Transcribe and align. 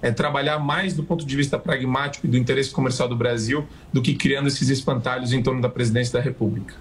é, 0.00 0.10
trabalhar 0.10 0.58
mais 0.58 0.94
do 0.94 1.02
ponto 1.02 1.24
de 1.24 1.36
vista 1.36 1.58
pragmático 1.58 2.26
e 2.26 2.30
do 2.30 2.36
interesse 2.36 2.70
comercial 2.70 3.08
do 3.08 3.16
Brasil 3.16 3.66
do 3.92 4.02
que 4.02 4.14
criando 4.14 4.48
esses 4.48 4.68
espantalhos 4.68 5.32
em 5.32 5.42
torno 5.42 5.60
da 5.60 5.68
presidência 5.68 6.12
da 6.12 6.20
República. 6.20 6.74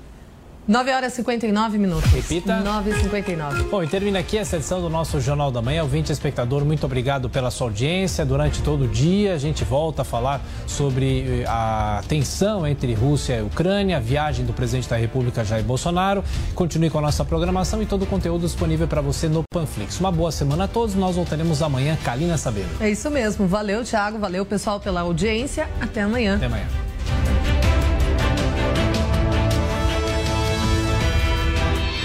9 0.67 0.91
horas 0.91 1.13
e 1.13 1.15
59 1.17 1.77
minutos. 1.77 2.11
Repita. 2.11 2.59
9 2.59 2.89
e 2.89 3.01
59. 3.01 3.63
Bom, 3.63 3.83
e 3.83 3.87
termina 3.87 4.19
aqui 4.19 4.37
essa 4.37 4.57
edição 4.57 4.81
do 4.81 4.89
nosso 4.89 5.21
Jornal 5.21 5.49
da 5.49 5.61
Manhã. 5.61 5.83
Ouvinte 5.83 6.11
espectador, 6.11 6.65
muito 6.65 6.85
obrigado 6.85 7.29
pela 7.29 7.49
sua 7.49 7.67
audiência. 7.67 8.25
Durante 8.25 8.61
todo 8.61 8.83
o 8.83 8.87
dia, 8.87 9.33
a 9.33 9.37
gente 9.37 9.63
volta 9.63 10.01
a 10.01 10.05
falar 10.05 10.41
sobre 10.65 11.41
eh, 11.41 11.45
a 11.47 12.03
tensão 12.09 12.67
entre 12.67 12.93
Rússia 12.93 13.37
e 13.37 13.43
Ucrânia, 13.43 13.95
a 13.95 13.99
viagem 14.01 14.45
do 14.45 14.51
presidente 14.51 14.89
da 14.89 14.97
República, 14.97 15.45
Jair 15.45 15.63
Bolsonaro. 15.63 16.21
Continue 16.53 16.89
com 16.89 16.97
a 16.97 17.01
nossa 17.01 17.23
programação 17.23 17.81
e 17.81 17.85
todo 17.85 18.03
o 18.03 18.05
conteúdo 18.05 18.41
disponível 18.41 18.89
para 18.89 18.99
você 18.99 19.29
no 19.29 19.43
Panflix. 19.49 20.01
Uma 20.01 20.11
boa 20.11 20.33
semana 20.33 20.65
a 20.65 20.67
todos. 20.67 20.95
Nós 20.95 21.15
voltaremos 21.15 21.61
amanhã. 21.61 21.97
Kalina 22.03 22.37
Sabelo. 22.37 22.69
É 22.81 22.89
isso 22.89 23.09
mesmo. 23.09 23.47
Valeu, 23.47 23.85
Thiago. 23.85 24.19
Valeu, 24.19 24.45
pessoal, 24.45 24.81
pela 24.81 24.99
audiência. 24.99 25.69
Até 25.79 26.01
amanhã. 26.01 26.35
Até 26.35 26.47
amanhã. 26.47 26.86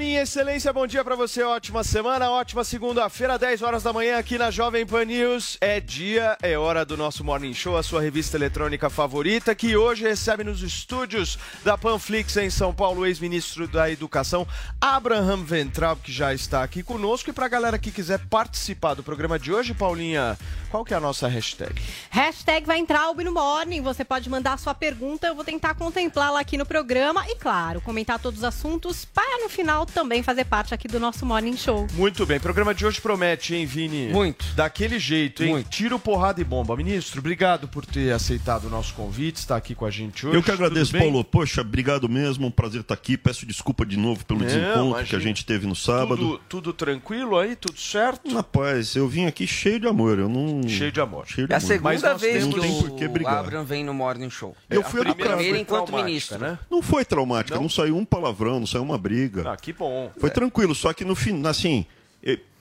Minha 0.00 0.22
excelência, 0.22 0.72
bom 0.72 0.86
dia 0.86 1.04
pra 1.04 1.14
você, 1.14 1.42
ótima 1.42 1.84
semana, 1.84 2.30
ótima 2.30 2.64
segunda-feira, 2.64 3.38
10 3.38 3.60
horas 3.60 3.82
da 3.82 3.92
manhã 3.92 4.16
aqui 4.16 4.38
na 4.38 4.50
Jovem 4.50 4.86
Pan 4.86 5.04
News. 5.04 5.58
É 5.60 5.78
dia, 5.78 6.38
é 6.42 6.56
hora 6.56 6.86
do 6.86 6.96
nosso 6.96 7.22
Morning 7.22 7.52
Show, 7.52 7.76
a 7.76 7.82
sua 7.82 8.00
revista 8.00 8.38
eletrônica 8.38 8.88
favorita, 8.88 9.54
que 9.54 9.76
hoje 9.76 10.04
recebe 10.04 10.42
nos 10.42 10.62
estúdios 10.62 11.38
da 11.62 11.76
Panflix 11.76 12.34
em 12.38 12.48
São 12.48 12.72
Paulo, 12.72 13.02
o 13.02 13.06
ex-ministro 13.06 13.68
da 13.68 13.90
Educação, 13.90 14.48
Abraham 14.80 15.44
Ventral, 15.44 15.96
que 15.96 16.10
já 16.10 16.32
está 16.32 16.62
aqui 16.62 16.82
conosco. 16.82 17.28
E 17.28 17.34
pra 17.34 17.46
galera 17.46 17.78
que 17.78 17.90
quiser 17.90 18.20
participar 18.30 18.94
do 18.94 19.02
programa 19.02 19.38
de 19.38 19.52
hoje, 19.52 19.74
Paulinha, 19.74 20.38
qual 20.70 20.82
que 20.82 20.94
é 20.94 20.96
a 20.96 21.00
nossa 21.00 21.28
hashtag? 21.28 21.74
Hashtag 22.08 22.66
vai 22.66 22.78
entrar 22.78 23.12
no 23.12 23.32
Morning. 23.32 23.82
Você 23.82 24.02
pode 24.02 24.30
mandar 24.30 24.54
a 24.54 24.56
sua 24.56 24.74
pergunta, 24.74 25.26
eu 25.26 25.34
vou 25.34 25.44
tentar 25.44 25.74
contemplá-la 25.74 26.40
aqui 26.40 26.56
no 26.56 26.64
programa. 26.64 27.22
E 27.28 27.36
claro, 27.36 27.82
comentar 27.82 28.18
todos 28.18 28.38
os 28.38 28.44
assuntos 28.44 29.04
para 29.04 29.42
no 29.42 29.50
final 29.50 29.84
também 29.90 30.22
fazer 30.22 30.44
parte 30.44 30.72
aqui 30.74 30.88
do 30.88 30.98
nosso 31.00 31.24
Morning 31.26 31.56
Show. 31.56 31.86
Muito 31.94 32.24
bem, 32.26 32.38
o 32.38 32.40
programa 32.40 32.74
de 32.74 32.86
hoje 32.86 33.00
promete, 33.00 33.54
hein, 33.54 33.66
Vini? 33.66 34.08
Muito. 34.12 34.44
Daquele 34.54 34.98
jeito, 34.98 35.42
hein? 35.44 35.50
Muito. 35.50 35.68
Tiro, 35.70 35.98
porrada 35.98 36.40
e 36.40 36.44
bomba. 36.44 36.76
Ministro, 36.76 37.20
obrigado 37.20 37.68
por 37.68 37.84
ter 37.84 38.12
aceitado 38.12 38.64
o 38.66 38.70
nosso 38.70 38.94
convite, 38.94 39.36
estar 39.36 39.56
aqui 39.56 39.74
com 39.74 39.84
a 39.84 39.90
gente 39.90 40.26
hoje. 40.26 40.36
Eu 40.36 40.42
que 40.42 40.50
agradeço? 40.50 40.96
Paulo. 40.96 41.22
Poxa, 41.24 41.60
obrigado 41.60 42.08
mesmo. 42.08 42.46
Um 42.46 42.50
prazer 42.50 42.80
estar 42.82 42.94
aqui. 42.94 43.16
Peço 43.16 43.44
desculpa 43.46 43.84
de 43.84 43.96
novo 43.96 44.24
pelo 44.24 44.40
Não, 44.40 44.46
desencontro 44.46 44.80
imagina. 44.88 45.08
que 45.08 45.16
a 45.16 45.18
gente 45.18 45.44
teve 45.44 45.66
no 45.66 45.74
sábado. 45.76 46.16
Tudo, 46.16 46.40
tudo 46.48 46.72
tranquilo 46.72 47.38
aí? 47.38 47.56
Tudo 47.56 47.78
certo? 47.78 48.32
Rapaz, 48.34 48.94
eu 48.96 49.08
vim 49.08 49.26
aqui 49.26 49.46
cheio 49.46 49.80
de 49.80 49.86
amor. 49.86 50.18
Eu 50.18 50.28
não. 50.28 50.66
Cheio 50.68 50.92
de 50.92 51.00
amor. 51.00 51.26
Cheio 51.26 51.46
de 51.46 51.52
É 51.52 51.56
a 51.56 51.58
amor. 51.58 51.66
segunda 51.68 51.90
Mas 51.90 52.02
nós 52.02 52.20
vez 52.20 52.44
que 52.44 53.06
o. 53.06 53.28
Abraham 53.28 53.64
vem 53.64 53.84
no 53.84 53.92
Morning 53.94 54.30
Show. 54.30 54.56
Eu 54.68 54.80
É, 54.80 54.84
fui 54.84 55.00
a 55.00 55.04
primeira 55.04 55.34
Primeiro 55.36 55.58
enquanto 55.58 55.86
traumática, 55.86 56.06
ministro. 56.06 56.38
né? 56.38 56.58
Não 56.70 56.82
foi 56.82 57.04
traumática, 57.04 57.54
Não? 57.56 57.62
não? 57.62 57.68
saiu 57.70 57.96
um 57.96 58.04
palavrão, 58.04 58.60
não 58.60 58.66
saiu 58.66 58.82
uma 58.82 58.98
briga. 58.98 59.50
Ah, 59.50 59.56
que 59.56 59.69
bom. 59.72 60.10
Foi 60.18 60.30
tranquilo, 60.30 60.74
só 60.74 60.92
que 60.92 61.04
no 61.04 61.14
fim, 61.14 61.44
assim, 61.46 61.86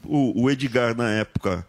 o, 0.03 0.43
o 0.43 0.49
Edgar 0.49 0.95
na 0.95 1.09
época 1.11 1.65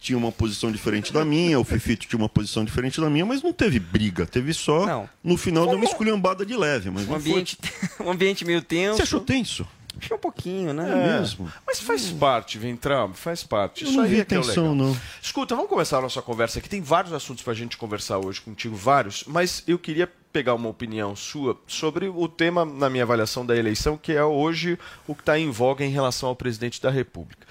tinha 0.00 0.16
uma 0.16 0.30
posição 0.30 0.70
diferente 0.70 1.12
da 1.12 1.24
minha, 1.24 1.58
o 1.58 1.64
Fefito 1.64 2.06
tinha 2.06 2.18
uma 2.18 2.28
posição 2.28 2.64
diferente 2.64 3.00
da 3.00 3.10
minha, 3.10 3.26
mas 3.26 3.42
não 3.42 3.52
teve 3.52 3.80
briga, 3.80 4.24
teve 4.26 4.54
só. 4.54 4.86
Não. 4.86 5.10
No 5.24 5.36
final 5.36 5.66
deu 5.66 5.76
uma 5.76 5.84
esculhambada 5.84 6.46
de 6.46 6.56
leve, 6.56 6.88
mas 6.90 7.08
Um 7.08 7.12
não 7.12 7.20
foi. 7.20 7.30
ambiente, 7.32 7.58
um 8.00 8.10
ambiente 8.10 8.44
meio 8.44 8.62
tenso. 8.62 8.96
Você 8.96 9.02
achou 9.02 9.20
tenso? 9.20 9.66
Achei 10.00 10.16
um 10.16 10.20
pouquinho, 10.20 10.72
né? 10.72 10.90
É 10.90 11.18
mesmo? 11.18 11.50
Mas 11.66 11.80
faz 11.80 12.10
parte, 12.10 12.56
Ventram, 12.58 13.12
faz 13.14 13.42
parte. 13.42 13.82
Eu 13.84 13.88
Isso 13.88 13.96
não 13.96 14.04
aí 14.04 14.10
vi 14.10 14.20
é 14.20 14.24
que 14.24 14.34
é 14.34 14.38
o 14.38 14.42
tensão, 14.42 14.70
legal. 14.72 14.86
não. 14.88 14.96
Escuta, 15.20 15.54
vamos 15.54 15.68
começar 15.68 15.98
a 15.98 16.02
nossa 16.02 16.22
conversa 16.22 16.58
aqui. 16.58 16.68
Tem 16.68 16.80
vários 16.80 17.12
assuntos 17.12 17.42
pra 17.42 17.52
gente 17.54 17.76
conversar 17.76 18.18
hoje 18.18 18.40
contigo, 18.40 18.76
vários, 18.76 19.24
mas 19.26 19.62
eu 19.66 19.78
queria 19.78 20.08
pegar 20.32 20.54
uma 20.54 20.68
opinião 20.68 21.16
sua 21.16 21.58
sobre 21.66 22.08
o 22.08 22.28
tema, 22.28 22.64
na 22.64 22.88
minha 22.88 23.02
avaliação 23.02 23.44
da 23.44 23.56
eleição, 23.56 23.96
que 23.96 24.12
é 24.12 24.22
hoje 24.22 24.78
o 25.06 25.14
que 25.14 25.22
está 25.22 25.38
em 25.38 25.50
voga 25.50 25.84
em 25.84 25.90
relação 25.90 26.28
ao 26.28 26.36
presidente 26.36 26.80
da 26.80 26.90
República. 26.90 27.46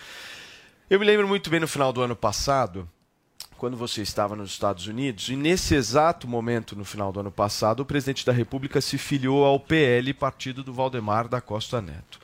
Eu 0.90 1.00
me 1.00 1.06
lembro 1.06 1.28
muito 1.28 1.50
bem 1.50 1.60
no 1.60 1.68
final 1.68 1.92
do 1.92 2.02
ano 2.02 2.16
passado, 2.16 2.88
quando 3.58 3.76
você 3.76 4.02
estava 4.02 4.36
nos 4.36 4.52
Estados 4.52 4.88
Unidos, 4.88 5.30
e 5.30 5.36
nesse 5.36 5.76
exato 5.76 6.28
momento, 6.28 6.76
no 6.76 6.86
final 6.86 7.12
do 7.12 7.20
ano 7.20 7.32
passado, 7.32 7.82
o 7.82 7.86
presidente 7.86 8.26
da 8.26 8.32
República 8.32 8.80
se 8.80 8.98
filiou 8.98 9.44
ao 9.44 9.60
PL, 9.60 10.14
partido 10.14 10.64
do 10.64 10.74
Valdemar 10.74 11.28
da 11.28 11.42
Costa 11.42 11.82
Neto. 11.82 12.20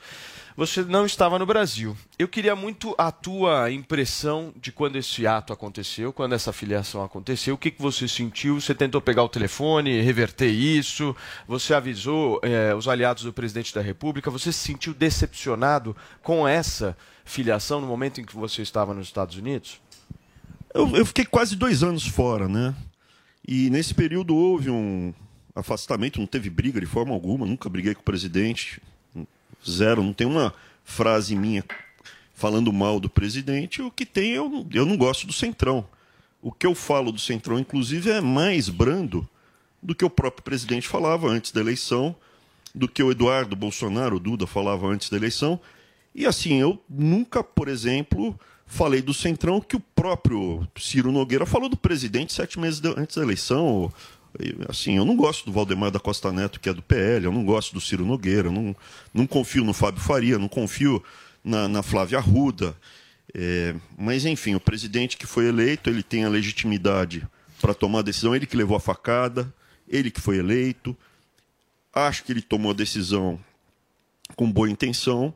Você 0.56 0.82
não 0.82 1.04
estava 1.04 1.36
no 1.36 1.44
Brasil. 1.44 1.96
Eu 2.16 2.28
queria 2.28 2.54
muito 2.54 2.94
a 2.96 3.10
tua 3.10 3.72
impressão 3.72 4.54
de 4.54 4.70
quando 4.70 4.94
esse 4.94 5.26
ato 5.26 5.52
aconteceu, 5.52 6.12
quando 6.12 6.32
essa 6.32 6.52
filiação 6.52 7.02
aconteceu. 7.02 7.56
O 7.56 7.58
que, 7.58 7.72
que 7.72 7.82
você 7.82 8.06
sentiu? 8.06 8.60
Você 8.60 8.72
tentou 8.72 9.00
pegar 9.00 9.24
o 9.24 9.28
telefone, 9.28 10.00
reverter 10.00 10.48
isso? 10.48 11.14
Você 11.48 11.74
avisou 11.74 12.38
eh, 12.44 12.72
os 12.72 12.86
aliados 12.86 13.24
do 13.24 13.32
presidente 13.32 13.74
da 13.74 13.80
República? 13.80 14.30
Você 14.30 14.52
se 14.52 14.60
sentiu 14.60 14.94
decepcionado 14.94 15.96
com 16.22 16.46
essa 16.46 16.96
filiação 17.24 17.80
no 17.80 17.88
momento 17.88 18.20
em 18.20 18.24
que 18.24 18.36
você 18.36 18.62
estava 18.62 18.94
nos 18.94 19.08
Estados 19.08 19.36
Unidos? 19.36 19.80
Eu, 20.74 20.96
eu 20.96 21.06
fiquei 21.06 21.24
quase 21.24 21.54
dois 21.54 21.84
anos 21.84 22.04
fora, 22.04 22.48
né? 22.48 22.74
E 23.46 23.70
nesse 23.70 23.94
período 23.94 24.34
houve 24.34 24.68
um 24.68 25.14
afastamento, 25.54 26.18
não 26.18 26.26
teve 26.26 26.50
briga 26.50 26.80
de 26.80 26.86
forma 26.86 27.14
alguma, 27.14 27.46
nunca 27.46 27.68
briguei 27.68 27.94
com 27.94 28.00
o 28.00 28.04
presidente. 28.04 28.82
Zero, 29.64 30.02
não 30.02 30.12
tem 30.12 30.26
uma 30.26 30.52
frase 30.84 31.36
minha 31.36 31.64
falando 32.34 32.72
mal 32.72 32.98
do 32.98 33.08
presidente. 33.08 33.80
O 33.80 33.90
que 33.90 34.04
tem, 34.04 34.32
eu, 34.32 34.66
eu 34.72 34.84
não 34.84 34.96
gosto 34.96 35.28
do 35.28 35.32
Centrão. 35.32 35.86
O 36.42 36.50
que 36.50 36.66
eu 36.66 36.74
falo 36.74 37.12
do 37.12 37.20
Centrão, 37.20 37.60
inclusive, 37.60 38.10
é 38.10 38.20
mais 38.20 38.68
brando 38.68 39.26
do 39.80 39.94
que 39.94 40.04
o 40.04 40.10
próprio 40.10 40.42
presidente 40.42 40.88
falava 40.88 41.28
antes 41.28 41.52
da 41.52 41.60
eleição, 41.60 42.16
do 42.74 42.88
que 42.88 43.02
o 43.02 43.12
Eduardo 43.12 43.54
Bolsonaro, 43.54 44.16
o 44.16 44.20
Duda, 44.20 44.44
falava 44.44 44.88
antes 44.88 45.08
da 45.08 45.16
eleição. 45.16 45.60
E 46.12 46.26
assim, 46.26 46.60
eu 46.60 46.82
nunca, 46.90 47.44
por 47.44 47.68
exemplo, 47.68 48.38
falei 48.66 49.02
do 49.02 49.14
Centrão 49.14 49.60
que 49.60 49.76
o 49.76 49.80
próprio 49.80 50.66
Ciro 50.76 51.12
Nogueira 51.12 51.46
falou 51.46 51.68
do 51.68 51.76
presidente 51.76 52.32
sete 52.32 52.58
meses 52.58 52.80
antes 52.96 53.16
da 53.16 53.22
eleição. 53.22 53.92
Assim, 54.68 54.96
eu 54.96 55.04
não 55.04 55.16
gosto 55.16 55.44
do 55.44 55.52
Valdemar 55.52 55.90
da 55.90 56.00
Costa 56.00 56.32
Neto, 56.32 56.58
que 56.58 56.68
é 56.68 56.74
do 56.74 56.82
PL, 56.82 57.26
eu 57.26 57.32
não 57.32 57.44
gosto 57.44 57.72
do 57.72 57.80
Ciro 57.80 58.04
Nogueira, 58.04 58.50
não, 58.50 58.74
não 59.12 59.26
confio 59.26 59.64
no 59.64 59.72
Fábio 59.72 60.02
Faria, 60.02 60.38
não 60.38 60.48
confio 60.48 61.02
na, 61.44 61.68
na 61.68 61.82
Flávia 61.82 62.18
Arruda. 62.18 62.76
É, 63.32 63.74
mas, 63.96 64.24
enfim, 64.24 64.54
o 64.54 64.60
presidente 64.60 65.16
que 65.16 65.26
foi 65.26 65.46
eleito, 65.46 65.88
ele 65.88 66.02
tem 66.02 66.24
a 66.24 66.28
legitimidade 66.28 67.26
para 67.60 67.74
tomar 67.74 68.00
a 68.00 68.02
decisão, 68.02 68.34
ele 68.34 68.46
que 68.46 68.56
levou 68.56 68.76
a 68.76 68.80
facada, 68.80 69.52
ele 69.88 70.10
que 70.10 70.20
foi 70.20 70.38
eleito. 70.38 70.96
Acho 71.92 72.24
que 72.24 72.32
ele 72.32 72.42
tomou 72.42 72.72
a 72.72 72.74
decisão 72.74 73.38
com 74.34 74.50
boa 74.50 74.68
intenção. 74.68 75.32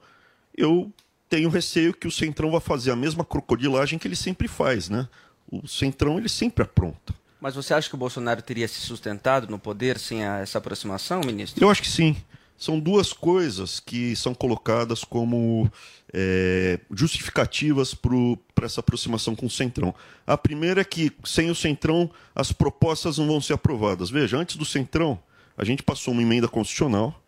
Eu 0.57 0.93
tenho 1.29 1.49
receio 1.49 1.93
que 1.95 2.07
o 2.07 2.11
Centrão 2.11 2.51
vai 2.51 2.61
fazer 2.61 2.91
a 2.91 2.97
mesma 2.97 3.25
crocodilagem 3.25 3.99
que 3.99 4.09
ele 4.09 4.17
sempre 4.17 4.49
faz, 4.49 4.89
né? 4.89 5.09
O 5.51 5.67
Centrão, 5.67 6.19
ele 6.19 6.29
sempre 6.29 6.63
apronta. 6.65 7.15
Mas 7.41 7.55
você 7.55 7.73
acha 7.73 7.89
que 7.89 7.95
o 7.95 7.99
Bolsonaro 7.99 8.43
teria 8.43 8.67
se 8.67 8.81
sustentado 8.81 9.49
no 9.49 9.59
poder 9.59 9.99
sem 9.99 10.25
a- 10.25 10.39
essa 10.41 10.59
aproximação, 10.59 11.21
ministro? 11.25 11.63
Eu 11.65 11.71
acho 11.71 11.83
que 11.83 11.89
sim. 11.89 12.17
são 12.57 12.81
duas 12.81 13.13
coisas 13.13 13.79
que 13.79 14.17
são 14.17 14.35
colocadas 14.35 15.05
como 15.05 15.71
é, 16.13 16.81
justificativas 16.93 17.95
para 17.95 18.67
essa 18.67 18.81
aproximação 18.81 19.37
com 19.37 19.47
o 19.47 19.51
Centrão. 19.51 19.95
A 20.27 20.37
primeira 20.37 20.81
é 20.81 20.85
que, 20.85 21.13
sem 21.25 21.51
o 21.51 21.55
Centrão, 21.55 22.11
as 22.35 22.51
propostas 22.51 23.19
não 23.19 23.27
vão 23.29 23.41
ser 23.41 23.53
aprovadas. 23.53 24.11
Veja, 24.11 24.37
antes 24.37 24.57
do 24.57 24.65
Centrão, 24.65 25.19
a 25.57 25.65
gente 25.65 25.83
passou 25.85 26.13
uma 26.13 26.23
emenda 26.23 26.49
constitucional 26.49 27.23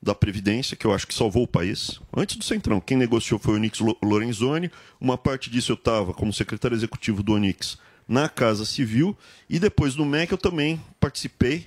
da 0.00 0.14
Previdência, 0.14 0.76
que 0.76 0.86
eu 0.86 0.92
acho 0.94 1.06
que 1.06 1.14
salvou 1.14 1.42
o 1.42 1.48
país. 1.48 2.00
Antes 2.16 2.36
do 2.36 2.44
Centrão, 2.44 2.80
quem 2.80 2.96
negociou 2.96 3.38
foi 3.38 3.54
o 3.54 3.56
Onix 3.56 3.80
Lo- 3.80 3.98
Lorenzoni. 4.02 4.70
Uma 5.00 5.18
parte 5.18 5.50
disso 5.50 5.72
eu 5.72 5.74
estava 5.74 6.14
como 6.14 6.32
secretário 6.32 6.76
executivo 6.76 7.22
do 7.22 7.32
Onix 7.32 7.78
na 8.06 8.28
Casa 8.28 8.64
Civil. 8.64 9.16
E 9.50 9.58
depois 9.58 9.96
no 9.96 10.04
MEC 10.04 10.30
eu 10.32 10.38
também 10.38 10.80
participei 11.00 11.66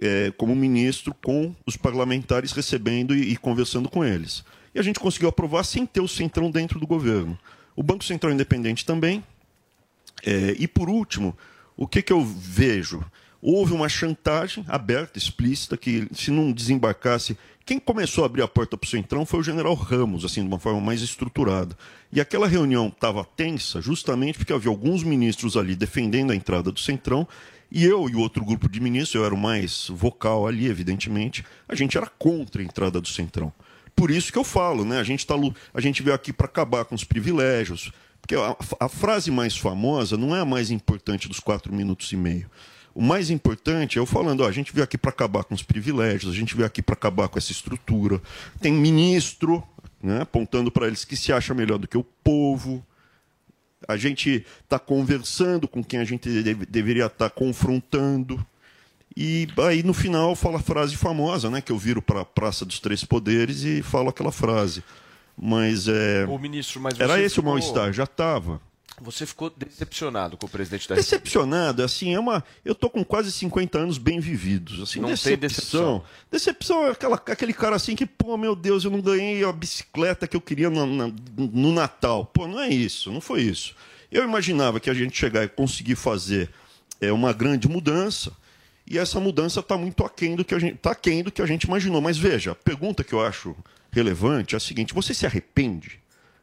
é, 0.00 0.32
como 0.38 0.56
ministro 0.56 1.14
com 1.22 1.54
os 1.66 1.76
parlamentares 1.76 2.52
recebendo 2.52 3.14
e, 3.14 3.32
e 3.32 3.36
conversando 3.36 3.88
com 3.90 4.02
eles. 4.04 4.42
E 4.74 4.78
a 4.78 4.82
gente 4.82 4.98
conseguiu 4.98 5.28
aprovar 5.28 5.64
sem 5.64 5.84
ter 5.84 6.00
o 6.00 6.08
Centrão 6.08 6.50
dentro 6.50 6.80
do 6.80 6.86
governo. 6.86 7.38
O 7.76 7.82
Banco 7.82 8.04
Central 8.04 8.32
Independente 8.32 8.86
também. 8.86 9.22
É, 10.24 10.56
e 10.58 10.66
por 10.66 10.88
último, 10.88 11.36
o 11.76 11.86
que, 11.86 12.00
que 12.02 12.12
eu 12.12 12.24
vejo? 12.24 13.04
Houve 13.42 13.72
uma 13.72 13.88
chantagem 13.88 14.64
aberta, 14.68 15.18
explícita, 15.18 15.76
que 15.76 16.06
se 16.12 16.30
não 16.30 16.52
desembarcasse. 16.52 17.36
Quem 17.64 17.78
começou 17.78 18.24
a 18.24 18.26
abrir 18.26 18.42
a 18.42 18.48
porta 18.48 18.76
para 18.76 18.86
o 18.86 18.90
Centrão 18.90 19.24
foi 19.24 19.40
o 19.40 19.42
general 19.42 19.74
Ramos, 19.74 20.24
assim, 20.24 20.42
de 20.42 20.48
uma 20.48 20.58
forma 20.58 20.80
mais 20.80 21.02
estruturada. 21.02 21.76
E 22.12 22.20
aquela 22.20 22.46
reunião 22.46 22.88
estava 22.88 23.24
tensa 23.24 23.80
justamente 23.80 24.38
porque 24.38 24.52
havia 24.52 24.70
alguns 24.70 25.02
ministros 25.02 25.56
ali 25.56 25.74
defendendo 25.74 26.32
a 26.32 26.36
entrada 26.36 26.70
do 26.70 26.80
Centrão 26.80 27.26
e 27.72 27.84
eu 27.84 28.08
e 28.08 28.16
o 28.16 28.18
outro 28.18 28.44
grupo 28.44 28.68
de 28.68 28.80
ministros, 28.80 29.14
eu 29.14 29.24
era 29.24 29.34
o 29.34 29.38
mais 29.38 29.86
vocal 29.88 30.46
ali, 30.46 30.66
evidentemente, 30.66 31.44
a 31.68 31.74
gente 31.76 31.96
era 31.96 32.06
contra 32.06 32.60
a 32.60 32.64
entrada 32.64 33.00
do 33.00 33.06
Centrão. 33.06 33.52
Por 33.94 34.10
isso 34.10 34.32
que 34.32 34.38
eu 34.38 34.44
falo, 34.44 34.84
né? 34.84 34.98
A 34.98 35.04
gente, 35.04 35.24
tá, 35.24 35.34
a 35.72 35.80
gente 35.80 36.02
veio 36.02 36.14
aqui 36.14 36.32
para 36.32 36.46
acabar 36.46 36.84
com 36.84 36.96
os 36.96 37.04
privilégios. 37.04 37.92
Porque 38.20 38.34
a, 38.34 38.56
a 38.80 38.88
frase 38.88 39.30
mais 39.30 39.56
famosa 39.56 40.16
não 40.16 40.34
é 40.34 40.40
a 40.40 40.44
mais 40.44 40.70
importante 40.70 41.28
dos 41.28 41.38
quatro 41.38 41.72
minutos 41.72 42.10
e 42.12 42.16
meio. 42.16 42.50
O 43.00 43.02
mais 43.02 43.30
importante 43.30 43.96
é 43.96 44.00
eu 44.00 44.04
falando, 44.04 44.42
ó, 44.42 44.46
a 44.46 44.52
gente 44.52 44.74
veio 44.74 44.84
aqui 44.84 44.98
para 44.98 45.10
acabar 45.10 45.42
com 45.42 45.54
os 45.54 45.62
privilégios, 45.62 46.34
a 46.34 46.36
gente 46.36 46.54
veio 46.54 46.66
aqui 46.66 46.82
para 46.82 46.92
acabar 46.92 47.28
com 47.28 47.38
essa 47.38 47.50
estrutura. 47.50 48.20
Tem 48.60 48.70
ministro 48.72 49.62
né, 50.02 50.20
apontando 50.20 50.70
para 50.70 50.86
eles 50.86 51.02
que 51.02 51.16
se 51.16 51.32
acha 51.32 51.54
melhor 51.54 51.78
do 51.78 51.88
que 51.88 51.96
o 51.96 52.04
povo. 52.04 52.84
A 53.88 53.96
gente 53.96 54.44
está 54.62 54.78
conversando 54.78 55.66
com 55.66 55.82
quem 55.82 55.98
a 55.98 56.04
gente 56.04 56.28
deve- 56.42 56.66
deveria 56.66 57.06
estar 57.06 57.30
confrontando. 57.30 58.44
E 59.16 59.48
aí 59.66 59.82
no 59.82 59.94
final 59.94 60.36
fala 60.36 60.58
a 60.58 60.62
frase 60.62 60.94
famosa, 60.94 61.48
né? 61.48 61.60
Que 61.62 61.72
eu 61.72 61.78
viro 61.78 62.02
para 62.02 62.20
a 62.20 62.24
Praça 62.24 62.64
dos 62.66 62.78
Três 62.80 63.02
Poderes 63.02 63.62
e 63.64 63.82
falo 63.82 64.10
aquela 64.10 64.30
frase. 64.30 64.84
Mas 65.36 65.88
é. 65.88 66.26
Ô, 66.26 66.38
ministro, 66.38 66.80
mas 66.82 67.00
Era 67.00 67.18
esse 67.20 67.36
ficou- 67.36 67.50
o 67.50 67.52
mal-estar, 67.54 67.92
já 67.94 68.04
estava. 68.04 68.60
Você 69.00 69.24
ficou 69.24 69.48
decepcionado 69.50 70.36
com 70.36 70.46
o 70.46 70.48
presidente 70.48 70.88
da. 70.88 70.94
Decepcionado, 70.94 71.82
assim, 71.82 72.14
é 72.14 72.20
uma. 72.20 72.44
Eu 72.64 72.74
tô 72.74 72.90
com 72.90 73.02
quase 73.04 73.32
50 73.32 73.78
anos 73.78 73.96
bem 73.98 74.20
vividos. 74.20 74.80
Assim, 74.80 75.00
Não 75.00 75.08
tem 75.08 75.36
decepção. 75.36 75.38
decepção. 75.40 76.04
Decepção 76.30 76.86
é 76.86 76.90
aquela, 76.90 77.16
aquele 77.16 77.52
cara 77.52 77.76
assim 77.76 77.96
que, 77.96 78.04
pô, 78.06 78.36
meu 78.36 78.54
Deus, 78.54 78.84
eu 78.84 78.90
não 78.90 79.00
ganhei 79.00 79.42
a 79.44 79.52
bicicleta 79.52 80.26
que 80.28 80.36
eu 80.36 80.40
queria 80.40 80.68
no, 80.68 80.84
na- 80.86 81.12
no 81.36 81.72
Natal. 81.72 82.26
Pô, 82.26 82.46
não 82.46 82.60
é 82.60 82.68
isso, 82.68 83.10
não 83.10 83.20
foi 83.20 83.42
isso. 83.42 83.74
Eu 84.12 84.24
imaginava 84.24 84.80
que 84.80 84.90
a 84.90 84.94
gente 84.94 85.16
chegar 85.16 85.44
e 85.44 85.48
conseguir 85.48 85.94
fazer 85.94 86.50
é, 87.00 87.10
uma 87.12 87.32
grande 87.32 87.68
mudança. 87.68 88.32
E 88.86 88.98
essa 88.98 89.20
mudança 89.20 89.60
está 89.60 89.78
muito 89.78 90.04
aquém 90.04 90.34
do 90.34 90.44
que 90.44 90.52
a 90.54 90.58
gente 90.58 90.76
tá 90.78 90.90
aquém 90.90 91.22
do 91.22 91.30
que 91.30 91.40
a 91.40 91.46
gente 91.46 91.62
imaginou. 91.62 92.00
Mas 92.00 92.18
veja, 92.18 92.50
a 92.52 92.54
pergunta 92.56 93.04
que 93.04 93.12
eu 93.12 93.24
acho 93.24 93.54
relevante 93.92 94.54
é 94.54 94.58
a 94.58 94.60
seguinte: 94.60 94.92
você 94.92 95.14
se 95.14 95.24
arrepende? 95.24 95.99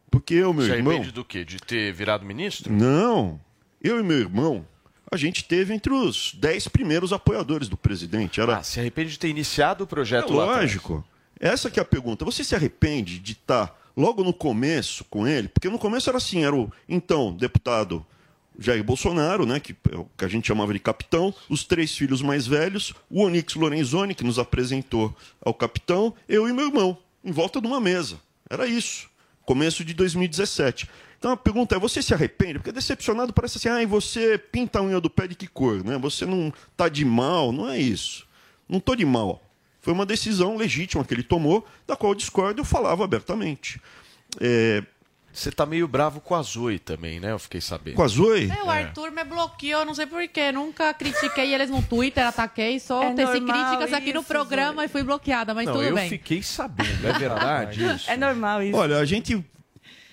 Porque 0.10 0.34
eu, 0.34 0.54
meu 0.54 0.66
Se 0.66 0.72
irmão. 0.72 0.92
arrepende 0.94 1.14
do 1.14 1.24
quê? 1.26 1.44
De 1.44 1.58
ter 1.58 1.94
virado 1.94 2.26
ministro? 2.26 2.72
Não. 2.72 3.40
Eu 3.82 4.00
e 4.00 4.04
meu 4.04 4.18
irmão, 4.18 4.66
a 5.12 5.18
gente 5.18 5.44
teve 5.44 5.74
entre 5.74 5.94
os 5.94 6.34
dez 6.36 6.68
primeiros 6.68 7.12
apoiadores 7.14 7.68
do 7.70 7.78
presidente. 7.78 8.40
Era 8.42 8.58
Ah, 8.58 8.64
se 8.64 8.80
arrepende 8.80 9.12
de 9.12 9.20
ter 9.20 9.30
iniciado 9.30 9.84
o 9.84 9.86
é 9.86 9.88
projeto 9.88 10.34
lá 10.34 10.44
atrás. 10.46 10.62
lógico. 10.62 11.06
Essa 11.40 11.70
que 11.70 11.80
é 11.80 11.84
a 11.84 11.86
pergunta. 11.86 12.26
Você 12.26 12.44
se 12.44 12.56
arrepende 12.56 13.20
de 13.20 13.34
estar 13.34 13.78
logo 13.96 14.24
no 14.24 14.34
começo 14.34 15.04
com 15.06 15.28
ele? 15.28 15.48
Porque 15.48 15.70
no 15.70 15.78
começo 15.78 16.10
era 16.10 16.18
assim, 16.18 16.44
era 16.44 16.56
o 16.56 16.72
então 16.90 17.32
deputado 17.34 18.04
Jair 18.60 18.84
Bolsonaro, 18.84 19.46
né, 19.46 19.60
que, 19.60 19.74
é 19.74 20.06
que 20.18 20.26
a 20.26 20.28
gente 20.28 20.48
chamava 20.48 20.74
de 20.74 20.80
capitão, 20.80 21.32
os 21.48 21.64
três 21.64 21.96
filhos 21.96 22.24
mais 22.24 22.48
velhos, 22.48 22.92
o 23.08 23.22
Onix 23.22 23.54
Lorenzoni, 23.54 24.16
que 24.16 24.24
nos 24.24 24.40
apresentou 24.40 25.16
ao 25.40 25.54
capitão, 25.54 26.12
eu 26.28 26.50
e 26.50 26.54
meu 26.54 26.66
irmão, 26.68 26.98
em 27.24 27.32
volta 27.32 27.62
de 27.62 27.68
uma 27.68 27.80
mesa. 27.80 28.18
Era 28.50 28.66
isso. 28.66 29.08
Começo 29.48 29.86
de 29.86 29.94
2017. 29.94 30.90
Então 31.18 31.32
a 31.32 31.38
pergunta 31.38 31.74
é: 31.74 31.80
você 31.80 32.02
se 32.02 32.14
arrepende? 32.14 32.56
Porque 32.56 32.70
decepcionado 32.70 33.32
parece 33.32 33.58
assim, 33.58 33.70
ah, 33.70 33.82
e 33.82 33.86
você 33.86 34.38
pinta 34.38 34.80
a 34.80 34.84
unha 34.84 35.00
do 35.00 35.10
pé 35.10 35.26
de 35.26 35.36
que 35.36 35.48
cor? 35.48 35.86
Né? 35.86 35.98
Você 36.00 36.26
não 36.26 36.52
tá 36.76 36.90
de 36.90 37.06
mal, 37.06 37.54
não 37.54 37.70
é 37.70 37.80
isso. 37.80 38.28
Não 38.68 38.82
tô 38.82 38.94
de 38.94 39.06
mal. 39.06 39.42
Foi 39.80 39.94
uma 39.94 40.06
decisão 40.06 40.58
legítima 40.58 41.06
que 41.06 41.14
ele 41.14 41.24
tomou, 41.24 41.66
da 41.88 41.96
qual 41.96 42.12
eu 42.12 42.16
discordo 42.18 42.60
eu 42.60 42.66
falava 42.66 43.06
abertamente. 43.06 43.82
É, 44.42 44.84
Você 45.38 45.52
tá 45.52 45.68
meio 45.68 45.88
bravo 45.88 46.20
com 46.20 46.34
a 46.34 46.42
Zoe 46.42 46.80
também, 46.80 47.20
né? 47.20 47.32
Eu 47.32 47.38
fiquei 47.38 47.62
sabendo. 47.62 47.94
com 47.96 48.02
a 48.02 48.08
Zoe? 48.08 48.50
É, 48.50 48.64
o 48.64 48.72
Arthur 48.72 49.12
me 49.12 49.24
bloqueou, 49.24 49.86
não 49.86 49.94
sei 49.94 50.08
porquê. 50.08 50.52
Nunca 50.52 50.92
critiquei 50.96 51.54
eles 51.54 51.70
no 51.70 51.80
Twitter, 51.84 52.26
ataquei, 52.26 52.80
só 52.80 53.04
É 53.04 53.14
teci 53.14 53.40
críticas 53.42 53.94
aqui 53.94 54.12
no 54.14 54.22
isso, 54.22 54.28
programa 54.28 54.84
e 54.84 54.88
fui 54.88 55.04
bloqueada, 55.04 55.54
mas 55.54 55.68
Não, 55.68 55.74
tudo 55.74 55.86
eu 55.86 55.94
bem. 55.94 56.10
fiquei 56.10 56.42
sabendo. 56.42 57.08
É 57.08 57.14
verdade 57.20 57.86
isso? 57.86 58.10
É 58.10 58.18
normal 58.18 58.64
isso. 58.64 58.76
Olha, 58.76 58.98
a 58.98 59.06
gente 59.06 59.46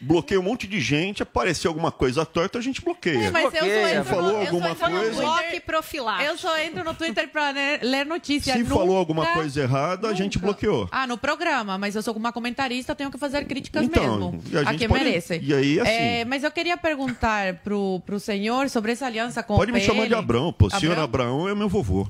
bloqueia 0.04 0.38
um 0.40 0.42
monte 0.42 0.66
de 0.66 0.80
gente, 0.80 1.22
apareceu 1.22 1.70
alguma 1.70 1.90
coisa 1.90 2.24
torta, 2.26 2.58
a 2.58 2.62
gente 2.62 2.80
bloqueia. 2.82 3.24
É, 3.26 3.30
mas 3.30 3.44
eu 3.44 3.50
só 3.50 3.58
Bloqueia. 3.58 3.90
entro 3.98 4.04
Falou 4.04 4.32
no, 4.32 4.38
eu 4.38 4.44
só 4.46 4.50
alguma 4.52 4.70
entro 4.70 4.88
no 4.90 4.98
coisa? 5.00 5.20
Bloque 5.22 5.40
Twitter, 5.42 5.62
profilático. 5.62 6.30
eu 6.30 6.38
só 6.38 6.58
entro 6.58 6.84
no 6.84 6.94
Twitter 6.94 7.28
pra 7.28 7.50
ler, 7.50 7.80
ler 7.82 8.06
notícias. 8.06 8.56
Se 8.56 8.62
Nunca- 8.62 8.74
falou 8.74 8.96
alguma 8.96 9.26
coisa 9.26 9.62
errada, 9.62 10.08
a 10.08 10.12
gente 10.14 10.36
nunca. 10.36 10.46
bloqueou. 10.48 10.88
Ah, 10.92 11.06
no 11.06 11.16
programa, 11.18 11.76
mas 11.78 11.96
eu 11.96 12.02
sou 12.02 12.14
uma 12.14 12.32
comentarista, 12.32 12.94
tenho 12.94 13.10
que 13.10 13.18
fazer 13.18 13.44
críticas 13.46 13.84
Então, 13.84 14.30
mesmo. 14.30 14.42
a 14.66 14.70
a, 14.70 14.74
quem 14.74 14.88
pode- 14.88 15.04
merece. 15.04 15.40
e 15.42 15.54
aí, 15.54 15.80
assim- 15.80 15.90
É, 15.90 16.24
mas 16.24 16.44
eu 16.44 16.50
queria 16.50 16.76
perguntar 16.76 17.54
pro, 17.64 18.00
pro 18.04 18.20
senhor 18.20 18.68
sobre 18.70 18.92
essa 18.92 19.06
aliança 19.06 19.42
com 19.42 19.56
Pode 19.56 19.70
o 19.70 19.74
me 19.74 19.80
PL. 19.80 19.92
chamar 19.94 20.06
de 20.08 20.14
Abrão, 20.14 20.52
pô. 20.52 20.68
Senhor 20.70 20.98
Abrão? 20.98 21.04
Abraão 21.04 21.48
é 21.48 21.54
meu 21.54 21.68
vovô. 21.68 22.08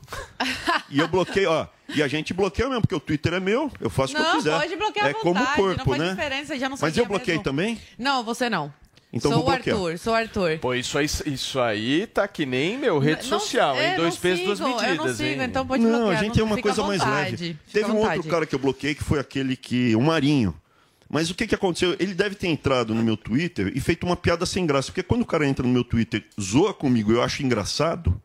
e 0.90 0.98
eu 0.98 1.08
bloqueio, 1.08 1.50
ó. 1.50 1.66
E 1.88 2.02
a 2.02 2.08
gente 2.08 2.32
bloqueia 2.32 2.68
mesmo, 2.68 2.80
porque 2.82 2.94
o 2.94 3.00
Twitter 3.00 3.34
é 3.34 3.40
meu, 3.40 3.70
eu 3.80 3.90
faço 3.90 4.12
o 4.12 4.16
que 4.16 4.22
eu 4.22 4.26
Não, 4.26 4.36
quiser. 4.36 4.58
pode 4.58 4.76
bloquear 4.76 5.06
é 5.06 5.10
à 5.10 5.14
como 5.14 5.30
o 5.34 5.38
vontade, 5.38 5.56
corpo, 5.56 5.78
não 5.78 5.84
faz 5.84 5.98
né? 6.00 6.10
diferença, 6.10 6.58
já 6.58 6.68
não 6.68 6.76
Mas 6.80 6.96
eu 6.96 7.04
bloqueei 7.06 7.34
mesmo. 7.34 7.44
também? 7.44 7.80
Não, 7.98 8.24
você 8.24 8.48
não. 8.48 8.72
Então 9.12 9.30
sou 9.30 9.40
vou 9.42 9.48
o 9.48 9.52
bloquear. 9.54 9.76
Arthur, 9.76 9.98
sou 9.98 10.12
o 10.12 10.16
Arthur. 10.16 10.58
Pô, 10.58 10.74
isso 10.74 10.98
aí, 10.98 11.04
isso 11.26 11.60
aí 11.60 12.06
tá 12.06 12.26
que 12.26 12.44
nem 12.46 12.76
meu 12.78 12.98
rede 12.98 13.28
Não- 13.30 13.38
social, 13.38 13.76
é, 13.76 13.90
hein? 13.90 13.96
Dois 13.96 14.14
não 14.14 14.20
pesos, 14.20 14.44
duas 14.44 14.58
sigo, 14.58 14.70
eu 14.70 14.74
não 14.74 14.86
medidas, 14.88 15.16
sigo, 15.18 15.28
hein? 15.42 15.48
então 15.48 15.66
pode 15.66 15.82
Não, 15.84 15.90
bloquear. 15.90 16.18
a 16.18 16.22
gente 16.24 16.34
tem 16.34 16.42
uma 16.42 16.56
fica 16.56 16.68
à 16.70 16.74
coisa 16.74 16.88
mais 16.88 17.00
vontade, 17.00 17.30
leve. 17.30 17.58
fica 17.66 17.72
Teve 17.72 17.84
um 17.92 17.96
outro 17.98 18.10
vontade. 18.16 18.28
cara 18.28 18.46
que 18.46 18.54
eu 18.54 18.58
bloqueei, 18.58 18.94
que 18.94 19.04
foi 19.04 19.20
aquele 19.20 19.54
que. 19.56 19.94
O 19.94 20.00
Marinho. 20.00 20.54
Mas 21.08 21.30
o 21.30 21.34
que, 21.34 21.46
que 21.46 21.54
aconteceu? 21.54 21.94
Ele 22.00 22.12
deve 22.14 22.34
ter 22.34 22.48
entrado 22.48 22.92
no 22.92 23.02
meu 23.04 23.16
Twitter 23.16 23.70
e 23.76 23.78
feito 23.80 24.04
uma 24.04 24.16
piada 24.16 24.44
sem 24.46 24.66
graça. 24.66 24.88
Porque 24.88 25.02
quando 25.02 25.20
o 25.22 25.26
cara 25.26 25.46
entra 25.46 25.64
no 25.64 25.72
meu 25.72 25.84
Twitter, 25.84 26.24
zoa 26.40 26.74
comigo 26.74 27.12
e 27.12 27.14
eu 27.14 27.22
acho 27.22 27.42
engraçado, 27.42 28.20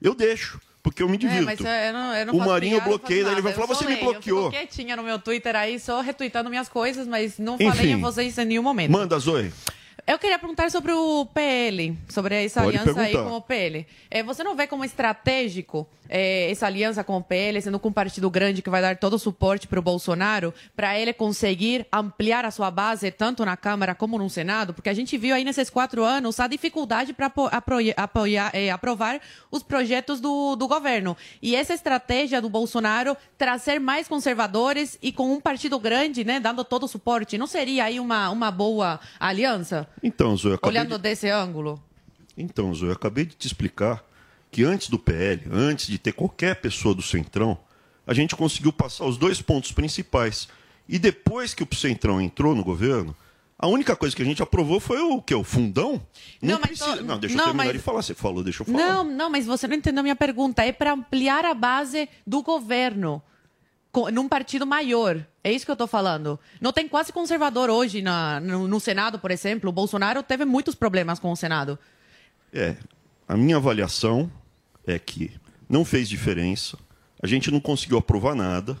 eu 0.00 0.14
deixo. 0.14 0.60
Porque 0.82 1.02
eu 1.02 1.08
me 1.08 1.14
É, 1.14 1.18
divirto. 1.18 1.44
mas 1.44 1.60
eu, 1.60 1.66
eu 1.66 1.92
não, 1.92 2.14
eu 2.16 2.26
não 2.26 2.34
O 2.34 2.38
Marinho 2.38 2.76
eu 2.78 2.80
bloqueei, 2.80 3.18
faço 3.18 3.24
daí 3.26 3.34
ele 3.34 3.42
vai 3.42 3.52
falar, 3.52 3.64
Eu 3.68 3.74
"Você 3.74 3.84
me 3.84 3.90
leio, 3.94 4.00
Eu 4.04 4.12
bloqueou." 4.12 4.50
fico 4.50 4.50
quietinha 4.50 4.96
no 4.96 5.02
meu 5.04 5.18
Twitter 5.18 5.54
aí, 5.54 5.78
só 5.78 6.00
retweetando 6.00 6.50
minhas 6.50 6.68
coisas, 6.68 7.06
mas 7.06 7.38
não 7.38 7.56
falei 7.56 7.70
Enfim. 7.70 7.94
a 7.94 7.96
vocês 7.98 8.36
em 8.36 8.44
nenhum 8.44 8.62
momento. 8.64 8.90
Manda, 8.90 9.16
Zoe. 9.18 9.52
Eu 10.04 10.18
queria 10.18 10.36
perguntar 10.36 10.68
sobre 10.72 10.90
o 10.90 11.24
PL, 11.26 11.96
sobre 12.08 12.44
essa 12.44 12.60
Pode 12.62 12.76
aliança 12.76 13.00
aí 13.00 13.12
perguntar. 13.12 13.30
com 13.30 13.36
o 13.36 13.40
PL. 13.40 13.86
É, 14.10 14.22
você 14.24 14.42
não 14.42 14.56
vê 14.56 14.66
como 14.66 14.84
estratégico 14.84 15.88
é, 16.14 16.50
essa 16.50 16.66
aliança 16.66 17.02
com 17.02 17.16
o 17.16 17.22
PL, 17.22 17.60
sendo 17.62 17.78
com 17.78 17.88
um 17.88 17.92
partido 17.92 18.28
grande 18.28 18.60
que 18.60 18.68
vai 18.68 18.82
dar 18.82 18.98
todo 18.98 19.14
o 19.14 19.18
suporte 19.18 19.66
para 19.66 19.78
o 19.78 19.82
Bolsonaro, 19.82 20.52
para 20.76 20.98
ele 20.98 21.14
conseguir 21.14 21.86
ampliar 21.90 22.44
a 22.44 22.50
sua 22.50 22.70
base 22.70 23.10
tanto 23.10 23.46
na 23.46 23.56
Câmara 23.56 23.94
como 23.94 24.18
no 24.18 24.28
Senado? 24.28 24.74
Porque 24.74 24.90
a 24.90 24.94
gente 24.94 25.16
viu 25.16 25.34
aí 25.34 25.42
nesses 25.42 25.70
quatro 25.70 26.04
anos 26.04 26.38
a 26.38 26.46
dificuldade 26.46 27.14
para 27.14 27.32
apoiar, 27.96 28.50
é, 28.52 28.70
aprovar 28.70 29.22
os 29.50 29.62
projetos 29.62 30.20
do, 30.20 30.54
do 30.54 30.68
governo. 30.68 31.16
E 31.40 31.56
essa 31.56 31.72
estratégia 31.72 32.42
do 32.42 32.50
Bolsonaro 32.50 33.16
trazer 33.38 33.80
mais 33.80 34.06
conservadores 34.06 34.98
e 35.00 35.12
com 35.12 35.32
um 35.32 35.40
partido 35.40 35.80
grande, 35.80 36.24
né, 36.24 36.38
dando 36.38 36.62
todo 36.62 36.82
o 36.84 36.88
suporte, 36.88 37.38
não 37.38 37.46
seria 37.46 37.84
aí 37.84 37.98
uma, 37.98 38.28
uma 38.28 38.50
boa 38.50 39.00
aliança? 39.18 39.88
Então, 40.02 40.36
Zoe, 40.36 40.58
Olhando 40.62 40.98
de... 40.98 41.02
desse 41.02 41.30
ângulo. 41.30 41.82
Então, 42.36 42.74
Zoe, 42.74 42.88
eu 42.88 42.92
acabei 42.92 43.24
de 43.24 43.34
te 43.34 43.46
explicar 43.46 44.04
que 44.52 44.62
antes 44.62 44.88
do 44.88 44.98
PL, 44.98 45.42
antes 45.50 45.86
de 45.88 45.98
ter 45.98 46.12
qualquer 46.12 46.56
pessoa 46.60 46.94
do 46.94 47.02
Centrão, 47.02 47.58
a 48.06 48.14
gente 48.14 48.36
conseguiu 48.36 48.72
passar 48.72 49.04
os 49.06 49.16
dois 49.16 49.40
pontos 49.42 49.72
principais. 49.72 50.46
E 50.88 50.98
depois 50.98 51.54
que 51.54 51.62
o 51.64 51.74
Centrão 51.74 52.20
entrou 52.20 52.54
no 52.54 52.62
governo, 52.62 53.16
a 53.58 53.66
única 53.66 53.96
coisa 53.96 54.14
que 54.14 54.20
a 54.22 54.24
gente 54.24 54.42
aprovou 54.42 54.78
foi 54.78 55.00
o 55.00 55.22
que? 55.22 55.34
O 55.34 55.42
fundão? 55.42 56.02
Não, 56.42 56.54
Não, 56.54 56.60
precisa. 56.60 56.96
tô- 56.98 57.02
Não, 57.04 57.18
deixa 57.18 57.34
não, 57.36 57.44
eu 57.44 57.48
terminar 57.48 57.64
mas- 57.64 57.72
de 57.72 57.78
falar. 57.78 58.02
Você 58.02 58.14
falou, 58.14 58.42
deixa 58.44 58.62
eu 58.62 58.66
falar. 58.66 58.78
Não, 58.78 59.04
não, 59.04 59.30
mas 59.30 59.46
você 59.46 59.66
não 59.66 59.74
entendeu 59.76 60.00
a 60.00 60.02
minha 60.02 60.16
pergunta. 60.16 60.62
É 60.64 60.70
para 60.72 60.92
ampliar 60.92 61.44
a 61.44 61.54
base 61.54 62.08
do 62.26 62.42
governo. 62.42 63.22
num 64.12 64.26
partido 64.28 64.66
maior. 64.66 65.22
É 65.44 65.52
isso 65.52 65.64
que 65.66 65.70
eu 65.70 65.76
tô 65.76 65.86
falando. 65.86 66.40
Não 66.60 66.72
tem 66.72 66.88
quase 66.88 67.12
conservador 67.12 67.68
hoje 67.68 68.00
na, 68.00 68.40
no, 68.40 68.66
no 68.66 68.80
Senado, 68.80 69.18
por 69.18 69.30
exemplo. 69.30 69.68
O 69.68 69.72
Bolsonaro 69.72 70.22
teve 70.22 70.44
muitos 70.46 70.74
problemas 70.74 71.18
com 71.18 71.30
o 71.30 71.36
Senado. 71.36 71.78
É, 72.52 72.74
a 73.28 73.36
minha 73.36 73.56
avaliação 73.56 74.30
é 74.86 74.98
que 74.98 75.32
não 75.68 75.84
fez 75.84 76.08
diferença, 76.08 76.78
a 77.22 77.26
gente 77.26 77.50
não 77.50 77.60
conseguiu 77.60 77.98
aprovar 77.98 78.34
nada, 78.34 78.76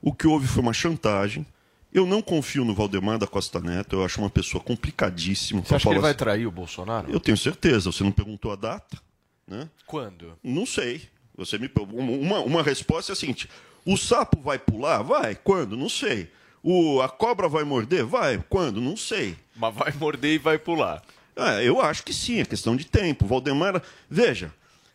o 0.00 0.12
que 0.12 0.26
houve 0.26 0.46
foi 0.46 0.62
uma 0.62 0.72
chantagem. 0.72 1.46
Eu 1.92 2.06
não 2.06 2.22
confio 2.22 2.64
no 2.64 2.74
Valdemar 2.74 3.18
da 3.18 3.26
Costa 3.26 3.60
Neto, 3.60 3.96
eu 3.96 4.04
acho 4.04 4.18
uma 4.18 4.30
pessoa 4.30 4.64
complicadíssima. 4.64 5.62
Você 5.62 5.74
acha 5.74 5.86
que 5.86 5.92
ele 5.92 6.00
vai 6.00 6.12
assim. 6.12 6.18
trair 6.18 6.46
o 6.46 6.50
Bolsonaro? 6.50 7.10
Eu 7.10 7.20
tenho 7.20 7.36
certeza, 7.36 7.92
você 7.92 8.02
não 8.02 8.10
perguntou 8.10 8.50
a 8.50 8.56
data, 8.56 8.98
né? 9.46 9.68
Quando? 9.86 10.38
Não 10.42 10.64
sei. 10.64 11.02
Você 11.36 11.58
me 11.58 11.70
uma, 11.92 12.40
uma 12.40 12.62
resposta 12.62 13.12
é 13.12 13.14
a 13.14 13.16
seguinte: 13.16 13.48
o 13.84 13.96
sapo 13.96 14.40
vai 14.40 14.58
pular? 14.58 15.02
Vai. 15.02 15.34
Quando? 15.34 15.76
Não 15.76 15.88
sei. 15.88 16.30
O, 16.62 17.00
a 17.02 17.08
cobra 17.08 17.48
vai 17.48 17.64
morder? 17.64 18.04
Vai. 18.04 18.42
Quando? 18.48 18.80
Não 18.80 18.96
sei. 18.96 19.36
Mas 19.54 19.74
vai 19.74 19.92
morder 19.92 20.34
e 20.34 20.38
vai 20.38 20.58
pular. 20.58 21.02
É, 21.34 21.66
eu 21.66 21.80
acho 21.80 22.02
que 22.04 22.12
sim, 22.12 22.40
é 22.40 22.44
questão 22.44 22.76
de 22.76 22.86
tempo. 22.86 23.26
Valdemar, 23.26 23.82
veja, 24.08 24.52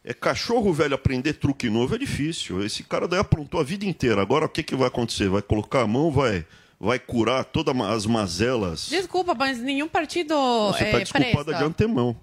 é 0.09 0.13
cachorro 0.13 0.71
velho 0.71 0.95
aprender 0.95 1.33
truque 1.33 1.69
novo 1.69 1.93
é 1.93 1.97
difícil. 1.97 2.63
Esse 2.63 2.81
cara 2.81 3.09
daí 3.09 3.19
aprontou 3.19 3.59
a 3.59 3.63
vida 3.63 3.85
inteira. 3.85 4.21
Agora 4.21 4.45
o 4.45 4.49
que, 4.49 4.63
que 4.63 4.73
vai 4.73 4.87
acontecer? 4.87 5.27
Vai 5.27 5.41
colocar 5.41 5.81
a 5.81 5.87
mão, 5.87 6.09
vai, 6.09 6.45
vai 6.79 6.97
curar 6.97 7.43
todas 7.43 7.75
as 7.81 8.05
mazelas. 8.05 8.87
Desculpa, 8.89 9.35
mas 9.35 9.59
nenhum 9.59 9.89
partido 9.89 10.33
Você 10.71 10.85
é, 10.85 10.87
está 10.87 10.99
desculpada 10.99 11.43
presta. 11.43 11.53
de 11.55 11.63
antemão. 11.69 12.15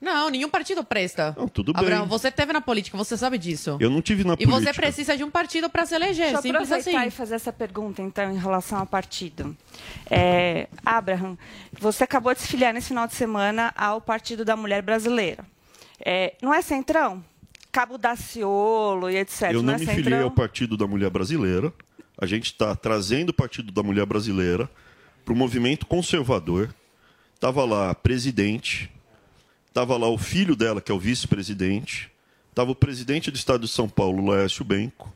Não, 0.00 0.30
nenhum 0.30 0.48
partido 0.48 0.84
presta. 0.84 1.34
Não, 1.36 1.48
tudo 1.48 1.72
bem. 1.72 1.82
Abraão, 1.82 2.06
você 2.06 2.30
teve 2.30 2.52
na 2.52 2.60
política, 2.60 2.96
você 2.96 3.16
sabe 3.16 3.38
disso. 3.38 3.76
Eu 3.80 3.90
não 3.90 4.00
tive 4.00 4.22
na 4.22 4.34
E 4.34 4.46
política. 4.46 4.72
você 4.72 4.72
precisa 4.72 5.16
de 5.16 5.24
um 5.24 5.30
partido 5.30 5.68
para 5.68 5.84
se 5.84 5.96
eleger, 5.96 6.26
Deixa 6.26 6.38
eu 6.38 6.42
simples 6.42 6.62
aproveitar 6.70 6.98
assim. 7.00 7.08
e 7.08 7.10
fazer 7.10 7.34
essa 7.34 7.52
pergunta, 7.52 8.02
então, 8.02 8.32
em 8.32 8.38
relação 8.38 8.78
ao 8.78 8.86
partido. 8.86 9.56
É, 10.08 10.68
Abraham, 10.86 11.36
você 11.72 12.04
acabou 12.04 12.32
de 12.34 12.40
se 12.40 12.46
filiar 12.48 12.72
nesse 12.72 12.88
final 12.88 13.06
de 13.08 13.14
semana 13.14 13.72
ao 13.76 14.00
Partido 14.00 14.44
da 14.44 14.56
Mulher 14.56 14.82
Brasileira. 14.82 15.44
É, 16.04 16.34
não 16.42 16.52
é 16.52 16.62
Centrão? 16.62 17.24
Cabo 17.72 17.96
Daciolo 17.96 19.08
e 19.08 19.16
etc. 19.16 19.52
Eu 19.52 19.62
não 19.62 19.72
me 19.72 19.78
Centrão? 19.78 19.94
filiei 19.96 20.20
ao 20.20 20.30
Partido 20.30 20.76
da 20.76 20.86
Mulher 20.86 21.08
Brasileira. 21.08 21.72
A 22.18 22.26
gente 22.26 22.44
está 22.44 22.76
trazendo 22.76 23.30
o 23.30 23.34
Partido 23.34 23.72
da 23.72 23.82
Mulher 23.82 24.04
Brasileira 24.04 24.70
para 25.24 25.32
o 25.32 25.36
movimento 25.36 25.86
conservador. 25.86 26.72
Estava 27.34 27.64
lá 27.64 27.94
presidente, 27.94 28.90
estava 29.66 29.96
lá 29.96 30.06
o 30.06 30.18
filho 30.18 30.54
dela, 30.54 30.82
que 30.82 30.92
é 30.92 30.94
o 30.94 30.98
vice-presidente, 30.98 32.12
estava 32.50 32.70
o 32.70 32.74
presidente 32.74 33.30
do 33.30 33.36
Estado 33.36 33.62
de 33.62 33.72
São 33.72 33.88
Paulo, 33.88 34.26
Laércio 34.26 34.64
Benco, 34.64 35.12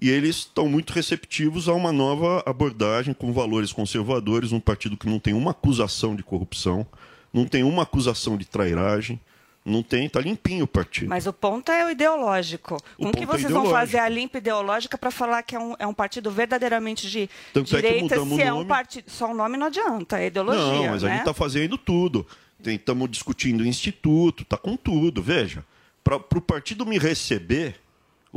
e 0.00 0.08
eles 0.08 0.36
estão 0.36 0.66
muito 0.68 0.92
receptivos 0.92 1.68
a 1.68 1.74
uma 1.74 1.92
nova 1.92 2.42
abordagem 2.46 3.12
com 3.12 3.32
valores 3.32 3.72
conservadores, 3.72 4.50
um 4.50 4.58
partido 4.58 4.96
que 4.96 5.08
não 5.08 5.20
tem 5.20 5.34
uma 5.34 5.52
acusação 5.52 6.16
de 6.16 6.22
corrupção, 6.22 6.86
não 7.32 7.44
tem 7.44 7.62
uma 7.62 7.82
acusação 7.82 8.36
de 8.36 8.46
trairagem, 8.46 9.20
não 9.68 9.82
tem, 9.82 10.06
está 10.06 10.20
limpinho 10.20 10.64
o 10.64 10.66
partido. 10.66 11.08
Mas 11.08 11.26
o 11.26 11.32
ponto 11.32 11.70
é 11.70 11.86
o 11.86 11.90
ideológico. 11.90 12.76
O 12.96 13.04
Com 13.04 13.12
que 13.12 13.22
é 13.22 13.26
vocês 13.26 13.42
vão 13.42 13.62
ideológico. 13.62 13.78
fazer 13.78 13.98
a 13.98 14.08
limpa 14.08 14.38
ideológica 14.38 14.98
para 14.98 15.10
falar 15.10 15.42
que 15.42 15.54
é 15.54 15.58
um, 15.58 15.74
é 15.78 15.86
um 15.86 15.94
partido 15.94 16.30
verdadeiramente 16.30 17.08
de 17.08 17.28
Tanto 17.52 17.76
é 17.76 17.80
direita, 17.80 18.16
mudamos 18.16 18.36
se 18.36 18.42
o 18.42 18.46
é 18.46 18.52
um 18.52 18.64
partido. 18.64 19.10
Só 19.10 19.30
o 19.30 19.34
nome 19.34 19.56
não 19.56 19.66
adianta, 19.66 20.18
é 20.18 20.26
ideologia. 20.26 20.62
Não, 20.62 20.88
mas 20.88 21.04
a 21.04 21.06
né? 21.06 21.12
gente 21.12 21.20
está 21.20 21.34
fazendo 21.34 21.76
tudo. 21.76 22.26
Estamos 22.64 23.08
discutindo 23.10 23.60
o 23.60 23.66
instituto, 23.66 24.42
está 24.42 24.56
com 24.56 24.76
tudo. 24.76 25.22
Veja, 25.22 25.64
para 26.02 26.16
o 26.16 26.40
partido 26.40 26.84
me 26.86 26.98
receber, 26.98 27.76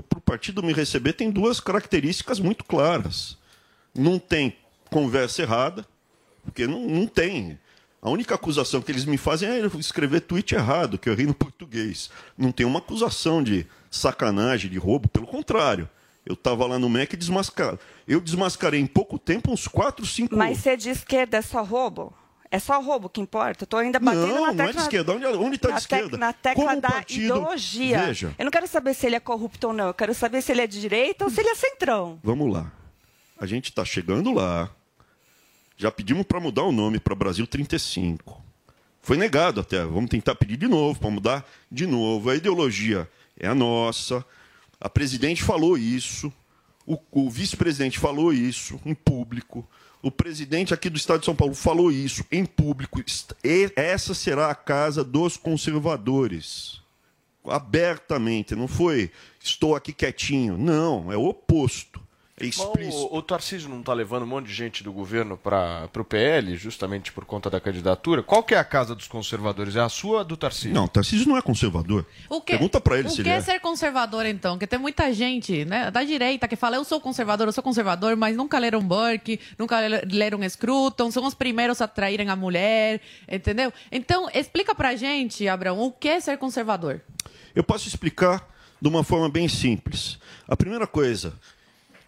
para 0.08 0.18
o 0.18 0.22
partido 0.22 0.62
me 0.62 0.74
receber 0.74 1.14
tem 1.14 1.32
duas 1.32 1.60
características 1.60 2.40
muito 2.40 2.64
claras. 2.64 3.38
Não 3.96 4.20
tem 4.20 4.56
conversa 4.90 5.42
errada, 5.42 5.86
porque 6.44 6.68
não, 6.68 6.82
não 6.88 7.08
tem. 7.08 7.58
A 8.02 8.10
única 8.10 8.34
acusação 8.36 8.82
que 8.82 8.92
eles 8.92 9.06
me 9.06 9.18
fazem 9.18 9.48
é 9.48 9.62
eu 9.64 9.72
escrever 9.80 10.22
tweet 10.22 10.56
errado, 10.56 10.98
que 10.98 11.08
eu 11.08 11.14
errei 11.14 11.28
no 11.28 11.34
português. 11.36 12.10
Não 12.38 12.52
tem 12.52 12.66
uma 12.66 12.80
acusação 12.80 13.44
de 13.44 13.68
sacanagem, 13.92 14.72
de 14.72 14.78
roubo, 14.80 15.08
pelo 15.08 15.28
contrário. 15.28 15.88
Eu 16.26 16.34
estava 16.34 16.66
lá 16.66 16.80
no 16.80 16.90
MEC 16.90 17.16
desmascarado. 17.16 17.80
Eu 18.08 18.20
desmascarei 18.20 18.80
em 18.80 18.88
pouco 18.88 19.20
tempo 19.20 19.52
uns 19.52 19.68
4, 19.68 20.06
5 20.06 20.36
Mas 20.36 20.60
ser 20.60 20.78
de 20.78 20.90
esquerda 20.90 21.38
é 21.38 21.42
só 21.42 21.64
roubo? 21.64 22.14
É 22.50 22.60
só 22.60 22.82
roubo 22.82 23.08
que 23.08 23.22
importa? 23.22 23.64
Estou 23.64 23.80
ainda 23.80 23.98
batendo 24.00 24.28
Não, 24.28 24.48
na 24.48 24.54
não 24.54 24.64
é 24.64 24.68
tecla... 24.68 24.74
de 24.74 24.80
esquerda. 24.82 25.12
Onde- 25.14 25.26
onde 25.26 25.58
tá 25.58 25.72
de 25.72 25.78
esquerda? 25.80 26.18
Na 26.18 26.34
tecla 26.34 26.66
Como 26.66 26.82
da 26.82 26.90
partido- 26.92 27.22
ideologia. 27.24 28.06
Veja. 28.06 28.36
Eu 28.38 28.46
não 28.46 28.52
quero 28.52 28.68
saber 28.68 28.94
se 28.94 29.06
ele 29.06 29.16
é 29.16 29.20
corrupto 29.20 29.68
ou 29.68 29.74
não. 29.74 29.88
Eu 29.88 29.94
quero 29.94 30.14
saber 30.14 30.42
se 30.42 30.52
ele 30.52 30.62
é 30.62 30.68
de 30.68 30.82
direita 30.82 31.24
ou 31.24 31.30
se 31.32 31.40
ele 31.40 31.50
é 31.50 31.56
centrão. 31.56 32.20
Vamos 32.24 32.52
lá. 32.52 32.72
A 33.40 33.46
gente 33.46 33.70
está 33.70 33.86
chegando 33.86 34.34
lá. 34.34 34.70
Já 35.82 35.90
pedimos 35.90 36.28
para 36.28 36.40
mudar 36.40 36.62
o 36.62 36.72
nome 36.72 37.00
para 37.00 37.16
Brasil 37.16 37.48
35. 37.48 38.40
Foi 39.02 39.18
negado 39.18 39.62
até. 39.62 39.84
Vamos 39.84 40.12
tentar 40.12 40.36
pedir 40.36 40.56
de 40.56 40.68
novo 40.68 41.00
para 41.00 41.10
mudar 41.10 41.44
de 41.72 41.88
novo. 41.88 42.30
A 42.30 42.36
ideologia 42.36 43.10
é 43.36 43.48
a 43.48 43.56
nossa. 43.56 44.24
A 44.80 44.88
presidente 44.88 45.42
falou 45.42 45.76
isso. 45.76 46.32
O, 46.86 47.00
o 47.12 47.32
vice-presidente 47.32 47.98
falou 47.98 48.32
isso 48.32 48.80
em 48.86 48.94
público. 48.94 49.68
O 50.04 50.12
presidente 50.12 50.72
aqui 50.72 50.88
do 50.88 50.98
Estado 50.98 51.22
de 51.22 51.26
São 51.26 51.36
Paulo 51.36 51.56
falou 51.56 51.92
isso 51.92 52.24
em 52.32 52.46
público. 52.46 53.04
E 53.44 53.72
essa 53.76 54.14
será 54.14 54.52
a 54.52 54.56
casa 54.56 55.04
dos 55.04 55.36
conservadores 55.36 56.80
abertamente, 57.44 58.56
não 58.56 58.68
foi 58.68 59.10
estou 59.44 59.76
aqui 59.76 59.94
quietinho. 59.94 60.60
Não, 60.60 61.12
é 61.12 61.18
o 61.18 61.26
oposto. 61.26 62.01
É 62.46 62.48
explícito. 62.48 62.96
O, 63.12 63.18
o 63.18 63.22
Tarcísio 63.22 63.70
não 63.70 63.80
está 63.80 63.94
levando 63.94 64.24
um 64.24 64.28
monte 64.28 64.48
de 64.48 64.54
gente 64.54 64.84
do 64.84 64.92
governo 64.92 65.38
para 65.38 65.90
o 65.98 66.04
PL, 66.04 66.56
justamente 66.58 67.12
por 67.12 67.26
conta 67.26 67.50
da 67.50 67.60
candidatura. 67.60 68.24
Qual 68.24 68.44
que 68.44 68.54
é 68.56 68.58
a 68.58 68.64
casa 68.64 68.94
dos 68.96 69.08
conservadores? 69.08 69.76
É 69.76 69.80
a 69.82 69.90
sua 69.90 70.12
ou 70.12 70.20
a 70.20 70.24
do 70.24 70.36
Tarcísio? 70.36 70.74
Não, 70.74 70.88
Tarcísio 70.88 71.28
não 71.28 71.38
é 71.38 71.42
conservador. 71.42 72.06
O 72.30 72.42
que, 72.42 72.54
Pergunta 72.54 72.82
para 72.82 72.98
ele 73.00 73.08
o 73.08 73.12
se 73.12 73.18
que 73.18 73.22
ele 73.22 73.30
é 73.30 73.34
é. 73.34 73.42
ser 73.42 73.60
conservador, 73.60 74.26
então? 74.26 74.54
Porque 74.56 74.68
tem 74.68 74.80
muita 74.80 75.14
gente 75.14 75.64
né, 75.66 75.90
da 75.92 76.04
direita 76.04 76.48
que 76.48 76.56
fala, 76.56 76.76
eu 76.76 76.84
sou 76.84 77.00
conservador, 77.00 77.48
eu 77.48 77.54
sou 77.54 77.64
conservador, 77.64 78.16
mas 78.16 78.36
nunca 78.36 78.58
leram 78.60 78.82
Burke, 78.82 79.40
nunca 79.58 79.80
le- 79.88 80.02
leram 80.12 80.40
Scruton, 80.50 81.12
são 81.12 81.26
os 81.26 81.34
primeiros 81.34 81.82
a 81.82 81.88
traírem 81.88 82.30
a 82.30 82.36
mulher, 82.36 83.02
entendeu? 83.32 83.72
Então, 83.92 84.30
explica 84.34 84.74
pra 84.76 84.96
gente, 84.96 85.48
Abraão, 85.48 85.80
o 85.82 85.92
que 85.92 86.08
é 86.08 86.20
ser 86.20 86.38
conservador? 86.38 87.02
Eu 87.56 87.64
posso 87.64 87.88
explicar 87.88 88.48
de 88.82 88.88
uma 88.88 89.04
forma 89.04 89.30
bem 89.30 89.48
simples. 89.48 90.18
A 90.48 90.56
primeira 90.58 90.88
coisa, 90.88 91.34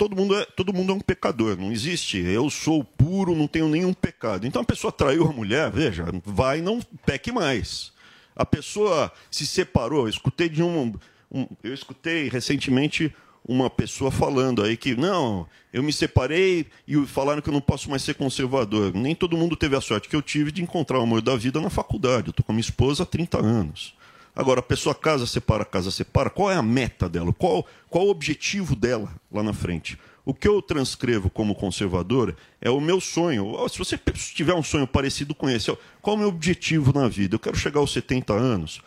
todo 0.04 0.16
mundo 0.18 0.36
é, 0.36 0.46
todo 0.46 0.74
mundo 0.74 0.92
é 0.92 0.96
um 0.96 1.00
pecador, 1.00 1.56
não 1.58 1.72
existe. 1.72 2.18
Eu 2.18 2.50
sou 2.50 2.84
puro, 2.84 3.34
não 3.36 3.48
tenho 3.48 3.70
nenhum 3.70 3.94
pecado. 3.94 4.46
Então 4.46 4.62
a 4.62 4.66
pessoa 4.66 4.92
traiu 4.92 5.26
a 5.28 5.32
mulher, 5.32 5.72
veja, 5.72 6.06
vai 6.26 6.60
e 6.60 6.62
não 6.62 6.82
peque 7.06 7.32
mais. 7.32 7.94
A 8.36 8.46
pessoa 8.46 9.12
se 9.32 9.48
separou. 9.48 10.02
Eu 10.06 10.10
escutei 10.10 10.50
de 10.50 10.62
um, 10.62 10.94
um- 11.32 11.48
eu 11.64 11.74
escutei 11.74 12.28
recentemente 12.28 13.16
uma 13.48 13.70
pessoa 13.70 14.10
falando 14.12 14.62
aí 14.64 14.76
que 14.76 14.96
não, 14.96 15.46
eu 15.72 15.82
me 15.84 15.92
separei 15.94 16.66
e 16.88 17.06
falaram 17.06 17.42
que 17.42 17.50
eu 17.50 17.54
não 17.54 17.62
posso 17.62 17.90
mais 17.90 18.02
ser 18.02 18.16
conservador. 18.16 18.94
Nem 18.94 19.16
todo 19.16 19.38
mundo 19.38 19.56
teve 19.56 19.76
a 19.76 19.82
sorte 19.82 20.10
que 20.10 20.16
eu 20.16 20.22
tive 20.22 20.52
de 20.52 20.62
encontrar 20.64 21.00
o 21.00 21.04
amor 21.04 21.22
da 21.22 21.36
vida 21.38 21.62
na 21.62 21.70
faculdade. 21.70 22.28
Eu 22.28 22.32
estou 22.32 22.44
com 22.46 22.52
a 22.52 22.56
minha 22.56 22.62
esposa 22.62 23.04
há 23.04 23.06
30 23.06 23.40
anos. 23.40 23.94
Agora, 24.36 24.62
a 24.62 24.64
pessoa 24.64 24.96
casa, 24.96 25.28
separa, 25.28 25.64
casa, 25.64 25.92
separa. 25.92 26.30
Qual 26.30 26.52
é 26.52 26.56
a 26.56 26.62
meta 26.64 27.08
dela? 27.08 27.32
Qual, 27.34 27.66
qual 27.90 28.08
o 28.08 28.10
objetivo 28.10 28.76
dela 28.76 29.14
lá 29.32 29.44
na 29.44 29.54
frente? 29.54 29.98
O 30.26 30.34
que 30.34 30.48
eu 30.48 30.62
transcrevo 30.62 31.30
como 31.30 31.54
conservador 31.54 32.36
é 32.60 32.70
o 32.70 32.80
meu 32.80 33.00
sonho. 33.00 33.54
Se 33.70 33.78
você 33.78 33.98
tiver 34.34 34.54
um 34.54 34.64
sonho 34.64 34.88
parecido 34.88 35.36
com 35.36 35.50
esse, 35.50 35.76
qual 36.02 36.16
é 36.16 36.18
o 36.18 36.20
meu 36.22 36.30
objetivo 36.30 36.92
na 36.94 37.08
vida? 37.08 37.36
Eu 37.36 37.40
quero 37.40 37.58
chegar 37.58 37.80
aos 37.80 37.94
70 37.94 38.34
anos, 38.34 38.82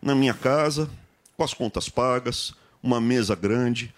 na 0.00 0.14
minha 0.14 0.32
casa, 0.32 0.88
com 1.36 1.42
as 1.42 1.52
contas 1.52 1.88
pagas, 1.88 2.54
uma 2.82 3.00
mesa 3.00 3.34
grande, 3.34 3.92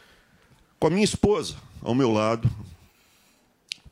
com 0.81 0.89
a 0.89 0.91
minha 0.91 1.05
esposa 1.05 1.57
ao 1.83 1.95
meu 1.95 2.11
lado. 2.11 2.51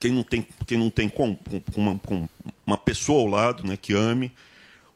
Quem 0.01 0.11
não 0.11 0.23
tem, 0.23 0.47
quem 0.67 0.79
não 0.79 0.91
tem 0.91 1.09
com, 1.09 1.37
com 1.37 1.81
uma, 1.81 1.99
com 1.99 2.29
uma 2.67 2.77
pessoa 2.77 3.21
ao 3.21 3.27
lado 3.29 3.67
né, 3.67 3.77
que 3.77 3.93
ame. 3.93 4.33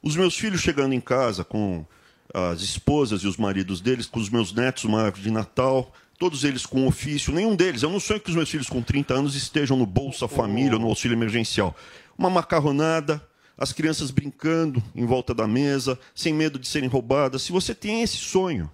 Os 0.03 0.17
meus 0.17 0.35
filhos 0.35 0.61
chegando 0.61 0.95
em 0.95 1.01
casa 1.01 1.45
com 1.45 1.85
as 2.33 2.63
esposas 2.63 3.23
e 3.23 3.27
os 3.27 3.37
maridos 3.37 3.81
deles, 3.81 4.07
com 4.07 4.21
os 4.21 4.29
meus 4.29 4.53
netos, 4.53 4.85
uma 4.85 5.03
árvore 5.03 5.23
de 5.23 5.31
Natal, 5.31 5.93
todos 6.19 6.45
eles 6.45 6.67
com 6.67 6.87
ofício, 6.87 7.33
nenhum 7.33 7.57
deles. 7.57 7.83
Eu 7.83 7.91
não 7.91 7.99
sonho 7.99 8.21
que 8.21 8.31
os 8.31 8.37
meus 8.37 8.51
filhos 8.51 8.69
com 8.69 8.83
30 8.83 9.15
anos 9.15 9.35
estejam 9.35 9.77
no 9.77 9.87
Bolsa 9.87 10.29
Família 10.29 10.79
no 10.79 10.87
auxílio 10.87 11.17
emergencial. 11.17 11.75
Uma 12.17 12.29
macarronada, 12.31 13.27
as 13.57 13.73
crianças 13.73 14.11
brincando 14.11 14.83
em 14.95 15.07
volta 15.07 15.35
da 15.35 15.47
mesa, 15.47 15.99
sem 16.15 16.33
medo 16.33 16.59
de 16.59 16.69
serem 16.69 16.89
roubadas. 16.89 17.43
Se 17.43 17.53
você 17.53 17.75
tem 17.75 18.03
esse 18.03 18.17
sonho, 18.17 18.71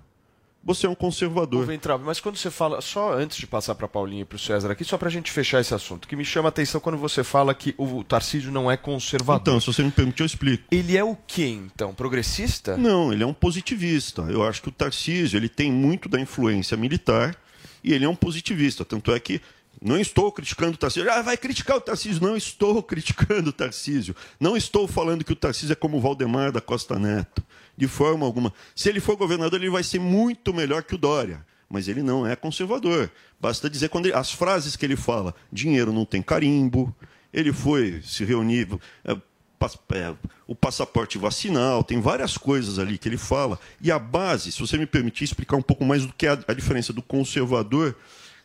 você 0.67 0.85
é 0.87 0.91
um 0.91 0.95
conservador. 0.97 1.63
Ô, 1.63 1.65
Ventralbe, 1.67 2.05
mas 2.05 2.19
quando 2.19 2.37
você 2.37 2.51
fala, 2.51 2.81
só 2.81 3.15
antes 3.15 3.39
de 3.39 3.47
passar 3.47 3.77
para 3.77 3.87
Paulinho 3.87 4.23
e 4.23 4.25
para 4.25 4.35
o 4.35 4.39
César 4.39 4.73
aqui, 4.73 4.85
só 4.85 4.99
para 4.99 5.07
a 5.07 5.11
gente 5.13 5.31
fechar 5.31 5.61
esse 5.61 5.73
assunto, 5.73 6.09
que 6.09 6.17
me 6.17 6.25
chama 6.25 6.49
a 6.49 6.51
atenção 6.51 6.81
quando 6.81 6.99
você 6.99 7.23
fala 7.23 7.55
que 7.55 7.73
o 7.79 8.03
Tarcísio 8.03 8.51
não 8.51 8.69
é 8.69 8.77
conservador. 8.77 9.41
Então, 9.43 9.61
se 9.61 9.69
você 9.69 9.85
me 9.85 9.93
permitir, 9.93 10.23
eu 10.23 10.27
explico. 10.27 10.65
Ele 10.71 10.97
é 10.97 11.05
o 11.05 11.17
quê, 11.27 11.47
então? 11.47 11.95
Progressista? 11.95 12.77
Não, 12.77 13.13
ele 13.13 13.23
é 13.23 13.27
um 13.27 13.33
positivista. 13.33 14.23
Eu 14.23 14.43
acho 14.43 14.61
que 14.61 14.69
o 14.69 14.73
Tarcísio 14.73 15.37
ele 15.37 15.49
tem 15.49 15.71
muito 15.71 16.09
da 16.09 16.21
influência 16.21 16.77
militar 16.77 17.37
e 17.85 17.93
ele 17.93 18.05
é 18.05 18.09
um 18.09 18.17
positivista. 18.17 18.85
Tanto 18.85 19.13
é 19.13 19.21
que 19.21 19.41
Não 19.81 19.99
estou 19.99 20.33
criticando 20.33 20.73
o 20.73 20.77
Tarcísio. 20.79 21.11
Ah, 21.13 21.23
vai 21.23 21.37
criticar 21.37 21.77
o 21.77 21.81
Tarcísio. 21.81 22.23
Não 22.23 22.37
estou 22.37 22.83
criticando 22.83 23.51
o 23.51 23.53
Tarcísio. 23.53 24.17
Não 24.41 24.57
estou 24.57 24.89
falando 24.89 25.25
que 25.25 25.33
o 25.33 25.37
Tarcísio 25.37 25.73
é 25.73 25.77
como 25.77 25.99
o 25.99 26.01
Valdemar 26.01 26.51
da 26.51 26.61
Costa 26.61 26.99
Neto. 26.99 27.43
De 27.77 27.87
forma 27.87 28.25
alguma. 28.25 28.53
Se 28.75 28.89
ele 28.89 29.01
for 29.01 29.17
governador, 29.17 29.61
ele 29.61 29.71
vai 29.71 29.83
ser 29.83 29.99
muito 29.99 30.55
melhor 30.55 30.83
que 30.83 30.95
o 30.95 30.99
Dória. 30.99 31.45
Mas 31.69 31.89
ele 31.89 32.03
não 32.03 32.27
é 32.27 32.35
conservador. 32.37 33.11
Basta 33.41 33.69
dizer 33.69 33.89
quando 33.89 34.07
ele- 34.07 34.15
as 34.15 34.31
frases 34.31 34.77
que 34.77 34.87
ele 34.87 34.97
fala: 34.97 35.35
dinheiro 35.53 35.93
não 35.93 36.05
tem 36.05 36.23
carimbo. 36.23 36.95
Ele 37.33 37.53
foi 37.53 38.01
se 38.03 38.25
reunir. 38.25 38.69
é, 39.05 39.13
é, 39.13 40.15
o 40.47 40.55
passaporte 40.55 41.19
vacinal, 41.19 41.83
tem 41.83 42.01
várias 42.01 42.37
coisas 42.39 42.79
ali 42.79 42.97
que 42.99 43.09
ele 43.09 43.17
fala. 43.17 43.59
E 43.81 43.91
a 43.91 43.99
base, 43.99 44.53
se 44.53 44.61
você 44.61 44.79
me 44.79 44.87
permitir 44.87 45.25
explicar 45.25 45.57
um 45.57 45.63
pouco 45.63 45.85
mais 45.85 46.07
do 46.07 46.13
que 46.13 46.27
é 46.27 46.39
a 46.47 46.55
diferença 46.55 46.93
do 46.93 47.03
conservador 47.03 47.97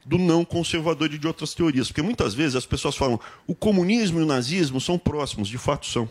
do 0.05 0.17
não 0.17 0.43
conservador 0.43 1.13
e 1.13 1.17
de 1.17 1.27
outras 1.27 1.53
teorias. 1.53 1.89
Porque 1.89 2.01
muitas 2.01 2.33
vezes 2.33 2.55
as 2.55 2.65
pessoas 2.65 2.95
falam 2.95 3.19
o 3.45 3.53
comunismo 3.53 4.19
e 4.19 4.23
o 4.23 4.25
nazismo 4.25 4.81
são 4.81 4.97
próximos, 4.97 5.47
de 5.47 5.57
fato 5.57 5.85
são. 5.85 6.09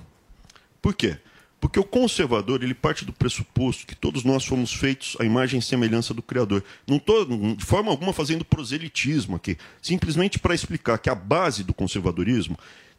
Por 0.81 0.95
quê? 0.95 1.19
Porque 1.61 1.79
o 1.79 1.85
conservador 1.85 2.63
ele 2.63 2.73
parte 2.73 3.05
do 3.05 3.13
pressuposto 3.13 3.87
que 3.87 3.95
todos 3.95 4.25
nós 4.25 4.45
fomos 4.47 4.73
feitos 4.73 5.15
à 5.21 5.25
imagem 5.25 5.59
e 5.61 5.63
semelhança 5.63 6.15
do 6.15 6.23
Criador. 6.23 6.65
Não 6.87 6.97
estou, 6.97 7.27
de 7.55 7.65
forma 7.65 7.91
alguma, 7.91 8.15
fazendo 8.15 8.45
proselitismo 8.47 9.37
aqui. 9.37 9.59
Simplesmente 9.83 10.39
para 10.39 10.55
explicar 10.55 10.97
que 10.99 11.11
a 11.11 11.15
base 11.15 11.63
do 11.63 11.75
conservadorismo 11.75 12.57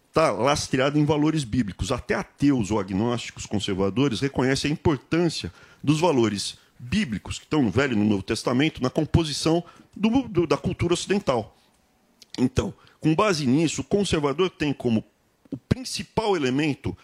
está 0.10 0.30
lastreada 0.30 1.00
em 1.00 1.06
valores 1.06 1.44
bíblicos. 1.44 1.92
Até 1.92 2.14
ateus 2.14 2.70
ou 2.70 2.80
agnósticos 2.80 3.48
conservadores 3.48 4.20
reconhecem 4.20 4.70
a 4.70 4.74
importância 4.74 5.52
dos 5.84 6.00
valores 6.00 6.56
bíblicos 6.78 7.40
que 7.40 7.46
estão 7.46 7.64
no 7.64 7.72
Velho 7.72 7.94
e 7.94 7.96
no 7.96 8.06
Novo 8.06 8.22
Testamento 8.22 8.82
na 8.82 8.90
composição 8.92 9.64
do- 9.96 10.28
do- 10.28 10.46
da 10.46 10.58
cultura 10.58 10.94
ocidental. 10.94 11.58
Então, 12.38 12.74
com 13.00 13.16
base 13.16 13.48
nisso, 13.48 13.82
o 13.82 13.84
conservador 13.84 14.52
tem 14.52 14.72
como 14.72 15.04
o 15.50 15.58
principal 15.58 16.36
elemento 16.36 16.96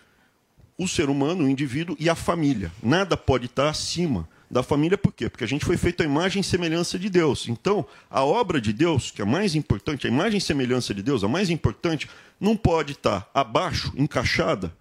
o 0.78 0.88
ser 0.88 1.10
humano, 1.10 1.46
o 1.46 1.50
indivíduo 1.50 1.96
e 2.00 2.10
a 2.10 2.16
família. 2.16 2.72
Nada 2.82 3.18
pode 3.18 3.48
estar 3.48 3.70
acima 3.70 4.28
da 4.50 4.64
família, 4.64 4.98
por 4.98 5.12
quê? 5.12 5.30
Porque 5.30 5.44
a 5.44 5.48
gente 5.48 5.66
foi 5.66 5.76
feito 5.76 6.02
à 6.02 6.06
imagem 6.06 6.40
e 6.40 6.44
semelhança 6.44 6.98
de 6.98 7.10
Deus. 7.10 7.48
Então, 7.50 7.86
a 8.10 8.24
obra 8.24 8.62
de 8.62 8.72
Deus, 8.72 9.12
que 9.12 9.22
é 9.22 9.26
a 9.26 9.28
mais 9.28 9.56
importante, 9.56 10.08
a 10.08 10.10
imagem 10.10 10.38
e 10.38 10.42
semelhança 10.42 10.94
de 10.94 11.04
Deus, 11.04 11.24
a 11.24 11.28
mais 11.28 11.50
importante, 11.50 12.08
não 12.40 12.56
pode 12.56 12.94
estar 12.94 13.30
abaixo, 13.34 13.92
encaixada, 13.98 14.74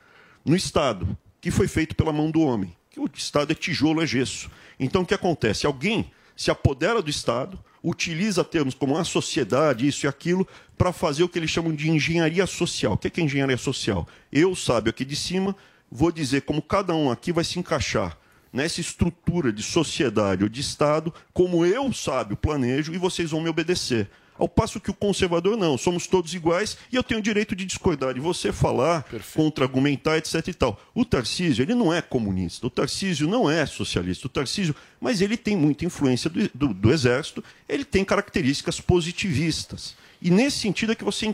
no 0.45 0.55
Estado, 0.55 1.19
que 1.41 1.51
foi 1.51 1.67
feito 1.67 1.97
pela 1.97 2.13
mão 2.13 2.31
do 2.31 2.41
homem. 2.41 2.77
Que 2.91 3.01
o 3.01 3.11
Estado 3.13 3.51
é 3.51 3.55
tijolo, 3.55 4.01
é 4.01 4.07
gesso. 4.07 4.49
Então, 4.79 5.03
o 5.03 5.07
que 5.07 5.15
acontece? 5.15 5.67
Alguém 5.67 6.11
se 6.37 6.51
apodera 6.51 7.03
do 7.03 7.11
Estado, 7.11 7.59
utiliza 7.83 8.45
termos 8.45 8.75
como 8.75 8.97
a 8.97 9.05
sociedade, 9.05 9.87
isso 9.87 10.07
e 10.07 10.09
aquilo, 10.09 10.47
para 10.79 10.93
fazer 10.93 11.25
o 11.25 11.29
que 11.29 11.39
eles 11.39 11.51
chamam 11.51 11.75
de 11.75 11.91
engenharia 11.91 12.47
social. 12.47 12.93
O 12.93 12.99
que 12.99 13.09
é, 13.09 13.11
que 13.11 13.21
é 13.21 13.25
engenharia 13.25 13.57
social? 13.57 14.07
Eu, 14.31 14.55
sábio 14.55 14.91
aqui 14.91 15.05
de 15.05 15.17
cima, 15.17 15.57
vou 15.91 16.11
dizer 16.13 16.43
como 16.43 16.61
cada 16.63 16.95
um 16.95 17.11
aqui 17.11 17.33
vai 17.33 17.45
se 17.45 17.59
encaixar 17.59 18.17
nessa 18.53 18.81
estrutura 18.81 19.53
de 19.53 19.63
sociedade 19.63 20.43
ou 20.43 20.49
de 20.49 20.61
Estado, 20.61 21.13
como 21.33 21.65
eu, 21.67 21.93
sábio, 21.93 22.37
planejo, 22.37 22.95
e 22.95 22.99
vocês 22.99 23.31
vão 23.31 23.41
me 23.43 23.49
obedecer. 23.51 24.09
Ao 24.39 24.49
passo 24.49 24.79
que 24.81 24.91
o 24.91 24.95
conservador 24.95 25.57
não, 25.57 25.79
somos 25.79 26.07
todos 26.07 26.35
iguais 26.35 26.77
e 26.93 26.97
eu 26.97 27.03
tenho 27.03 27.21
o 27.21 27.23
direito 27.23 27.57
de 27.57 27.65
discordar 27.65 28.13
de 28.13 28.21
você, 28.21 28.53
falar, 28.53 29.03
contra-argumentar, 29.35 30.19
etc. 30.19 30.49
e 30.49 30.55
tal. 30.55 30.79
O 30.95 31.07
Tarcísio, 31.07 31.63
ele 31.63 31.75
não 31.75 31.93
é 31.93 32.03
comunista, 32.03 32.67
o 32.67 32.71
Tarcísio 32.71 33.27
não 33.27 33.51
é 33.51 33.65
socialista, 33.65 34.27
o 34.27 34.31
Tarcísio, 34.31 34.77
mas 35.01 35.23
ele 35.23 35.39
tem 35.39 35.57
muita 35.57 35.87
influência 35.87 36.29
do, 36.29 36.51
do- 36.55 36.75
do 36.75 36.93
exército, 36.93 37.43
ele 37.67 37.85
tem 37.85 38.05
características 38.05 38.79
positivistas. 38.79 39.97
E 40.21 40.31
nesse 40.31 40.59
sentido 40.59 40.93
é 40.93 40.95
que 40.95 41.05
você 41.05 41.27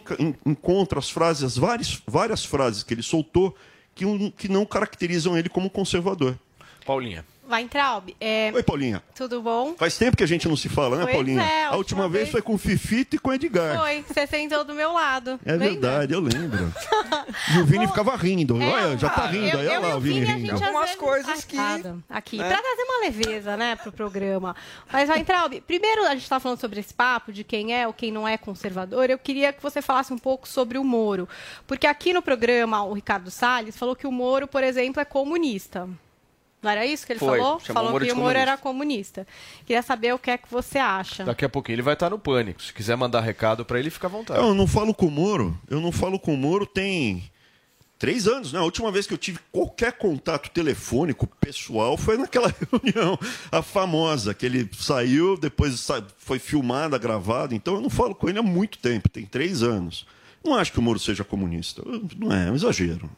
encontra 0.45 0.99
as 0.99 1.11
frases, 1.11 1.43
as 1.43 1.57
várias, 1.57 2.03
várias 2.07 2.45
frases 2.45 2.83
que 2.83 2.95
ele 2.95 3.03
soltou 3.03 3.57
que, 3.95 4.31
que 4.33 4.49
não 4.49 4.65
caracterizam 4.65 5.37
ele 5.37 5.49
como 5.49 5.71
conservador. 5.71 6.39
Paulinha. 6.85 7.25
Weintraub, 7.53 8.15
é, 8.21 8.51
Oi, 8.55 8.63
Paulinha. 8.63 9.03
tudo 9.15 9.41
bom? 9.43 9.75
Faz 9.77 9.97
tempo 9.97 10.17
que 10.17 10.25
a 10.25 10.27
gente 10.27 10.49
não 10.49 10.57
se 10.57 10.69
fala, 10.69 10.97
né, 10.97 11.03
Pois 11.05 11.15
Paulinha? 11.17 11.43
é, 11.43 11.65
a 11.65 11.69
a 11.69 11.77
última 11.77 12.03
última 12.03 12.09
vez 12.09 12.23
vez- 12.25 12.31
foi 12.33 12.43
com 12.43 12.55
o 12.55 12.59
Fifito 12.59 13.17
e 13.17 13.19
com 13.19 13.31
o 13.31 13.35
Edgar. 13.35 13.79
Foi, 13.79 14.05
você 14.09 14.27
sentou 14.27 14.65
do 14.65 14.75
meu 14.75 14.93
lado. 14.93 15.39
É 15.45 15.53
lembra? 15.53 15.69
verdade, 15.71 16.13
eu 16.15 16.21
lembro. 16.21 16.73
E 17.55 17.59
o 17.61 17.65
Vini 17.67 17.87
ficava 17.87 18.17
rindo. 18.17 18.57
Olha, 18.59 18.97
já 18.97 19.09
tá 19.11 19.27
rindo. 19.27 19.47
eu- 19.57 19.61
Aí, 19.61 19.67
olha 19.69 19.75
eu 19.77 19.83
lá 19.83 19.91
e 19.91 19.95
o 19.95 20.01
Vini 20.01 20.21
Vini, 20.21 20.31
a 20.31 20.35
rindo. 20.37 20.51
gente 20.57 20.65
Algumas 20.65 20.95
coisas 20.97 21.45
que- 21.45 21.57
Aqui, 22.09 22.37
né? 22.39 22.49
pra 22.49 22.61
trazer 22.63 22.83
uma 22.83 23.01
leveza, 23.05 23.57
né, 23.57 23.77
pro 23.77 23.93
programa. 23.93 24.57
Mas, 24.93 25.09
Weintraub, 25.09 25.61
primeiro 25.67 26.07
a 26.07 26.15
gente 26.15 26.29
tá 26.29 26.41
falando 26.41 26.59
sobre 26.59 26.81
esse 26.81 26.93
papo 26.95 27.33
de 27.33 27.45
quem 27.45 27.75
é 27.75 27.87
ou 27.87 27.93
quem 27.93 28.11
não 28.11 28.27
é 28.27 28.37
conservador. 28.39 29.11
Eu 29.11 29.19
queria 29.19 29.53
que 29.53 29.63
você 29.63 29.81
falasse 29.83 30.13
um 30.13 30.19
pouco 30.19 30.49
sobre 30.49 30.79
o 30.79 30.85
Moro. 30.85 31.29
Porque 31.67 31.87
aqui 31.87 32.13
no 32.13 32.23
programa, 32.23 32.83
o 32.85 32.93
Ricardo 32.95 33.31
Salles 33.31 33.77
falou 33.77 33.95
que 33.95 34.07
o 34.07 34.13
Moro, 34.13 34.47
por 34.49 34.63
exemplo, 34.65 35.01
é 35.01 35.05
comunista. 35.05 35.89
Não 36.63 36.71
era 36.71 36.87
isso 36.87 37.05
que 37.05 37.13
ele 37.13 37.19
Foi, 37.19 37.39
falou? 37.39 37.59
chamou 37.59 37.75
falou 37.75 37.89
o 37.89 37.93
Moro 37.93 38.05
que 38.05 38.13
de 38.13 38.17
o 38.17 38.23
Moro 38.23 38.39
era 38.39 38.57
comunista. 38.57 39.27
Queria 39.67 39.83
saber 39.83 40.15
o 40.15 40.19
que 40.19 40.31
é 40.31 40.39
que 40.39 40.49
você 40.49 40.79
acha. 40.79 41.25
Daqui 41.25 41.45
a 41.45 41.49
pouquinho 41.49 41.75
ele 41.75 41.83
vai 41.83 41.95
estar 41.95 42.09
no 42.09 42.19
pânico. 42.19 42.63
Se 42.63 42.73
quiser 42.73 42.97
mandar 42.97 43.21
recado 43.21 43.65
para 43.65 43.81
ele, 43.81 43.91
fica 43.91 44.07
à 44.07 44.11
vontade. 44.11 44.41
Eu 44.41 44.55
não 44.55 44.67
falo 44.67 44.95
com 44.95 45.07
o 45.07 45.11
Moro. 45.11 45.59
Eu 45.69 45.81
não 45.81 45.91
falo 45.91 46.21
com 46.21 46.33
o 46.33 46.37
Moro 46.37 46.65
tem 46.65 47.25
três 47.99 48.27
anos, 48.27 48.53
né? 48.53 48.59
A 48.59 48.65
última 48.65 48.91
vez 48.91 49.07
que 49.07 49.15
eu 49.15 49.19
tive 49.19 49.39
qualquer 49.53 49.93
contato 49.93 50.51
telefônico 50.51 51.25
pessoal 51.41 51.97
foi 51.97 52.17
naquela 52.17 52.53
reunião, 52.71 53.17
a 53.51 53.63
famosa, 53.63 54.35
que 54.35 54.45
ele 54.45 54.69
saiu, 54.77 55.37
depois 55.37 55.87
foi 56.19 56.41
filmada, 56.41 56.99
gravada. 56.99 57.55
Então 57.55 57.75
eu 57.75 57.81
não 57.81 57.91
falo 57.91 58.13
com 58.13 58.29
ele 58.29 58.41
há 58.41 58.43
muito 58.43 58.79
tempo, 58.79 59.09
tem 59.09 59.25
três 59.25 59.63
anos. 59.63 60.05
Não 60.45 60.57
acho 60.57 60.73
que 60.73 60.79
o 60.79 60.83
Moro 60.83 60.99
seja 60.99 61.23
comunista. 61.23 61.83
Não 62.17 62.33
é, 62.33 62.49
é 62.49 62.51
um 62.51 62.57
exagero. 62.57 63.09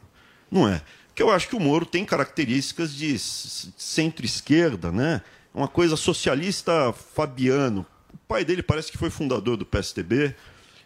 Não 0.51 0.67
é. 0.67 0.81
Porque 1.15 1.23
eu 1.23 1.31
acho 1.31 1.47
que 1.47 1.55
o 1.55 1.61
Moro 1.61 1.85
tem 1.85 2.03
características 2.03 2.93
de 2.93 3.17
centro-esquerda, 3.17 4.91
né? 4.91 5.21
Uma 5.53 5.69
coisa 5.69 5.95
socialista 5.95 6.91
fabiano. 6.91 7.85
O 8.13 8.17
pai 8.27 8.43
dele 8.43 8.61
parece 8.61 8.91
que 8.91 8.97
foi 8.97 9.09
fundador 9.09 9.55
do 9.55 9.65
PSDB 9.65 10.35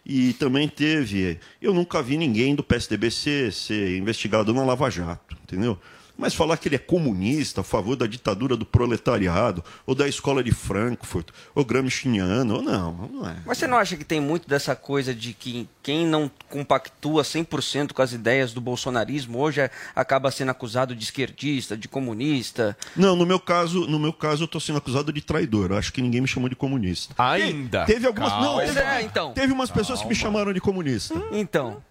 e 0.06 0.34
também 0.34 0.70
teve. 0.70 1.40
Eu 1.60 1.74
nunca 1.74 2.04
vi 2.04 2.16
ninguém 2.16 2.54
do 2.54 2.64
PSDB 2.64 3.10
ser, 3.10 3.52
ser 3.52 3.98
investigado 3.98 4.54
na 4.54 4.64
Lava 4.64 4.88
Jato, 4.92 5.36
entendeu? 5.42 5.80
Mas 6.20 6.36
falar 6.36 6.58
que 6.58 6.68
ele 6.68 6.76
é 6.76 6.80
comunista, 6.80 7.62
a 7.62 7.64
favor 7.64 7.96
da 7.96 8.06
ditadura 8.06 8.58
do 8.58 8.66
proletariado, 8.66 9.64
ou 9.86 9.96
da 9.96 10.08
escola 10.08 10.44
de 10.44 10.52
Frankfurt, 10.52 11.30
ou 11.56 11.64
Gramsciano, 11.64 12.56
ou 12.58 12.62
não, 12.62 12.92
não 13.12 13.30
é. 13.30 13.38
Mas 13.46 13.58
você 13.58 13.66
não 13.68 13.78
acha 13.78 13.96
que 13.96 14.04
tem 14.04 14.20
muito 14.20 14.48
dessa 14.48 14.76
coisa 14.76 15.16
de 15.16 15.34
que 15.34 15.68
quem 15.82 16.06
não 16.06 16.30
compactua 16.50 17.24
100% 17.24 17.94
com 17.94 18.02
as 18.02 18.12
ideias 18.12 18.52
do 18.54 18.60
bolsonarismo 18.60 19.40
hoje 19.40 19.62
é- 19.62 19.72
acaba 19.96 20.30
sendo 20.30 20.50
acusado 20.52 20.94
de 20.94 21.04
esquerdista, 21.04 21.78
de 21.78 21.88
comunista? 21.88 22.78
Não, 22.96 23.16
no 23.16 23.26
meu 23.26 23.40
caso, 23.40 23.88
no 23.88 23.98
meu 23.98 24.12
caso 24.12 24.44
eu 24.44 24.46
estou 24.46 24.60
sendo 24.60 24.78
acusado 24.78 25.14
de 25.14 25.22
traidor. 25.22 25.72
Eu 25.72 25.78
acho 25.78 25.94
que 25.94 26.02
ninguém 26.02 26.20
me 26.22 26.28
chamou 26.28 26.50
de 26.50 26.56
comunista. 26.56 27.16
Ainda. 27.18 27.86
Teve 27.86 28.06
algumas, 28.06 28.32
não, 28.34 28.42
Calma. 28.58 28.62
teve, 28.64 28.80
É, 28.80 29.02
então. 29.02 29.32
teve 29.34 29.54
umas 29.54 29.72
pessoas 29.72 30.02
que 30.02 30.08
me 30.08 30.16
chamaram 30.16 30.52
de 30.52 30.60
comunista. 30.60 31.16
Então, 31.32 31.82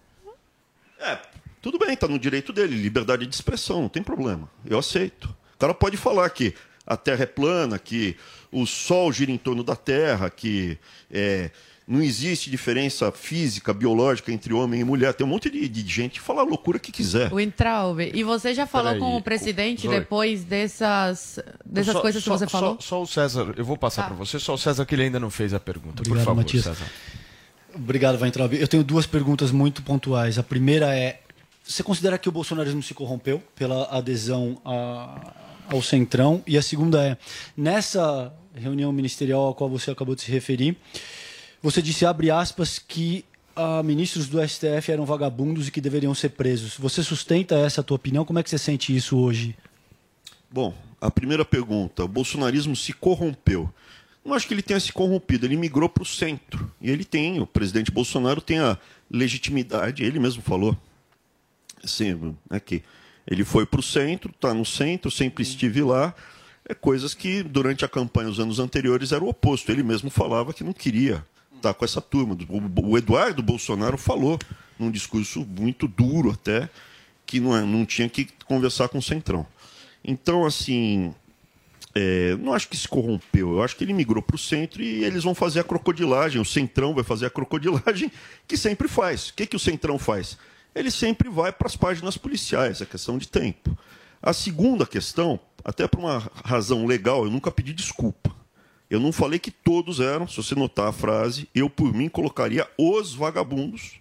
É, 1.01 1.17
tudo 1.61 1.77
bem, 1.79 1.95
tá 1.95 2.07
no 2.07 2.17
direito 2.19 2.51
dele, 2.53 2.75
liberdade 2.75 3.25
de 3.25 3.33
expressão, 3.35 3.81
não 3.81 3.89
tem 3.89 4.01
problema. 4.03 4.49
Eu 4.65 4.79
aceito. 4.79 5.25
O 5.55 5.57
cara 5.59 5.73
pode 5.73 5.97
falar 5.97 6.29
que 6.29 6.53
a 6.87 6.95
Terra 6.97 7.23
é 7.23 7.27
plana, 7.27 7.77
que 7.77 8.15
o 8.51 8.65
Sol 8.65 9.11
gira 9.11 9.31
em 9.31 9.37
torno 9.37 9.63
da 9.63 9.75
Terra, 9.75 10.29
que 10.29 10.77
é, 11.11 11.51
não 11.87 12.01
existe 12.01 12.49
diferença 12.49 13.11
física, 13.11 13.73
biológica 13.73 14.31
entre 14.31 14.53
homem 14.53 14.79
e 14.79 14.83
mulher. 14.83 15.13
Tem 15.13 15.25
um 15.25 15.29
monte 15.29 15.49
de, 15.49 15.67
de 15.67 15.87
gente 15.87 16.13
que 16.13 16.21
fala 16.21 16.41
a 16.41 16.45
loucura 16.45 16.79
que 16.79 16.91
quiser. 16.91 17.31
Weintraub, 17.31 17.99
e 17.99 18.23
você 18.23 18.53
já 18.53 18.65
falou 18.65 18.93
Peraí, 18.93 18.99
com 19.01 19.17
o 19.17 19.21
presidente 19.21 19.87
Oi. 19.87 19.99
depois 19.99 20.43
dessas, 20.45 21.39
dessas 21.65 21.93
Só- 21.93 22.01
coisas 22.01 22.23
que 22.23 22.29
só- 22.29 22.37
você 22.37 22.47
falou? 22.47 22.75
Só, 22.75 22.81
só 22.81 23.01
o 23.03 23.05
César, 23.05 23.53
eu 23.57 23.65
vou 23.65 23.77
passar 23.77 24.03
Tá. 24.03 24.07
para 24.09 24.17
você, 24.17 24.39
só 24.39 24.53
o 24.53 24.57
César 24.57 24.85
que 24.85 24.95
ele 24.95 25.03
ainda 25.03 25.19
não 25.19 25.29
fez 25.29 25.53
a 25.53 25.59
pergunta. 25.59 26.01
Obrigado, 26.01 26.17
Por 26.19 26.25
favor, 26.25 26.37
Matias. 26.37 26.63
César. 26.63 26.85
Obrigado, 27.75 28.19
Weintraub. 28.19 28.53
Eu 28.55 28.67
tenho 28.67 28.83
duas 28.83 29.05
perguntas 29.05 29.51
muito 29.51 29.83
pontuais. 29.83 30.39
A 30.39 30.43
primeira 30.43 30.95
é: 30.97 31.19
você 31.71 31.83
considera 31.83 32.17
que 32.17 32.27
o 32.27 32.31
bolsonarismo 32.31 32.81
se 32.81 32.93
corrompeu 32.95 33.43
pela 33.55 33.85
adesão 33.95 34.59
a- 34.65 35.33
ao 35.71 35.81
Centrão? 35.83 36.43
E 36.47 36.57
a 36.57 36.61
segunda 36.63 37.03
é: 37.05 37.17
nessa 37.55 38.33
reunião 38.55 38.91
ministerial 38.91 39.49
a 39.49 39.53
qual 39.53 39.69
você 39.69 39.91
acabou 39.91 40.15
de 40.15 40.21
se 40.23 40.31
referir, 40.31 40.75
você 41.61 41.81
disse, 41.81 42.05
abre 42.05 42.31
aspas, 42.31 42.79
que 42.79 43.23
ah, 43.55 43.83
ministros 43.83 44.27
do 44.27 44.41
STF 44.41 44.91
eram 44.91 45.05
vagabundos 45.05 45.67
e 45.67 45.71
que 45.71 45.79
deveriam 45.79 46.15
ser 46.15 46.29
presos. 46.29 46.75
Você 46.77 47.03
sustenta 47.03 47.55
essa 47.55 47.83
tua 47.83 47.95
opinião? 47.95 48.25
Como 48.25 48.39
é 48.39 48.43
que 48.43 48.49
você 48.49 48.57
sente 48.57 48.95
isso 48.95 49.17
hoje? 49.17 49.55
Bom, 50.51 50.73
a 50.99 51.11
primeira 51.11 51.45
pergunta: 51.45 52.03
o 52.03 52.07
bolsonarismo 52.07 52.75
se 52.75 52.93
corrompeu. 52.93 53.69
Não 54.25 54.33
acho 54.33 54.47
que 54.47 54.53
ele 54.53 54.61
tenha 54.61 54.79
se 54.79 54.91
corrompido, 54.91 55.45
ele 55.45 55.55
migrou 55.55 55.87
para 55.87 56.03
o 56.03 56.05
centro. 56.05 56.69
E 56.81 56.89
ele 56.89 57.05
tem, 57.05 57.39
o 57.39 57.45
presidente 57.47 57.91
Bolsonaro 57.91 58.41
tem 58.41 58.59
a 58.59 58.77
legitimidade, 59.09 60.03
ele 60.03 60.19
mesmo 60.19 60.41
falou, 60.41 60.77
é 62.49 62.59
que 62.59 62.83
ele 63.27 63.43
foi 63.43 63.65
para 63.65 63.79
o 63.79 63.83
centro, 63.83 64.31
está 64.31 64.53
no 64.53 64.65
centro, 64.65 65.11
sempre 65.11 65.43
estive 65.43 65.81
lá. 65.81 66.13
É 66.67 66.73
coisas 66.73 67.13
que 67.13 67.41
durante 67.43 67.83
a 67.83 67.87
campanha, 67.87 68.29
os 68.29 68.39
anos 68.39 68.59
anteriores, 68.59 69.11
era 69.11 69.23
o 69.23 69.29
oposto. 69.29 69.71
Ele 69.71 69.83
mesmo 69.83 70.09
falava 70.09 70.53
que 70.53 70.63
não 70.63 70.73
queria 70.73 71.25
tá 71.61 71.73
com 71.73 71.85
essa 71.85 72.01
turma. 72.01 72.37
O, 72.47 72.91
o 72.91 72.97
Eduardo 72.97 73.43
Bolsonaro 73.43 73.97
falou 73.97 74.39
num 74.77 74.89
discurso 74.89 75.45
muito 75.45 75.87
duro 75.87 76.31
até 76.31 76.69
que 77.25 77.39
não, 77.39 77.55
é- 77.55 77.61
não 77.61 77.85
tinha 77.85 78.09
que 78.09 78.27
conversar 78.45 78.89
com 78.89 78.97
o 78.97 79.01
Centrão. 79.01 79.45
Então, 80.03 80.45
assim, 80.45 81.13
é, 81.93 82.35
não 82.37 82.53
acho 82.53 82.69
que 82.69 82.77
se 82.77 82.87
corrompeu. 82.87 83.51
Eu 83.51 83.63
acho 83.63 83.75
que 83.75 83.83
ele 83.83 83.93
migrou 83.93 84.21
para 84.21 84.35
o 84.35 84.39
centro 84.39 84.81
e 84.81 85.03
eles 85.03 85.23
vão 85.23 85.35
fazer 85.35 85.59
a 85.59 85.63
crocodilagem. 85.63 86.41
O 86.41 86.45
Centrão 86.45 86.93
vai 86.93 87.03
fazer 87.03 87.25
a 87.25 87.29
crocodilagem 87.29 88.11
que 88.47 88.57
sempre 88.57 88.87
faz. 88.87 89.29
O 89.29 89.33
que, 89.33 89.45
que 89.45 89.55
o 89.55 89.59
Centrão 89.59 89.99
faz? 89.99 90.37
Ele 90.75 90.91
sempre 90.91 91.29
vai 91.29 91.51
para 91.51 91.67
as 91.67 91.75
páginas 91.75 92.17
policiais, 92.17 92.81
é 92.81 92.85
questão 92.85 93.17
de 93.17 93.27
tempo. 93.27 93.77
A 94.21 94.33
segunda 94.33 94.85
questão, 94.85 95.39
até 95.63 95.87
por 95.87 95.99
uma 95.99 96.19
razão 96.43 96.85
legal, 96.85 97.23
eu 97.25 97.31
nunca 97.31 97.51
pedi 97.51 97.73
desculpa. 97.73 98.35
Eu 98.89 98.99
não 98.99 99.11
falei 99.11 99.39
que 99.39 99.51
todos 99.51 99.99
eram, 99.99 100.27
se 100.27 100.35
você 100.37 100.55
notar 100.55 100.87
a 100.87 100.91
frase, 100.91 101.47
eu 101.53 101.69
por 101.69 101.93
mim 101.93 102.09
colocaria 102.09 102.67
os 102.77 103.13
vagabundos. 103.13 103.99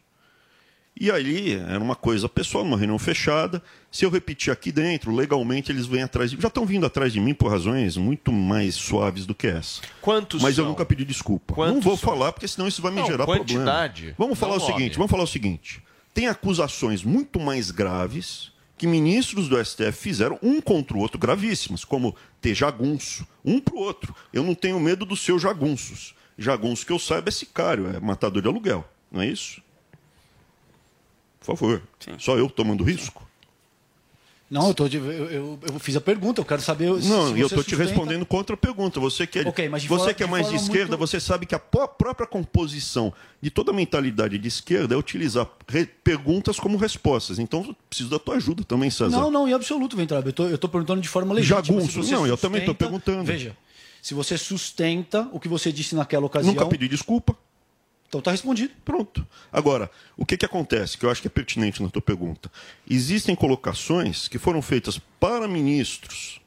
E 1.01 1.13
aí 1.13 1.53
era 1.53 1.79
uma 1.79 1.95
coisa 1.95 2.29
pessoal, 2.29 2.65
numa 2.65 2.77
reunião 2.77 2.99
fechada. 2.99 3.63
Se 3.93 4.05
eu 4.05 4.11
repetir 4.11 4.53
aqui 4.53 4.73
dentro, 4.73 5.15
legalmente 5.15 5.71
eles 5.71 5.87
vêm 5.87 6.03
atrás 6.03 6.31
de 6.31 6.37
mim. 6.37 6.43
Já 6.43 6.49
estão 6.49 6.67
vindo 6.67 6.85
atrás 6.85 7.13
de 7.13 7.21
mim 7.21 7.35
por 7.35 7.49
razões 7.51 7.97
muito 7.97 8.33
mais 8.33 8.75
suaves 8.75 9.25
do 9.25 9.33
que 9.35 9.47
essa. 9.47 9.81
Quantos 10.01 10.43
Mas 10.43 10.59
eu 10.59 10.65
são? 10.65 10.71
nunca 10.73 10.85
pedi 10.85 11.05
desculpa. 11.05 11.55
Quantos 11.55 11.75
não 11.77 11.81
vou 11.81 11.97
são? 11.97 12.11
falar, 12.11 12.33
porque 12.33 12.49
senão 12.49 12.67
isso 12.67 12.83
vai 12.83 12.91
me 12.91 12.99
Não, 13.01 13.07
gerar 13.07 13.27
quantidade, 13.27 13.95
problema. 14.07 14.17
Vamos 14.19 14.39
falar 14.39 14.57
não 14.57 14.63
o 14.63 14.67
seguinte, 14.67 14.83
nome. 14.83 14.97
vamos 14.97 15.11
falar 15.13 15.23
o 15.23 15.27
seguinte. 15.29 15.83
Tem 16.13 16.27
acusações 16.27 17.03
muito 17.05 17.39
mais 17.39 17.71
graves 17.71 18.53
que 18.77 18.87
ministros 18.87 19.49
do 19.49 19.63
STF 19.63 19.93
fizeram 19.93 20.39
um 20.43 20.61
contra 20.61 20.97
o 20.97 21.01
outro 21.01 21.19
gravíssimas, 21.19 21.85
como 21.85 22.15
ter 22.41 22.55
jagunço, 22.55 23.27
um 23.45 23.61
pro 23.61 23.77
outro. 23.77 24.15
Eu 24.33 24.45
não 24.45 24.55
tenho 24.55 24.79
medo 24.79 25.05
dos 25.05 25.21
seus 25.21 25.43
jagunços. 25.43 26.15
Jagunço 26.39 26.87
que 26.87 26.93
eu 26.93 26.99
saiba 26.99 27.29
é 27.29 27.33
sicário, 27.33 27.89
é 27.89 27.99
matador 27.99 28.41
de 28.41 28.49
aluguel, 28.49 28.89
não 29.11 29.21
é 29.21 29.27
isso? 29.27 29.61
Por 31.41 31.57
favor. 31.57 31.83
Só 32.19 32.39
eu 32.39 32.49
tomando 32.49 32.85
risco? 32.85 33.28
Não, 34.51 34.69
eu, 34.69 34.75
tô 34.75 34.87
eu, 34.87 35.05
eu- 35.31 35.59
eu 35.63 35.79
fiz 35.79 35.95
a 35.95 36.01
pergunta, 36.01 36.41
eu 36.41 36.45
quero 36.45 36.63
saber. 36.63 36.87
Não, 36.87 37.37
eu 37.37 37.47
estou 37.47 37.63
te 37.63 37.71
sustenta- 37.71 37.83
respondendo 37.85 38.25
contra 38.25 38.55
a 38.55 38.57
pergunta. 38.57 38.99
Você 38.99 39.27
que 39.27 39.41
é, 39.41 39.43
Ok, 39.47 39.69
mas 39.69 39.83
de 39.83 39.89
você 39.89 39.99
forma- 39.99 40.15
que 40.15 40.23
é 40.23 40.27
mais 40.27 40.47
de 40.47 40.53
forma 40.53 40.65
esquerda, 40.67 40.97
muito- 40.97 41.01
você 41.07 41.21
sabe 41.21 41.45
que 41.45 41.55
a 41.55 41.59
pró- 41.59 41.87
própria 41.87 42.27
composição 42.27 43.13
de 43.43 43.51
toda 43.51 43.73
a 43.73 43.75
mentalidade 43.75 44.39
de 44.39 44.49
esquerda 44.49 44.95
é 44.95 44.99
utilizar 44.99 45.47
perguntas 46.03 46.59
como 46.59 46.79
respostas. 46.79 47.39
Então, 47.39 47.63
eu 47.69 47.77
preciso 47.91 48.09
da 48.09 48.19
tua 48.19 48.37
ajuda 48.37 48.65
também, 48.65 48.89
César. 48.91 49.11
Não, 49.11 49.31
não, 49.31 49.47
em 49.47 49.53
absoluto, 49.53 49.97
Ventrab. 49.97 50.27
Eu 50.51 50.57
tô 50.59 50.69
perguntando 50.69 51.01
de 51.03 51.09
forma 51.09 51.35
legítima. 51.35 51.63
Jagunço. 51.63 51.99
Não, 52.11 52.27
eu 52.27 52.37
também 52.39 52.61
sustenta- 52.63 52.79
perguntando. 52.85 53.25
Veja, 53.25 53.55
se 54.01 54.15
você 54.15 54.39
sustenta 54.39 55.29
o 55.33 55.39
que 55.39 55.49
você 55.49 55.71
disse 55.71 55.95
naquela 55.95 56.25
ocasião. 56.27 56.55
Nunca 56.55 56.67
pedi 56.67 56.89
desculpa. 56.89 57.37
Então 58.09 58.23
tá 58.23 58.31
respondido. 58.31 58.73
Pronto. 58.85 59.27
Agora, 59.53 59.91
o 60.17 60.25
que, 60.25 60.37
que 60.37 60.47
acontece, 60.47 60.97
que 60.97 61.05
eu 61.05 61.11
acho 61.11 61.21
que 61.21 61.29
é 61.29 61.31
pertinente 61.31 61.83
na 61.83 61.91
tua 61.91 62.03
pergunta? 62.03 62.51
Existem 62.89 63.35
colocações 63.35 64.29
que 64.29 64.39
foram 64.39 64.63
feitas 64.63 64.99
para 65.21 65.47
ministros, 65.47 66.41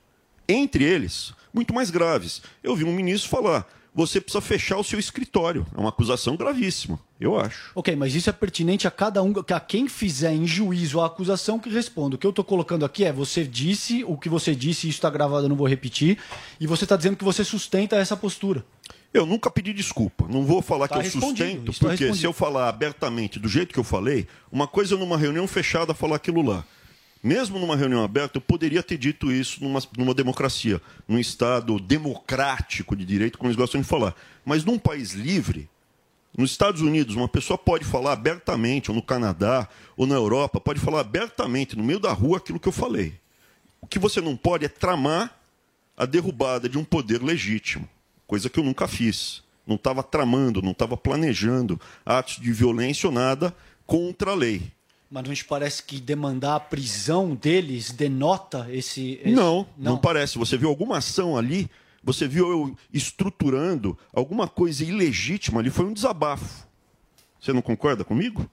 entre 0.48 0.84
eles, 0.84 1.34
muito 1.54 1.74
mais 1.74 1.92
graves. 1.92 2.42
Eu 2.64 2.76
vi 2.76 2.84
um 2.84 2.94
ministro 2.94 3.30
falar: 3.30 3.68
você 3.94 4.20
precisa 4.20 4.42
fechar 4.42 4.78
o 4.78 4.84
seu 4.84 5.00
escritório. 5.00 5.68
É 5.76 5.80
uma 5.80 5.90
acusação 5.90 6.36
gravíssima, 6.36 7.00
eu 7.20 7.40
acho. 7.40 7.72
Ok, 7.76 7.96
mas 7.96 8.16
isso 8.16 8.30
é 8.30 8.34
pertinente 8.34 8.88
a 8.88 8.92
cada 8.92 9.22
um, 9.22 9.34
a 9.50 9.60
quem 9.60 9.88
fizer 9.88 10.34
em 10.34 10.48
juízo 10.48 11.00
a 11.00 11.06
acusação 11.06 11.60
que 11.60 11.70
responda. 11.70 12.16
O 12.16 12.18
que 12.18 12.26
eu 12.26 12.32
estou 12.32 12.46
colocando 12.46 12.86
aqui 12.86 13.04
é: 13.04 13.14
você 13.14 13.44
disse 13.44 14.04
o 14.04 14.18
que 14.18 14.30
você 14.30 14.56
disse, 14.56 14.88
isso 14.88 14.98
está 14.98 15.10
gravado, 15.12 15.46
eu 15.46 15.50
não 15.50 15.56
vou 15.56 15.68
repetir, 15.68 16.18
e 16.60 16.66
você 16.66 16.86
está 16.86 16.96
dizendo 16.96 17.18
que 17.18 17.24
você 17.24 17.44
sustenta 17.44 17.98
essa 17.98 18.18
postura. 18.18 18.66
Eu 19.14 19.26
nunca 19.26 19.52
pedi 19.52 19.74
desculpa. 19.74 20.26
Não 20.30 20.46
vou 20.46 20.62
falar 20.62 20.88
Tá 20.88 21.00
que 21.00 21.08
eu 21.08 21.12
sustento, 21.12 21.72
tá 21.74 21.78
porque 21.80 21.88
respondido. 21.90 22.16
se 22.16 22.26
eu 22.26 22.32
falar 22.34 22.70
abertamente 22.70 23.40
do 23.40 23.50
jeito 23.50 23.74
que 23.74 23.80
eu 23.80 23.84
falei, 23.84 24.28
uma 24.52 24.68
coisa 24.68 24.96
é 24.96 24.98
numa 24.98 25.18
reunião 25.18 25.48
fechada 25.48 25.94
falar 25.94 26.16
aquilo 26.16 26.42
lá. 26.42 26.64
Mesmo 27.24 27.60
numa 27.60 27.76
reunião 27.76 28.04
aberta, 28.04 28.38
eu 28.38 28.42
poderia 28.42 28.82
ter 28.82 28.98
dito 28.98 29.32
isso 29.32 29.64
numa, 29.64 29.80
numa 29.98 30.14
democracia, 30.14 30.82
num 31.08 31.20
Estado 31.20 31.80
democrático 31.80 32.96
de 32.96 33.06
direito, 33.06 33.38
como 33.38 33.48
eles 33.50 33.58
gostam 33.58 33.80
de 33.82 33.86
falar. 33.88 34.16
Mas 34.44 34.64
num 34.64 34.80
país 34.80 35.12
livre, 35.12 35.70
nos 36.36 36.50
Estados 36.52 36.82
Unidos, 36.82 37.16
uma 37.16 37.28
pessoa 37.28 37.58
pode 37.58 37.86
falar 37.86 38.14
abertamente, 38.14 38.90
ou 38.90 38.96
no 38.96 39.04
Canadá, 39.04 39.68
ou 39.96 40.08
na 40.08 40.16
Europa, 40.16 40.60
pode 40.60 40.80
falar 40.80 41.02
abertamente, 41.02 41.78
no 41.78 41.84
meio 41.84 42.00
da 42.00 42.12
rua, 42.12 42.38
aquilo 42.38 42.60
que 42.60 42.68
eu 42.68 42.72
falei. 42.72 43.14
O 43.80 43.86
que 43.86 44.00
você 44.00 44.20
não 44.22 44.36
pode 44.36 44.66
é 44.66 44.70
tramar 44.70 45.38
a 45.96 46.06
derrubada 46.06 46.68
de 46.68 46.78
um 46.80 46.84
poder 46.84 47.22
legítimo, 47.22 47.88
coisa 48.32 48.50
que 48.50 48.58
eu 48.58 48.64
nunca 48.64 48.88
fiz. 48.88 49.44
Não 49.68 49.76
estava 49.76 50.02
tramando, 50.02 50.62
não 50.62 50.72
estava 50.72 50.96
planejando 50.96 51.78
atos 52.06 52.38
de 52.38 52.50
violência 52.54 53.08
ou 53.08 53.14
nada 53.14 53.54
contra 53.86 54.32
a 54.32 54.34
lei. 54.34 54.72
Mas 55.10 55.28
não 55.28 55.34
te 55.34 55.44
parece 55.44 55.84
que 55.84 56.00
demandar 56.00 56.56
a 56.56 56.60
prisão 56.62 57.36
deles 57.36 57.92
denota 57.92 58.66
esse. 58.72 59.20
esse- 59.22 59.32
Não, 59.36 59.68
não, 59.78 59.98
parece. 59.98 60.38
Você 60.38 60.56
viu 60.58 60.70
alguma 60.70 61.00
ação 61.00 61.38
ali? 61.38 61.70
Você 62.02 62.26
viu 62.26 62.50
eu 62.50 62.78
estruturando 62.94 64.00
alguma 64.14 64.48
coisa 64.48 64.82
ilegítima 64.86 65.60
ali? 65.60 65.70
Foi 65.70 65.84
um 65.86 65.92
desabafo. 65.92 66.66
Você 67.38 67.52
não 67.52 67.62
concorda 67.62 68.06
comigo? 68.06 68.50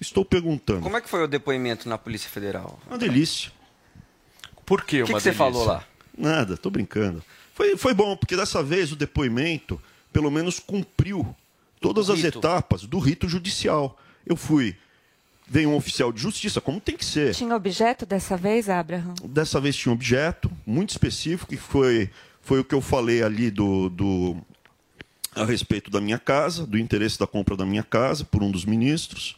Estou 0.00 0.24
perguntando. 0.24 0.82
Como 0.82 0.96
é 0.96 1.00
que 1.00 1.08
foi 1.08 1.24
o 1.24 1.26
depoimento 1.26 1.88
na 1.88 1.98
Polícia 1.98 2.30
Federal? 2.30 2.78
Uma 2.86 2.96
delícia. 2.96 3.50
Por 4.64 4.84
que 4.84 5.02
O 5.02 5.06
que, 5.06 5.12
uma 5.12 5.18
que 5.18 5.24
você 5.24 5.32
falou 5.32 5.64
lá? 5.64 5.84
Nada, 6.16 6.56
tô 6.56 6.70
brincando. 6.70 7.24
Foi, 7.58 7.76
foi 7.76 7.92
bom, 7.92 8.16
porque 8.16 8.36
dessa 8.36 8.62
vez 8.62 8.92
o 8.92 8.96
depoimento, 8.96 9.82
pelo 10.12 10.30
menos, 10.30 10.60
cumpriu 10.60 11.34
todas 11.80 12.08
as 12.08 12.20
etapas 12.38 12.82
do 12.82 13.00
rito 13.00 13.28
judicial. 13.28 13.98
Eu 14.24 14.36
fui. 14.36 14.76
Veio 15.48 15.70
um 15.70 15.74
oficial 15.74 16.12
de 16.12 16.20
justiça, 16.22 16.60
como 16.60 16.78
tem 16.80 16.96
que 16.96 17.04
ser. 17.04 17.34
Tinha 17.34 17.56
objeto 17.56 18.06
dessa 18.06 18.36
vez, 18.36 18.68
Abraham? 18.68 19.12
Dessa 19.24 19.60
vez 19.60 19.74
tinha 19.74 19.90
um 19.90 19.96
objeto 19.96 20.48
muito 20.64 20.90
específico, 20.90 21.50
que 21.50 21.56
foi, 21.56 22.08
foi 22.42 22.60
o 22.60 22.64
que 22.64 22.76
eu 22.76 22.80
falei 22.80 23.24
ali 23.24 23.50
do, 23.50 23.88
do, 23.88 24.36
a 25.34 25.44
respeito 25.44 25.90
da 25.90 26.00
minha 26.00 26.18
casa, 26.18 26.64
do 26.64 26.78
interesse 26.78 27.18
da 27.18 27.26
compra 27.26 27.56
da 27.56 27.66
minha 27.66 27.82
casa, 27.82 28.24
por 28.24 28.40
um 28.40 28.52
dos 28.52 28.64
ministros. 28.64 29.36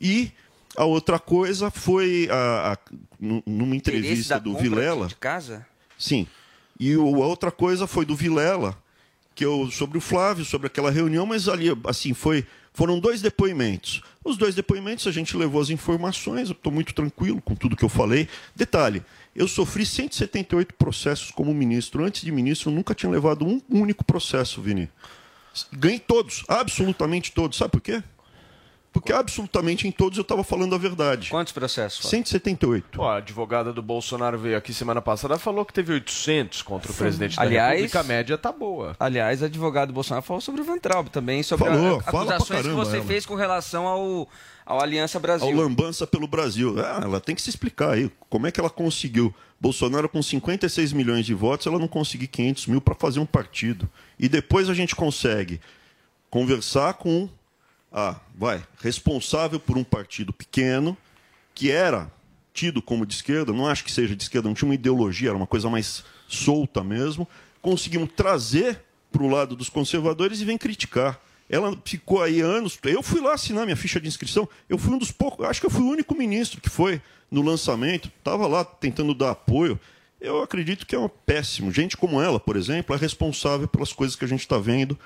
E 0.00 0.32
a 0.76 0.84
outra 0.84 1.16
coisa 1.20 1.70
foi, 1.70 2.26
a, 2.28 2.72
a- 2.72 2.78
nu- 3.20 3.40
numa 3.46 3.76
Interesse 3.76 4.00
entrevista 4.00 4.34
da 4.34 4.40
do 4.40 4.50
compra 4.50 4.62
Vilela. 4.68 5.06
De 5.06 5.14
casa? 5.14 5.64
Sim. 5.96 6.26
E 6.84 6.94
a 6.94 6.98
outra 6.98 7.52
coisa 7.52 7.86
foi 7.86 8.04
do 8.04 8.16
Vilela, 8.16 8.76
que 9.36 9.44
eu 9.44 9.70
sobre 9.70 9.98
o 9.98 10.00
Flávio, 10.00 10.44
sobre 10.44 10.66
aquela 10.66 10.90
reunião, 10.90 11.24
mas 11.24 11.48
ali 11.48 11.66
assim 11.84 12.12
foi, 12.12 12.44
foram 12.74 12.98
dois 12.98 13.22
depoimentos. 13.22 14.02
Os 14.24 14.36
dois 14.36 14.56
depoimentos 14.56 15.06
a 15.06 15.12
gente 15.12 15.36
levou 15.36 15.62
as 15.62 15.70
informações, 15.70 16.48
eu 16.48 16.54
estou 16.54 16.72
muito 16.72 16.92
tranquilo 16.92 17.40
com 17.40 17.54
tudo 17.54 17.76
que 17.76 17.84
eu 17.84 17.88
falei. 17.88 18.28
Detalhe, 18.56 19.00
eu 19.32 19.46
sofri 19.46 19.86
178 19.86 20.74
processos 20.74 21.30
como 21.30 21.54
ministro. 21.54 22.04
Antes 22.04 22.22
de 22.22 22.32
ministro, 22.32 22.68
eu 22.68 22.74
nunca 22.74 22.96
tinha 22.96 23.12
levado 23.12 23.46
um 23.46 23.62
único 23.70 24.04
processo, 24.04 24.60
Vini. 24.60 24.90
Ganhei 25.70 26.00
todos, 26.00 26.42
absolutamente 26.48 27.30
todos. 27.30 27.58
Sabe 27.58 27.70
por 27.70 27.80
quê? 27.80 28.02
Porque 28.92 29.10
absolutamente 29.10 29.88
em 29.88 29.90
todos 29.90 30.18
eu 30.18 30.22
estava 30.22 30.44
falando 30.44 30.74
a 30.74 30.78
verdade. 30.78 31.30
Quantos 31.30 31.52
processos? 31.52 31.98
Fábio? 32.00 32.10
178. 32.10 32.98
Pô, 32.98 33.04
a 33.08 33.16
advogada 33.16 33.72
do 33.72 33.80
Bolsonaro 33.80 34.38
veio 34.38 34.54
aqui 34.56 34.74
semana 34.74 35.00
passada 35.00 35.34
e 35.36 35.38
falou 35.38 35.64
que 35.64 35.72
teve 35.72 35.94
800 35.94 36.60
contra 36.60 36.90
o 36.90 36.92
Sim. 36.94 36.98
presidente 36.98 37.36
da 37.36 37.42
Aliás- 37.42 37.70
República. 37.70 38.00
A 38.00 38.02
média 38.04 38.36
tá 38.36 38.52
boa. 38.52 38.94
Aliás, 39.00 39.40
o 39.40 39.46
advogado 39.46 39.94
Bolsonaro 39.94 40.24
falou 40.26 40.42
sobre 40.42 40.60
o 40.60 40.64
Ventralb 40.64 41.08
também, 41.08 41.42
sobre 41.42 41.64
Falou, 41.70 42.00
a- 42.00 42.02
fala 42.02 42.26
pra 42.26 42.36
acusações 42.36 42.60
que 42.60 42.64
caramba 42.68 42.84
você 42.84 42.96
ela. 42.98 43.06
fez 43.06 43.24
com 43.24 43.34
relação 43.34 43.86
ao, 43.86 44.28
ao 44.66 44.82
Aliança 44.82 45.18
Brasil. 45.18 45.48
Ao 45.48 45.54
lambança 45.54 46.06
pelo 46.06 46.26
Brasil. 46.28 46.74
Ah, 46.78 47.00
ela 47.02 47.18
tem 47.18 47.34
que 47.34 47.40
se 47.40 47.48
explicar 47.48 47.92
aí. 47.94 48.10
Como 48.28 48.46
é 48.46 48.50
que 48.52 48.60
ela 48.60 48.68
conseguiu? 48.68 49.34
Bolsonaro 49.58 50.06
com 50.08 50.20
56 50.22 50.92
milhões 50.92 51.24
de 51.24 51.32
votos, 51.32 51.66
ela 51.66 51.78
não 51.78 51.88
conseguiu 51.88 52.28
500 52.30 52.66
mil 52.66 52.80
para 52.80 52.94
fazer 52.94 53.20
um 53.20 53.26
partido. 53.26 53.88
E 54.18 54.28
depois 54.28 54.68
a 54.68 54.74
gente 54.74 54.94
consegue 54.94 55.60
conversar 56.28 56.94
com 56.94 57.28
a, 57.92 58.18
vai, 58.34 58.64
responsável 58.80 59.60
por 59.60 59.76
um 59.76 59.84
partido 59.84 60.32
pequeno, 60.32 60.96
que 61.54 61.70
era 61.70 62.10
tido 62.54 62.80
como 62.82 63.06
de 63.06 63.14
esquerda, 63.14 63.52
não 63.52 63.66
acho 63.66 63.84
que 63.84 63.92
seja 63.92 64.14
de 64.14 64.22
esquerda, 64.22 64.48
não 64.48 64.54
tinha 64.54 64.68
uma 64.68 64.74
ideologia, 64.74 65.28
era 65.28 65.36
uma 65.36 65.46
coisa 65.46 65.68
mais 65.68 66.04
solta 66.28 66.82
mesmo. 66.82 67.28
Conseguimos 67.60 68.10
trazer 68.14 68.82
para 69.10 69.22
o 69.22 69.28
lado 69.28 69.54
dos 69.54 69.68
conservadores 69.68 70.40
e 70.40 70.44
vem 70.44 70.58
criticar. 70.58 71.20
Ela 71.48 71.76
ficou 71.84 72.22
aí 72.22 72.40
anos. 72.40 72.78
Eu 72.82 73.02
fui 73.02 73.20
lá 73.20 73.34
assinar 73.34 73.64
minha 73.64 73.76
ficha 73.76 74.00
de 74.00 74.08
inscrição. 74.08 74.48
Eu 74.68 74.78
fui 74.78 74.94
um 74.94 74.98
dos 74.98 75.12
poucos. 75.12 75.44
Acho 75.44 75.60
que 75.60 75.66
eu 75.66 75.70
fui 75.70 75.82
o 75.82 75.88
único 75.88 76.16
ministro 76.16 76.60
que 76.60 76.70
foi 76.70 77.00
no 77.30 77.42
lançamento. 77.42 78.10
Estava 78.18 78.46
lá 78.46 78.64
tentando 78.64 79.14
dar 79.14 79.32
apoio. 79.32 79.78
Eu 80.18 80.42
acredito 80.42 80.86
que 80.86 80.94
é 80.94 80.98
um 80.98 81.08
péssimo. 81.08 81.70
Gente 81.70 81.96
como 81.96 82.22
ela, 82.22 82.40
por 82.40 82.56
exemplo, 82.56 82.96
é 82.96 82.98
responsável 82.98 83.68
pelas 83.68 83.92
coisas 83.92 84.16
que 84.16 84.24
a 84.24 84.28
gente 84.28 84.40
está 84.40 84.56
vendo. 84.56 84.98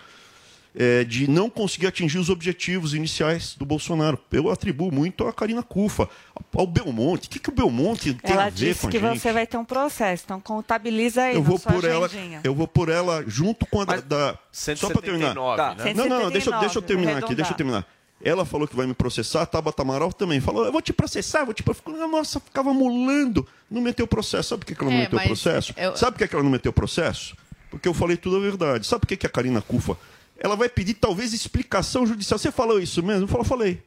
É, 0.78 1.04
de 1.04 1.28
não 1.28 1.48
conseguir 1.48 1.86
atingir 1.86 2.18
os 2.18 2.28
objetivos 2.28 2.92
iniciais 2.92 3.54
do 3.54 3.64
Bolsonaro. 3.64 4.18
Eu 4.30 4.50
atribuo 4.50 4.92
muito 4.92 5.26
à 5.26 5.32
Karina 5.32 5.62
Cufa, 5.62 6.06
ao 6.54 6.66
Belmonte. 6.66 7.28
O 7.28 7.30
que, 7.30 7.38
que 7.38 7.48
o 7.48 7.52
Belmonte 7.52 8.12
tem 8.14 8.32
Ela 8.34 8.44
a 8.46 8.50
ver 8.50 8.54
disse 8.68 8.80
com 8.82 8.88
a 8.88 8.90
que 8.90 8.98
gente? 9.00 9.18
você 9.18 9.32
vai 9.32 9.46
ter 9.46 9.56
um 9.56 9.64
processo, 9.64 10.24
então 10.26 10.38
contabiliza 10.40 11.22
aí 11.22 11.34
eu 11.34 11.40
na 11.42 11.48
vou 11.48 11.58
sua 11.58 11.72
por 11.72 11.84
ela, 11.84 12.10
eu 12.44 12.54
vou 12.54 12.68
por 12.68 12.88
ela 12.90 13.24
junto 13.26 13.64
com 13.66 13.80
a 13.80 13.84
da, 13.86 13.96
da 14.00 14.38
só 14.52 14.90
para 14.90 15.00
terminar. 15.00 15.34
179, 15.34 15.56
Tá. 15.56 15.74
né? 15.74 15.94
Não, 15.94 16.08
não, 16.08 16.20
não, 16.24 16.30
deixa, 16.30 16.50
eu- 16.50 16.60
deixa 16.60 16.78
eu 16.78 16.82
179, 16.82 16.86
terminar 16.86 17.10
aqui, 17.12 17.16
arredondar. 17.24 17.36
deixa 17.36 17.52
eu 17.52 17.56
terminar. 17.56 17.86
Ela 18.22 18.44
falou 18.46 18.66
que 18.68 18.74
vai 18.76 18.86
me 18.86 18.94
processar, 18.94 19.42
a 19.42 19.46
Tabata 19.46 19.82
Amaral 19.82 20.10
também 20.12 20.40
falou, 20.40 20.64
eu 20.64 20.72
vou 20.72 20.80
te 20.82 20.92
processar, 20.92 21.44
vou 21.44 21.52
te 21.54 21.62
processar. 21.62 21.90
Nossa, 22.08 22.40
ficava 22.40 22.72
mulando, 22.74 23.46
não 23.70 23.80
meteu 23.82 24.06
processo. 24.06 24.48
Sabe 24.50 24.60
por 24.60 24.66
que, 24.66 24.74
que 24.74 24.82
ela 24.82 24.90
não 24.90 24.98
É, 24.98 25.02
meteu 25.02 25.16
mas 25.18 25.26
processo? 25.26 25.74
eu- 25.76 25.96
Sabe 25.96 26.12
por 26.12 26.18
que, 26.18 26.28
que 26.28 26.34
ela 26.34 26.42
não 26.44 26.50
meteu 26.50 26.72
processo? 26.72 27.36
Porque 27.70 27.86
eu 27.88 27.92
falei 27.94 28.16
tudo 28.16 28.36
a 28.36 28.40
verdade. 28.40 28.86
Sabe 28.86 29.00
por 29.00 29.06
que, 29.08 29.16
que 29.18 29.26
a 29.26 29.30
Karina 29.30 29.60
Cufa, 29.60 29.96
ela 30.38 30.56
vai 30.56 30.68
pedir 30.68 30.94
talvez 30.94 31.32
explicação 31.32 32.06
judicial. 32.06 32.38
Você 32.38 32.50
falou 32.52 32.78
isso 32.80 33.02
mesmo? 33.02 33.28
Eu 33.30 33.44
falei. 33.44 33.82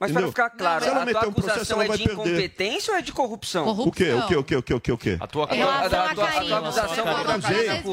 Mas 0.00 0.10
para 0.10 0.26
ficar 0.26 0.50
claro, 0.50 0.82
Se 0.82 0.90
ela 0.90 1.02
a 1.02 1.06
tua 1.06 1.14
meter 1.14 1.28
um 1.28 1.32
processo, 1.32 1.54
acusação 1.58 1.80
ela 1.82 1.94
é 1.94 1.96
de 1.96 2.02
perder. 2.02 2.12
incompetência 2.28 2.92
ou 2.92 2.98
é 2.98 3.02
de 3.02 3.12
corrupção? 3.12 3.68
O 3.68 3.92
quê? 3.92 4.12
O 4.12 4.26
quê? 4.26 4.34
O 4.36 4.42
quê? 4.42 4.56
O 4.56 4.62
quê? 4.62 4.74
O 4.74 4.80
quê? 4.80 4.92
O 4.92 4.98
quê? 4.98 5.16
A 5.20 5.26
tua 5.28 5.44
a 5.44 5.46
tua- 5.46 5.64
à 5.64 5.86
a 5.86 5.88
tua- 5.88 6.26
Karina, 6.26 6.40
a 6.40 6.42
tua 6.42 6.58
acusação 6.58 6.88
você 6.96 7.00
Eu 7.00 7.04
não 7.04 7.22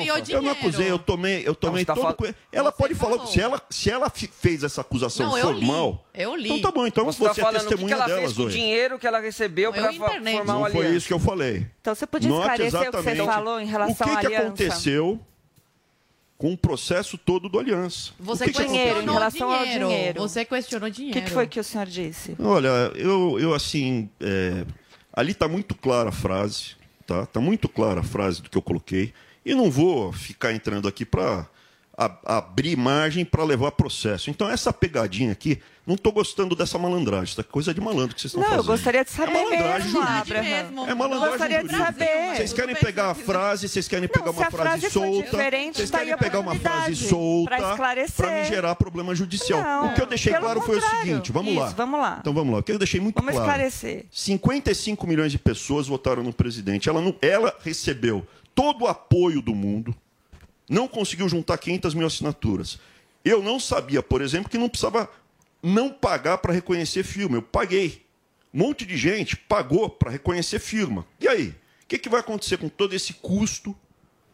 acusei, 0.10 0.36
eu 0.36 0.42
não 0.42 0.52
acusei, 0.52 0.90
eu 0.92 0.98
tomei, 0.98 1.44
eu 1.48 1.54
tomei 1.54 1.82
você 1.82 1.86
tá 1.86 1.94
todo 1.94 2.04
fal- 2.06 2.14
cu- 2.16 2.34
Ela 2.52 2.72
Você 2.72 2.78
pode 2.78 2.96
falar, 2.96 3.12
falou. 3.18 3.28
se 3.28 3.40
ela, 3.40 3.62
se 3.70 3.92
ela 3.92 4.10
fez 4.10 4.64
essa 4.64 4.82
acusação 4.82 5.28
Não, 5.28 5.38
eu 5.38 5.52
li. 5.52 5.66
formal. 5.68 6.04
Eu 6.12 6.36
li. 6.36 6.50
Então 6.50 6.62
tá 6.62 6.72
bom, 6.72 6.88
então 6.88 7.06
Você 7.06 7.20
você, 7.20 7.30
está 7.30 7.42
é 7.42 7.44
falando 7.44 7.56
o 7.58 7.60
que, 7.60 7.66
que 7.66 7.70
testemunha 7.76 7.96
ela 7.96 8.06
fez 8.22 8.34
com 8.34 8.42
o 8.42 8.50
dinheiro 8.50 8.98
que 8.98 9.06
ela 9.06 9.20
recebeu 9.20 9.66
Eu 9.66 9.74
para 9.74 9.94
formar 9.94 10.46
Não 10.46 10.58
uma 10.62 10.70
foi 10.72 10.80
aliança. 10.80 10.98
isso 10.98 11.08
que 11.08 11.14
eu 11.14 11.20
falei. 11.20 11.68
Então 11.80 11.94
você 11.94 12.08
podia 12.08 12.28
esclarecer 12.28 12.82
o 12.82 12.92
que 12.92 12.98
você 13.04 13.16
falou 13.18 13.60
em 13.60 13.66
relação 13.68 14.08
o 14.08 14.10
que, 14.10 14.16
à 14.16 14.20
que 14.20 14.26
aliança? 14.26 14.46
aconteceu 14.48 15.20
com 16.40 16.54
o 16.54 16.58
processo 16.58 17.18
todo 17.18 17.50
do 17.50 17.60
Aliança. 17.60 18.14
Você 18.18 18.46
o 18.46 18.48
que 18.48 18.54
que 18.54 18.64
Dinheiro, 18.66 18.90
em 18.90 18.94
questionou 18.94 19.14
relação 19.14 19.52
ao 19.52 19.64
dinheiro. 19.64 19.88
dinheiro. 19.90 20.22
Você 20.22 20.46
questionou 20.46 20.88
O 20.88 20.92
dinheiro. 20.92 21.20
que, 21.20 21.26
que 21.28 21.32
foi 21.34 21.46
que 21.46 21.60
o 21.60 21.64
senhor 21.64 21.86
disse? 21.86 22.34
Olha, 22.40 22.70
eu, 22.96 23.38
eu 23.38 23.54
assim, 23.54 24.10
é, 24.22 24.66
ali 25.14 25.34
está 25.34 25.50
muito 25.50 25.76
clara 25.76 26.08
a 26.10 26.14
frase, 26.14 26.78
tá? 27.06 27.26
Tá 27.26 27.42
muito 27.42 27.68
clara 27.68 28.00
a 28.00 28.04
frase 28.04 28.42
do 28.42 28.50
que 28.50 28.58
eu 28.58 28.62
coloquei. 28.62 29.14
E 29.46 29.54
não 29.54 29.70
vou 29.70 30.14
ficar 30.14 30.54
entrando 30.54 30.88
aqui 30.88 31.06
para 31.06 31.46
abrir 32.26 32.78
margem 32.78 33.26
para 33.26 33.44
levar 33.44 33.72
processo. 33.72 34.30
Então 34.30 34.50
essa 34.50 34.72
pegadinha 34.72 35.32
aqui, 35.34 35.60
não 35.86 35.96
estou 35.96 36.12
gostando 36.14 36.56
dessa 36.56 36.78
malandragem, 36.78 37.34
essa 37.34 37.44
coisa 37.44 37.74
de 37.74 37.82
malandro 37.82 38.16
que 38.16 38.22
vocês 38.22 38.32
estão 38.32 38.42
Não, 38.42 38.50
eu 38.50 38.56
fazendo. 38.64 38.72
gostaria 38.72 39.04
de 39.04 39.10
saber 39.12 39.32
É 39.32 39.44
malandragem 39.44 39.92
mesmo, 39.92 40.06
jurídica. 40.08 40.42
Mesmo. 40.44 40.86
É 40.86 40.94
malandragem 40.96 41.30
Gostaria 41.30 41.64
de 41.64 41.70
jurídica. 41.70 41.86
saber. 41.94 42.36
Vocês 42.38 42.54
querem 42.54 42.76
pegar 42.76 43.10
a 43.10 43.14
frase, 43.16 43.68
vocês 43.68 43.88
querem 43.88 44.08
pegar 44.08 44.26
Não, 44.28 44.34
se 44.34 44.40
uma 44.40 44.48
a 44.48 44.52
frase, 44.52 44.70
frase 44.82 44.94
for 44.94 45.00
solta. 45.06 45.24
diferente, 45.30 45.76
Vocês 45.78 45.90
tá 45.90 45.98
querem 45.98 46.14
a 46.14 46.18
pegar 46.18 46.40
uma 46.40 46.56
frase 46.56 46.96
solta 46.96 47.58
pra 48.16 48.32
me 48.32 48.46
gerar 48.46 48.76
problema 48.76 49.14
judicial. 49.14 49.62
Não, 49.62 49.88
o 49.92 49.94
que 49.96 50.02
eu 50.02 50.06
deixei 50.08 50.34
claro 50.34 50.62
foi 50.62 50.78
o 50.78 50.82
contrário. 50.82 51.06
seguinte, 51.08 51.32
vamos 51.32 51.56
lá. 51.56 51.66
Isso, 51.68 51.76
vamos 51.76 52.00
lá. 52.00 52.18
Então 52.22 52.34
vamos 52.34 52.54
lá. 52.54 52.60
O 52.60 52.64
que 52.64 52.72
eu 52.72 52.78
deixei 52.80 53.02
muito 53.02 53.16
Vamos 53.16 53.32
claro. 53.34 53.48
esclarecer. 53.50 54.06
55 54.10 55.06
milhões 55.08 55.32
de 55.32 55.38
pessoas 55.40 55.88
votaram 55.88 56.24
no 56.24 56.32
presidente. 56.32 56.88
Ela, 56.88 57.02
não, 57.02 57.14
ela 57.22 57.54
recebeu 57.64 58.26
todo 58.56 58.84
o 58.84 58.88
apoio 58.88 59.42
do 59.42 59.54
mundo, 59.56 59.96
não 60.70 60.88
conseguiu 60.88 61.28
juntar 61.28 61.58
500 61.58 61.94
mil 61.96 62.06
assinaturas. 62.08 62.80
Eu 63.26 63.42
não 63.44 63.60
sabia, 63.60 64.02
por 64.04 64.22
exemplo, 64.22 64.50
que 64.50 64.58
não 64.58 64.70
precisava 64.70 65.10
não 65.62 65.90
pagar 65.90 66.38
para 66.38 66.54
reconhecer 66.54 67.04
firma. 67.04 67.38
Eu 67.38 67.42
paguei. 67.42 68.06
Um 68.54 68.60
monte 68.60 68.86
de 68.86 68.96
gente 68.96 69.36
pagou 69.36 69.90
para 69.90 70.12
reconhecer 70.12 70.60
firma. 70.60 71.06
E 71.20 71.28
aí? 71.28 71.50
O 71.84 71.88
que, 71.88 71.98
que 71.98 72.08
vai 72.10 72.20
acontecer 72.20 72.58
com 72.58 72.70
todo 72.70 72.94
esse 72.96 73.14
custo, 73.14 73.76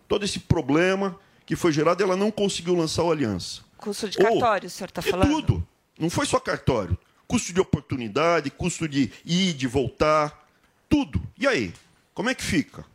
todo 0.08 0.24
esse 0.26 0.40
problema 0.40 1.18
que 1.46 1.56
foi 1.56 1.72
gerado 1.72 2.02
e 2.02 2.04
ela 2.04 2.16
não 2.18 2.30
conseguiu 2.30 2.76
lançar 2.76 3.04
o 3.04 3.12
Aliança? 3.12 3.62
Custo 3.78 4.10
de 4.10 4.18
Ou- 4.20 4.24
cartório, 4.40 4.68
o 4.68 4.70
senhor 4.70 4.90
está 4.90 5.02
de 5.02 5.10
falando? 5.10 5.30
tudo. 5.30 5.68
Não 5.98 6.10
foi 6.10 6.26
só 6.26 6.40
cartório. 6.40 6.98
Custo 7.28 7.54
de 7.54 7.60
oportunidade, 7.60 8.52
custo 8.52 8.88
de 8.88 9.12
ir, 9.26 9.54
de 9.54 9.68
voltar, 9.68 10.48
tudo. 10.88 11.22
E 11.40 11.48
aí? 11.48 11.74
Como 12.14 12.30
é 12.30 12.36
que 12.36 12.44
fica? 12.44 12.86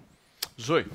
Zoe. 0.60 0.86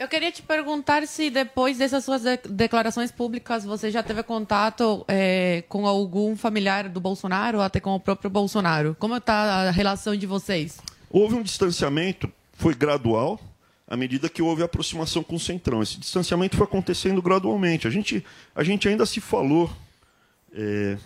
Eu 0.00 0.08
queria 0.08 0.32
te 0.32 0.40
perguntar 0.40 1.06
se 1.06 1.28
depois 1.28 1.76
dessas 1.76 2.02
suas 2.06 2.22
de- 2.22 2.38
declarações 2.48 3.12
públicas 3.12 3.66
você 3.66 3.90
já 3.90 4.02
teve 4.02 4.22
contato 4.22 5.04
eh, 5.06 5.62
com 5.68 5.86
algum 5.86 6.34
familiar 6.34 6.88
do 6.88 6.98
Bolsonaro 6.98 7.58
ou 7.58 7.62
até 7.62 7.80
com 7.80 7.94
o 7.94 8.00
próprio 8.00 8.30
Bolsonaro. 8.30 8.96
Como 8.98 9.14
está 9.14 9.68
a 9.68 9.70
relação 9.70 10.16
de 10.16 10.26
vocês? 10.26 10.78
Houve 11.10 11.34
um 11.34 11.42
distanciamento, 11.42 12.32
foi 12.54 12.74
gradual, 12.74 13.38
à 13.86 13.94
medida 13.94 14.30
que 14.30 14.40
houve 14.40 14.62
aproximação 14.62 15.22
com 15.22 15.34
o 15.34 15.38
Centrão. 15.38 15.82
Esse 15.82 16.00
distanciamento 16.00 16.56
foi 16.56 16.64
acontecendo 16.64 17.20
gradualmente. 17.20 17.86
A 17.86 17.90
gente, 17.90 18.24
a 18.54 18.62
gente 18.62 18.88
ainda 18.88 19.04
se 19.04 19.20
falou 19.20 19.70
é, 20.54 20.96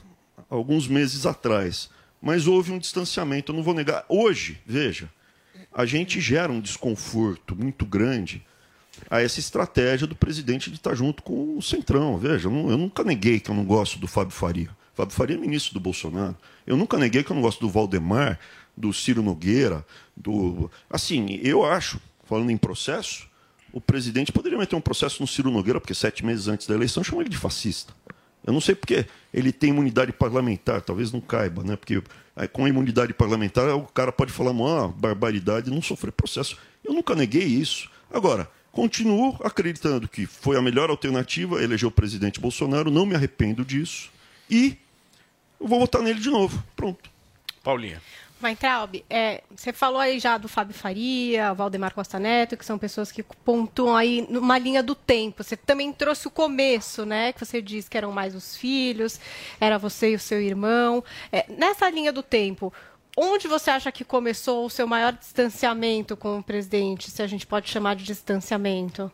alguns 0.49 0.87
meses 0.87 1.27
atrás, 1.27 1.91
mas 2.23 2.47
houve 2.47 2.71
um 2.71 2.79
distanciamento, 2.79 3.51
eu 3.51 3.57
não 3.57 3.63
vou 3.65 3.75
negar. 3.75 4.05
Hoje, 4.09 4.61
veja, 4.65 5.11
a 5.73 5.85
gente 5.85 6.21
gera 6.21 6.53
um 6.53 6.61
desconforto 6.61 7.57
muito 7.57 7.85
grande 7.85 8.41
a 9.11 9.21
essa 9.21 9.41
estratégia 9.41 10.07
do 10.07 10.15
presidente 10.15 10.71
de 10.71 10.77
estar 10.77 10.95
junto 10.95 11.23
com 11.23 11.57
o 11.57 11.63
Centrão. 11.63 12.19
Veja, 12.19 12.49
eu, 12.49 12.79
nunca 12.79 13.05
neguei 13.05 13.41
que 13.41 13.51
eu 13.51 13.55
não 13.55 13.65
gosto 13.65 13.99
do 13.99 14.07
Fábio 14.07 14.33
Faria. 14.33 14.71
Fábio 14.95 15.15
Faria 15.15 15.37
é 15.37 15.39
ministro 15.39 15.75
do 15.75 15.81
Bolsonaro. 15.81 16.37
Eu 16.67 16.77
nunca 16.77 16.97
neguei 16.97 17.23
que 17.23 17.31
eu 17.31 17.35
não 17.35 17.43
gosto 17.43 17.61
do 17.61 17.69
Valdemar, 17.69 18.39
do 18.77 18.93
Ciro 18.93 19.23
Nogueira, 19.23 19.85
do. 20.17 20.71
Assim, 20.89 21.41
eu 21.43 21.65
acho, 21.65 22.01
falando 22.25 22.51
em 22.51 22.57
processo, 22.57 23.29
o 23.73 23.81
presidente 23.81 24.31
poderia 24.33 24.59
meter 24.59 24.77
um 24.77 24.81
processo 24.81 25.21
no 25.21 25.27
Ciro 25.27 25.51
Nogueira, 25.51 25.81
porque 25.81 25.95
sete 25.95 26.25
meses 26.25 26.49
antes 26.49 26.67
da 26.67 26.75
eleição 26.75 27.03
chamou 27.03 27.23
ele 27.23 27.31
de 27.31 27.37
fascista. 27.37 27.93
Eu 28.47 28.53
não 28.53 28.61
sei 28.61 28.75
porque 28.75 29.07
ele 29.33 29.51
tem 29.51 29.71
imunidade 29.71 30.13
parlamentar, 30.13 30.83
talvez 30.83 31.11
não 31.11 31.21
caiba, 31.21 31.65
né? 31.65 31.77
Porque 31.77 32.03
aí, 32.37 32.47
com 32.47 32.65
a 32.65 32.69
imunidade 32.69 33.15
parlamentar 33.15 33.75
o 33.75 33.83
cara 33.83 34.13
pode 34.13 34.33
falar 34.33 34.51
uma 34.51 34.89
barbaridade 34.89 35.71
e 35.71 35.75
não 35.75 35.81
sofrer 35.81 36.13
processo. 36.13 36.59
Eu 36.85 36.93
nunca 36.93 37.15
neguei 37.15 37.45
isso. 37.45 37.91
Agora, 38.13 38.49
continuo 38.75 39.39
acreditando 39.43 40.09
que 40.09 40.27
foi 40.27 40.57
a 40.59 40.63
melhor 40.63 40.91
alternativa 40.91 41.63
eleger 41.63 41.89
o 41.89 41.93
presidente 41.93 42.41
Bolsonaro, 42.41 42.91
não 42.91 43.07
me 43.07 43.15
arrependo 43.15 43.65
disso. 43.65 44.11
E 44.51 44.77
eu 45.61 45.69
vou 45.69 45.79
votar 45.79 46.03
nele 46.03 46.21
de 46.21 46.29
novo. 46.29 46.63
Pronto. 46.77 47.09
Paulinha. 47.63 48.03
Weintraub, 48.43 49.03
é, 49.09 49.43
você 49.55 49.73
falou 49.73 49.99
aí 49.99 50.19
já 50.19 50.37
do 50.37 50.49
Fábio 50.49 50.75
Faria, 50.75 51.53
o 51.53 51.55
Valdemar 51.55 51.95
Costa 51.95 52.19
Neto, 52.19 52.57
que 52.59 52.65
são 52.65 52.77
pessoas 52.77 53.11
que 53.11 53.23
pontuam 53.23 53.97
aí 53.97 54.27
numa 54.29 54.59
linha 54.59 54.83
do 54.83 54.95
tempo. 54.95 55.43
Você 55.43 55.57
também 55.57 55.93
trouxe 55.93 56.29
o 56.29 56.31
começo, 56.31 57.07
né? 57.07 57.33
Que 57.33 57.43
você 57.43 57.63
disse 57.63 57.89
que 57.89 57.97
eram 57.97 58.13
mais 58.13 58.35
os 58.35 58.55
filhos, 58.55 59.19
era 59.59 59.79
você 59.79 60.11
e 60.11 60.15
o 60.17 60.21
seu 60.21 60.43
irmão. 60.43 61.03
É, 61.33 61.47
nessa 61.49 61.89
linha 61.89 62.13
do 62.13 62.23
tempo, 62.23 62.73
onde 63.17 63.47
você 63.49 63.71
acha 63.71 63.93
que 63.93 64.05
começou 64.05 64.67
o 64.67 64.71
seu 64.71 64.87
maior 64.87 65.13
distanciamento 65.13 66.17
com 66.17 66.39
o 66.39 66.43
presidente, 66.43 67.11
se 67.11 67.23
a 67.23 67.27
gente 67.27 67.47
pode 67.47 67.69
chamar 67.69 67.97
de 67.97 68.05
distanciamento? 68.05 69.11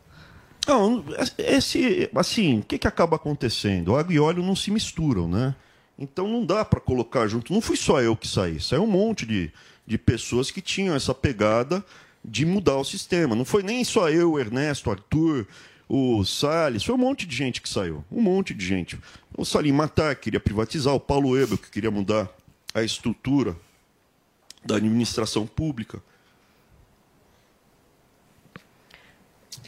Não, 0.67 1.05
esse, 1.39 2.09
assim, 2.15 2.61
o 2.61 2.63
que, 2.63 2.79
que 2.79 2.87
acaba 2.87 3.17
acontecendo? 3.17 3.97
Água 3.97 4.13
e 4.13 4.21
óleo 4.21 4.43
não 4.43 4.55
se 4.55 4.71
misturam, 4.71 5.27
né? 5.27 5.55
Então 5.99 6.29
não 6.29 6.45
dá 6.45 6.65
para 6.65 6.81
colocar 6.81 7.27
junto. 7.27 7.53
Não 7.53 7.61
fui 7.61 7.77
só 7.77 8.01
eu 8.01 8.17
que 8.17 8.29
saí, 8.29 8.61
saiu 8.61 8.85
um 8.85 8.91
monte 8.91 9.27
de, 9.27 9.53
de 9.87 9.99
pessoas 9.99 10.51
que 10.51 10.61
tinham 10.61 10.95
essa 10.95 11.15
pegada 11.15 11.85
de 12.25 12.47
mudar 12.47 12.77
o 12.77 12.85
sistema. 12.85 13.35
Não 13.35 13.45
foi 13.45 13.63
nem 13.63 13.85
só 13.85 14.09
eu, 14.09 14.39
Ernesto, 14.39 14.91
Arthur, 14.91 15.47
o 15.89 16.25
Salles, 16.25 16.85
foi 16.85 16.95
um 16.95 16.99
monte 16.99 17.27
de 17.27 17.35
gente 17.35 17.61
que 17.61 17.69
saiu. 17.69 18.05
Um 18.11 18.23
monte 18.23 18.55
de 18.55 18.65
gente. 18.65 18.99
O 19.37 19.45
Salim 19.45 19.73
Matar 19.73 20.15
que 20.15 20.23
queria 20.23 20.41
privatizar, 20.41 20.95
o 20.95 21.01
Paulo 21.01 21.37
Ebel 21.39 21.59
que 21.59 21.71
queria 21.71 21.91
mudar 21.91 22.29
a 22.73 22.83
estrutura 22.83 23.57
da 24.65 24.77
administração 24.77 25.47
pública. 25.47 26.03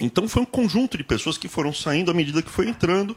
Então 0.00 0.26
foi 0.28 0.42
um 0.42 0.46
conjunto 0.46 0.96
de 0.96 1.04
pessoas 1.04 1.36
que 1.38 1.48
foram 1.48 1.72
saindo 1.72 2.10
à 2.10 2.14
medida 2.14 2.42
que 2.42 2.50
foi 2.50 2.68
entrando 2.68 3.16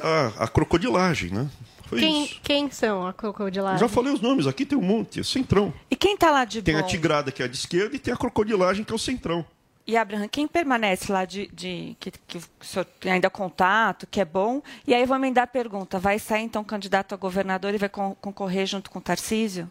a, 0.00 0.44
a 0.44 0.48
crocodilagem, 0.48 1.30
né? 1.30 1.48
Foi 1.86 1.98
Quem, 2.00 2.24
isso. 2.24 2.40
quem 2.42 2.70
são 2.70 3.06
a 3.06 3.12
crocodilagem? 3.12 3.78
Já 3.80 3.88
falei 3.88 4.12
os 4.12 4.20
nomes, 4.20 4.46
aqui 4.46 4.64
tem 4.66 4.76
um 4.78 4.82
monte, 4.82 5.20
é 5.20 5.22
Centrão. 5.22 5.72
E 5.90 5.96
quem 5.96 6.14
está 6.14 6.30
lá 6.30 6.44
de 6.44 6.62
Tem 6.62 6.76
a 6.76 6.82
bom? 6.82 6.86
Tigrada, 6.86 7.32
que 7.32 7.42
é 7.42 7.46
a 7.46 7.48
de 7.48 7.56
esquerda, 7.56 7.96
e 7.96 7.98
tem 7.98 8.12
a 8.12 8.16
crocodilagem, 8.16 8.84
que 8.84 8.92
é 8.92 8.94
o 8.94 8.98
Centrão. 8.98 9.44
E, 9.86 9.96
Abraham, 9.96 10.28
quem 10.28 10.46
permanece 10.46 11.10
lá 11.10 11.24
de, 11.24 11.46
de- 11.48 11.96
que, 11.98 12.10
que 12.10 12.36
o 12.36 12.42
senhor 12.60 12.84
tem 12.84 13.12
ainda 13.12 13.30
contato, 13.30 14.06
que 14.06 14.20
é 14.20 14.24
bom? 14.24 14.60
E 14.86 14.92
aí 14.94 15.00
eu 15.00 15.06
vou 15.06 15.16
emendar 15.16 15.44
a 15.44 15.46
pergunta. 15.46 15.98
Vai 15.98 16.18
sair, 16.18 16.42
então, 16.42 16.62
candidato 16.62 17.14
a 17.14 17.16
governador 17.16 17.72
e 17.74 17.78
vai 17.78 17.88
con- 17.88 18.14
concorrer 18.20 18.66
junto 18.66 18.90
com 18.90 18.98
o 18.98 19.02
Tarcísio? 19.02 19.70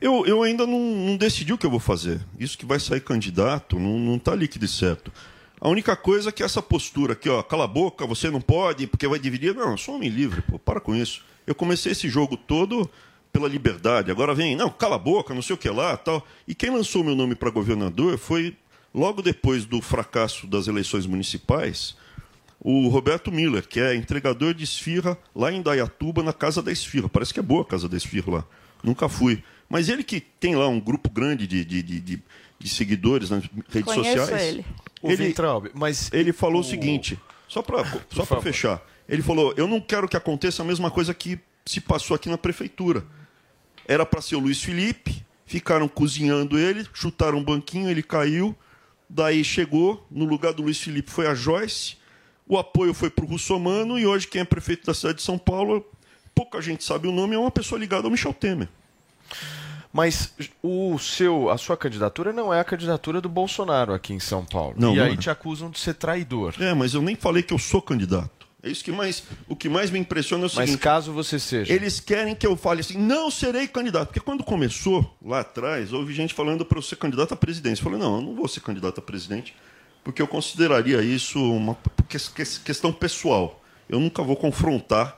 Eu, 0.00 0.26
eu 0.26 0.42
ainda 0.42 0.66
não, 0.66 0.78
não 0.78 1.16
decidi 1.16 1.52
o 1.52 1.58
que 1.58 1.64
eu 1.64 1.70
vou 1.70 1.80
fazer. 1.80 2.20
Isso 2.38 2.58
que 2.58 2.66
vai 2.66 2.78
sair 2.78 3.00
candidato 3.00 3.78
não, 3.78 3.98
não 3.98 4.18
tá 4.18 4.34
líquido 4.34 4.64
e 4.64 4.68
certo. 4.68 5.12
A 5.60 5.68
única 5.68 5.96
coisa 5.96 6.28
é 6.28 6.32
que 6.32 6.42
essa 6.42 6.60
postura 6.60 7.14
aqui, 7.14 7.28
ó, 7.30 7.42
cala 7.42 7.64
a 7.64 7.68
boca, 7.68 8.06
você 8.06 8.30
não 8.30 8.40
pode, 8.40 8.86
porque 8.86 9.08
vai 9.08 9.18
dividir. 9.18 9.54
Não, 9.54 9.70
eu 9.70 9.78
sou 9.78 9.94
homem 9.94 10.10
livre, 10.10 10.42
pô, 10.42 10.58
para 10.58 10.80
com 10.80 10.94
isso. 10.94 11.24
Eu 11.46 11.54
comecei 11.54 11.92
esse 11.92 12.08
jogo 12.08 12.36
todo 12.36 12.88
pela 13.32 13.48
liberdade. 13.48 14.10
Agora 14.10 14.34
vem, 14.34 14.54
não, 14.54 14.68
cala 14.68 14.96
a 14.96 14.98
boca, 14.98 15.32
não 15.32 15.42
sei 15.42 15.54
o 15.54 15.58
que 15.58 15.68
lá, 15.70 15.96
tal. 15.96 16.26
E 16.46 16.54
quem 16.54 16.70
lançou 16.70 17.02
meu 17.02 17.14
nome 17.14 17.34
para 17.34 17.50
governador 17.50 18.18
foi 18.18 18.54
logo 18.94 19.22
depois 19.22 19.64
do 19.64 19.80
fracasso 19.80 20.46
das 20.46 20.68
eleições 20.68 21.06
municipais. 21.06 21.96
o 22.60 22.88
Roberto 22.88 23.30
Miller, 23.30 23.66
que 23.66 23.78
é 23.80 23.94
entregador 23.94 24.52
de 24.52 24.64
esfirra 24.64 25.16
lá 25.34 25.52
em 25.52 25.62
Dayatuba, 25.62 26.22
na 26.22 26.32
Casa 26.32 26.62
da 26.62 26.72
Esfirra. 26.72 27.08
Parece 27.08 27.32
que 27.32 27.40
é 27.40 27.42
boa 27.42 27.62
a 27.62 27.66
Casa 27.66 27.88
da 27.88 27.96
Esfirra 27.96 28.32
lá. 28.32 28.44
Nunca 28.82 29.08
fui. 29.08 29.42
Mas 29.68 29.88
ele 29.88 30.02
que 30.04 30.20
tem 30.20 30.54
lá 30.54 30.68
um 30.68 30.78
grupo 30.80 31.10
grande 31.10 31.46
de, 31.46 31.64
de, 31.64 31.82
de, 31.82 32.00
de- 32.00 32.22
de 32.58 32.68
seguidores 32.68 33.30
nas 33.30 33.44
redes 33.68 33.84
Conheço 33.92 34.18
sociais. 34.26 34.42
ele. 34.42 34.64
O 35.02 35.08
Weintraub, 35.08 35.66
mas 35.74 36.10
ele 36.12 36.32
falou 36.32 36.58
o, 36.58 36.60
o- 36.60 36.64
seguinte, 36.64 37.18
só 37.48 37.60
para 37.62 37.84
só 38.10 38.24
fechar. 38.40 38.80
Ele 39.08 39.22
falou: 39.22 39.52
"Eu 39.56 39.66
não 39.68 39.80
quero 39.80 40.08
que 40.08 40.16
aconteça 40.16 40.62
a 40.62 40.64
mesma 40.64 40.90
coisa 40.90 41.12
que 41.12 41.38
se 41.64 41.80
passou 41.80 42.14
aqui 42.14 42.28
na 42.28 42.38
prefeitura. 42.38 43.04
Era 43.86 44.04
para 44.06 44.20
ser 44.22 44.36
o 44.36 44.40
Luiz 44.40 44.62
Felipe, 44.62 45.22
ficaram 45.44 45.86
cozinhando 45.86 46.58
ele, 46.58 46.86
chutaram 46.94 47.38
um 47.38 47.44
banquinho, 47.44 47.88
ele 47.90 48.02
caiu. 48.02 48.56
Daí 49.08 49.44
chegou, 49.44 50.04
no 50.10 50.24
lugar 50.24 50.52
do 50.52 50.62
Luiz 50.62 50.80
Felipe 50.80 51.10
foi 51.10 51.26
a 51.28 51.34
Joyce. 51.34 51.96
O 52.48 52.56
apoio 52.58 52.94
foi 52.94 53.10
para 53.10 53.24
o 53.24 53.28
Russomano 53.28 53.98
e 53.98 54.06
hoje 54.06 54.26
quem 54.26 54.40
é 54.40 54.44
prefeito 54.44 54.86
da 54.86 54.94
cidade 54.94 55.18
de 55.18 55.24
São 55.24 55.36
Paulo, 55.38 55.84
pouca 56.34 56.60
gente 56.60 56.82
sabe 56.84 57.06
o 57.06 57.12
nome, 57.12 57.34
é 57.34 57.38
uma 57.38 57.50
pessoa 57.50 57.78
ligada 57.78 58.06
ao 58.06 58.10
Michel 58.10 58.32
Temer. 58.32 58.68
Mas 59.96 60.30
o 60.62 60.98
seu, 60.98 61.48
a 61.48 61.56
sua 61.56 61.74
candidatura 61.76 62.30
não 62.32 62.52
é 62.52 62.60
a 62.60 62.64
candidatura 62.64 63.18
do 63.18 63.30
Bolsonaro 63.30 63.94
aqui 63.94 64.12
em 64.12 64.20
São 64.20 64.44
Paulo. 64.44 64.74
Não, 64.76 64.92
e 64.92 64.96
não 64.98 65.04
aí 65.04 65.14
é. 65.14 65.16
te 65.16 65.30
acusam 65.30 65.70
de 65.70 65.78
ser 65.78 65.94
traidor. 65.94 66.54
É, 66.60 66.74
mas 66.74 66.92
eu 66.92 67.00
nem 67.00 67.16
falei 67.16 67.42
que 67.42 67.54
eu 67.54 67.58
sou 67.58 67.80
candidato. 67.80 68.46
É 68.62 68.68
isso 68.68 68.84
que 68.84 68.92
mais, 68.92 69.22
o 69.48 69.56
que 69.56 69.68
mais 69.70 69.90
me 69.90 69.98
impressiona 69.98 70.44
é 70.44 70.48
o 70.48 70.50
Mas 70.54 70.66
seguinte. 70.68 70.78
caso 70.82 71.12
você 71.12 71.38
seja. 71.38 71.72
Eles 71.72 71.98
querem 71.98 72.34
que 72.34 72.46
eu 72.46 72.56
fale 72.56 72.80
assim, 72.80 72.98
não 72.98 73.30
serei 73.30 73.66
candidato. 73.68 74.08
Porque 74.08 74.20
quando 74.20 74.44
começou, 74.44 75.16
lá 75.24 75.40
atrás, 75.40 75.92
houve 75.92 76.12
gente 76.12 76.34
falando 76.34 76.64
para 76.64 76.76
eu 76.76 76.82
ser 76.82 76.96
candidato 76.96 77.32
à 77.32 77.36
presidência. 77.36 77.80
Eu 77.80 77.84
falei, 77.84 77.98
não, 77.98 78.16
eu 78.16 78.22
não 78.22 78.34
vou 78.34 78.48
ser 78.48 78.60
candidato 78.60 78.98
a 78.98 79.02
presidente, 79.02 79.54
porque 80.04 80.20
eu 80.20 80.26
consideraria 80.28 81.00
isso 81.00 81.38
uma 81.40 81.76
que- 82.08 82.18
que- 82.18 82.60
questão 82.64 82.92
pessoal. 82.92 83.62
Eu 83.88 83.98
nunca 84.00 84.22
vou 84.22 84.36
confrontar 84.36 85.16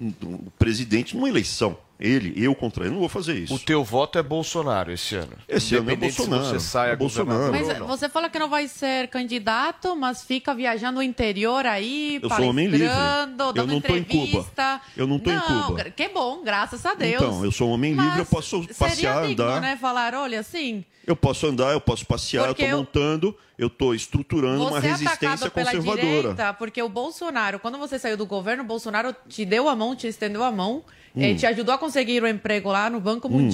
um- 0.00 0.12
o 0.46 0.52
presidente 0.58 1.14
numa 1.16 1.28
eleição. 1.28 1.76
Ele, 2.00 2.32
eu 2.36 2.54
contra 2.54 2.84
ele, 2.84 2.90
eu 2.90 2.92
não 2.92 3.00
vou 3.00 3.08
fazer 3.08 3.34
isso. 3.34 3.52
O 3.54 3.58
teu 3.58 3.82
voto 3.82 4.18
é 4.18 4.22
Bolsonaro 4.22 4.92
esse 4.92 5.16
ano. 5.16 5.32
Esse 5.48 5.74
ano 5.74 5.90
é 5.90 5.96
Bolsonaro, 5.96 6.44
Se 6.44 6.50
você 6.50 6.60
sai 6.60 6.90
é 6.90 6.92
a 6.92 6.96
Bolsonaro. 6.96 7.50
Mas 7.50 7.78
você 7.78 8.08
fala 8.08 8.30
que 8.30 8.38
não 8.38 8.48
vai 8.48 8.68
ser 8.68 9.08
candidato, 9.08 9.96
mas 9.96 10.22
fica 10.22 10.54
viajando 10.54 11.00
o 11.00 11.02
interior 11.02 11.66
aí, 11.66 12.20
Eu 12.22 12.28
sou 12.28 12.50
homem 12.50 12.68
livre. 12.68 12.86
Eu 12.86 13.52
dando 13.52 13.66
não 13.66 13.80
tô 13.80 13.96
em 13.96 14.04
Cuba. 14.04 14.24
entrevista. 14.24 14.80
Eu 14.96 15.06
não 15.08 15.18
tô 15.18 15.30
em 15.30 15.40
Cuba. 15.40 15.84
Que 15.90 16.08
bom, 16.08 16.42
graças 16.44 16.86
a 16.86 16.94
Deus. 16.94 17.20
Então, 17.22 17.44
eu 17.44 17.50
sou 17.50 17.68
um 17.68 17.72
homem 17.72 17.94
livre, 17.94 18.20
eu 18.20 18.26
posso 18.26 18.62
Seria 18.62 18.74
passear, 18.76 19.26
digno, 19.26 19.44
andar. 19.44 19.60
né? 19.60 19.76
Falar, 19.76 20.14
olha, 20.14 20.38
assim, 20.38 20.84
Eu 21.08 21.16
posso 21.16 21.46
andar, 21.46 21.72
eu 21.72 21.80
posso 21.80 22.04
passear, 22.06 22.48
Porque 22.48 22.62
eu 22.62 22.66
estou 22.66 22.78
montando, 22.80 23.36
eu 23.58 23.68
estou 23.68 23.94
estruturando 23.94 24.62
uma 24.66 24.76
é 24.76 24.80
resistência 24.80 25.50
pela 25.50 25.70
conservadora. 25.72 26.06
direita, 26.20 26.52
porque 26.52 26.82
o 26.82 26.88
Bolsonaro, 26.88 27.58
quando 27.58 27.78
você 27.78 27.98
saiu 27.98 28.14
do 28.16 28.26
governo, 28.26 28.62
o 28.62 28.66
Bolsonaro 28.66 29.14
te 29.26 29.44
deu 29.46 29.68
a 29.70 29.74
mão, 29.74 29.96
te 29.96 30.06
estendeu 30.06 30.44
a 30.44 30.52
mão, 30.52 30.84
Hum. 31.16 31.22
eh, 31.22 31.34
te 31.34 31.46
ajudou 31.46 31.74
a 31.74 31.78
conseguir 31.78 32.22
o 32.22 32.28
emprego 32.28 32.70
lá 32.70 32.90
no 32.90 33.00
Banco 33.00 33.26
Hum. 33.26 33.48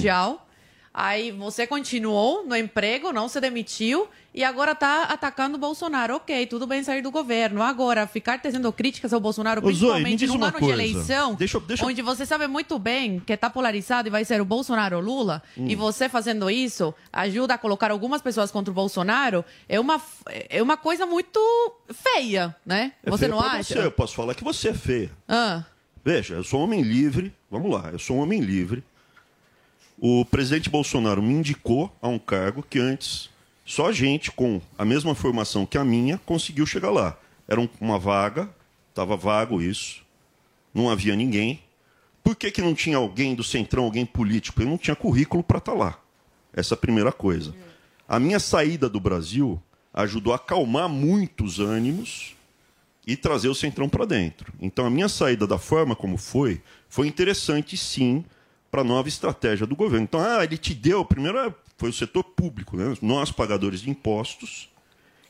Aí 0.97 1.29
você 1.29 1.67
continuou 1.67 2.45
no 2.47 2.55
emprego, 2.55 3.11
não 3.11 3.27
se 3.27 3.41
demitiu 3.41 4.07
e 4.33 4.45
agora 4.45 4.73
tá 4.73 5.03
atacando 5.03 5.57
o 5.57 5.59
Bolsonaro. 5.59 6.15
Ok, 6.15 6.45
tudo 6.47 6.65
bem 6.65 6.85
sair 6.85 7.01
do 7.01 7.11
governo. 7.11 7.61
Agora, 7.61 8.07
ficar 8.07 8.41
tecendo 8.41 8.71
críticas 8.71 9.11
ao 9.11 9.19
Bolsonaro, 9.19 9.59
Ô, 9.59 9.63
principalmente 9.65 10.25
num 10.25 10.41
ano 10.41 10.53
coisa. 10.53 10.65
de 10.67 10.71
eleição, 10.71 11.35
Deixa 11.35 11.59
deixa 11.59 11.85
onde 11.85 12.01
você 12.01 12.25
sabe 12.25 12.47
muito 12.47 12.79
bem 12.79 13.19
que 13.19 13.35
tá 13.35 13.49
polarizado 13.49 14.07
e 14.07 14.11
vai 14.11 14.23
ser 14.23 14.39
o 14.39 14.45
Bolsonaro 14.45 14.95
ou 14.95 15.01
Lula, 15.03 15.43
Hum. 15.57 15.65
e 15.67 15.75
você 15.75 16.07
fazendo 16.07 16.49
isso 16.49 16.95
ajuda 17.11 17.55
a 17.55 17.57
colocar 17.57 17.91
algumas 17.91 18.21
pessoas 18.21 18.49
contra 18.49 18.71
o 18.71 18.73
Bolsonaro, 18.73 19.43
é 19.67 19.77
uma, 19.77 20.01
é 20.49 20.63
uma 20.63 20.77
coisa 20.77 21.05
muito 21.05 21.39
feia, 21.91 22.55
né? 22.65 22.93
É 23.03 23.09
você 23.11 23.27
não 23.27 23.41
acha? 23.41 23.73
Você. 23.73 23.79
Eu 23.79 23.91
posso 23.91 24.15
falar 24.15 24.33
que 24.33 24.45
você 24.45 24.69
é 24.69 24.73
feia. 24.73 25.11
Ah, 25.27 25.63
Veja, 26.05 26.35
eu 26.35 26.43
sou 26.43 26.59
um 26.61 26.63
homem 26.63 26.81
livre. 26.83 27.33
Vamos 27.51 27.69
lá, 27.71 27.89
eu 27.91 27.99
sou 27.99 28.15
um 28.17 28.19
homem 28.21 28.39
livre. 28.39 28.81
O 29.99 30.25
presidente 30.25 30.69
Bolsonaro 30.69 31.21
me 31.21 31.33
indicou 31.33 31.91
a 32.01 32.07
um 32.07 32.19
cargo 32.19 32.63
que 32.69 32.79
antes 32.79 33.29
só 33.65 33.91
gente 33.91 34.31
com 34.31 34.61
a 34.77 34.85
mesma 34.85 35.15
formação 35.15 35.65
que 35.65 35.77
a 35.77 35.85
minha 35.85 36.17
conseguiu 36.25 36.65
chegar 36.65 36.91
lá. 36.91 37.17
Era 37.47 37.59
um- 37.61 37.69
uma 37.79 37.97
vaga, 37.97 38.49
estava 38.89 39.15
vago 39.15 39.61
isso, 39.61 40.03
não 40.73 40.89
havia 40.89 41.15
ninguém. 41.15 41.61
Por 42.23 42.35
que, 42.35 42.51
que 42.51 42.61
não 42.61 42.73
tinha 42.75 42.97
alguém 42.97 43.33
do 43.35 43.43
Centrão, 43.43 43.83
alguém 43.85 44.05
político? 44.05 44.61
Eu 44.61 44.67
não 44.67 44.77
tinha 44.77 44.95
currículo 44.95 45.43
para 45.43 45.59
estar 45.59 45.73
lá. 45.73 45.97
Essa 46.53 46.73
é 46.73 46.75
a 46.75 46.79
primeira 46.79 47.11
coisa. 47.11 47.53
A 48.07 48.19
minha 48.19 48.39
saída 48.39 48.89
do 48.89 48.99
Brasil 48.99 49.61
ajudou 49.93 50.33
a 50.33 50.35
acalmar 50.35 50.89
muitos 50.89 51.59
ânimos 51.59 52.35
e 53.07 53.15
trazer 53.15 53.47
o 53.47 53.55
Centrão 53.55 53.87
para 53.87 54.05
dentro. 54.05 54.51
Então, 54.59 54.85
a 54.85 54.89
minha 54.89 55.07
saída 55.07 55.45
da 55.47 55.57
forma 55.57 55.95
como 55.95 56.17
foi, 56.17 56.61
foi 56.89 57.07
interessante 57.07 57.77
sim 57.77 58.25
para 58.75 58.81
a 58.81 58.83
nova 58.83 59.07
estratégia 59.07 59.65
do 59.65 59.73
governo. 59.73 60.03
Então, 60.03 60.19
ah, 60.19 60.43
ele 60.43 60.57
te 60.57 60.73
deu, 60.73 61.05
primeiro 61.05 61.37
é- 61.37 61.53
foi 61.77 61.91
o 61.91 61.93
setor 61.93 62.25
público, 62.25 62.75
né? 62.75 62.93
nós, 63.01 63.31
pagadores 63.31 63.79
de 63.79 63.89
impostos, 63.89 64.69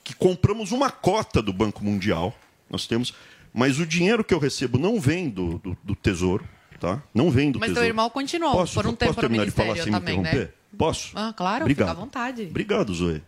que 0.04 0.16
compramos 0.16 0.72
uma 0.72 0.90
cota 0.90 1.44
do 1.44 1.54
Banco 1.54 1.84
Mundial, 1.84 2.36
nós 2.68 2.88
temos, 2.88 3.14
mas 3.54 3.78
o 3.80 3.86
dinheiro 3.86 4.24
que 4.24 4.34
eu 4.34 4.40
recebo 4.40 4.80
não 4.80 5.00
vem 5.00 5.30
do, 5.30 5.60
do, 5.60 5.78
do 5.84 5.96
Tesouro, 5.96 6.44
tá? 6.80 7.04
Não 7.14 7.30
vem 7.30 7.52
do 7.52 7.60
mas 7.60 7.68
Tesouro. 7.70 7.82
teu 7.86 7.88
irmão 7.88 8.10
continuou 8.10 8.52
Posso, 8.54 8.74
por 8.74 8.88
um 8.88 8.96
posso 8.96 8.98
tempo 8.98 9.14
no 9.14 9.22
terminar 9.22 9.46
de 9.46 9.52
falar 9.52 9.76
sem 9.76 9.92
também, 9.92 10.18
me 10.18 10.24
né? 10.24 10.30
interromper? 10.32 10.54
Posso? 10.76 11.12
Ah, 11.16 11.32
claro, 11.38 11.66
Obrigado. 11.66 11.90
fica 11.90 12.00
à 12.00 12.04
vontade. 12.04 12.48
Obrigado, 12.50 12.94
Zoe. 12.96 13.22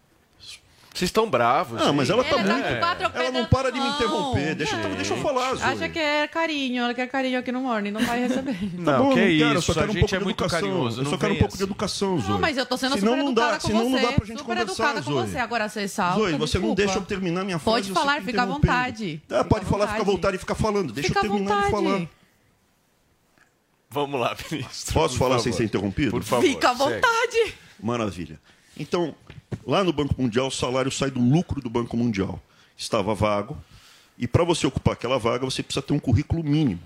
Vocês 0.97 1.09
estão 1.09 1.29
bravos. 1.29 1.79
Ah, 1.79 1.93
mas 1.93 2.09
ela 2.09 2.23
tá 2.23 2.37
tá 2.37 2.37
muito... 2.43 2.79
quatro 2.79 3.11
Ela 3.13 3.31
não 3.31 3.45
para 3.45 3.71
de 3.71 3.79
me 3.79 3.87
interromper. 3.87 4.55
Deixa, 4.55 4.75
eu- 4.75 4.95
deixa 4.95 5.13
eu 5.13 5.17
falar, 5.21 5.53
Zoe. 5.53 5.63
Acha 5.63 5.89
que 5.89 5.99
é 5.99 6.27
carinho, 6.27 6.83
ela 6.83 6.93
quer 6.93 7.07
carinho 7.07 7.37
aqui 7.39 7.51
no 7.51 7.61
Morning, 7.61 7.91
não 7.91 8.01
vai 8.01 8.19
receber. 8.27 8.57
Não, 8.73 9.03
bom, 9.05 9.13
que 9.13 9.19
eu 9.19 9.25
não 9.25 9.37
quero, 9.37 9.53
eu 9.53 9.59
isso, 9.59 9.61
só 9.61 9.71
a 9.71 9.75
quero 9.75 9.89
um 9.89 9.93
gente 9.93 9.99
pouco 10.01 10.15
é 10.15 10.17
de 10.17 10.23
muito 10.23 10.43
educação. 10.43 10.59
carinhoso, 10.69 11.01
Eu 11.01 11.05
só 11.05 11.11
não 11.11 11.17
quero 11.19 11.31
um 11.31 11.35
vem 11.35 11.39
pouco 11.39 11.55
de 11.57 11.63
assim. 11.63 11.71
educação, 11.71 12.19
Zoe. 12.19 12.29
Não, 12.31 12.39
mas 12.39 12.57
eu 12.57 12.65
tô 12.65 12.77
sendo 12.77 12.97
senão 12.97 13.11
super 13.13 13.23
não 13.23 13.31
educada 13.31 13.51
dá, 13.51 13.59
com 13.59 13.67
senão 13.67 13.83
você. 13.83 13.89
não 13.89 14.01
dá 14.01 14.11
pra 14.13 14.25
gente 14.25 14.37
super 14.39 14.43
conversar, 14.57 14.71
educada 14.73 15.01
com 15.03 15.11
Zoe. 15.11 15.27
você. 15.29 15.37
Agora 15.37 15.69
você 15.69 15.87
salta, 15.87 16.19
Zoe, 16.19 16.31
você 16.31 16.35
não 16.35 16.45
desculpa. 16.69 16.75
deixa 16.75 16.97
eu 16.97 17.01
terminar 17.05 17.43
minha 17.43 17.59
frase. 17.59 17.75
Pode 17.75 17.87
você 17.89 17.93
falar, 17.93 18.13
fica 18.15 18.25
fica 18.25 18.41
à 18.41 18.45
interrompendo. 18.45 18.73
vontade. 18.73 19.21
É, 19.29 19.33
Fica 19.37 19.43
pode 19.45 19.65
à 19.65 19.67
falar, 19.67 19.87
fica 19.87 20.01
à 20.01 20.03
vontade. 20.03 20.15
vontade 20.17 20.35
e 20.35 20.39
fica 20.39 20.55
falando. 20.55 20.93
Deixa 20.93 21.07
Fica 21.09 21.19
à 21.19 21.23
eu 21.25 21.29
terminar 21.29 21.55
de 21.65 21.71
vontade. 21.71 21.85
falar. 21.89 22.07
Vamos 23.89 24.19
lá, 24.19 24.35
ministro. 24.51 24.93
Posso 24.93 25.13
por 25.13 25.19
falar 25.19 25.29
favor. 25.37 25.43
sem 25.43 25.53
ser 25.53 25.63
interrompido? 25.63 26.11
Por 26.11 26.23
favor. 26.23 26.43
Fica 26.45 26.71
à 26.71 26.75
segue. 26.75 26.83
vontade. 26.95 27.53
Maravilha. 27.81 28.39
Então, 28.79 29.15
lá 29.67 29.83
no 29.83 29.91
Banco 29.91 30.19
Mundial, 30.19 30.47
o 30.47 30.51
salário 30.51 30.89
sai 30.89 31.11
do 31.11 31.19
lucro 31.19 31.59
do 31.59 31.69
Banco 31.69 31.97
Mundial. 31.97 32.41
Estava 32.77 33.13
vago. 33.13 33.57
E 34.17 34.25
para 34.25 34.45
você 34.45 34.65
ocupar 34.65 34.93
aquela 34.93 35.19
vaga, 35.19 35.43
você 35.43 35.61
precisa 35.61 35.85
ter 35.85 35.93
um 35.93 35.99
currículo 35.99 36.41
mínimo. 36.41 36.79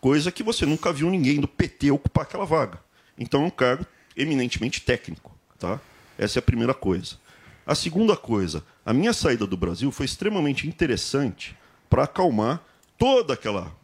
Coisa 0.00 0.30
que 0.30 0.42
você 0.42 0.66
nunca 0.66 0.92
viu 0.92 1.10
ninguém 1.10 1.40
do 1.40 1.48
PT 1.48 1.90
ocupar 1.90 2.24
aquela 2.24 2.44
vaga. 2.44 2.78
Então 3.18 3.42
é 3.42 3.46
um 3.46 3.50
cargo 3.50 3.86
eminentemente 4.14 4.82
técnico. 4.82 5.34
Tá? 5.58 5.80
Essa 6.18 6.38
é 6.38 6.40
a 6.40 6.42
primeira 6.42 6.74
coisa. 6.74 7.16
A 7.66 7.74
segunda 7.74 8.16
coisa, 8.16 8.62
a 8.84 8.92
minha 8.92 9.12
saída 9.12 9.46
do 9.46 9.56
Brasil 9.56 9.90
foi 9.90 10.04
extremamente 10.04 10.68
interessante 10.68 11.56
para 11.88 12.04
acalmar 12.04 12.62
toda 12.98 13.32
aquela 13.32 13.74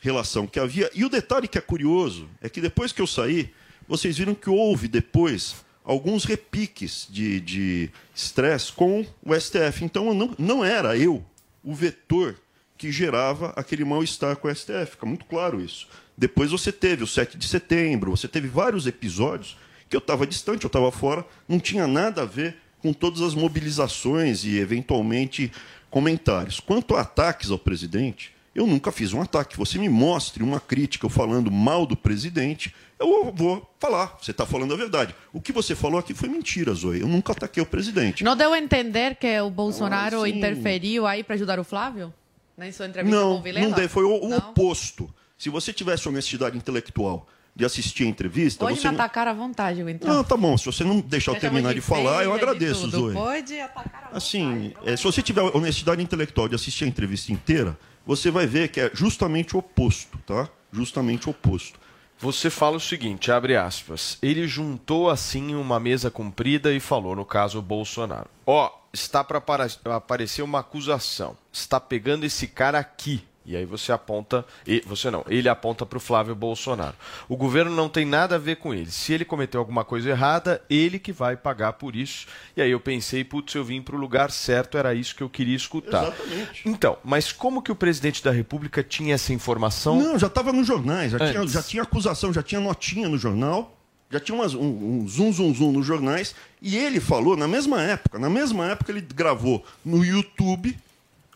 relação 0.00 0.46
que 0.46 0.58
havia. 0.58 0.90
E 0.94 1.04
o 1.04 1.08
detalhe 1.08 1.46
que 1.46 1.58
é 1.58 1.60
curioso 1.60 2.28
é 2.40 2.48
que 2.48 2.60
depois 2.60 2.92
que 2.92 3.00
eu 3.00 3.06
saí, 3.06 3.52
vocês 3.86 4.18
viram 4.18 4.34
que 4.34 4.50
houve 4.50 4.88
depois 4.88 5.56
alguns 5.84 6.24
repiques 6.24 7.06
de 7.10 7.90
estresse 8.14 8.72
com 8.72 9.04
o 9.24 9.34
STF. 9.34 9.84
Então 9.84 10.12
não, 10.14 10.34
não 10.38 10.64
era 10.64 10.96
eu 10.96 11.24
o 11.62 11.74
vetor 11.74 12.36
que 12.76 12.90
gerava 12.90 13.52
aquele 13.54 13.84
mal-estar 13.84 14.36
com 14.36 14.48
o 14.48 14.54
STF. 14.54 14.92
Fica 14.92 15.06
muito 15.06 15.24
claro 15.24 15.60
isso. 15.60 15.86
Depois 16.16 16.50
você 16.50 16.72
teve 16.72 17.02
o 17.02 17.06
7 17.06 17.38
de 17.38 17.46
setembro, 17.46 18.10
você 18.10 18.28
teve 18.28 18.48
vários 18.48 18.86
episódios 18.86 19.56
que 19.88 19.96
eu 19.96 20.00
estava 20.00 20.26
distante, 20.26 20.64
eu 20.64 20.68
estava 20.68 20.90
fora, 20.90 21.24
não 21.48 21.60
tinha 21.60 21.86
nada 21.86 22.22
a 22.22 22.24
ver 22.24 22.56
com 22.80 22.92
todas 22.92 23.20
as 23.20 23.34
mobilizações 23.34 24.44
e, 24.44 24.58
eventualmente, 24.58 25.52
comentários. 25.90 26.58
Quanto 26.58 26.96
a 26.96 27.02
ataques 27.02 27.50
ao 27.50 27.58
presidente, 27.58 28.34
eu 28.54 28.66
nunca 28.66 28.92
fiz 28.92 29.12
um 29.12 29.20
ataque. 29.22 29.56
Você 29.56 29.78
me 29.78 29.88
mostre 29.88 30.42
uma 30.42 30.60
crítica 30.60 31.08
falando 31.08 31.50
mal 31.50 31.86
do 31.86 31.96
presidente, 31.96 32.74
eu 32.98 33.32
vou 33.32 33.68
falar. 33.80 34.16
Você 34.20 34.30
está 34.30 34.44
falando 34.46 34.74
a 34.74 34.76
verdade. 34.76 35.14
O 35.32 35.40
que 35.40 35.52
você 35.52 35.74
falou 35.74 35.98
aqui 35.98 36.14
foi 36.14 36.28
mentira, 36.28 36.72
Zoe. 36.74 37.00
Eu 37.00 37.08
nunca 37.08 37.32
ataquei 37.32 37.62
o 37.62 37.66
presidente. 37.66 38.22
Não 38.22 38.36
deu 38.36 38.52
a 38.52 38.58
entender 38.58 39.16
que 39.16 39.40
o 39.40 39.50
Bolsonaro 39.50 40.22
Ah, 40.22 40.28
interferiu 40.28 41.06
aí 41.06 41.24
para 41.24 41.34
ajudar 41.34 41.58
o 41.58 41.64
Flávio? 41.64 42.12
Na 42.56 42.70
sua 42.70 42.86
entrevista 42.86 43.16
com 43.18 43.22
Não, 43.24 43.38
o 43.38 43.42
Vilela? 43.42 43.66
não 43.66 43.74
dei. 43.74 43.88
Foi 43.88 44.04
o, 44.04 44.10
o 44.10 44.36
oposto. 44.36 45.12
Se 45.38 45.48
você 45.48 45.72
tivesse 45.72 46.08
honestidade 46.08 46.56
intelectual 46.56 47.26
de 47.56 47.64
assistir 47.64 48.04
a 48.04 48.06
entrevista, 48.06 48.64
Pode 48.64 48.78
você 48.80 48.88
me 48.88 48.94
atacar 48.94 49.26
à 49.26 49.32
vontade, 49.32 49.82
Winter. 49.82 50.08
Não, 50.08 50.22
tá 50.22 50.36
bom. 50.36 50.56
Se 50.56 50.66
você 50.66 50.84
não 50.84 51.00
deixar 51.00 51.32
eu 51.32 51.40
terminar 51.40 51.74
de 51.74 51.80
falar, 51.80 52.24
eu 52.24 52.32
agradeço. 52.32 52.88
Zoe. 52.88 53.12
Pode 53.12 53.58
atacar 53.60 54.10
à 54.12 54.16
Assim, 54.16 54.72
é, 54.84 54.96
se 54.96 55.02
você 55.02 55.20
tiver 55.20 55.42
honestidade 55.42 56.02
intelectual 56.02 56.48
de 56.48 56.54
assistir 56.54 56.84
a 56.84 56.86
entrevista 56.88 57.32
inteira, 57.32 57.76
você 58.06 58.30
vai 58.30 58.46
ver 58.46 58.68
que 58.68 58.80
é 58.80 58.90
justamente 58.92 59.54
o 59.54 59.58
oposto, 59.58 60.18
tá? 60.26 60.48
Justamente 60.72 61.28
o 61.28 61.30
oposto. 61.30 61.78
Você 62.18 62.50
fala 62.50 62.76
o 62.76 62.80
seguinte, 62.80 63.32
abre 63.32 63.56
aspas. 63.56 64.16
Ele 64.22 64.46
juntou 64.46 65.10
assim 65.10 65.54
uma 65.54 65.80
mesa 65.80 66.10
comprida 66.10 66.72
e 66.72 66.78
falou, 66.78 67.16
no 67.16 67.24
caso, 67.24 67.58
o 67.58 67.62
Bolsonaro. 67.62 68.30
Ó, 68.46 68.70
está 68.92 69.24
para 69.24 69.42
aparecer 69.86 70.42
uma 70.42 70.60
acusação. 70.60 71.36
Está 71.52 71.80
pegando 71.80 72.24
esse 72.24 72.46
cara 72.46 72.78
aqui. 72.78 73.24
E 73.44 73.56
aí 73.56 73.64
você 73.64 73.90
aponta, 73.90 74.44
e 74.64 74.80
você 74.86 75.10
não, 75.10 75.24
ele 75.28 75.48
aponta 75.48 75.84
para 75.84 75.96
o 75.96 76.00
Flávio 76.00 76.34
Bolsonaro. 76.34 76.94
O 77.28 77.36
governo 77.36 77.74
não 77.74 77.88
tem 77.88 78.04
nada 78.06 78.36
a 78.36 78.38
ver 78.38 78.56
com 78.56 78.72
ele. 78.72 78.90
Se 78.90 79.12
ele 79.12 79.24
cometeu 79.24 79.58
alguma 79.60 79.84
coisa 79.84 80.10
errada, 80.10 80.62
ele 80.70 80.98
que 80.98 81.10
vai 81.12 81.36
pagar 81.36 81.72
por 81.72 81.96
isso. 81.96 82.26
E 82.56 82.62
aí 82.62 82.70
eu 82.70 82.78
pensei, 82.78 83.24
putz, 83.24 83.52
eu 83.54 83.64
vim 83.64 83.82
para 83.82 83.96
o 83.96 83.98
lugar 83.98 84.30
certo, 84.30 84.78
era 84.78 84.94
isso 84.94 85.16
que 85.16 85.22
eu 85.22 85.28
queria 85.28 85.56
escutar. 85.56 86.04
Exatamente. 86.04 86.62
Então, 86.64 86.96
mas 87.02 87.32
como 87.32 87.60
que 87.60 87.72
o 87.72 87.74
presidente 87.74 88.22
da 88.22 88.30
República 88.30 88.82
tinha 88.82 89.14
essa 89.16 89.32
informação? 89.32 89.98
Não, 90.00 90.18
já 90.18 90.28
estava 90.28 90.52
nos 90.52 90.66
jornais, 90.66 91.10
já 91.10 91.18
tinha, 91.18 91.46
já 91.48 91.62
tinha 91.62 91.82
acusação, 91.82 92.32
já 92.32 92.42
tinha 92.44 92.60
notinha 92.60 93.08
no 93.08 93.18
jornal, 93.18 93.76
já 94.08 94.20
tinha 94.20 94.36
umas- 94.36 94.54
um, 94.54 95.00
um 95.02 95.08
zum, 95.08 95.32
zum, 95.32 95.52
zum 95.52 95.72
nos 95.72 95.84
jornais. 95.86 96.32
E 96.60 96.76
ele 96.76 97.00
falou, 97.00 97.36
na 97.36 97.48
mesma 97.48 97.82
época, 97.82 98.20
na 98.20 98.30
mesma 98.30 98.66
época 98.70 98.92
ele 98.92 99.00
gravou 99.00 99.64
no 99.84 100.04
YouTube 100.04 100.78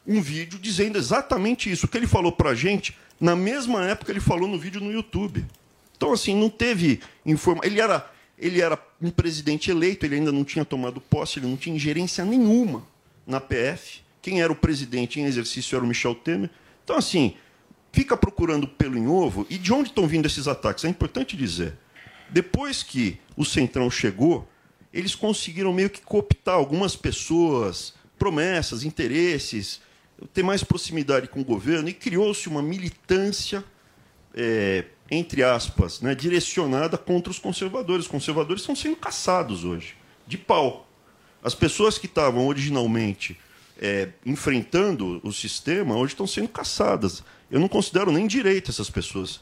um 0.07 0.21
vídeo 0.21 0.59
dizendo 0.59 0.97
exatamente 0.97 1.71
isso. 1.71 1.87
O 1.87 1.89
que 1.89 1.97
ele 1.97 2.07
falou 2.07 2.33
pra 2.33 2.55
gente, 2.55 2.97
na 3.21 3.35
mesma 3.35 3.85
época 3.85 4.13
ele 4.13 4.21
falou 4.21 4.49
no 4.49 4.59
vídeo 4.59 4.81
no 4.81 4.93
YouTube. 4.93 5.45
Então, 5.97 6.13
assim, 6.13 6.35
não 6.39 6.51
teve 6.51 7.01
informação. 7.25 7.71
Ele 7.71 7.81
era, 7.81 8.11
ele 8.39 8.61
era 8.61 8.79
um 9.01 9.11
presidente 9.11 9.71
eleito, 9.71 10.05
ele 10.05 10.17
ainda 10.17 10.31
não 10.31 10.45
tinha 10.45 10.65
tomado 10.65 11.01
posse, 11.01 11.39
ele 11.39 11.47
não 11.47 11.57
tinha 11.57 11.75
ingerência 11.75 12.25
nenhuma 12.25 12.85
na 13.27 13.41
PF. 13.41 14.01
Quem 14.21 14.43
era 14.43 14.53
o 14.53 14.57
presidente 14.57 15.21
em 15.21 15.25
exercício 15.25 15.77
era 15.77 15.85
o 15.85 15.89
Michel 15.89 16.15
Temer. 16.15 16.51
Então, 16.85 16.97
assim, 16.97 17.35
fica 17.93 18.17
procurando 18.17 18.69
pelo 18.69 18.99
em 18.99 19.07
ovo. 19.07 19.47
E 19.49 19.57
de 19.57 19.73
onde 19.73 19.89
estão 19.89 20.07
vindo 20.07 20.27
esses 20.27 20.47
ataques? 20.47 20.85
É 20.85 20.89
importante 20.89 21.37
dizer. 21.37 21.75
Depois 22.29 22.83
que 22.83 23.19
o 23.37 23.45
Centrão 23.45 23.91
chegou, 23.91 24.47
eles 24.93 25.15
conseguiram 25.15 25.73
meio 25.73 25.89
que 25.89 26.01
cooptar 26.01 26.55
algumas 26.55 26.97
pessoas, 26.97 27.95
promessas, 28.19 28.83
interesses, 28.83 29.81
ter 30.33 30.43
mais 30.43 30.65
proximidade 30.65 31.29
com 31.29 31.41
o 31.41 31.45
governo 31.45 31.89
e 31.89 31.93
criou-se 31.93 32.49
uma 32.49 32.63
militância, 32.63 33.65
é, 34.35 34.85
entre 35.11 35.43
aspas, 35.43 36.01
né, 36.01 36.15
direcionada 36.15 36.97
contra 36.97 37.31
os 37.31 37.39
conservadores. 37.39 38.07
Os 38.07 38.11
conservadores 38.11 38.63
estão 38.63 38.75
sendo 38.77 38.97
caçados 38.97 39.65
hoje, 39.65 39.95
de 40.27 40.39
pau. 40.39 40.89
As 41.43 41.55
pessoas 41.55 41.99
que 41.99 42.07
estavam 42.07 42.47
originalmente 42.47 43.39
é, 43.81 44.09
enfrentando 44.25 45.21
o 45.23 45.33
sistema 45.33 45.97
hoje 45.97 46.15
estão 46.15 46.27
sendo 46.27 46.49
caçadas. 46.49 47.23
Eu 47.51 47.61
não 47.61 47.69
considero 47.69 48.11
nem 48.11 48.27
direito 48.27 48.71
essas 48.71 48.91
pessoas. 48.91 49.41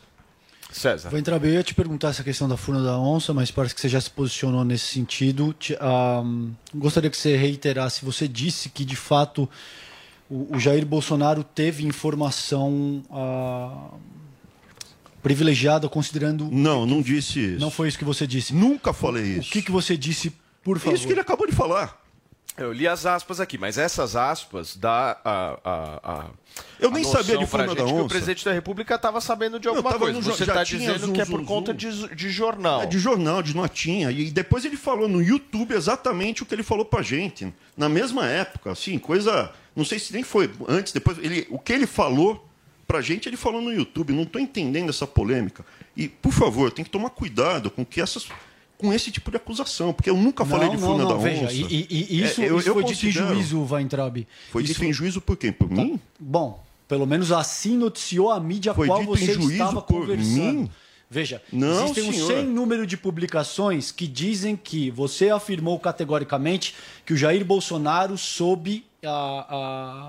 César. 0.70 1.08
Vou 1.08 1.18
entrar 1.18 1.38
bem, 1.38 1.50
eu 1.50 1.56
ia 1.56 1.62
te 1.62 1.72
perguntar 1.72 2.08
essa 2.08 2.24
questão 2.24 2.48
da 2.48 2.56
furna 2.56 2.82
da 2.82 2.98
onça, 2.98 3.32
mas 3.32 3.50
parece 3.50 3.74
que 3.74 3.80
você 3.80 3.88
já 3.88 4.00
se 4.00 4.10
posicionou 4.10 4.64
nesse 4.64 4.86
sentido. 4.86 5.52
Te- 5.52 5.76
ahm, 5.80 6.50
gostaria 6.74 7.08
que 7.08 7.16
você 7.16 7.36
reiterasse. 7.36 8.04
Você 8.04 8.26
disse 8.26 8.68
que, 8.68 8.84
de 8.84 8.96
fato, 8.96 9.48
o, 10.30 10.56
o 10.56 10.58
Jair 10.60 10.84
Bolsonaro 10.86 11.44
teve 11.44 11.84
informação 11.86 13.02
ah, 13.10 13.90
privilegiada, 15.22 15.88
considerando. 15.88 16.48
Não, 16.50 16.86
não 16.86 17.00
disse 17.02 17.54
isso. 17.54 17.60
Não 17.60 17.70
foi 17.70 17.88
isso 17.88 17.98
que 17.98 18.04
você 18.04 18.26
disse. 18.26 18.54
Nunca 18.54 18.92
falei 18.92 19.24
isso. 19.38 19.48
O 19.48 19.52
que, 19.52 19.62
que 19.62 19.70
você 19.70 19.96
disse, 19.96 20.32
por 20.62 20.78
favor? 20.78 20.94
Isso 20.94 21.06
que 21.06 21.12
ele 21.12 21.20
acabou 21.20 21.46
de 21.46 21.52
falar. 21.52 22.02
Eu 22.56 22.72
li 22.72 22.86
as 22.86 23.04
aspas 23.04 23.40
aqui, 23.40 23.58
mas 23.58 23.78
essas 23.78 24.14
aspas 24.14 24.76
dá 24.76 25.18
a. 25.24 25.58
a, 25.64 26.00
a 26.04 26.26
Eu 26.78 26.90
a 26.90 26.92
nem 26.92 27.02
noção 27.02 27.20
sabia 27.20 27.36
de 27.36 27.44
gente 27.44 27.56
da 27.66 27.74
que 27.74 27.82
o 27.82 27.96
Onça. 27.96 28.08
presidente 28.08 28.44
da 28.44 28.52
República 28.52 28.94
estava 28.94 29.20
sabendo 29.20 29.58
de 29.58 29.66
alguma 29.66 29.98
coisa. 29.98 30.12
no 30.12 30.22
Você 30.22 30.44
já 30.44 30.52
está 30.52 30.64
tinha 30.64 30.78
dizendo 30.78 31.06
zum, 31.06 31.12
que 31.12 31.20
é 31.20 31.24
por 31.24 31.40
zum. 31.40 31.44
conta 31.44 31.74
de, 31.74 32.14
de 32.14 32.30
jornal. 32.30 32.82
É 32.82 32.86
de 32.86 32.96
jornal, 32.96 33.42
de 33.42 33.56
notinha. 33.56 34.12
E 34.12 34.30
depois 34.30 34.64
ele 34.64 34.76
falou 34.76 35.08
no 35.08 35.20
YouTube 35.20 35.74
exatamente 35.74 36.44
o 36.44 36.46
que 36.46 36.54
ele 36.54 36.62
falou 36.62 36.84
pra 36.84 37.02
gente. 37.02 37.52
Na 37.76 37.88
mesma 37.88 38.26
época, 38.26 38.70
assim, 38.70 38.98
coisa. 39.00 39.52
Não 39.74 39.84
sei 39.84 39.98
se 39.98 40.12
nem 40.12 40.22
foi 40.22 40.50
antes, 40.68 40.92
depois. 40.92 41.18
Ele, 41.18 41.46
o 41.50 41.58
que 41.58 41.72
ele 41.72 41.86
falou 41.86 42.48
pra 42.86 43.00
gente, 43.00 43.28
ele 43.28 43.36
falou 43.36 43.60
no 43.60 43.72
YouTube. 43.72 44.12
Não 44.12 44.24
tô 44.24 44.38
entendendo 44.38 44.88
essa 44.90 45.06
polêmica. 45.06 45.64
E, 45.96 46.08
por 46.08 46.32
favor, 46.32 46.70
tem 46.70 46.84
que 46.84 46.90
tomar 46.90 47.10
cuidado 47.10 47.70
com 47.70 47.84
que 47.84 48.00
essas. 48.00 48.26
Com 48.76 48.92
esse 48.92 49.10
tipo 49.10 49.30
de 49.30 49.36
acusação, 49.36 49.92
porque 49.92 50.10
eu 50.10 50.16
nunca 50.16 50.44
falei 50.44 50.66
não, 50.68 50.74
de 50.74 50.80
furna 50.82 51.04
não, 51.04 51.08
da 51.08 51.14
onça. 51.14 51.24
veja, 51.28 51.52
e, 51.52 51.62
e- 51.62 52.06
e 52.10 52.22
isso, 52.24 52.42
É, 52.42 52.50
eu- 52.50 52.58
isso 52.58 52.68
eu 52.68 52.74
foi 52.74 52.84
dito 52.84 53.06
em 53.06 53.10
juízo, 53.12 53.64
Weintraub. 53.70 54.26
Foi 54.50 54.62
Isso 54.64 54.72
dito 54.74 54.84
em 54.84 54.92
juízo 54.92 55.20
por 55.20 55.36
quem? 55.36 55.52
Por 55.52 55.70
mim? 55.70 55.98
Bom, 56.18 56.62
pelo 56.88 57.06
menos 57.06 57.30
assim 57.30 57.76
noticiou 57.78 58.30
a 58.32 58.40
mídia 58.40 58.72
a 58.72 58.74
Foi 58.74 58.88
qual 58.88 59.02
você 59.04 59.32
estava 59.32 59.80
por 59.80 60.00
conversando. 60.02 60.26
mim? 60.42 60.70
Veja, 61.14 61.40
Não, 61.52 61.84
existem 61.84 62.08
um 62.08 62.12
senhor. 62.12 62.26
sem 62.26 62.44
número 62.44 62.84
de 62.84 62.96
publicações 62.96 63.92
que 63.92 64.04
dizem 64.08 64.56
que 64.56 64.90
você 64.90 65.30
afirmou 65.30 65.78
categoricamente 65.78 66.74
que 67.06 67.12
o 67.12 67.16
Jair 67.16 67.44
Bolsonaro 67.44 68.18
soube 68.18 68.84
ah, 69.06 69.46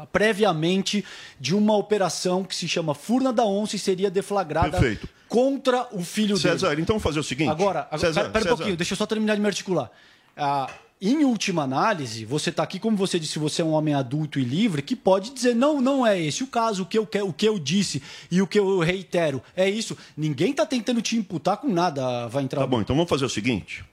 ah, 0.01 0.07
previamente 0.11 1.05
de 1.39 1.53
uma 1.55 1.77
operação 1.77 2.43
que 2.43 2.55
se 2.55 2.67
chama 2.67 2.95
Furna 2.95 3.31
da 3.31 3.45
Onça 3.45 3.75
e 3.75 3.79
seria 3.79 4.09
deflagrada 4.09 4.71
Perfeito. 4.79 5.07
contra 5.29 5.87
o 5.91 6.03
filho 6.03 6.37
César, 6.37 6.69
dele. 6.69 6.81
então 6.81 6.95
vamos 6.95 7.03
fazer 7.03 7.19
o 7.19 7.23
seguinte. 7.23 7.49
Agora, 7.51 7.81
agora 7.81 7.97
César, 7.99 8.21
pera, 8.21 8.31
pera 8.31 8.39
um 8.39 8.43
César. 8.47 8.55
pouquinho, 8.57 8.75
deixa 8.77 8.93
eu 8.93 8.97
só 8.97 9.05
terminar 9.05 9.35
de 9.35 9.41
me 9.41 9.47
articular. 9.47 9.91
Ah, 10.35 10.67
em 11.11 11.25
última 11.25 11.63
análise, 11.63 12.25
você 12.25 12.49
está 12.49 12.63
aqui, 12.63 12.79
como 12.79 12.97
você 12.97 13.19
disse, 13.19 13.37
você 13.39 13.61
é 13.61 13.65
um 13.65 13.71
homem 13.71 13.93
adulto 13.93 14.39
e 14.39 14.43
livre, 14.43 14.81
que 14.81 14.95
pode 14.95 15.33
dizer, 15.33 15.55
não, 15.55 15.81
não 15.81 16.05
é 16.05 16.19
esse 16.19 16.43
o 16.43 16.47
caso, 16.47 16.83
o 16.83 16.85
que 16.85 16.97
eu, 16.97 17.07
o 17.23 17.33
que 17.33 17.47
eu 17.47 17.59
disse 17.59 18.01
e 18.31 18.41
o 18.41 18.47
que 18.47 18.59
eu 18.59 18.79
reitero 18.79 19.41
é 19.55 19.69
isso. 19.69 19.97
Ninguém 20.15 20.51
está 20.51 20.65
tentando 20.65 21.01
te 21.01 21.15
imputar 21.15 21.57
com 21.57 21.67
nada, 21.67 22.27
vai 22.27 22.43
entrar. 22.43 22.61
Tá 22.61 22.67
bom, 22.67 22.81
então 22.81 22.95
vamos 22.95 23.09
fazer 23.09 23.25
o 23.25 23.29
seguinte. 23.29 23.83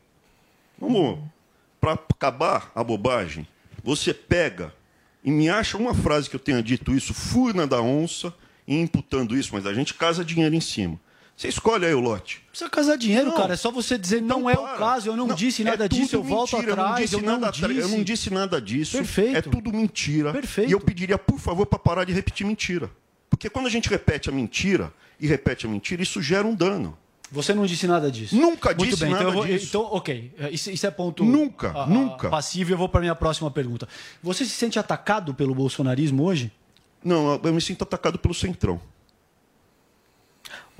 Vamos, 0.79 1.19
para 1.81 1.93
acabar 1.93 2.71
a 2.75 2.83
bobagem, 2.83 3.47
você 3.83 4.15
pega 4.15 4.73
e 5.25 5.31
me 5.31 5.49
acha 5.49 5.77
uma 5.77 5.95
frase 5.95 6.29
que 6.29 6.37
eu 6.37 6.41
tenha 6.41 6.63
dito 6.63 6.95
isso, 6.95 7.15
furna 7.15 7.67
da 7.67 7.81
onça, 7.81 8.35
e 8.67 8.79
imputando 8.79 9.37
isso, 9.37 9.51
mas 9.53 9.67
a 9.67 9.75
gente 9.75 9.95
casa 9.95 10.25
dinheiro 10.25 10.55
em 10.55 10.61
cima. 10.61 10.99
Você 11.37 11.49
escolhe 11.49 11.87
aí 11.87 11.95
o 11.95 12.01
lote. 12.01 12.43
Precisa 12.51 12.71
casar 12.71 12.97
dinheiro, 12.97 13.29
Não. 13.31 13.37
cara. 13.37 13.55
É 13.55 13.57
só 13.57 13.71
você 13.71 13.99
dizer, 13.99 14.21
não, 14.23 14.49
é 14.49 14.55
o 14.55 14.77
caso, 14.77 15.09
eu 15.09 15.17
não, 15.17 15.29
disse 15.35 15.65
nada 15.65 15.87
é 15.87 15.89
disso, 15.89 16.15
eu 16.17 16.23
volto 16.23 16.57
mentira, 16.57 16.73
atrás, 16.75 16.87
eu 16.89 16.93
não 16.93 17.03
disse 17.03 17.15
eu 17.15 17.23
não 17.23 17.41
nada 17.41 17.53
disse. 17.53 17.79
Eu 17.81 17.89
não 17.89 18.03
disse 18.05 18.31
nada 18.31 18.61
disso. 18.61 18.97
Perfeito. 18.99 19.37
É 19.37 19.43
tudo 19.43 19.73
mentira. 19.73 20.33
Perfeito. 20.33 20.69
E 20.71 20.73
eu 20.73 20.81
pediria, 20.81 21.19
por 21.19 21.41
favor, 21.41 21.67
para 21.67 21.79
parar 21.79 22.05
de 22.05 22.13
repetir 22.13 22.47
mentira. 22.47 22.91
Porque 23.31 23.49
quando 23.51 23.67
a 23.67 23.71
gente 23.71 23.89
repete 23.89 24.29
a 24.29 24.33
mentira 24.33 24.93
e 25.19 25.27
repete 25.27 25.67
a 25.67 25.69
mentira, 25.69 26.03
isso 26.03 26.21
gera 26.23 26.47
um 26.47 26.55
dano. 26.55 26.97
Você 27.31 27.55
não 27.55 27.65
disse 27.65 27.87
nada 27.87 28.11
disso. 28.11 28.37
Nunca 28.37 28.75
Muito 28.75 28.91
disse 28.91 29.01
bem, 29.05 29.11
nada 29.11 29.25
então, 29.25 29.35
vou- 29.35 29.47
disso. 29.47 29.67
então, 29.67 29.83
ok. 29.91 30.33
É, 30.39 30.51
Isso, 30.51 30.71
isso 30.71 30.87
é 30.87 30.91
ponto. 30.91 31.25
Nunca, 31.25 31.73
ah, 31.75 31.85
ah, 31.85 31.87
nunca. 31.87 32.29
Passivo, 32.29 32.73
eu 32.75 32.77
vou 32.77 32.91
para 32.91 33.01
minha 33.01 33.15
próxima 33.15 33.51
pergunta. 33.51 33.89
Você 34.23 34.45
se 34.45 34.51
sente 34.51 34.79
atacado 34.79 35.33
pelo 35.33 35.55
bolsonarismo 35.55 36.23
hoje? 36.25 36.53
Não, 37.03 37.41
eu 37.43 37.53
me 37.55 37.61
sinto 37.63 37.83
atacado 37.85 38.19
pelo 38.19 38.35
Centrão. 38.35 38.79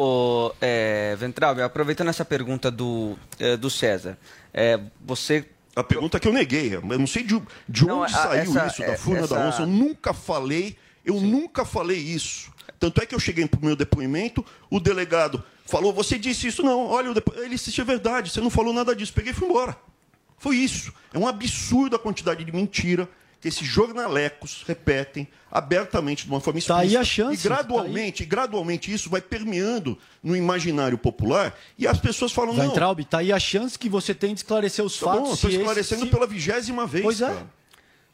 O 0.05 0.53
é, 0.61 1.15
Ventralbe, 1.17 1.63
aproveitando 1.63 2.09
essa 2.09 2.25
pergunta 2.25 2.71
do, 2.73 3.17
é, 3.39 3.57
do 3.57 3.71
César, 3.71 4.19
é, 4.53 4.81
você 5.01 5.45
A 5.77 5.83
pergunta 5.85 6.19
que 6.21 6.29
eu 6.29 6.33
neguei. 6.35 6.75
Eu 6.75 6.83
não 6.83 7.07
sei 7.07 7.23
de, 7.23 7.41
de 7.69 7.87
Não, 7.87 8.01
onde 8.03 8.13
a- 8.13 8.17
saiu 8.19 8.43
essa- 8.43 8.67
isso 8.67 8.83
é- 8.83 8.87
da 8.89 8.97
furna 8.99 9.21
essa- 9.21 9.35
da 9.37 9.47
onça. 9.47 9.63
Eu 9.63 9.67
nunca 9.67 10.13
falei, 10.13 10.77
eu 11.05 11.19
nunca 11.21 11.65
falei 11.65 11.97
isso. 11.99 12.53
Tanto 12.79 13.01
é 13.01 13.07
que 13.07 13.15
eu 13.15 13.19
cheguei 13.21 13.47
pro 13.47 13.65
meu 13.65 13.75
depoimento, 13.75 14.45
o 14.69 14.79
delegado 14.79 15.43
falou, 15.65 15.91
você 15.93 16.19
disse 16.19 16.49
isso? 16.49 16.63
Não, 16.63 16.89
olha, 16.89 17.11
o 17.13 17.15
depo... 17.15 17.33
ele 17.37 17.51
disse, 17.55 17.81
é 17.81 17.85
verdade, 17.85 18.29
você 18.31 18.41
não 18.43 18.51
falou 18.51 18.75
nada 18.75 18.95
disso. 18.95 19.13
Peguei 19.15 19.31
e 19.33 19.35
fui 19.35 19.49
embora. 19.49 19.75
Foi 20.37 20.57
isso. 20.57 20.93
É 21.15 21.19
um 21.19 21.27
absurdo 21.27 21.97
a 21.97 21.99
quantidade 21.99 22.45
de 22.45 22.53
mentira 22.53 23.09
que 23.43 23.49
esses 23.49 23.67
jornalecos 23.67 24.65
repetem 24.67 25.27
abertamente 25.51 26.25
de 26.25 26.31
uma 26.31 26.41
forma 26.41 26.61
Tá 26.63 26.79
aí 26.79 26.95
explícita. 26.95 27.01
a 27.01 27.05
chance, 27.05 27.47
E 27.47 27.49
gradualmente, 27.49 28.25
gradualmente 28.25 28.93
isso 28.93 29.11
vai 29.11 29.21
permeando 29.21 29.99
no 30.23 30.35
imaginário 30.37 30.97
popular 30.97 31.55
e 31.77 31.87
as 31.87 31.99
pessoas 31.99 32.33
falam, 32.33 32.55
não, 32.55 32.65
Weintraub, 32.65 33.01
tá 33.05 33.19
aí 33.19 33.33
a 33.33 33.39
chance 33.41 33.79
que 33.79 33.89
você 33.89 34.15
tem 34.15 34.33
de 34.33 34.39
esclarecer 34.41 34.85
os 34.85 34.97
tá 34.99 35.07
fatos. 35.07 35.35
estou 35.35 35.51
esse- 35.51 35.59
esclarecendo 35.59 36.05
se- 36.05 36.11
pela 36.11 36.27
vigésima 36.27 36.87
vez, 36.87 37.05
Pois 37.05 37.21
é. 37.21 37.27
cara. 37.27 37.47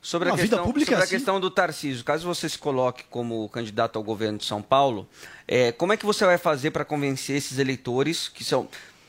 Sobre 0.01 0.31
a, 0.31 0.37
questão, 0.37 0.65
pública 0.65 0.93
é 0.93 0.95
sobre 0.95 1.03
a 1.03 1.05
assim. 1.05 1.15
questão 1.17 1.41
do 1.41 1.51
Tarcísio, 1.51 2.05
caso 2.05 2.25
você 2.25 2.49
se 2.49 2.57
coloque 2.57 3.05
como 3.11 3.49
candidato 3.51 3.97
ao 3.97 4.03
governo 4.03 4.39
de 4.39 4.45
São 4.45 4.63
Paulo, 4.63 5.09
é, 5.47 5.73
como 5.73 5.93
é 5.93 5.97
que 5.97 6.07
você 6.07 6.25
vai 6.25 6.39
fazer 6.39 6.71
para 6.71 6.85
convencer 6.85 7.37
esses 7.37 7.59
eleitores, 7.59 8.29
que 8.29 8.43
são. 8.45 8.69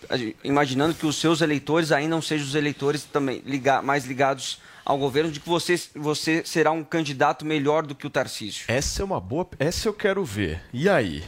a 0.09 0.15
Imaginando 0.43 0.95
que 0.95 1.05
os 1.05 1.17
seus 1.17 1.41
eleitores 1.41 1.91
ainda 1.91 2.09
não 2.09 2.21
sejam 2.21 2.45
os 2.47 2.55
eleitores 2.55 3.03
também 3.03 3.41
liga- 3.45 3.81
mais 3.81 4.05
ligados 4.05 4.59
ao 4.89 4.97
governo, 4.97 5.31
de 5.31 5.39
que 5.39 5.47
você, 5.47 5.79
você 5.93 6.43
será 6.43 6.71
um 6.71 6.83
candidato 6.83 7.45
melhor 7.45 7.85
do 7.85 7.93
que 7.93 8.07
o 8.07 8.09
Tarcísio? 8.09 8.65
Essa 8.67 9.03
é 9.03 9.05
uma 9.05 9.19
boa. 9.19 9.47
Essa 9.59 9.87
eu 9.87 9.93
quero 9.93 10.25
ver. 10.25 10.63
E 10.73 10.89
aí? 10.89 11.23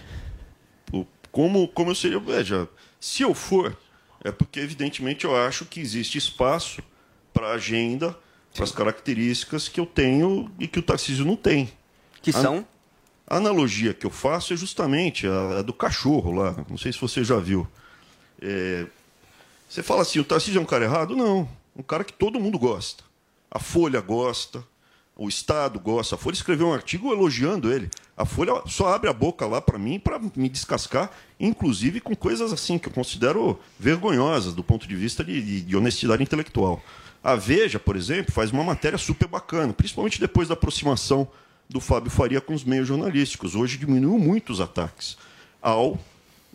Como, 1.32 1.68
como 1.68 1.92
eu 1.92 1.96
seria, 1.96 2.20
veja, 2.20 2.68
se 3.00 3.22
eu 3.22 3.36
for, 3.36 3.78
é 4.24 4.32
porque 4.32 4.60
evidentemente 4.60 5.26
eu 5.26 5.36
acho 5.36 5.64
que 5.66 5.80
existe 5.80 6.18
espaço 6.18 6.82
para 7.32 7.50
a 7.50 7.54
agenda, 7.54 8.18
para 8.52 8.64
as 8.64 8.72
características 8.72 9.68
que 9.70 9.80
eu 9.80 9.86
tenho 9.86 10.52
e 10.60 10.68
que 10.68 10.80
o 10.80 10.82
Tarcísio 10.82 11.24
não 11.24 11.36
tem. 11.36 11.72
Que 12.20 12.32
A- 12.32 12.34
são? 12.34 12.66
A 13.28 13.38
analogia 13.38 13.94
que 13.94 14.08
eu 14.08 14.10
faço 14.12 14.54
é 14.54 14.58
justamente 14.58 15.28
a, 15.28 15.60
a 15.60 15.62
do 15.62 15.72
cachorro 15.72 16.32
lá. 16.32 16.66
Não 16.68 16.80
sei 16.80 16.92
se 16.92 17.00
você 17.00 17.24
já 17.24 17.38
viu. 17.38 17.68
É, 18.42 18.88
você 19.70 19.84
fala 19.84 20.02
assim, 20.02 20.18
o 20.20 20.24
Tarcísio 20.24 20.58
é 20.58 20.62
um 20.62 20.66
cara 20.66 20.84
errado? 20.84 21.16
Não. 21.16 21.48
Um 21.76 21.84
cara 21.84 22.04
que 22.04 22.12
todo 22.12 22.40
mundo 22.40 22.58
gosta. 22.58 23.04
A 23.52 23.60
Folha 23.60 24.00
gosta, 24.00 24.64
o 25.16 25.28
Estado 25.28 25.80
gosta. 25.80 26.16
A 26.16 26.18
Folha 26.18 26.34
escreveu 26.34 26.68
um 26.70 26.74
artigo 26.74 27.12
elogiando 27.12 27.72
ele. 27.72 27.90
A 28.16 28.26
Folha 28.26 28.54
só 28.66 28.94
abre 28.94 29.10
a 29.10 29.14
boca 29.14 29.46
lá 29.46 29.60
para 29.62 29.78
mim 29.78 30.00
para 30.00 30.18
me 30.36 30.48
descascar, 30.48 31.12
inclusive 31.40 32.00
com 32.00 32.16
coisas 32.16 32.54
assim 32.54 32.78
que 32.80 32.88
eu 32.88 32.94
considero 32.94 33.60
vergonhosas 33.80 34.54
do 34.54 34.64
ponto 34.64 34.88
de 34.88 34.96
vista 34.96 35.24
de, 35.24 35.42
de- 35.42 35.62
de 35.62 35.76
honestidade 35.78 36.24
intelectual. 36.24 36.82
A 37.24 37.36
Veja, 37.36 37.78
por 37.78 37.96
exemplo, 37.96 38.32
faz 38.32 38.52
uma 38.52 38.64
matéria 38.64 38.98
super 38.98 39.28
bacana, 39.28 39.74
principalmente 39.74 40.20
depois 40.20 40.48
da 40.48 40.54
aproximação 40.54 41.28
do 41.70 41.80
Fábio 41.80 42.10
Faria 42.10 42.42
com 42.42 42.54
os 42.54 42.64
meios 42.64 42.88
jornalísticos. 42.88 43.54
Hoje 43.54 43.78
diminuiu 43.78 44.18
muito 44.18 44.52
os 44.52 44.60
ataques 44.62 45.18
ao 45.62 46.00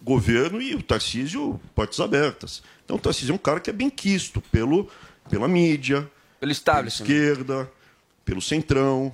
governo 0.03 0.61
e 0.61 0.74
o 0.74 0.82
Tarcísio, 0.82 1.61
portas 1.74 2.01
abertas. 2.01 2.62
Então 2.84 2.97
o 2.97 2.99
Tarcísio 2.99 3.32
é 3.32 3.34
um 3.34 3.38
cara 3.38 3.61
que 3.61 3.70
é 3.70 3.72
bem 3.72 3.88
quisto 3.88 4.40
pelo, 4.40 4.88
pela 5.30 5.47
mídia, 5.49 6.11
pelo 6.39 6.41
pela 6.41 6.53
establishment. 6.53 7.07
esquerda, 7.07 7.72
pelo 8.24 8.41
centrão. 8.41 9.12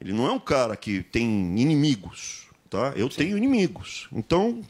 Ele 0.00 0.12
não 0.12 0.26
é 0.26 0.32
um 0.32 0.40
cara 0.40 0.76
que 0.76 1.02
tem 1.02 1.24
inimigos. 1.58 2.46
Tá? 2.68 2.92
Eu 2.96 3.08
tenho 3.08 3.36
inimigos. 3.36 4.08
Então, 4.10 4.62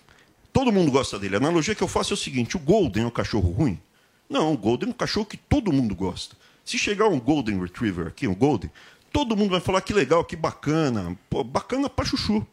todo 0.53 0.73
mundo 0.73 0.91
gosta 0.91 1.19
dele. 1.19 1.37
A 1.37 1.39
analogia 1.39 1.75
que 1.75 1.83
eu 1.83 1.89
faço 1.89 2.13
é 2.13 2.15
o 2.15 2.19
seguinte: 2.19 2.57
o 2.57 2.61
Golden 2.61 3.05
é 3.05 3.07
um 3.07 3.11
cachorro 3.11 3.51
ruim? 3.51 3.81
Não, 4.29 4.53
o 4.53 4.57
Golden 4.57 4.89
é 4.89 4.91
um 4.91 4.95
cachorro 4.95 5.27
que 5.27 5.37
todo 5.37 5.73
mundo 5.73 5.95
gosta. 5.95 6.37
Se 6.65 6.79
chegar 6.79 7.09
um 7.09 7.21
Golden 7.21 7.61
Retriever 7.61 8.07
aqui, 8.07 8.27
um 8.27 8.35
Golden, 8.35 8.71
todo 9.13 9.37
mundo 9.37 9.51
vai 9.51 9.61
falar 9.61 9.81
que 9.83 9.93
legal, 9.93 10.25
que 10.25 10.37
bacana. 10.37 11.17
Pô, 11.29 11.45
bacana 11.45 11.89
pra 11.89 12.05
chuchu. 12.05 12.47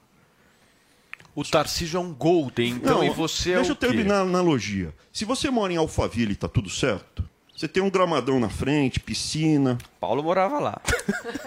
O 1.36 1.44
Tarcísio 1.44 1.98
é 1.98 2.00
um 2.02 2.14
Golden, 2.14 2.74
então, 2.74 2.98
Não, 2.98 3.04
e 3.04 3.10
você 3.10 3.52
é 3.52 3.56
Deixa 3.56 3.72
o 3.72 3.74
eu 3.74 3.76
terminar 3.76 4.18
a 4.18 4.22
analogia. 4.22 4.94
Se 5.14 5.26
você 5.26 5.50
mora 5.50 5.72
em 5.72 5.78
Alphaville 5.78 6.34
e 6.34 6.36
tá 6.36 6.48
tudo 6.48 6.70
certo, 6.70 7.29
você 7.60 7.68
tem 7.68 7.84
um 7.84 7.90
gramadão 7.90 8.40
na 8.40 8.48
frente, 8.48 9.02
piscina. 9.02 9.78
Paulo 10.00 10.24
morava 10.24 10.60
lá. 10.60 10.82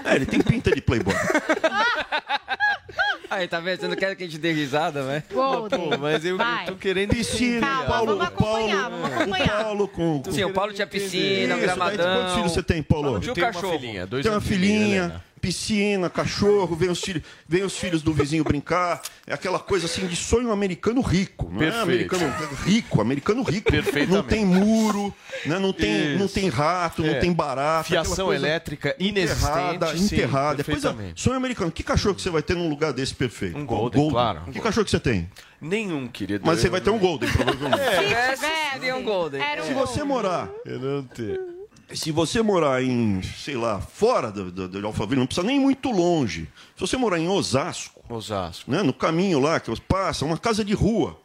É, 0.04 0.16
ele 0.16 0.26
tem 0.26 0.40
pinta 0.40 0.70
de 0.70 0.82
playboy. 0.82 1.14
Aí, 3.30 3.48
tá 3.48 3.60
vendo? 3.60 3.80
Você 3.80 3.88
não 3.88 3.96
quer 3.96 4.14
que 4.14 4.24
a 4.24 4.26
gente 4.26 4.38
dê 4.38 4.52
risada? 4.52 5.24
Golden. 5.32 5.90
Pô, 5.90 5.96
mas 5.96 6.22
eu, 6.24 6.36
Vai. 6.36 6.66
tô 6.66 6.74
querendo 6.74 7.10
Piscina, 7.10 7.66
Calma, 7.66 7.84
Paulo, 7.86 8.18
vamos 8.18 8.26
o 8.26 8.30
Paulo, 8.32 8.56
acompanhar, 8.56 8.90
vamos 8.90 9.08
o 9.08 9.14
acompanhar. 9.14 9.64
Paulo 9.64 9.88
com, 9.88 10.22
com... 10.22 10.32
Sim, 10.32 10.44
o 10.44 10.52
Paulo 10.52 10.72
tinha 10.74 10.86
piscina, 10.86 11.14
Isso, 11.30 11.48
daí, 11.48 11.60
gramadão. 11.60 12.16
Quantos 12.16 12.34
filhos 12.34 12.52
você 12.52 12.62
tem, 12.62 12.82
Paulo? 12.82 13.20
Tinha 13.20 13.32
um 13.32 13.34
tenho 13.34 13.46
uma 13.46 13.52
cachorro. 13.54 13.78
filhinha, 13.78 14.06
dois 14.06 14.22
Tem 14.22 14.30
uma 14.32 14.36
anos 14.36 14.48
filhinha, 14.48 14.96
Helena. 14.96 15.24
Piscina, 15.42 16.08
cachorro, 16.08 16.76
vem 16.76 16.88
os, 16.88 17.00
filhos, 17.00 17.22
vem 17.48 17.64
os 17.64 17.76
filhos 17.76 18.00
do 18.00 18.12
vizinho 18.14 18.44
brincar. 18.44 19.02
É 19.26 19.34
aquela 19.34 19.58
coisa 19.58 19.86
assim 19.86 20.06
de 20.06 20.14
sonho 20.14 20.52
americano 20.52 21.00
rico. 21.00 21.48
Não 21.50 21.58
Perfeito. 21.58 21.76
é 21.78 21.82
americano 21.82 22.32
rico, 22.64 23.00
americano 23.02 23.42
rico. 23.42 23.70
Perfeitamente. 23.70 24.12
Não 24.12 24.22
tem 24.22 24.46
muro, 24.46 25.12
né? 25.44 25.58
não, 25.58 25.72
tem, 25.72 26.16
não 26.16 26.28
tem 26.28 26.48
rato, 26.48 27.04
É. 27.04 27.12
não 27.12 27.20
tem 27.20 27.32
barata. 27.32 27.88
Fiação 27.88 28.26
coisa 28.26 28.46
elétrica 28.46 28.94
enterrada, 29.00 29.86
inexistente. 29.90 29.98
sim, 29.98 30.14
enterrada. 30.14 30.62
Ah, 30.62 30.64
perfeitamente. 30.64 31.20
sonho 31.20 31.36
americano. 31.36 31.72
Que 31.72 31.82
cachorro 31.82 32.14
que 32.14 32.22
você 32.22 32.30
vai 32.30 32.42
ter 32.42 32.54
num 32.54 32.68
lugar 32.68 32.92
desse 32.92 33.14
perfeito? 33.14 33.58
Um 33.58 33.66
Golden, 33.66 34.08
claro. 34.10 34.42
Que 34.52 34.60
cachorro 34.60 34.84
que 34.84 34.90
você 34.92 35.00
tem? 35.00 35.28
Nenhum, 35.60 36.06
querido. 36.08 36.44
Mas 36.46 36.60
você 36.60 36.68
vai 36.68 36.80
ter 36.80 36.90
um 36.90 36.98
Golden, 36.98 37.30
provavelmente. 37.30 37.78
Tivesse, 37.98 38.46
seria 38.72 38.96
um 38.96 39.02
Golden. 39.02 39.40
Um 39.40 39.64
Se 39.64 39.74
você 39.74 40.00
Golden. 40.00 40.04
morar 40.04 40.48
Eu 40.64 40.78
não 40.78 41.02
tenho. 41.04 41.61
Se 41.94 42.10
você 42.12 42.42
morar 42.42 42.82
em, 42.82 43.20
sei 43.22 43.56
lá, 43.56 43.80
fora 43.80 44.30
do, 44.30 44.50
do, 44.50 44.68
do 44.68 44.86
Alphaville, 44.86 45.18
não 45.20 45.26
precisa 45.26 45.46
nem 45.46 45.58
muito 45.60 45.90
longe. 45.90 46.48
Se 46.76 46.80
você 46.80 46.96
morar 46.96 47.18
em 47.18 47.28
Osasco, 47.28 48.02
Osasco. 48.08 48.70
né, 48.70 48.82
no 48.82 48.92
caminho 48.92 49.38
lá 49.40 49.58
que 49.60 49.70
passa, 49.82 50.24
uma 50.24 50.38
casa 50.38 50.64
de 50.64 50.74
rua, 50.74 51.18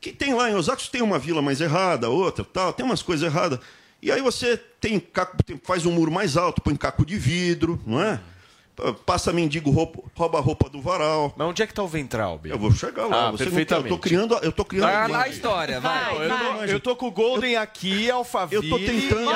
que 0.00 0.12
tem 0.12 0.34
lá 0.34 0.50
em 0.50 0.54
Osasco, 0.54 0.90
tem 0.90 1.00
uma 1.02 1.18
vila 1.18 1.40
mais 1.40 1.60
errada, 1.60 2.10
outra, 2.10 2.44
tal, 2.44 2.72
tem 2.72 2.84
umas 2.84 3.02
coisas 3.02 3.24
erradas. 3.26 3.58
E 4.02 4.12
aí 4.12 4.20
você 4.20 4.56
tem 4.56 5.00
caco, 5.00 5.42
tem- 5.42 5.58
faz 5.64 5.86
um 5.86 5.92
muro 5.92 6.12
mais 6.12 6.36
alto, 6.36 6.60
põe 6.60 6.76
caco 6.76 7.06
de 7.06 7.16
vidro, 7.16 7.80
não 7.86 8.00
é? 8.02 8.20
Passa 9.06 9.32
mendigo, 9.32 9.70
roupa- 9.70 10.02
rouba 10.16 10.38
a 10.38 10.40
roupa 10.40 10.68
do 10.68 10.80
varal. 10.82 11.32
Mas 11.36 11.46
onde 11.48 11.62
é 11.62 11.66
que 11.66 11.72
tá 11.72 11.82
o 11.82 11.86
ventral, 11.86 12.38
Bi? 12.38 12.50
Eu 12.50 12.58
vou 12.58 12.72
chegar 12.72 13.06
lá. 13.06 13.28
Ah, 13.28 13.30
você 13.30 13.30
não 13.30 13.36
quer, 13.38 13.42
eu 13.42 13.50
perfeitamente. 13.52 13.88
tô 13.88 13.98
criando, 13.98 14.34
eu 14.42 14.50
tô 14.52 14.64
criando. 14.64 14.90
Tá 14.90 15.02
na 15.02 15.08
imagem. 15.08 15.32
história, 15.32 15.80
vai. 15.80 16.04
Vai, 16.04 16.14
Eu 16.26 16.28
tô, 16.30 16.36
vai. 16.56 16.72
eu 16.74 16.80
tô 16.80 16.96
com 16.96 17.06
o 17.06 17.10
Golden 17.12 17.56
aqui, 17.56 18.10
Alphaville. 18.10 18.68
Eu 18.68 18.78
tô 18.78 18.84
tentando- 18.84 19.28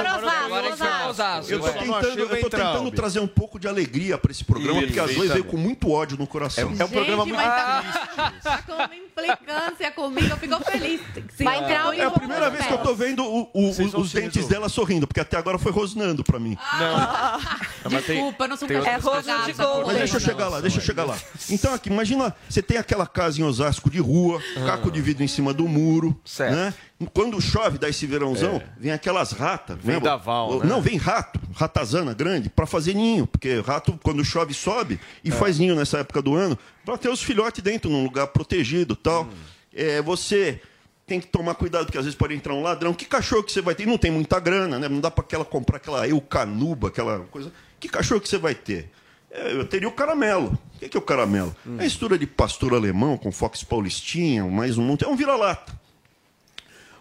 Osasco, 1.08 1.22
a 1.22 1.22
vai. 1.22 1.42
Eu 1.48 1.60
tô 1.60 1.66
não 1.66 2.00
tentando, 2.00 2.18
eu 2.20 2.40
tô 2.40 2.50
tentando 2.50 2.90
trazer 2.90 3.20
um 3.20 3.28
pouco 3.28 3.60
de 3.60 3.68
alegria 3.68 4.18
para 4.18 4.32
esse 4.32 4.44
programa, 4.44 4.82
porque 4.82 4.98
às 4.98 5.06
vezes 5.06 5.16
veio 5.32 5.44
Perfeitamente. 5.44 5.56
com 5.56 5.56
muito 5.56 5.90
ódio 5.92 6.18
no 6.18 6.26
coração. 6.26 6.72
É 6.78 6.84
um 6.84 6.88
programa 6.88 7.24
muito 7.24 7.36
mas 7.36 7.46
tá, 7.46 8.32
tá 8.42 8.62
com 8.62 8.72
uma 8.72 8.90
implicância 8.96 9.90
comigo, 9.92 10.26
eu 10.30 10.36
fico 10.36 10.64
feliz. 10.64 11.00
Vai 11.40 11.58
entrar 11.62 11.86
eu 11.86 11.92
É 11.92 12.04
a 12.04 12.10
primeira 12.10 12.50
vez 12.50 12.66
que 12.66 12.72
eu 12.72 12.78
tô 12.78 12.94
vendo 12.94 13.48
os 13.54 14.12
dentes 14.12 14.48
dela 14.48 14.68
sorrindo, 14.68 15.06
porque 15.06 15.20
até 15.20 15.36
agora 15.36 15.58
foi 15.58 15.70
rosnando 15.70 16.24
pra 16.24 16.38
mim. 16.40 16.56
Não. 16.78 17.90
Tem- 18.02 18.16
Desculpa, 18.16 18.44
eu 18.44 18.48
não 18.48 18.56
sou 18.56 18.68
É 18.70 18.96
rosto 18.96 19.27
de. 19.46 19.54
Mas 19.86 19.96
deixa 19.98 20.16
eu 20.16 20.20
chegar 20.20 20.48
lá, 20.48 20.60
deixa 20.60 20.78
eu 20.78 20.82
chegar 20.82 21.04
lá. 21.04 21.16
Então 21.50 21.72
aqui, 21.74 21.88
imagina, 21.88 22.34
você 22.48 22.62
tem 22.62 22.76
aquela 22.76 23.06
casa 23.06 23.40
em 23.40 23.44
Osasco 23.44 23.90
de 23.90 23.98
rua, 23.98 24.40
caco 24.66 24.90
de 24.90 25.00
vidro 25.00 25.22
em 25.22 25.28
cima 25.28 25.52
do 25.52 25.68
muro, 25.68 26.18
Certo. 26.24 26.54
né? 26.54 26.74
Quando 27.12 27.40
chove, 27.40 27.78
dá 27.78 27.88
esse 27.88 28.06
verãozão, 28.06 28.60
vem 28.76 28.90
aquelas 28.90 29.30
ratas. 29.32 29.76
Vem 29.80 29.94
lembra? 29.94 30.10
daval, 30.10 30.60
né? 30.60 30.66
Não, 30.66 30.80
vem 30.82 30.96
rato, 30.96 31.38
ratazana 31.54 32.12
grande, 32.12 32.48
pra 32.48 32.66
fazer 32.66 32.94
ninho, 32.94 33.26
porque 33.26 33.60
rato, 33.60 33.98
quando 34.02 34.24
chove, 34.24 34.52
sobe 34.52 34.98
e 35.22 35.30
faz 35.30 35.58
ninho 35.58 35.76
nessa 35.76 35.98
época 35.98 36.20
do 36.20 36.34
ano, 36.34 36.58
pra 36.84 36.98
ter 36.98 37.08
os 37.08 37.22
filhotes 37.22 37.62
dentro, 37.62 37.90
num 37.90 38.02
lugar 38.02 38.26
protegido 38.28 38.96
tal. 38.96 39.28
É, 39.72 40.02
você 40.02 40.60
tem 41.06 41.20
que 41.20 41.26
tomar 41.28 41.54
cuidado, 41.54 41.86
porque 41.86 41.96
às 41.96 42.04
vezes 42.04 42.18
pode 42.18 42.34
entrar 42.34 42.52
um 42.52 42.62
ladrão. 42.62 42.92
Que 42.92 43.04
cachorro 43.04 43.42
que 43.42 43.50
você 43.52 43.62
vai 43.62 43.74
ter? 43.74 43.86
Não 43.86 43.96
tem 43.96 44.10
muita 44.10 44.38
grana, 44.38 44.78
né? 44.78 44.88
Não 44.88 45.00
dá 45.00 45.10
pra 45.10 45.24
aquela, 45.24 45.44
comprar 45.44 45.76
aquela 45.78 46.06
eucanuba, 46.06 46.88
aquela 46.88 47.20
coisa. 47.30 47.50
Que 47.80 47.88
cachorro 47.88 48.20
que 48.20 48.28
você 48.28 48.36
vai 48.38 48.54
ter? 48.54 48.90
É, 49.30 49.52
eu 49.52 49.66
teria 49.66 49.88
o 49.88 49.92
caramelo. 49.92 50.58
O 50.74 50.78
que 50.78 50.88
que 50.88 50.96
é 50.96 51.00
o 51.00 51.02
caramelo? 51.02 51.54
É 51.66 51.68
a 51.68 51.82
mistura 51.84 52.18
de 52.18 52.26
pastor 52.26 52.72
alemão 52.74 53.16
com 53.16 53.30
fox 53.30 53.62
paulistinha, 53.62 54.44
mais 54.44 54.78
um 54.78 54.82
monte. 54.82 55.04
É 55.04 55.08
um 55.08 55.16
vira-lata. 55.16 55.78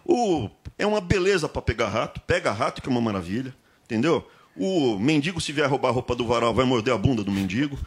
O, 0.04 0.48
é 0.78 0.86
uma 0.86 1.00
beleza 1.00 1.48
para 1.48 1.62
pegar 1.62 1.88
rato. 1.88 2.20
Pega 2.20 2.50
rato, 2.50 2.82
que 2.82 2.88
é 2.88 2.90
uma 2.90 3.00
maravilha. 3.00 3.54
Entendeu? 3.84 4.28
O 4.58 4.98
mendigo, 4.98 5.40
se 5.40 5.52
vier 5.52 5.68
roubar 5.68 5.90
a 5.90 5.92
roupa 5.92 6.14
do 6.16 6.26
varal, 6.26 6.52
vai 6.52 6.64
morder 6.64 6.92
a 6.92 6.98
bunda 6.98 7.22
do 7.22 7.30
mendigo. 7.30 7.78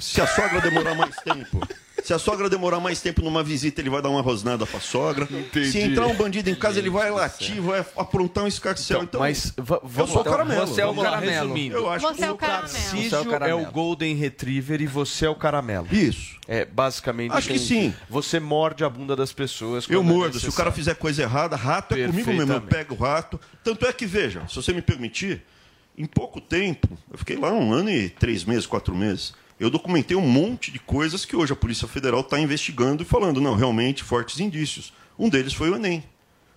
Se 0.00 0.20
a 0.20 0.26
sogra 0.26 0.60
demorar 0.60 0.94
mais 0.94 1.16
tempo. 1.16 1.66
Se 2.04 2.12
a 2.12 2.18
sogra 2.18 2.50
demorar 2.50 2.80
mais 2.80 3.00
tempo 3.00 3.22
numa 3.22 3.44
visita, 3.44 3.80
ele 3.80 3.88
vai 3.88 4.02
dar 4.02 4.08
uma 4.08 4.20
rosnada 4.20 4.66
pra 4.66 4.80
sogra. 4.80 5.26
Se 5.70 5.78
entrar 5.78 6.06
um 6.08 6.14
bandido 6.14 6.50
em 6.50 6.54
casa, 6.54 6.80
ele 6.80 6.90
vai 6.90 7.10
latir, 7.12 7.62
vai 7.62 7.78
aprontar 7.96 8.42
um 8.42 8.48
escarcel. 8.48 9.04
Então, 9.04 9.20
mas 9.20 9.54
va- 9.56 9.80
eu 9.98 10.06
sou 10.08 10.20
o 10.20 10.24
caramelo. 10.24 10.66
Você 10.66 10.80
é 10.80 10.86
o 10.86 10.94
caramelo. 10.96 11.30
resumindo. 11.30 11.76
Eu 11.76 11.88
acho 11.88 12.06
Você 12.08 12.24
é 12.24 12.30
o 12.30 12.36
caramelo. 12.36 12.68
Tarcísio 12.68 13.08
Você 13.10 13.14
é 13.14 13.18
o 13.18 13.22
é 13.22 13.30
caramelo. 13.30 13.62
o 13.62 13.70
Golden 13.70 14.16
Retriever 14.16 14.82
e 14.82 14.86
você 14.86 15.26
é 15.26 15.30
o 15.30 15.34
caramelo. 15.36 15.86
Isso. 15.92 16.36
É, 16.48 16.64
basicamente. 16.64 17.32
Acho 17.32 17.48
que 17.48 17.58
sim. 17.58 17.94
Você 18.10 18.40
morde 18.40 18.82
a 18.84 18.88
bunda 18.90 19.14
das 19.14 19.32
pessoas. 19.32 19.86
Eu 19.88 20.00
é 20.00 20.02
mordo. 20.02 20.40
Se 20.40 20.48
o 20.48 20.52
cara 20.52 20.72
fizer 20.72 20.96
coisa 20.96 21.22
errada, 21.22 21.54
rato 21.54 21.94
é 21.94 22.06
comigo 22.08 22.32
mesmo. 22.32 22.52
Eu 22.54 22.60
pego 22.62 22.94
o 22.96 22.98
rato. 22.98 23.40
Tanto 23.62 23.86
é 23.86 23.92
que, 23.92 24.04
veja, 24.06 24.42
se 24.48 24.56
você 24.56 24.72
me 24.72 24.82
permitir, 24.82 25.40
em 25.96 26.06
pouco 26.06 26.40
tempo, 26.40 26.88
eu 27.10 27.18
fiquei 27.18 27.36
lá 27.36 27.52
um 27.52 27.72
ano 27.72 27.90
e 27.90 28.08
três 28.08 28.44
meses, 28.44 28.66
quatro 28.66 28.94
meses, 28.94 29.34
eu 29.60 29.70
documentei 29.70 30.16
um 30.16 30.26
monte 30.26 30.70
de 30.70 30.78
coisas 30.78 31.24
que 31.24 31.36
hoje 31.36 31.52
a 31.52 31.56
Polícia 31.56 31.86
Federal 31.86 32.20
está 32.20 32.38
investigando 32.40 33.02
e 33.02 33.06
falando, 33.06 33.40
não, 33.40 33.54
realmente, 33.54 34.02
fortes 34.02 34.40
indícios. 34.40 34.92
Um 35.18 35.28
deles 35.28 35.52
foi 35.52 35.70
o 35.70 35.76
Enem. 35.76 36.02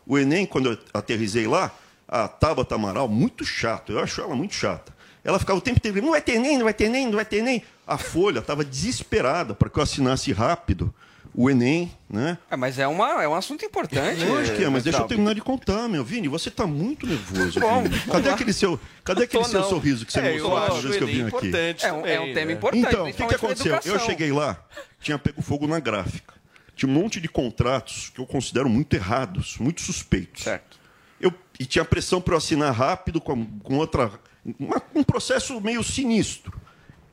O 0.08 0.18
Enem, 0.18 0.46
quando 0.46 0.72
eu 0.72 0.80
aterrisei 0.94 1.46
lá, 1.46 1.72
a 2.08 2.28
Tabata 2.28 2.76
Amaral, 2.76 3.08
muito 3.08 3.46
chato, 3.46 3.92
eu 3.92 4.00
acho 4.00 4.22
ela 4.22 4.36
muito 4.36 4.56
chata. 4.56 4.96
Ela 5.24 5.40
ficava 5.40 5.60
o 5.60 5.62
tempo 5.62 5.78
inteiro, 5.78 6.02
não 6.02 6.12
vai 6.12 6.22
ter 6.22 6.34
Enem, 6.34 6.58
não 6.58 6.64
vai 6.64 6.74
ter 6.74 6.86
Enem, 6.86 7.06
não 7.08 7.16
vai 7.16 7.26
ter 7.26 7.38
Enem. 7.38 7.64
A 7.86 7.98
Folha 7.98 8.40
estava 8.40 8.64
desesperada 8.64 9.54
para 9.54 9.70
que 9.70 9.78
eu 9.78 9.84
assinasse 9.84 10.32
rápido 10.32 10.94
o 11.38 11.50
Enem, 11.50 11.92
né? 12.10 12.38
É, 12.50 12.56
mas 12.56 12.80
é, 12.80 12.88
uma, 12.88 13.22
é 13.24 13.28
um 13.28 13.36
assunto 13.36 13.66
importante. 13.66 14.24
Lógico 14.24 14.56
que 14.58 14.64
é, 14.64 14.70
mas 14.70 14.84
deixa 14.84 15.00
eu 15.00 15.06
terminar 15.08 15.34
de 15.36 15.42
contar, 15.42 15.88
meu. 15.90 16.04
Vini, 16.04 16.28
você 16.30 16.50
tá 16.50 16.66
muito 16.66 17.06
nervoso. 17.06 17.60
Bom, 17.60 17.84
Cadê 18.12 18.30
aquele 18.30 18.54
seu, 18.54 18.80
cadê 19.04 19.24
aquele 19.24 19.44
seu 19.44 19.60
não. 19.62 19.70
sorriso 19.70 20.06
que 20.06 20.14
você 20.14 20.20
É, 20.20 20.32
mostrou 20.34 20.58
a 20.58 20.62
última 20.62 20.78
acho 20.78 20.88
vez 20.88 20.98
que 20.98 21.04
eu 21.04 21.08
vim 21.08 21.22
aqui? 21.28 21.86
É 21.86 21.92
um, 21.94 22.06
é 22.06 22.20
um 22.22 22.34
tema 22.34 22.46
né? 22.48 22.54
importante. 22.54 22.88
Então, 22.88 23.04
o 23.10 23.14
que, 23.14 23.26
que 23.28 23.36
aconteceu? 23.36 23.80
Eu 23.84 24.00
cheguei 24.00 24.32
lá, 24.32 24.64
tinha 25.02 25.20
pego 25.20 25.42
fogo 25.42 25.68
na 25.68 25.80
gráfica. 25.80 26.34
Tinha 26.76 26.90
um 26.90 26.94
monte 26.94 27.20
de 27.22 27.28
contratos 27.28 28.12
que 28.14 28.20
eu 28.20 28.26
considero 28.26 28.70
muito 28.70 28.94
errados, 28.94 29.58
muito 29.60 29.82
suspeitos. 29.82 30.44
Certo. 30.44 30.78
Eu, 31.22 31.34
e 31.60 31.66
tinha 31.66 31.86
pressão 31.86 32.20
para 32.22 32.34
eu 32.34 32.38
assinar 32.38 32.74
rápido 32.74 33.20
com, 33.22 33.46
com 33.60 33.78
outra. 33.78 34.12
uma- 34.60 34.82
um 34.94 35.04
processo 35.04 35.60
meio 35.62 35.82
sinistro. 35.84 36.60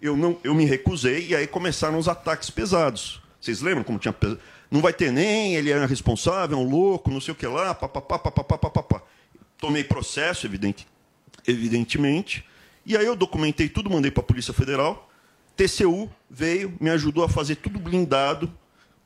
Eu, 0.00 0.16
não, 0.16 0.36
eu 0.42 0.52
me 0.52 0.64
recusei 0.64 1.28
e 1.28 1.36
aí 1.36 1.46
começaram 1.46 1.96
os 1.96 2.08
ataques 2.08 2.50
pesados. 2.50 3.21
Vocês 3.42 3.60
lembram 3.60 3.82
como 3.82 3.98
tinha. 3.98 4.14
Não 4.70 4.80
vai 4.80 4.92
ter 4.92 5.10
nem, 5.10 5.56
ele 5.56 5.70
é 5.70 5.84
responsável, 5.84 6.56
é 6.56 6.60
um 6.60 6.68
louco, 6.68 7.10
não 7.10 7.20
sei 7.20 7.32
o 7.32 7.34
que 7.34 7.46
lá, 7.46 7.74
papapá, 7.74 8.16
papapá, 8.16 8.56
papapá. 8.56 9.02
Tomei 9.58 9.82
processo, 9.82 10.46
evidente, 10.46 10.86
evidentemente. 11.46 12.44
E 12.86 12.96
aí 12.96 13.04
eu 13.04 13.16
documentei 13.16 13.68
tudo, 13.68 13.90
mandei 13.90 14.12
para 14.12 14.22
a 14.22 14.26
Polícia 14.26 14.54
Federal. 14.54 15.10
TCU 15.56 16.08
veio, 16.30 16.72
me 16.80 16.88
ajudou 16.90 17.24
a 17.24 17.28
fazer 17.28 17.56
tudo 17.56 17.80
blindado, 17.80 18.52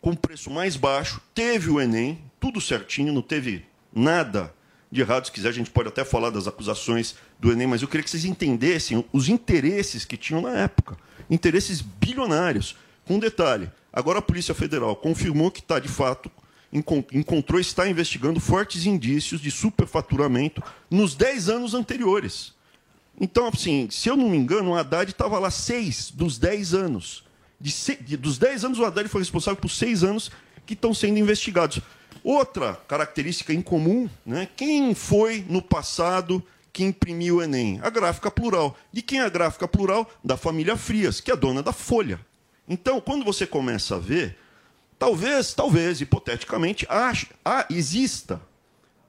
com 0.03 0.15
preço 0.15 0.51
mais 0.51 0.77
baixo. 0.77 1.21
Teve 1.35 1.71
o 1.71 1.81
Enem, 1.81 2.23
tudo 2.39 2.61
certinho, 2.61 3.15
não 3.15 3.23
teve 3.23 3.65
nada 3.93 4.55
de 4.93 5.01
errado. 5.01 5.25
Se 5.25 5.33
quiser, 5.33 5.49
a 5.49 5.53
gente 5.53 5.71
pode 5.71 5.89
até 5.89 6.05
falar 6.05 6.29
das 6.29 6.47
acusações 6.47 7.17
do 7.41 7.51
Enem, 7.51 7.67
mas 7.67 7.81
eu 7.81 7.89
queria 7.89 8.05
que 8.05 8.11
vocês 8.11 8.27
entendessem 8.27 9.03
os 9.13 9.31
interesses 9.31 10.05
que 10.05 10.19
tinham 10.19 10.43
na 10.43 10.59
época. 10.59 10.97
Interesses 11.31 11.81
bilionários. 11.81 12.77
Com 13.07 13.15
um 13.15 13.19
detalhe: 13.19 13.71
agora 13.97 14.21
a 14.21 14.23
Polícia 14.23 14.55
Federal 14.55 14.95
confirmou 14.95 15.51
que 15.51 15.61
está, 15.61 15.79
de 15.81 15.89
fato, 15.89 16.31
encon- 16.73 17.05
encontrou 17.13 17.61
está 17.61 17.89
investigando 17.89 18.39
fortes 18.39 18.87
indícios 18.87 19.41
de 19.41 19.51
superfaturamento 19.51 20.63
nos 20.91 21.15
10 21.15 21.49
anos 21.49 21.75
anteriores. 21.75 22.55
Então, 23.21 23.49
assim, 23.49 23.89
se 23.91 24.09
eu 24.09 24.17
não 24.17 24.29
me 24.29 24.37
engano, 24.37 24.71
o 24.71 24.75
Haddad 24.77 25.11
estava 25.11 25.39
lá 25.39 25.51
seis 25.51 26.11
dos 26.11 26.37
10 26.39 26.75
anos. 26.75 27.25
De 27.59 27.71
se- 27.71 27.97
de- 27.97 28.17
dos 28.17 28.37
10 28.37 28.65
anos, 28.65 28.79
o 28.79 28.85
Haddad 28.85 29.09
foi 29.09 29.23
responsável 29.23 29.59
por 29.61 29.71
seis 29.71 30.05
anos 30.05 30.31
que 30.67 30.75
estão 30.75 30.93
sendo 30.93 31.19
investigados. 31.19 31.81
Outra 32.23 32.75
característica 32.89 33.53
em 33.55 33.63
comum, 33.63 34.09
né? 34.25 34.49
quem 34.57 34.95
foi 34.95 35.45
no 35.49 35.63
passado 35.63 36.43
que 36.73 36.85
imprimiu 36.85 37.37
o 37.37 37.43
Enem? 37.43 37.79
A 37.83 37.89
gráfica 37.89 38.31
plural. 38.31 38.77
De 38.93 39.01
quem 39.01 39.21
é 39.21 39.23
a 39.23 39.29
gráfica 39.31 39.67
plural? 39.67 40.11
Da 40.23 40.37
família 40.37 40.77
Frias, 40.77 41.21
que 41.21 41.31
é 41.31 41.37
dona 41.37 41.63
da 41.63 41.73
Folha. 41.73 42.21
Então, 42.69 43.01
quando 43.01 43.25
você 43.25 43.47
começa 43.47 43.97
a 43.97 43.99
ver, 43.99 44.37
talvez, 44.99 45.55
talvez, 45.55 46.01
hipoteticamente, 46.01 46.87
ache, 46.89 47.29
ah, 47.45 47.67
exista 47.71 48.41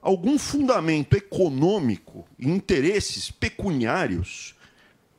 algum 0.00 0.38
fundamento 0.38 1.16
econômico 1.16 2.26
e 2.38 2.48
interesses 2.48 3.30
pecuniários 3.30 4.54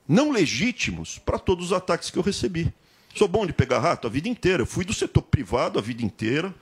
não 0.07 0.31
legítimos 0.31 1.19
para 1.19 1.37
todos 1.37 1.67
os 1.67 1.73
ataques 1.73 2.09
que 2.09 2.17
eu 2.17 2.23
recebi. 2.23 2.73
Sou 3.13 3.27
bom 3.27 3.45
de 3.45 3.53
pegar 3.53 3.79
rato 3.79 4.07
a 4.07 4.09
vida 4.09 4.27
inteira. 4.27 4.63
Eu 4.63 4.67
fui 4.67 4.83
do 4.83 4.93
setor 4.93 5.21
privado 5.21 5.77
a 5.77 5.81
vida 5.81 6.03
inteira. 6.03 6.53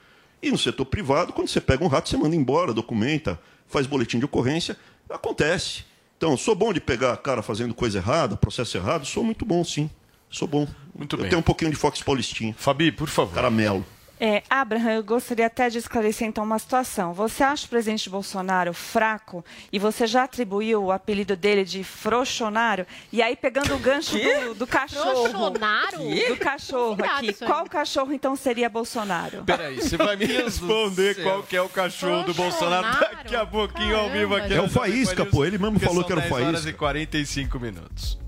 E 0.42 0.50
no 0.50 0.58
setor 0.58 0.84
privado, 0.84 1.32
quando 1.32 1.48
você 1.48 1.60
pega 1.60 1.82
um 1.82 1.88
rato, 1.88 2.08
você 2.08 2.16
manda 2.16 2.36
embora, 2.36 2.74
documenta, 2.74 3.40
faz 3.66 3.86
boletim 3.86 4.18
de 4.18 4.26
ocorrência. 4.26 4.76
Acontece. 5.08 5.84
Então, 6.16 6.36
sou 6.36 6.54
bom 6.54 6.72
de 6.72 6.80
pegar 6.80 7.16
cara 7.18 7.42
fazendo 7.42 7.72
coisa 7.72 7.98
errada, 7.98 8.36
processo 8.36 8.76
errado? 8.76 9.06
Sou 9.06 9.24
muito 9.24 9.46
bom, 9.46 9.64
sim. 9.64 9.88
Sou 10.30 10.48
bom. 10.48 10.66
Muito 10.94 11.16
eu 11.16 11.20
bem. 11.20 11.28
tenho 11.30 11.40
um 11.40 11.44
pouquinho 11.44 11.70
de 11.70 11.76
Fox 11.76 12.02
Paulistinha. 12.02 12.54
Fabi, 12.58 12.90
por 12.90 13.08
favor. 13.08 13.34
Caramelo. 13.34 13.84
É, 14.20 14.42
Abraham, 14.50 14.94
eu 14.94 15.04
gostaria 15.04 15.46
até 15.46 15.68
de 15.68 15.78
esclarecer 15.78 16.26
então 16.26 16.42
uma 16.42 16.58
situação. 16.58 17.12
Você 17.14 17.44
acha 17.44 17.66
o 17.66 17.68
presidente 17.68 18.10
Bolsonaro 18.10 18.74
fraco 18.74 19.44
e 19.72 19.78
você 19.78 20.08
já 20.08 20.24
atribuiu 20.24 20.82
o 20.82 20.92
apelido 20.92 21.36
dele 21.36 21.64
de 21.64 21.84
frouxonário? 21.84 22.84
E 23.12 23.22
aí, 23.22 23.36
pegando 23.36 23.74
o 23.76 23.78
gancho 23.78 24.18
do, 24.18 24.54
do 24.54 24.66
cachorro. 24.66 25.28
Frouxonário? 25.28 26.28
Do 26.28 26.36
cachorro 26.36 27.04
aqui. 27.04 27.32
Qual 27.32 27.64
cachorro 27.66 28.12
então 28.12 28.34
seria 28.34 28.68
Bolsonaro? 28.68 29.44
Peraí, 29.44 29.76
você 29.76 29.96
vai 29.96 30.16
me 30.16 30.26
responder 30.26 31.22
qual 31.22 31.44
que 31.44 31.56
é 31.56 31.62
o 31.62 31.68
cachorro 31.68 32.24
do 32.24 32.34
Bolsonaro 32.34 32.98
daqui 32.98 33.36
a 33.36 33.46
pouquinho 33.46 33.96
ao 33.96 34.10
vivo 34.10 34.34
aqui. 34.34 34.52
É 34.52 34.60
o 34.60 34.68
Faísca, 34.68 35.24
pô. 35.24 35.44
Ele 35.44 35.58
mesmo 35.58 35.74
porque 35.74 35.86
falou 35.86 36.02
que 36.02 36.10
era 36.10 36.20
o 36.20 36.22
10 36.22 36.32
horas 36.32 36.50
Faísca. 36.62 36.70
e 36.70 36.72
45 36.72 37.60
minutos. 37.60 38.27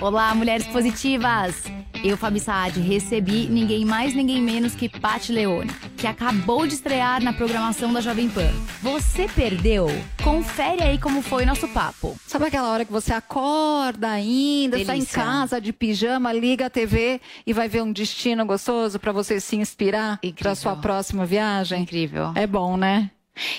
Olá, 0.00 0.34
mulheres 0.34 0.66
positivas! 0.68 1.64
Eu, 2.04 2.16
Fabi 2.16 2.38
Saad, 2.38 2.78
recebi 2.80 3.48
ninguém 3.48 3.84
mais, 3.84 4.14
ninguém 4.14 4.40
menos 4.40 4.74
que 4.76 4.88
Pat 4.88 5.30
Leone, 5.30 5.68
que 5.96 6.06
acabou 6.06 6.64
de 6.64 6.74
estrear 6.74 7.22
na 7.22 7.32
programação 7.32 7.92
da 7.92 8.00
Jovem 8.00 8.28
Pan. 8.28 8.52
Você 8.80 9.26
perdeu? 9.26 9.88
Confere 10.22 10.84
aí 10.84 10.98
como 10.98 11.20
foi 11.20 11.44
nosso 11.44 11.66
papo. 11.68 12.16
Sabe 12.24 12.46
aquela 12.46 12.70
hora 12.70 12.84
que 12.84 12.92
você 12.92 13.12
acorda 13.12 14.08
ainda, 14.08 14.78
está 14.78 14.96
em 14.96 15.04
casa 15.04 15.60
de 15.60 15.72
pijama, 15.72 16.32
liga 16.32 16.66
a 16.66 16.70
TV 16.70 17.20
e 17.44 17.52
vai 17.52 17.68
ver 17.68 17.82
um 17.82 17.92
destino 17.92 18.46
gostoso 18.46 19.00
para 19.00 19.10
você 19.10 19.40
se 19.40 19.56
inspirar 19.56 20.20
para 20.38 20.54
sua 20.54 20.76
próxima 20.76 21.26
viagem? 21.26 21.82
Incrível. 21.82 22.32
É 22.36 22.46
bom, 22.46 22.76
né? 22.76 23.10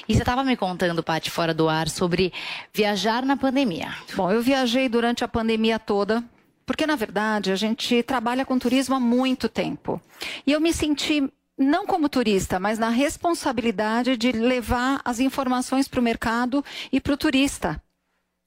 E 0.07 0.13
você 0.13 0.21
estava 0.21 0.43
me 0.43 0.55
contando, 0.55 1.03
Paty, 1.03 1.29
fora 1.29 1.53
do 1.53 1.69
ar, 1.69 1.89
sobre 1.89 2.33
viajar 2.73 3.25
na 3.25 3.37
pandemia. 3.37 3.93
Bom, 4.15 4.31
eu 4.31 4.41
viajei 4.41 4.89
durante 4.89 5.23
a 5.23 5.27
pandemia 5.27 5.79
toda, 5.79 6.23
porque 6.65 6.85
na 6.85 6.95
verdade 6.95 7.51
a 7.51 7.55
gente 7.55 8.03
trabalha 8.03 8.45
com 8.45 8.59
turismo 8.59 8.95
há 8.95 8.99
muito 8.99 9.49
tempo. 9.49 10.01
E 10.45 10.51
eu 10.51 10.61
me 10.61 10.73
senti 10.73 11.31
não 11.57 11.85
como 11.85 12.07
turista, 12.07 12.59
mas 12.59 12.79
na 12.79 12.89
responsabilidade 12.89 14.15
de 14.15 14.31
levar 14.31 15.01
as 15.03 15.19
informações 15.19 15.87
para 15.87 15.99
o 15.99 16.03
mercado 16.03 16.63
e 16.91 17.01
para 17.01 17.13
o 17.13 17.17
turista. 17.17 17.81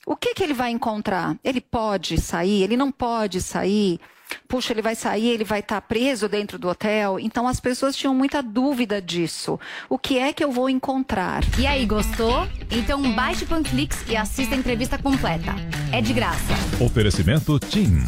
O 0.06 0.16
que, 0.16 0.34
que 0.34 0.42
ele 0.42 0.54
vai 0.54 0.70
encontrar? 0.70 1.38
Ele 1.44 1.60
pode 1.60 2.20
sair? 2.20 2.62
Ele 2.62 2.76
não 2.76 2.90
pode 2.90 3.40
sair? 3.40 4.00
Puxa, 4.48 4.72
ele 4.72 4.82
vai 4.82 4.94
sair, 4.94 5.28
ele 5.28 5.44
vai 5.44 5.60
estar 5.60 5.80
preso 5.80 6.28
dentro 6.28 6.58
do 6.58 6.68
hotel? 6.68 7.18
Então 7.18 7.46
as 7.46 7.60
pessoas 7.60 7.96
tinham 7.96 8.14
muita 8.14 8.42
dúvida 8.42 9.00
disso. 9.00 9.58
O 9.88 9.98
que 9.98 10.18
é 10.18 10.32
que 10.32 10.44
eu 10.44 10.50
vou 10.50 10.68
encontrar? 10.68 11.42
E 11.58 11.66
aí, 11.66 11.84
gostou? 11.86 12.46
Então 12.70 13.12
baixe 13.12 13.44
o 13.44 13.46
Panflix 13.46 14.04
e 14.08 14.16
assista 14.16 14.54
a 14.54 14.58
entrevista 14.58 14.98
completa. 14.98 15.54
É 15.92 16.00
de 16.00 16.12
graça. 16.12 16.54
Oferecimento 16.80 17.58
TIM. 17.58 18.06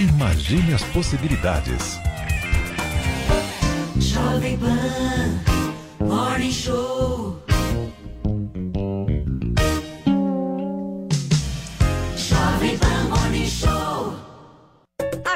Imagine 0.00 0.74
as 0.74 0.82
possibilidades. 0.84 1.98
Jovem 3.98 4.58
Pan 4.58 6.06
Morning 6.06 6.52
Show. 6.52 7.45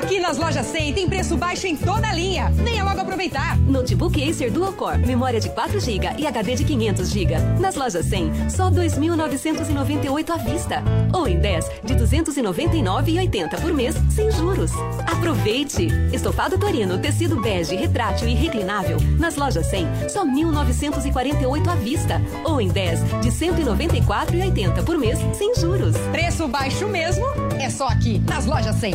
Aqui 0.03 0.19
nas 0.19 0.39
lojas 0.39 0.65
100 0.67 0.95
tem 0.95 1.07
preço 1.07 1.37
baixo 1.37 1.67
em 1.67 1.77
toda 1.77 2.09
a 2.09 2.15
linha. 2.15 2.51
Venha 2.55 2.83
logo 2.83 2.99
aproveitar. 3.01 3.59
Notebook 3.59 4.29
Acer 4.29 4.51
Dual 4.51 4.73
Core, 4.73 4.99
memória 5.07 5.39
de 5.39 5.51
4GB 5.51 6.19
e 6.19 6.27
HD 6.27 6.55
de 6.55 6.65
500GB. 6.65 7.59
Nas 7.61 7.75
lojas 7.75 8.07
100, 8.07 8.49
só 8.49 8.71
2.998 8.71 10.31
à 10.31 10.37
vista. 10.39 10.83
Ou 11.13 11.29
em 11.29 11.39
10, 11.39 11.65
de 11.85 11.95
299,80 11.95 13.61
por 13.61 13.75
mês, 13.75 13.95
sem 14.09 14.33
juros. 14.33 14.73
Aproveite! 15.07 15.89
Estofado 16.15 16.57
Torino, 16.57 16.99
tecido 16.99 17.39
bege, 17.39 17.77
retrátil 17.77 18.27
e 18.27 18.35
reclinável. 18.35 18.97
Nas 19.19 19.37
lojas 19.37 19.67
100, 19.67 20.09
só 20.09 20.25
1.948 20.25 21.69
à 21.69 21.75
vista. 21.75 22.23
Ou 22.45 22.59
em 22.59 22.69
10, 22.69 23.01
de 23.21 23.31
194,80 23.31 24.83
por 24.83 24.97
mês, 24.97 25.19
sem 25.37 25.55
juros. 25.57 25.95
Preço 26.11 26.49
baixo 26.49 26.89
mesmo 26.89 27.27
é 27.61 27.69
só 27.69 27.87
aqui 27.87 28.19
nas 28.27 28.47
lojas 28.47 28.77
100. 28.77 28.95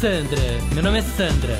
Sandra, 0.00 0.42
meu 0.74 0.82
nome 0.82 0.98
é 0.98 1.02
Sandra. 1.02 1.56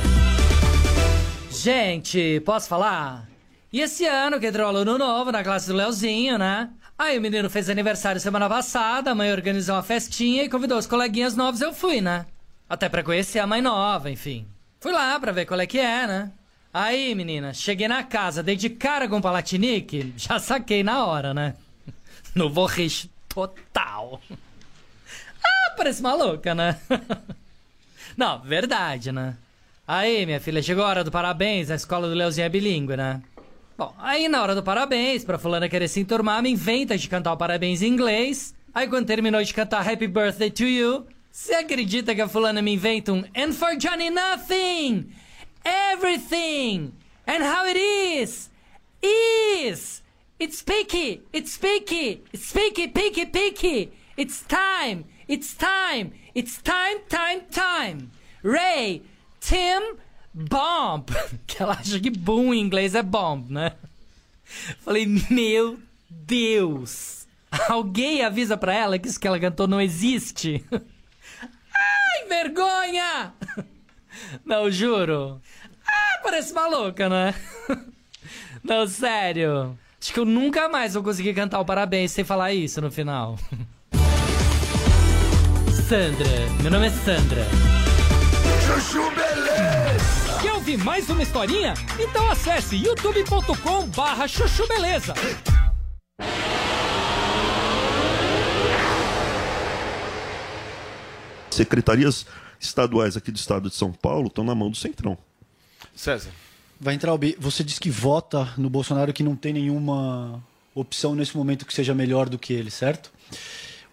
Gente, 1.51 2.39
posso 2.41 2.68
falar? 2.68 3.26
E 3.72 3.80
esse 3.80 4.05
ano 4.05 4.39
que 4.39 4.47
entrou 4.47 4.68
aluno 4.68 4.99
novo 4.99 5.32
na 5.32 5.43
classe 5.43 5.68
do 5.68 5.74
Leozinho, 5.74 6.37
né? 6.37 6.68
Aí 6.99 7.16
o 7.16 7.20
menino 7.22 7.49
fez 7.49 7.70
aniversário 7.70 8.20
semana 8.20 8.47
passada, 8.47 9.11
a 9.11 9.14
mãe 9.14 9.32
organizou 9.32 9.74
uma 9.74 9.82
festinha 9.82 10.45
e 10.45 10.51
convidou 10.51 10.76
os 10.76 10.87
coleguinhas 10.87 11.34
novos, 11.34 11.62
eu 11.62 11.72
fui, 11.72 12.03
né? 12.03 12.26
Até 12.68 12.91
pra 12.91 13.03
conhecer 13.03 13.39
a 13.39 13.47
mãe 13.47 13.62
nova, 13.62 14.11
enfim. 14.11 14.47
Fui 14.80 14.93
lá 14.93 15.18
pra 15.18 15.32
ver 15.32 15.47
qual 15.47 15.59
é 15.59 15.66
que 15.66 15.78
é, 15.78 16.07
né? 16.07 16.30
Aí, 16.74 17.14
menina, 17.14 17.55
cheguei 17.55 17.89
na 17.89 18.03
casa, 18.03 18.43
dei 18.43 18.55
de 18.55 18.68
cara 18.68 19.09
com 19.09 19.16
o 19.16 19.22
Palatinique, 19.22 20.12
já 20.14 20.39
saquei 20.39 20.84
na 20.84 21.07
hora, 21.07 21.32
né? 21.32 21.55
Novo 22.34 22.66
richo 22.66 23.09
total. 23.28 24.20
Ah, 25.49 25.74
parece 25.76 26.03
maluca, 26.03 26.57
né? 26.57 26.76
Não, 28.17 28.41
verdade, 28.41 29.12
né? 29.12 29.37
Aí, 29.87 30.25
minha 30.27 30.41
filha, 30.41 30.62
chegou 30.62 30.85
a 30.85 30.89
hora 30.89 31.05
do 31.05 31.11
parabéns, 31.11 31.71
a 31.71 31.75
escola 31.75 32.09
do 32.09 32.14
Leozinho 32.14 32.47
é 32.47 32.49
bilíngue, 32.49 32.97
né? 32.97 33.23
Bom, 33.79 33.95
aí 33.99 34.27
na 34.27 34.43
hora 34.43 34.55
do 34.55 34.62
parabéns, 34.62 35.23
pra 35.23 35.39
fulana 35.39 35.69
querer 35.69 35.87
se 35.87 36.01
enturmar, 36.01 36.43
me 36.43 36.51
inventa 36.51 36.97
de 36.97 37.09
cantar 37.09 37.35
o 37.35 37.37
parabéns 37.37 37.83
em 37.83 37.89
inglês. 37.89 38.55
Aí 38.75 38.89
quando 38.89 39.07
terminou 39.07 39.43
de 39.43 39.53
cantar 39.53 39.87
Happy 39.87 40.07
Birthday 40.07 40.51
to 40.51 40.64
You, 40.64 41.07
você 41.31 41.55
acredita 41.57 42.14
que 42.14 42.23
a 42.23 42.29
fulana 42.29 42.62
me 42.62 42.73
inventa 42.73 43.12
um 43.12 43.23
And 43.37 43.53
for 43.53 43.77
Johnny 43.77 44.09
Nothing! 44.09 45.11
Everything! 45.93 46.93
And 47.27 47.45
how 47.45 47.67
it 47.67 47.79
is! 47.79 48.51
Is! 49.03 50.03
It's 50.41 50.62
picky! 50.62 51.23
It's 51.33 51.59
picky! 51.59 52.23
It's 52.33 52.53
picky, 52.53 52.89
picky, 52.89 53.27
picky! 53.27 53.93
It's 54.17 54.43
time! 54.49 55.05
It's 55.29 55.57
time! 55.57 56.12
It's 56.37 56.62
time, 56.62 57.01
time, 57.09 57.43
time! 57.51 58.11
Ray! 58.45 59.03
Tim! 59.41 59.97
Bomb! 60.33 61.05
Que 61.47 61.62
ela 61.62 61.72
acha 61.72 61.99
que 61.99 62.11
boom 62.11 62.55
em 62.55 62.61
inglês 62.61 62.95
é 62.95 63.03
bomb, 63.03 63.51
né? 63.51 63.72
Falei, 64.85 65.07
meu 65.31 65.81
Deus! 66.09 67.27
Alguém 67.68 68.22
avisa 68.22 68.57
pra 68.57 68.72
ela 68.72 68.99
que 68.99 69.09
isso 69.09 69.18
que 69.18 69.27
ela 69.27 69.41
cantou 69.41 69.66
não 69.66 69.81
existe? 69.81 70.64
Ai, 70.70 72.29
vergonha! 72.29 73.35
Não, 74.45 74.70
juro. 74.70 75.41
Ah, 75.87 76.20
parece 76.22 76.55
maluca, 76.55 77.09
né? 77.09 77.35
Não, 78.62 78.87
sério. 78.87 79.79
Acho 80.01 80.12
que 80.12 80.20
eu 80.20 80.24
nunca 80.24 80.68
mais 80.68 80.95
vou 80.95 81.03
conseguir 81.03 81.35
cantar 81.35 81.61
o 81.61 81.64
parabéns 81.64 82.12
sem 82.12 82.24
falar 82.24 82.53
isso 82.53 82.81
no 82.81 82.91
final. 82.91 83.39
Sandra, 85.89 86.28
meu 86.61 86.70
nome 86.72 86.89
é 86.89 86.91
Sandra. 86.91 87.47
Chuchu 88.66 89.09
Beleza. 89.11 90.43
Quer 90.43 90.53
ouvir 90.55 90.76
mais 90.78 91.09
uma 91.09 91.22
historinha? 91.22 91.74
Então 91.97 92.28
acesse 92.28 92.74
youtube.com 92.74 93.87
barra 93.91 94.26
chuchu 94.26 94.66
beleza. 94.66 95.14
Secretarias 101.53 102.26
estaduais 102.59 103.16
aqui 103.16 103.30
do 103.30 103.37
estado 103.37 103.70
de 103.70 103.76
São 103.76 103.93
Paulo 103.93 104.26
estão 104.26 104.43
na 104.43 104.57
mão 104.57 104.68
do 104.68 104.76
Centrão. 104.76 105.16
César. 105.95 106.30
Vai 106.80 106.95
entrar 106.95 107.14
o 107.14 107.18
B. 107.18 107.37
Você 107.39 107.62
diz 107.62 107.78
que 107.78 107.91
vota 107.91 108.53
no 108.59 108.68
Bolsonaro 108.68 109.12
que 109.12 109.22
não 109.22 109.37
tem 109.37 109.53
nenhuma 109.53 110.43
opção 110.74 111.14
nesse 111.14 111.37
momento 111.37 111.64
que 111.64 111.72
seja 111.72 111.95
melhor 111.95 112.28
do 112.28 112.41
que 112.41 112.53
ele, 112.53 112.72
certo? 112.72 113.12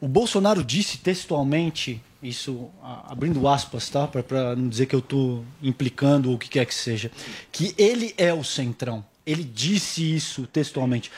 O 0.03 0.07
Bolsonaro 0.09 0.61
disse 0.65 0.97
textualmente, 0.97 2.01
isso 2.21 2.69
abrindo 3.07 3.47
aspas, 3.47 3.89
tá? 3.89 4.05
Para 4.05 4.53
não 4.53 4.67
dizer 4.67 4.85
que 4.85 4.93
eu 4.93 4.99
estou 4.99 5.45
implicando 5.61 6.27
ou 6.27 6.35
o 6.35 6.37
que 6.37 6.49
quer 6.49 6.65
que 6.65 6.75
seja, 6.75 7.09
que 7.53 7.73
ele 7.77 8.13
é 8.17 8.33
o 8.33 8.43
centrão. 8.43 9.05
Ele 9.25 9.45
disse 9.45 10.13
isso 10.13 10.45
textualmente. 10.51 11.09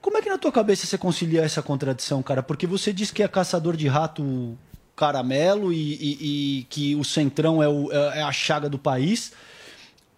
Como 0.00 0.16
é 0.16 0.22
que 0.22 0.30
na 0.30 0.38
tua 0.38 0.50
cabeça 0.50 0.86
você 0.86 0.96
concilia 0.96 1.42
essa 1.42 1.62
contradição, 1.62 2.22
cara? 2.22 2.42
Porque 2.42 2.66
você 2.66 2.94
diz 2.94 3.10
que 3.10 3.22
é 3.22 3.28
caçador 3.28 3.76
de 3.76 3.86
rato 3.88 4.56
caramelo 4.96 5.70
e, 5.70 5.76
e- 5.94 6.18
e 6.60 6.64
que 6.70 6.94
o 6.96 7.04
centrão 7.04 7.62
é, 7.62 7.68
o- 7.68 7.92
é 7.92 8.22
a 8.22 8.32
chaga 8.32 8.70
do 8.70 8.78
país. 8.78 9.32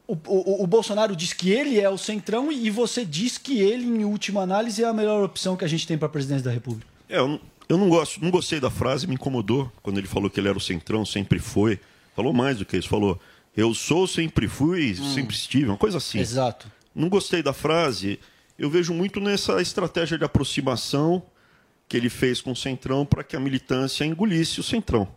O, 0.07 0.13
o- 0.29 0.63
o 0.63 0.67
Bolsonaro 0.69 1.17
diz 1.17 1.33
que 1.33 1.51
ele 1.51 1.81
é 1.81 1.91
o 1.91 1.99
centrão 1.99 2.53
e 2.53 2.71
você 2.71 3.05
diz 3.05 3.37
que 3.37 3.59
ele, 3.59 3.85
em 3.85 4.05
última 4.05 4.43
análise, 4.43 4.81
é 4.85 4.87
a 4.87 4.93
melhor 4.93 5.25
opção 5.25 5.57
que 5.57 5.65
a 5.65 5.69
gente 5.69 5.89
tem 5.89 5.99
para 5.99 6.07
a 6.07 6.11
presidência 6.11 6.45
da 6.45 6.53
República. 6.53 6.87
É, 7.09 7.19
eu 7.19 7.41
eu 7.69 7.77
não 7.79 7.89
gosto, 7.89 8.23
não 8.23 8.31
gostei 8.31 8.61
da 8.61 8.71
frase, 8.71 9.07
me 9.07 9.15
incomodou 9.15 9.71
quando 9.83 9.99
ele 9.99 10.07
falou 10.07 10.31
que 10.31 10.39
ele 10.39 10.49
era 10.49 10.59
o 10.59 10.61
centrão, 10.61 11.05
sempre 11.05 11.39
foi. 11.39 11.81
Falou 12.15 12.33
mais 12.33 12.59
do 12.59 12.65
que 12.65 12.77
isso, 12.77 12.89
falou: 12.89 13.21
"Eu 13.57 13.75
sou, 13.75 14.07
sempre 14.07 14.49
fui, 14.49 14.95
sempre 14.95 15.35
estive", 15.35 15.67
uma 15.67 15.77
coisa 15.77 15.99
assim. 15.99 16.19
Exato. 16.19 16.71
Não 16.95 17.09
gostei 17.09 17.43
da 17.43 17.53
frase. 17.53 18.19
Eu 18.59 18.71
vejo 18.71 18.95
muito 18.95 19.21
nessa 19.21 19.61
estratégia 19.61 20.17
de 20.17 20.25
aproximação 20.25 21.23
que 21.89 21.97
ele 21.97 22.09
fez 22.09 22.41
com 22.41 22.53
o 22.53 22.57
centrão 22.57 23.05
para 23.05 23.23
que 23.23 23.37
a 23.37 23.41
militância 23.41 24.05
engolisse 24.05 24.61
o 24.61 24.63
centrão. 24.63 25.09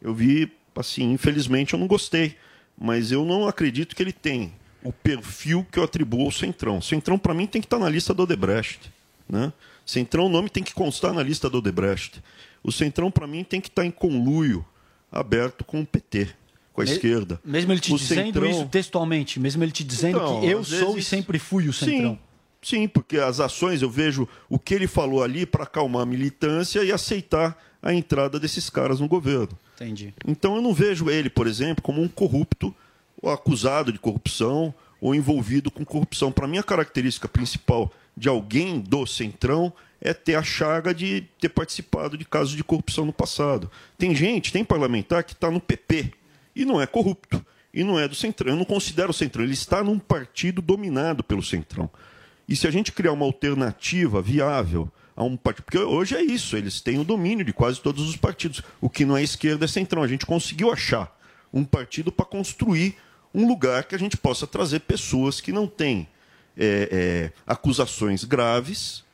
Eu 0.00 0.14
vi, 0.14 0.50
assim, 0.74 1.12
infelizmente 1.12 1.74
eu 1.74 1.78
não 1.78 1.86
gostei, 1.86 2.36
mas 2.78 3.12
eu 3.12 3.24
não 3.24 3.46
acredito 3.46 3.94
que 3.94 4.02
ele 4.02 4.12
tem 4.12 4.52
o 4.82 4.92
perfil 4.92 5.66
que 5.70 5.78
eu 5.78 5.84
atribuo 5.84 6.24
ao 6.24 6.32
centrão. 6.32 6.80
Centrão 6.80 7.18
para 7.18 7.34
mim 7.34 7.46
tem 7.46 7.60
que 7.60 7.66
estar 7.66 7.78
na 7.78 7.88
lista 7.88 8.14
do 8.14 8.22
Odebrecht, 8.22 8.80
né? 9.28 9.52
Centrão 9.92 10.26
o 10.26 10.28
nome 10.28 10.50
tem 10.50 10.62
que 10.62 10.74
constar 10.74 11.14
na 11.14 11.22
lista 11.22 11.48
do 11.48 11.58
Odebrecht. 11.58 12.22
O 12.62 12.70
centrão 12.70 13.10
para 13.10 13.26
mim 13.26 13.42
tem 13.42 13.58
que 13.58 13.68
estar 13.68 13.86
em 13.86 13.90
conluio 13.90 14.62
aberto 15.10 15.64
com 15.64 15.80
o 15.80 15.86
PT, 15.86 16.28
com 16.74 16.82
a 16.82 16.84
Me- 16.84 16.90
esquerda. 16.90 17.40
Mesmo 17.42 17.72
ele 17.72 17.80
te 17.80 17.94
O 17.94 17.96
dizendo 17.96 18.26
Centrão- 18.26 18.50
isso 18.50 18.66
textualmente, 18.66 19.40
mesmo 19.40 19.64
ele 19.64 19.72
te 19.72 19.82
dizendo 19.82 20.18
Então, 20.18 20.40
que 20.40 20.46
eu 20.46 20.62
sou 20.62 20.98
e 20.98 21.02
sempre 21.02 21.38
fui 21.38 21.68
o 21.68 21.72
centrão. 21.72 22.18
Sim, 22.60 22.80
sim, 22.80 22.88
porque 22.88 23.16
as 23.16 23.40
ações 23.40 23.80
eu 23.80 23.88
vejo 23.88 24.28
o 24.46 24.58
que 24.58 24.74
ele 24.74 24.86
falou 24.86 25.22
ali 25.22 25.46
para 25.46 25.62
acalmar 25.64 26.02
a 26.02 26.06
militância 26.06 26.84
e 26.84 26.92
aceitar 26.92 27.56
a 27.82 27.94
entrada 27.94 28.38
desses 28.38 28.68
caras 28.68 29.00
no 29.00 29.08
governo. 29.08 29.58
Entendi. 29.76 30.12
Então 30.26 30.54
eu 30.56 30.60
não 30.60 30.74
vejo 30.74 31.08
ele, 31.08 31.30
por 31.30 31.46
exemplo, 31.46 31.82
como 31.82 32.02
um 32.02 32.08
corrupto, 32.08 32.74
ou 33.22 33.30
acusado 33.30 33.90
de 33.90 33.98
corrupção, 33.98 34.74
ou 35.00 35.14
envolvido 35.14 35.70
com 35.70 35.82
corrupção. 35.84 36.30
Para 36.30 36.46
mim, 36.46 36.58
a 36.58 36.62
característica 36.62 37.26
principal 37.28 37.90
de 38.18 38.28
alguém 38.28 38.80
do 38.80 39.06
Centrão 39.06 39.72
é 40.00 40.12
ter 40.12 40.34
a 40.34 40.42
chaga 40.42 40.94
de 40.94 41.24
ter 41.40 41.48
participado 41.48 42.16
de 42.16 42.24
casos 42.24 42.56
de 42.56 42.64
corrupção 42.64 43.04
no 43.04 43.12
passado. 43.12 43.70
Tem 43.96 44.14
gente, 44.14 44.52
tem 44.52 44.64
parlamentar 44.64 45.24
que 45.24 45.32
está 45.32 45.50
no 45.50 45.60
PP 45.60 46.12
e 46.54 46.64
não 46.64 46.80
é 46.80 46.86
corrupto. 46.86 47.44
E 47.72 47.84
não 47.84 47.98
é 47.98 48.08
do 48.08 48.14
Centrão. 48.14 48.52
Eu 48.52 48.56
não 48.56 48.64
considero 48.64 49.10
o 49.10 49.14
Centrão. 49.14 49.44
Ele 49.44 49.52
está 49.52 49.84
num 49.84 49.98
partido 49.98 50.62
dominado 50.62 51.22
pelo 51.22 51.42
Centrão. 51.42 51.88
E 52.48 52.56
se 52.56 52.66
a 52.66 52.70
gente 52.70 52.92
criar 52.92 53.12
uma 53.12 53.26
alternativa 53.26 54.22
viável 54.22 54.90
a 55.18 55.24
um 55.24 55.36
partido. 55.36 55.64
Porque 55.64 55.78
hoje 55.78 56.14
é 56.14 56.22
isso, 56.22 56.56
eles 56.56 56.80
têm 56.80 56.98
o 57.00 57.04
domínio 57.04 57.44
de 57.44 57.52
quase 57.52 57.80
todos 57.80 58.08
os 58.08 58.16
partidos. 58.16 58.62
O 58.80 58.88
que 58.88 59.04
não 59.04 59.16
é 59.16 59.22
esquerda 59.22 59.64
é 59.64 59.68
centrão. 59.68 60.02
A 60.02 60.08
gente 60.08 60.24
conseguiu 60.24 60.72
achar 60.72 61.12
um 61.52 61.64
partido 61.64 62.12
para 62.12 62.24
construir 62.24 62.96
um 63.34 63.46
lugar 63.46 63.84
que 63.84 63.96
a 63.96 63.98
gente 63.98 64.16
possa 64.16 64.46
trazer 64.46 64.80
pessoas 64.80 65.40
que 65.40 65.52
não 65.52 65.66
têm 65.66 66.06
é, 66.58 66.88
é, 66.90 67.32
acusações 67.46 68.24
graves, 68.24 69.04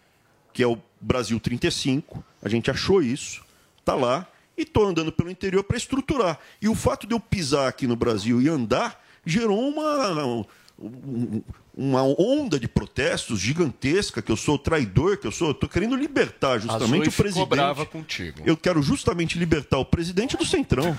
que 0.52 0.62
é 0.62 0.66
o 0.66 0.78
Brasil 1.00 1.38
35. 1.38 2.24
A 2.42 2.48
gente 2.48 2.70
achou 2.70 3.02
isso, 3.02 3.44
está 3.78 3.94
lá, 3.94 4.26
e 4.56 4.62
estou 4.62 4.86
andando 4.86 5.12
pelo 5.12 5.30
interior 5.30 5.62
para 5.64 5.76
estruturar. 5.76 6.38
E 6.62 6.68
o 6.68 6.74
fato 6.74 7.06
de 7.06 7.14
eu 7.14 7.20
pisar 7.20 7.68
aqui 7.68 7.86
no 7.86 7.96
Brasil 7.96 8.40
e 8.40 8.48
andar 8.48 9.02
gerou 9.26 9.68
uma, 9.68 10.44
um- 10.78 11.42
uma 11.76 12.02
onda 12.04 12.58
de 12.58 12.68
protestos 12.68 13.40
gigantesca, 13.40 14.22
que 14.22 14.30
eu 14.30 14.36
sou 14.36 14.56
traidor, 14.56 15.16
que 15.18 15.26
eu 15.26 15.32
sou. 15.32 15.50
Estou 15.50 15.68
querendo 15.68 15.96
libertar 15.96 16.58
justamente 16.60 17.08
o 17.08 17.12
presidente. 17.12 17.48
brava 17.48 17.84
contigo. 17.86 18.42
Eu 18.46 18.56
quero 18.56 18.80
justamente 18.80 19.36
libertar 19.38 19.78
o 19.78 19.84
presidente 19.84 20.36
do 20.36 20.44
Centrão. 20.46 20.96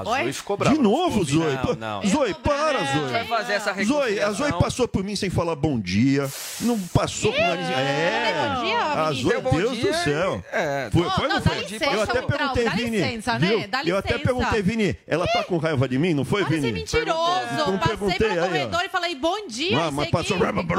A 0.00 0.04
Zoe 0.04 0.32
ficou 0.32 0.56
brava. 0.56 0.76
De 0.76 0.82
novo, 0.82 1.24
Zoe. 1.24 1.58
não, 1.78 2.00
não. 2.00 2.06
Zoe, 2.06 2.34
para, 2.34 2.78
Zoe. 2.84 3.12
Vai 3.12 3.24
fazer 3.26 3.52
essa 3.54 3.84
Zoe, 3.84 4.20
a 4.20 4.30
Zoe 4.32 4.52
passou 4.52 4.86
por 4.86 5.02
mim 5.02 5.16
sem 5.16 5.30
falar 5.30 5.54
bom 5.56 5.78
dia. 5.80 6.30
Não 6.60 6.78
passou 6.88 7.32
com 7.32 7.38
o 7.38 7.46
nariz. 7.46 7.68
É. 7.70 8.34
bom 8.34 8.64
dia, 8.64 8.78
a. 8.78 9.12
Zoe, 9.12 9.40
bom 9.40 9.56
Deus 9.56 9.76
dia 9.76 9.92
do 9.92 9.98
céu. 9.98 10.44
É. 10.52 10.90
Foi, 10.92 11.02
Não, 11.02 11.10
foi, 11.12 11.28
não, 11.28 11.40
foi? 11.40 11.58
licença, 11.60 11.84
eu 11.86 12.02
até 12.02 12.22
perguntei, 12.22 12.64
dá 12.64 12.70
Vini. 12.70 12.90
licença, 12.98 13.38
né? 13.38 13.68
Eu 13.84 13.96
até 13.96 14.18
perguntei, 14.18 14.62
Vini, 14.62 14.96
ela 15.06 15.26
tá 15.26 15.42
com 15.44 15.56
raiva 15.56 15.88
de 15.88 15.98
mim? 15.98 16.12
Não 16.14 16.24
foi, 16.24 16.44
Para 16.44 16.54
de 16.56 16.60
ser 16.60 16.66
Vini? 16.66 16.78
mentiroso. 16.80 17.54
Não 17.56 17.78
Passei 17.78 17.96
perguntei, 17.96 18.28
pelo 18.28 18.40
corredor 18.40 18.82
e 18.84 18.88
falei 18.88 19.14
bom 19.14 19.46
dia. 19.48 19.84
Ah, 19.86 19.90
mas 19.90 20.10
passou. 20.10 20.36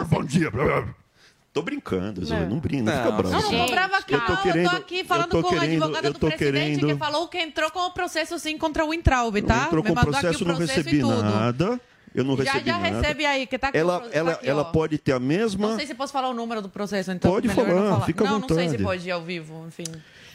Bom 0.09 0.24
dia. 0.24 0.51
Tô 1.57 1.61
brincando, 1.63 2.23
Zoe. 2.23 2.45
Não 2.45 2.59
brinca, 2.59 2.83
não 2.83 2.91
fica 2.91 3.09
Não, 3.09 3.17
bravo. 3.17 3.51
não 3.51 3.65
tô 3.65 3.71
brava 3.71 3.97
aqui, 3.97 4.13
Eu 4.13 4.21
tô 4.21 4.31
não. 4.33 4.41
querendo- 4.43 4.65
eu 4.65 4.69
tô 4.69 4.77
aqui 4.77 5.03
falando 5.03 5.29
tô 5.29 5.41
com 5.41 5.47
o 5.47 5.49
querendo- 5.59 5.83
advogado 5.83 6.13
do 6.13 6.19
presidente 6.19 6.37
querendo- 6.37 6.87
que 6.87 6.95
falou 6.95 7.27
que 7.27 7.37
entrou 7.39 7.71
com 7.71 7.79
o 7.79 7.91
processo 7.91 8.37
sim 8.37 8.57
contra 8.59 8.85
o 8.85 8.93
Intraub, 8.93 9.41
tá? 9.41 9.65
Entrou 9.65 9.83
Me 9.83 9.89
com 9.89 9.95
mandou 9.95 10.11
processo, 10.11 10.35
aqui 10.35 10.43
o 10.43 10.47
não 10.47 10.55
processo 10.55 10.77
recebi 10.79 10.97
e 10.97 11.01
tudo. 11.01 11.23
nada. 11.23 11.81
Eu 12.13 12.23
não 12.23 12.37
Já, 12.37 12.43
recebi 12.43 12.65
já 12.69 12.77
nada. 12.77 12.95
recebe 13.01 13.25
aí, 13.25 13.47
que 13.47 13.57
tá 13.57 13.67
aqui. 13.69 13.77
Ela, 13.77 13.99
tá 13.99 14.07
ela, 14.11 14.31
aqui, 14.33 14.47
ela 14.49 14.65
pode 14.65 14.97
ter 14.99 15.11
a 15.13 15.19
mesma. 15.19 15.69
Não 15.69 15.75
sei 15.77 15.87
se 15.87 15.95
posso 15.95 16.13
falar 16.13 16.29
o 16.29 16.33
número 16.33 16.61
do 16.61 16.69
processo, 16.69 17.11
então. 17.11 17.31
Pode 17.31 17.49
falar, 17.49 17.69
não 17.69 17.89
falar. 17.93 18.05
fica 18.05 18.23
à 18.23 18.27
Não, 18.31 18.39
não 18.39 18.47
sei 18.47 18.57
se 18.57 18.63
vontade. 18.65 18.83
pode 18.83 19.07
ir 19.07 19.11
ao 19.11 19.21
vivo, 19.23 19.65
enfim. 19.67 19.83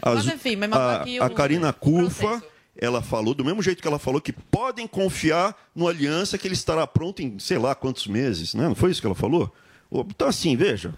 A 0.03 0.15
Mas 0.15 0.27
enfim, 0.27 0.57
me 0.57 0.67
mandou 0.67 0.81
a, 0.81 0.97
aqui 0.97 1.19
a 1.21 1.27
o... 1.27 1.31
Karina 1.31 1.73
Cufa, 1.73 2.43
ela 2.77 3.01
falou, 3.01 3.33
do 3.35 3.45
mesmo 3.45 3.63
jeito 3.63 3.81
que 3.81 3.87
ela 3.87 3.99
falou, 3.99 4.21
que 4.21 4.33
podem 4.33 4.87
confiar 4.89 5.57
no 5.75 5.87
Aliança 5.87 6.37
que 6.37 6.47
ele 6.49 6.55
estará 6.55 6.85
pronto 6.87 7.23
em 7.23 7.39
sei 7.39 7.59
lá 7.59 7.75
quantos 7.77 8.09
meses, 8.09 8.55
né? 8.55 8.65
Não 8.69 8.75
foi 8.75 8.91
isso 8.91 9.01
que 9.01 9.07
ela 9.07 9.15
falou? 9.17 9.53
Então, 9.93 10.27
assim, 10.29 10.57
veja, 10.57 10.95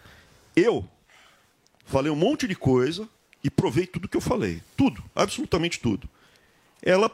eu 0.57 0.87
falei 1.85 2.11
um 2.11 2.17
monte 2.17 2.47
de 2.47 2.55
coisa 2.55 3.09
e 3.43 3.51
provei 3.51 3.87
tudo 3.87 4.09
que 4.09 4.17
eu 4.17 4.21
falei. 4.21 4.63
Tudo, 4.77 5.03
absolutamente 5.15 5.81
tudo. 5.81 6.09
Ela 6.83 7.11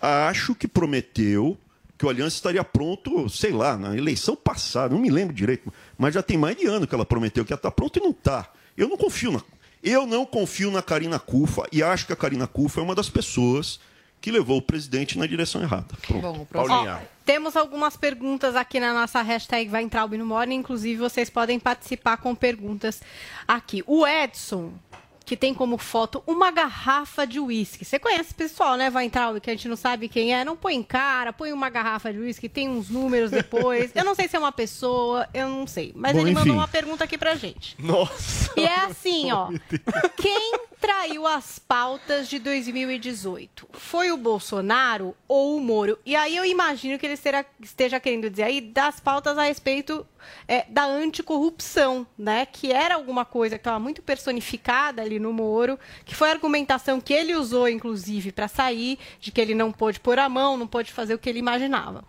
acho 0.00 0.54
que 0.54 0.68
prometeu 0.68 1.58
que 1.96 2.04
o 2.06 2.08
Aliança 2.08 2.36
estaria 2.36 2.64
pronto, 2.64 3.28
sei 3.28 3.52
lá, 3.52 3.76
na 3.76 3.96
eleição 3.96 4.36
passada, 4.36 4.94
não 4.94 5.00
me 5.00 5.10
lembro 5.10 5.34
direito, 5.34 5.72
mas 5.96 6.14
já 6.14 6.22
tem 6.22 6.36
mais 6.36 6.56
de 6.56 6.66
ano 6.66 6.86
que 6.86 6.94
ela 6.94 7.06
prometeu 7.06 7.44
que 7.44 7.52
ia 7.52 7.56
estar 7.56 7.70
pronto 7.70 7.98
e 7.98 8.02
não 8.02 8.10
está. 8.10 8.50
Eu 8.76 8.88
não 8.88 8.96
confio 8.96 9.32
na. 9.32 9.42
Eu 9.82 10.06
não 10.06 10.24
confio 10.24 10.70
na 10.70 10.82
Karina 10.82 11.18
Cufa 11.18 11.64
e 11.70 11.82
acho 11.82 12.06
que 12.06 12.12
a 12.12 12.16
Karina 12.16 12.46
Cufa 12.46 12.80
é 12.80 12.82
uma 12.82 12.94
das 12.94 13.10
pessoas 13.10 13.78
que 14.20 14.30
levou 14.30 14.56
o 14.56 14.62
presidente 14.62 15.18
na 15.18 15.26
direção 15.26 15.60
errada. 15.62 15.94
Pronto. 16.06 16.46
Ó, 16.54 16.98
temos 17.24 17.56
algumas 17.56 17.96
perguntas 17.96 18.54
aqui 18.54 18.78
na 18.78 18.92
nossa 18.92 19.22
hashtag 19.22 19.68
Vai 19.68 19.82
Entrar 19.82 20.06
no 20.06 20.26
Morning. 20.26 20.56
Inclusive, 20.56 20.96
vocês 20.96 21.30
podem 21.30 21.58
participar 21.58 22.18
com 22.18 22.34
perguntas 22.34 23.02
aqui. 23.48 23.82
O 23.86 24.06
Edson, 24.06 24.72
que 25.24 25.36
tem 25.36 25.54
como 25.54 25.78
foto 25.78 26.22
uma 26.26 26.50
garrafa 26.50 27.26
de 27.26 27.40
uísque. 27.40 27.84
Você 27.84 27.98
conhece 27.98 28.22
esse 28.22 28.34
pessoal, 28.34 28.76
né, 28.76 28.90
Vai 28.90 29.06
Entrar, 29.06 29.40
que 29.40 29.50
a 29.50 29.54
gente 29.54 29.68
não 29.68 29.76
sabe 29.76 30.08
quem 30.08 30.34
é. 30.34 30.44
Não 30.44 30.56
põe 30.56 30.74
em 30.74 30.82
cara, 30.82 31.32
põe 31.32 31.52
uma 31.52 31.70
garrafa 31.70 32.12
de 32.12 32.18
uísque, 32.18 32.48
tem 32.48 32.68
uns 32.68 32.90
números 32.90 33.30
depois. 33.30 33.90
eu 33.96 34.04
não 34.04 34.14
sei 34.14 34.28
se 34.28 34.36
é 34.36 34.38
uma 34.38 34.52
pessoa, 34.52 35.26
eu 35.32 35.48
não 35.48 35.66
sei. 35.66 35.92
Mas 35.96 36.12
Bom, 36.12 36.20
ele 36.20 36.30
enfim. 36.30 36.40
mandou 36.40 36.56
uma 36.56 36.68
pergunta 36.68 37.04
aqui 37.04 37.16
pra 37.16 37.34
gente. 37.34 37.74
Nossa! 37.78 38.52
E 38.56 38.64
é 38.64 38.84
assim, 38.84 39.32
ó. 39.32 39.48
Quem 40.16 40.52
traiu 40.84 41.26
as 41.26 41.58
pautas 41.58 42.28
de 42.28 42.38
2018? 42.38 43.68
Foi 43.72 44.12
o 44.12 44.18
Bolsonaro 44.18 45.16
ou 45.26 45.56
o 45.56 45.60
Moro? 45.60 45.98
E 46.04 46.14
aí 46.14 46.36
eu 46.36 46.44
imagino 46.44 46.98
que 46.98 47.06
ele 47.06 47.18
esteja 47.58 47.98
querendo 47.98 48.28
dizer 48.28 48.42
aí 48.42 48.60
das 48.60 49.00
pautas 49.00 49.38
a 49.38 49.44
respeito 49.44 50.06
é, 50.46 50.66
da 50.68 50.84
anticorrupção, 50.84 52.06
né? 52.18 52.44
Que 52.44 52.70
era 52.70 52.96
alguma 52.96 53.24
coisa 53.24 53.56
que 53.56 53.60
estava 53.60 53.78
muito 53.78 54.02
personificada 54.02 55.00
ali 55.00 55.18
no 55.18 55.32
Moro, 55.32 55.78
que 56.04 56.14
foi 56.14 56.28
a 56.28 56.32
argumentação 56.32 57.00
que 57.00 57.14
ele 57.14 57.34
usou, 57.34 57.66
inclusive, 57.66 58.30
para 58.30 58.46
sair, 58.46 58.98
de 59.18 59.32
que 59.32 59.40
ele 59.40 59.54
não 59.54 59.72
pôde 59.72 59.98
pôr 59.98 60.18
a 60.18 60.28
mão, 60.28 60.58
não 60.58 60.66
pôde 60.66 60.92
fazer 60.92 61.14
o 61.14 61.18
que 61.18 61.30
ele 61.30 61.38
imaginava. 61.38 62.04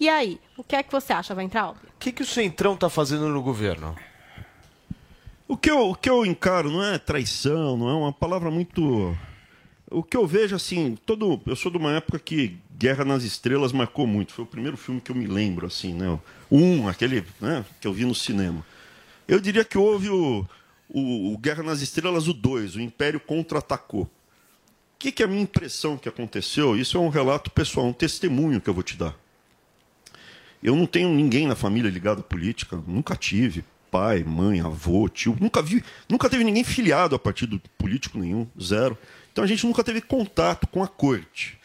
E 0.00 0.08
aí, 0.08 0.40
o 0.56 0.64
que 0.64 0.76
é 0.76 0.82
que 0.82 0.90
você 0.90 1.12
acha, 1.12 1.34
Weintraub? 1.34 1.76
O 1.76 1.98
que, 1.98 2.10
que 2.10 2.22
o 2.22 2.26
Centrão 2.26 2.72
está 2.72 2.88
fazendo 2.88 3.28
no 3.28 3.42
governo? 3.42 3.94
O 5.46 5.58
que, 5.58 5.70
eu, 5.70 5.90
o 5.90 5.94
que 5.94 6.08
eu 6.08 6.24
encaro 6.24 6.70
não 6.70 6.82
é 6.82 6.98
traição, 6.98 7.76
não 7.76 7.88
é 7.88 7.94
uma 7.94 8.12
palavra 8.12 8.50
muito. 8.50 9.16
O 9.90 10.02
que 10.02 10.16
eu 10.16 10.26
vejo, 10.26 10.56
assim, 10.56 10.96
todo. 11.04 11.40
Eu 11.46 11.54
sou 11.54 11.70
de 11.70 11.76
uma 11.76 11.92
época 11.92 12.18
que 12.18 12.56
Guerra 12.78 13.04
nas 13.04 13.24
Estrelas 13.24 13.70
marcou 13.70 14.06
muito. 14.06 14.32
Foi 14.32 14.44
o 14.44 14.48
primeiro 14.48 14.76
filme 14.78 15.02
que 15.02 15.10
eu 15.10 15.14
me 15.14 15.26
lembro, 15.26 15.66
assim, 15.66 15.92
né? 15.92 16.18
Um, 16.50 16.88
aquele 16.88 17.24
né, 17.40 17.62
que 17.78 17.86
eu 17.86 17.92
vi 17.92 18.06
no 18.06 18.14
cinema. 18.14 18.64
Eu 19.28 19.38
diria 19.38 19.64
que 19.64 19.76
houve 19.76 20.08
o, 20.08 20.46
o, 20.88 21.34
o 21.34 21.38
Guerra 21.38 21.62
nas 21.62 21.82
Estrelas, 21.82 22.26
o 22.26 22.32
2, 22.32 22.76
o 22.76 22.80
Império 22.80 23.20
contra-atacou. 23.20 24.02
O 24.04 24.10
que, 24.98 25.12
que 25.12 25.22
é 25.22 25.26
a 25.26 25.28
minha 25.28 25.42
impressão 25.42 25.98
que 25.98 26.08
aconteceu? 26.08 26.74
Isso 26.74 26.96
é 26.96 27.00
um 27.00 27.10
relato 27.10 27.50
pessoal, 27.50 27.86
um 27.86 27.92
testemunho 27.92 28.62
que 28.62 28.70
eu 28.70 28.74
vou 28.74 28.82
te 28.82 28.96
dar. 28.96 29.14
Eu 30.62 30.74
não 30.74 30.86
tenho 30.86 31.10
ninguém 31.10 31.46
na 31.46 31.54
família 31.54 31.90
ligado 31.90 32.20
à 32.20 32.22
política, 32.22 32.82
nunca 32.86 33.14
tive. 33.14 33.62
Pai, 33.94 34.24
mãe, 34.24 34.58
avô, 34.58 35.08
tio, 35.08 35.36
nunca 35.40 35.62
vi, 35.62 35.80
nunca 36.08 36.28
teve 36.28 36.42
ninguém 36.42 36.64
filiado 36.64 37.14
a 37.14 37.18
partido 37.18 37.62
político 37.78 38.18
nenhum, 38.18 38.44
zero. 38.60 38.98
Então 39.30 39.44
a 39.44 39.46
gente 39.46 39.64
nunca 39.64 39.84
teve 39.84 40.00
contato 40.00 40.66
com 40.66 40.82
a 40.82 40.88
corte. 40.88 41.56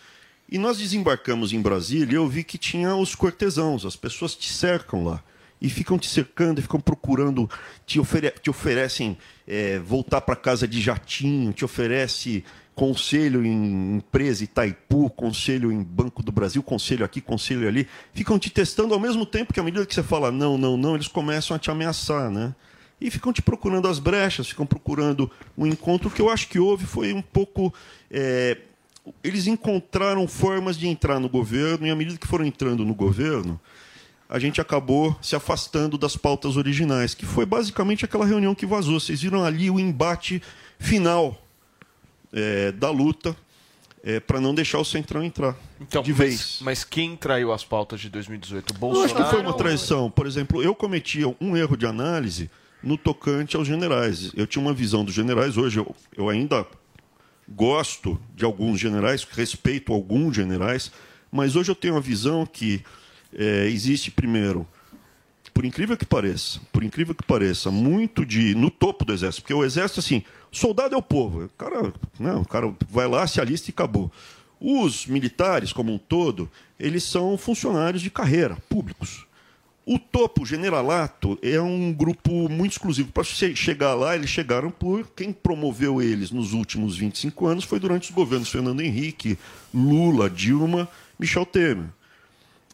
E 0.47 0.59
nós 0.59 0.77
desembarcamos 0.77 1.53
em 1.53 1.59
Brasília 1.59 2.11
e 2.11 2.15
eu 2.17 2.27
vi 2.27 2.43
que 2.43 2.55
tinha 2.55 2.95
os 2.95 3.15
cortesãos, 3.15 3.83
as 3.83 3.95
pessoas 3.95 4.35
te 4.35 4.53
cercam 4.53 5.03
lá. 5.03 5.23
E 5.59 5.71
ficam 5.71 5.97
te 5.97 6.07
cercando, 6.07 6.61
ficam 6.61 6.79
procurando, 6.79 7.49
te, 7.83 7.99
ofere 7.99 8.29
te 8.29 8.51
oferecem 8.51 9.17
eh, 9.47 9.79
voltar 9.79 10.21
para 10.21 10.35
casa 10.35 10.67
de 10.67 10.79
jatinho, 10.79 11.51
te 11.51 11.65
oferece 11.65 12.45
conselho 12.79 13.45
em 13.45 13.97
empresa 13.97 14.41
Itaipu, 14.45 15.09
conselho 15.09 15.69
em 15.69 15.83
Banco 15.83 16.23
do 16.23 16.31
Brasil, 16.31 16.63
conselho 16.63 17.03
aqui, 17.03 17.19
conselho 17.19 17.67
ali. 17.67 17.85
Ficam 18.13 18.39
te 18.39 18.49
testando 18.49 18.93
ao 18.93 18.99
mesmo 19.01 19.25
tempo 19.25 19.53
que 19.53 19.59
à 19.59 19.63
medida 19.63 19.85
que 19.85 19.93
você 19.93 20.01
fala 20.01 20.31
não, 20.31 20.57
não, 20.57 20.77
não, 20.77 20.95
eles 20.95 21.09
começam 21.09 21.53
a 21.53 21.59
te 21.59 21.69
ameaçar, 21.69 22.31
né? 22.31 22.55
E 23.01 23.11
ficam 23.11 23.33
te 23.33 23.41
procurando 23.41 23.85
as 23.89 23.99
brechas, 23.99 24.47
ficam 24.47 24.65
procurando 24.65 25.29
um 25.57 25.67
encontro. 25.67 26.07
O 26.07 26.11
que 26.11 26.21
eu 26.21 26.29
acho 26.29 26.47
que 26.47 26.57
houve 26.57 26.85
foi 26.85 27.11
um 27.11 27.21
pouco. 27.21 27.73
eh, 28.09 28.57
eles 29.21 29.45
encontraram 29.45 30.25
formas 30.25 30.77
de 30.77 30.87
entrar 30.87 31.19
no 31.19 31.27
governo, 31.27 31.85
e 31.85 31.89
à 31.89 31.95
medida 31.97 32.17
que 32.17 32.27
foram 32.27 32.45
entrando 32.45 32.85
no 32.85 32.95
governo, 32.95 33.59
a 34.29 34.39
gente 34.39 34.61
acabou 34.61 35.17
se 35.21 35.35
afastando 35.35 35.97
das 35.97 36.15
pautas 36.15 36.55
originais, 36.55 37.13
que 37.13 37.25
foi 37.25 37.45
basicamente 37.45 38.05
aquela 38.05 38.25
reunião 38.25 38.55
que 38.55 38.65
vazou. 38.65 39.01
Vocês 39.01 39.21
viram 39.21 39.43
ali 39.43 39.69
o 39.69 39.77
embate 39.77 40.41
final 40.79 41.37
eh, 42.33 42.71
da 42.73 42.89
luta 42.91 43.35
para 44.25 44.39
não 44.39 44.55
deixar 44.55 44.79
o 44.79 44.85
Centrão 44.85 45.21
entrar 45.21 45.57
Então, 45.81 46.01
de 46.01 46.11
mas, 46.11 46.17
vez. 46.17 46.59
mas 46.61 46.83
quem 46.85 47.17
traiu 47.17 47.51
as 47.51 47.65
pautas 47.65 47.99
de 47.99 48.09
2018? 48.09 48.71
O 48.71 48.73
Eu 48.73 48.79
Bolsonaro? 48.79 49.05
acho 49.13 49.23
que 49.25 49.29
foi 49.29 49.41
uma 49.41 49.53
traição. 49.53 50.09
Por 50.09 50.25
exemplo, 50.25 50.63
eu 50.63 50.73
cometi 50.73 51.19
um 51.41 51.57
erro 51.57 51.75
de 51.75 51.85
análise 51.85 52.49
no 52.81 52.97
tocante 52.97 53.57
aos 53.57 53.67
generais. 53.67 54.31
Eu 54.37 54.47
tinha 54.47 54.61
uma 54.63 54.73
visão 54.73 55.03
dos 55.03 55.13
generais, 55.13 55.57
hoje 55.57 55.79
eu, 55.79 55.95
eu 56.15 56.29
ainda 56.29 56.65
gosto 57.47 58.19
de 58.35 58.45
alguns 58.45 58.79
generais, 58.79 59.23
respeito 59.23 59.91
alguns 59.91 60.35
generais, 60.35 60.91
mas 61.31 61.55
hoje 61.55 61.69
eu 61.71 61.75
tenho 61.75 61.95
uma 61.95 62.01
visão 62.01 62.45
que 62.45 62.81
eh, 63.33 63.67
existe, 63.67 64.09
primeiro, 64.11 64.67
por 65.53 65.65
incrível 65.65 65.97
que 65.97 66.05
pareça, 66.05 66.59
por 66.71 66.83
incrível 66.83 67.13
que 67.13 67.23
pareça, 67.23 67.69
muito 67.69 68.25
de 68.25 68.55
no 68.55 68.69
topo 68.69 69.03
do 69.03 69.11
exército, 69.13 69.41
porque 69.41 69.53
o 69.53 69.65
exército 69.65 69.99
assim, 69.99 70.23
soldado 70.51 70.95
é 70.95 70.97
o 70.97 71.01
povo, 71.01 71.45
o 71.45 71.49
cara, 71.49 71.93
não, 72.19 72.41
o 72.41 72.47
cara 72.47 72.73
vai 72.89 73.07
lá, 73.07 73.25
se 73.27 73.39
alista 73.39 73.69
e 73.69 73.73
acabou. 73.73 74.11
Os 74.59 75.05
militares, 75.05 75.71
como 75.71 75.93
um 75.93 75.97
todo, 75.97 76.49
eles 76.79 77.03
são 77.03 77.37
funcionários 77.37 78.01
de 78.01 78.09
carreira, 78.09 78.57
públicos. 78.67 79.25
O 79.85 79.97
topo, 79.97 80.43
o 80.43 80.45
generalato, 80.45 81.39
é 81.41 81.59
um 81.59 81.91
grupo 81.91 82.47
muito 82.49 82.73
exclusivo. 82.73 83.11
Para 83.11 83.23
che- 83.23 83.55
chegar 83.55 83.95
lá, 83.95 84.15
eles 84.15 84.29
chegaram 84.29 84.69
por 84.69 85.07
quem 85.15 85.31
promoveu 85.33 85.99
eles 86.01 86.29
nos 86.29 86.53
últimos 86.53 86.95
25 86.97 87.47
anos 87.47 87.63
foi 87.63 87.79
durante 87.79 88.09
os 88.09 88.15
governos 88.15 88.49
Fernando 88.49 88.81
Henrique, 88.81 89.37
Lula, 89.73 90.29
Dilma, 90.29 90.87
Michel 91.17 91.45
Temer. 91.45 91.87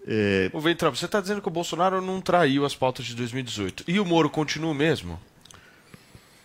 É, 0.08 0.50
Ô, 0.52 0.60
Ventrop, 0.60 0.96
você 0.98 1.06
está 1.06 1.22
dizendo 1.22 1.42
que 1.42 1.48
o 1.48 1.52
Bolsonaro 1.52 2.02
não 2.02 2.20
traiu 2.20 2.66
as 2.66 2.76
pautas 2.76 3.06
de 3.06 3.16
2018. 3.16 3.86
E 3.88 4.00
o 4.00 4.06
Moro 4.06 4.30
continua 4.30 4.72
o 4.72 4.76
mesmo? 4.76 5.18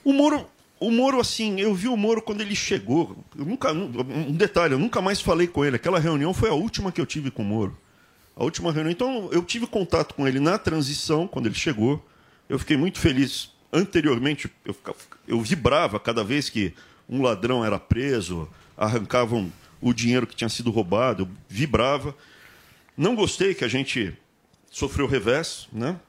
O 0.05 0.13
Moro, 0.13 0.47
o 0.81 0.91
Moro, 0.91 1.21
assim, 1.21 1.61
eu 1.61 1.75
vi 1.75 1.89
o 1.89 1.97
Moro 1.97 2.23
quando 2.23 2.41
ele 2.41 2.57
chegou. 2.57 3.23
Eu 3.39 3.45
nunca, 3.45 3.71
um 3.71 4.33
detalhe, 4.33 4.73
eu 4.73 4.79
nunca 4.79 5.03
mais 5.03 5.21
falei 5.21 5.47
com 5.47 5.63
ele. 5.63 5.77
Aquela 5.77 5.99
reunião 5.99 6.33
foi 6.33 6.49
a 6.49 6.55
última 6.55 6.91
que 6.91 6.99
eu 6.99 7.05
tive 7.05 7.31
com 7.31 7.43
o 7.43 7.45
Moro. 7.45 7.79
A 8.35 8.43
última 8.43 8.73
reunião. 8.73 8.91
Então, 8.91 9.29
eu 9.31 9.45
tive 9.45 9.67
contato 9.67 10.15
com 10.15 10.27
ele 10.27 10.41
na 10.41 10.57
transição, 10.57 11.29
quando 11.29 11.47
ele 11.47 11.55
chegou. 11.55 12.03
Eu 12.49 12.59
fiquei 12.59 12.79
muito 12.79 12.99
feliz. 12.99 13.51
Anteriormente, 13.71 14.51
eu, 14.65 14.75
eu 15.29 15.41
vibrava 15.43 16.01
cada 16.01 16.25
vez 16.25 16.49
que 16.49 16.73
um 17.07 17.21
ladrão 17.21 17.63
era 17.63 17.79
preso, 17.79 18.49
arrancavam 18.75 19.53
o 19.83 19.93
dinheiro 19.93 20.27
que 20.27 20.35
tinha 20.35 20.49
sido 20.49 20.71
roubado, 20.71 21.25
eu 21.25 21.29
vibrava. 21.47 22.17
Não 22.97 23.15
gostei 23.15 23.55
que 23.55 23.65
a 23.65 23.69
gente 23.69 24.17
sofreu 24.71 25.07
revés, 25.07 25.69
né? 25.71 26.01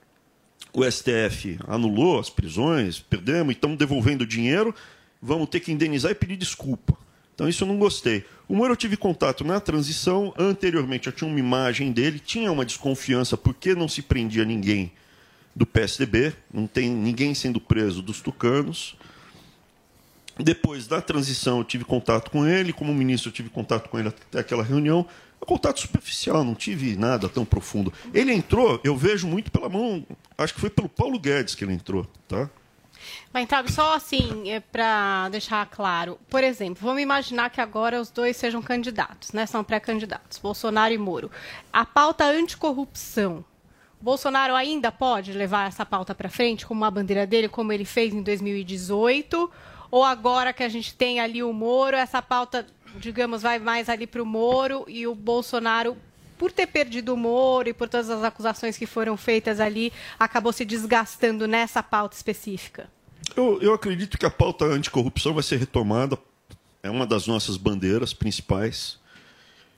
O 0.74 0.90
STF 0.90 1.60
anulou 1.68 2.20
as 2.20 2.30
prisões, 2.30 3.00
perdemos 3.00 3.54
estamos 3.54 3.78
devolvendo 3.78 4.26
dinheiro, 4.26 4.74
vamos 5.22 5.50
ter 5.50 5.60
que 5.60 5.72
indenizar 5.72 6.12
e 6.12 6.16
pedir 6.16 6.38
desculpa. 6.38 6.98
Então 7.36 7.50
isso 7.50 7.64
eu 7.64 7.68
não 7.68 7.78
gostei. 7.78 8.24
O 8.48 8.56
Moro 8.56 8.74
eu 8.74 8.78
tive 8.78 8.96
contato 8.96 9.44
na 9.44 9.60
transição, 9.60 10.34
anteriormente 10.38 11.08
eu 11.08 11.14
tinha 11.14 11.30
uma 11.30 11.40
imagem 11.40 11.92
dele, 11.92 12.20
tinha 12.20 12.52
uma 12.52 12.66
desconfiança 12.66 13.36
porque 13.36 13.76
não 13.76 13.88
se 13.88 14.02
prendia 14.02 14.46
ninguém 14.46 14.92
do 15.56 15.66
PSDB, 15.66 16.34
não 16.54 16.68
tem 16.68 16.90
ninguém 16.90 17.34
sendo 17.34 17.60
preso 17.60 18.02
dos 18.02 18.22
tucanos. 18.22 18.96
Depois 20.40 20.88
da 20.88 21.02
transição 21.02 21.58
eu 21.58 21.64
tive 21.66 21.84
contato 21.84 22.32
com 22.32 22.48
ele, 22.48 22.72
como 22.72 22.94
ministro 22.94 23.30
eu 23.30 23.34
tive 23.34 23.50
contato 23.50 23.90
com 23.90 24.00
ele 24.00 24.08
até 24.08 24.40
aquela 24.40 24.64
reunião. 24.64 25.06
Contato 25.46 25.80
superficial, 25.80 26.44
não 26.44 26.56
tive 26.56 26.96
nada 26.96 27.28
tão 27.28 27.44
profundo. 27.44 27.92
Ele 28.14 28.32
entrou, 28.32 28.80
eu 28.84 28.96
vejo 28.96 29.28
muito 29.28 29.52
pela 29.52 29.68
mão, 29.68 30.06
acho 30.38 30.54
que 30.54 30.60
foi 30.60 30.70
pelo 30.70 30.88
Paulo 30.88 31.20
Guedes 31.20 31.56
que 31.56 31.64
ele 31.64 31.74
entrou, 31.74 32.06
tá? 32.28 32.50
Weintraub, 33.34 33.72
só 33.72 33.96
assim, 33.96 34.50
é, 34.50 34.60
para 34.60 35.30
deixar 35.30 35.66
claro. 35.68 36.20
Por 36.30 36.44
exemplo, 36.44 36.86
vamos 36.86 37.02
imaginar 37.02 37.50
que 37.50 37.62
agora 37.62 38.00
os 38.00 38.10
dois 38.10 38.36
sejam 38.38 38.62
candidatos, 38.62 39.32
né? 39.32 39.46
São 39.46 39.64
pré-candidatos, 39.64 40.38
Bolsonaro 40.38 40.94
e 40.94 40.98
Moro. 40.98 41.32
A 41.72 41.86
pauta 41.86 42.26
anticorrupção. 42.26 43.44
Bolsonaro 44.02 44.56
ainda 44.56 44.92
pode 44.92 45.32
levar 45.32 45.68
essa 45.68 45.86
pauta 45.86 46.16
para 46.16 46.28
frente 46.28 46.66
como 46.66 46.82
uma 46.82 46.92
bandeira 46.92 47.26
dele, 47.26 47.48
como 47.48 47.72
ele 47.72 47.86
fez 47.86 48.14
em 48.14 48.22
2018? 48.22 49.50
Ou 49.92 50.04
agora 50.04 50.54
que 50.54 50.64
a 50.64 50.70
gente 50.70 50.94
tem 50.96 51.20
ali 51.20 51.44
o 51.44 51.54
Moro, 51.54 51.96
essa 51.96 52.22
pauta, 52.22 52.66
digamos, 53.00 53.42
vai 53.42 53.60
mais 53.60 53.90
ali 53.90 54.06
para 54.08 54.22
o 54.22 54.26
Moro 54.26 54.86
e 54.88 55.06
o 55.08 55.16
Bolsonaro, 55.16 55.96
por 56.38 56.52
ter 56.52 56.68
perdido 56.68 57.14
o 57.14 57.18
Moro 57.18 57.70
e 57.70 57.74
por 57.74 57.88
todas 57.88 58.10
as 58.10 58.24
acusações 58.24 58.78
que 58.78 58.86
foram 58.86 59.16
feitas 59.16 59.60
ali, 59.60 59.92
acabou 60.20 60.52
se 60.52 60.66
desgastando 60.66 61.48
nessa 61.48 61.84
pauta 61.84 62.16
específica? 62.16 62.90
Eu, 63.36 63.62
eu 63.62 63.74
acredito 63.74 64.18
que 64.18 64.26
a 64.26 64.30
pauta 64.32 64.66
anticorrupção 64.66 65.34
vai 65.34 65.44
ser 65.44 65.58
retomada, 65.58 66.18
é 66.84 66.90
uma 66.90 67.06
das 67.06 67.28
nossas 67.28 67.58
bandeiras 67.58 68.14
principais. 68.14 69.00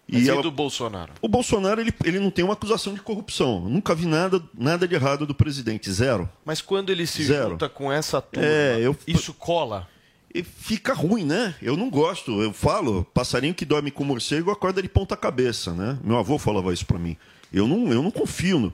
Mas 0.08 0.28
e 0.28 0.42
do 0.42 0.52
Bolsonaro? 0.52 1.14
O 1.22 1.28
Bolsonaro 1.30 1.80
ele, 1.80 1.94
ele 2.04 2.20
não 2.20 2.30
tem 2.30 2.44
uma 2.44 2.54
acusação 2.54 2.94
de 2.94 3.02
corrupção. 3.02 3.62
Nunca 3.62 3.96
vi 3.96 4.06
nada, 4.06 4.42
nada 4.54 4.86
de 4.88 4.94
errado 4.96 5.26
do 5.26 5.34
presidente. 5.34 5.90
Zero. 5.92 6.30
Mas 6.44 6.62
quando 6.62 6.90
ele 6.90 7.08
se 7.08 7.24
Zero. 7.24 7.52
junta 7.52 7.70
com 7.70 7.92
essa 7.92 8.22
turma, 8.22 8.46
É, 8.46 8.80
eu- 8.82 8.96
isso 9.08 9.34
cola? 9.34 9.88
E 10.34 10.42
fica 10.42 10.94
ruim, 10.94 11.24
né? 11.24 11.54
Eu 11.62 11.78
não 11.78 11.90
gosto. 11.90 12.42
Eu 12.42 12.52
falo, 12.52 13.06
passarinho 13.14 13.54
que 13.54 13.66
dorme 13.66 13.92
com 13.92 14.04
morcego 14.04 14.50
acorda 14.50 14.82
de 14.82 14.90
ponta 14.90 15.16
cabeça, 15.16 15.74
né? 15.74 16.00
Meu 16.04 16.18
avô 16.18 16.40
falava 16.40 16.74
isso 16.74 16.86
pra 16.86 16.98
mim. 16.98 17.16
Eu 17.52 17.68
não, 17.68 17.92
eu 17.92 18.02
não 18.02 18.10
confio 18.10 18.60
no. 18.60 18.74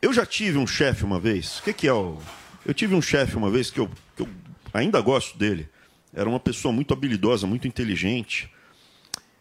Eu 0.00 0.12
já 0.14 0.24
tive 0.24 0.56
um 0.56 0.66
chefe 0.66 1.04
uma 1.04 1.20
vez. 1.20 1.58
O 1.58 1.62
que, 1.64 1.72
que 1.74 1.86
é 1.86 1.92
o. 1.92 2.16
Eu 2.64 2.72
tive 2.72 2.94
um 2.94 3.02
chefe 3.02 3.36
uma 3.36 3.50
vez 3.50 3.70
que 3.70 3.80
eu, 3.80 3.90
que 4.16 4.22
eu 4.22 4.28
ainda 4.72 4.98
gosto 5.02 5.36
dele. 5.36 5.68
Era 6.14 6.28
uma 6.28 6.40
pessoa 6.40 6.72
muito 6.72 6.94
habilidosa, 6.94 7.46
muito 7.46 7.68
inteligente. 7.68 8.50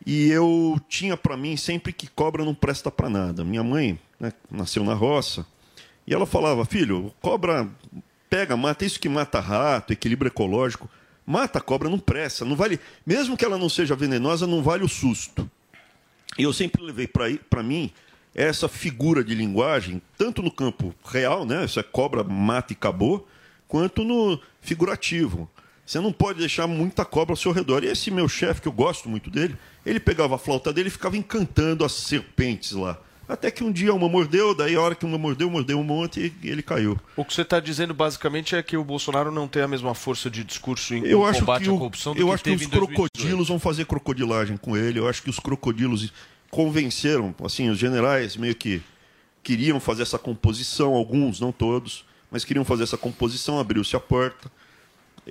E 0.05 0.29
eu 0.29 0.79
tinha 0.89 1.15
pra 1.15 1.37
mim 1.37 1.55
sempre 1.55 1.93
que 1.93 2.07
cobra 2.07 2.43
não 2.43 2.53
presta 2.53 2.91
pra 2.91 3.09
nada. 3.09 3.43
Minha 3.45 3.63
mãe 3.63 3.97
né, 4.19 4.33
nasceu 4.51 4.83
na 4.83 4.93
roça 4.93 5.45
e 6.05 6.13
ela 6.13 6.25
falava: 6.25 6.65
filho, 6.65 7.13
cobra 7.21 7.69
pega, 8.29 8.55
mata 8.55 8.85
isso 8.85 8.99
que 8.99 9.09
mata 9.09 9.39
rato, 9.39 9.91
equilíbrio 9.91 10.29
ecológico. 10.29 10.89
Mata 11.25 11.59
a 11.59 11.61
cobra, 11.61 11.89
não 11.89 11.99
presta. 11.99 12.43
Não 12.43 12.55
vale, 12.55 12.79
mesmo 13.05 13.37
que 13.37 13.45
ela 13.45 13.57
não 13.57 13.69
seja 13.69 13.95
venenosa, 13.95 14.47
não 14.47 14.63
vale 14.63 14.83
o 14.83 14.89
susto. 14.89 15.49
E 16.37 16.43
eu 16.43 16.53
sempre 16.53 16.81
levei 16.81 17.07
para 17.07 17.63
mim 17.63 17.91
essa 18.33 18.67
figura 18.67 19.23
de 19.23 19.35
linguagem, 19.35 20.01
tanto 20.17 20.41
no 20.41 20.51
campo 20.51 20.93
real, 21.05 21.45
né? 21.45 21.65
É 21.65 21.83
cobra, 21.83 22.23
mata 22.23 22.73
e 22.73 22.75
acabou, 22.75 23.27
quanto 23.67 24.03
no 24.03 24.39
figurativo. 24.61 25.49
Você 25.85 25.99
não 25.99 26.13
pode 26.13 26.39
deixar 26.39 26.67
muita 26.67 27.03
cobra 27.03 27.33
ao 27.33 27.37
seu 27.37 27.51
redor. 27.51 27.83
E 27.83 27.87
esse 27.87 28.11
meu 28.11 28.29
chefe, 28.29 28.61
que 28.61 28.67
eu 28.67 28.71
gosto 28.71 29.09
muito 29.09 29.29
dele, 29.29 29.57
ele 29.85 29.99
pegava 29.99 30.35
a 30.35 30.37
flauta 30.37 30.71
dele 30.71 30.87
e 30.87 30.91
ficava 30.91 31.17
encantando 31.17 31.83
as 31.83 31.91
serpentes 31.91 32.73
lá. 32.73 32.99
Até 33.29 33.51
que 33.51 33.63
um 33.63 33.71
dia 33.71 33.93
uma 33.93 34.09
mordeu, 34.09 34.55
daí 34.55 34.75
a 34.75 34.81
hora 34.81 34.95
que 34.95 35.05
uma 35.05 35.17
mordeu, 35.17 35.49
mordeu 35.51 35.79
um 35.79 35.83
monte 35.83 36.33
e 36.41 36.49
ele 36.49 36.63
caiu. 36.63 36.99
O 37.15 37.23
que 37.23 37.31
você 37.31 37.43
está 37.43 37.59
dizendo 37.59 37.93
basicamente 37.93 38.55
é 38.55 38.63
que 38.63 38.75
o 38.75 38.83
Bolsonaro 38.83 39.31
não 39.31 39.47
tem 39.47 39.61
a 39.61 39.67
mesma 39.67 39.93
força 39.93 40.29
de 40.31 40.43
discurso 40.43 40.95
em 40.95 41.05
Eu 41.05 41.19
combate 41.21 41.63
que, 41.63 41.69
à 41.69 41.73
o- 41.73 41.77
corrupção 41.77 42.15
do 42.15 42.19
eu 42.19 42.27
que 42.27 42.33
acho 42.33 42.43
que 42.43 42.49
os 42.49 42.61
em 42.63 42.67
2018. 42.67 42.95
crocodilos 43.11 43.47
vão 43.47 43.59
fazer 43.59 43.85
crocodilagem 43.85 44.57
com 44.57 44.75
ele. 44.75 44.97
Eu 44.97 45.07
acho 45.07 45.21
que 45.21 45.29
os 45.29 45.39
crocodilos 45.39 46.11
convenceram, 46.49 47.33
assim, 47.43 47.69
os 47.69 47.77
generais 47.77 48.35
meio 48.35 48.55
que 48.55 48.81
queriam 49.43 49.79
fazer 49.79 50.01
essa 50.01 50.17
composição, 50.17 50.95
alguns, 50.95 51.39
não 51.39 51.51
todos, 51.51 52.03
mas 52.31 52.43
queriam 52.43 52.65
fazer 52.65 52.83
essa 52.83 52.97
composição, 52.97 53.59
abriu-se 53.59 53.95
a 53.95 53.99
porta. 53.99 54.51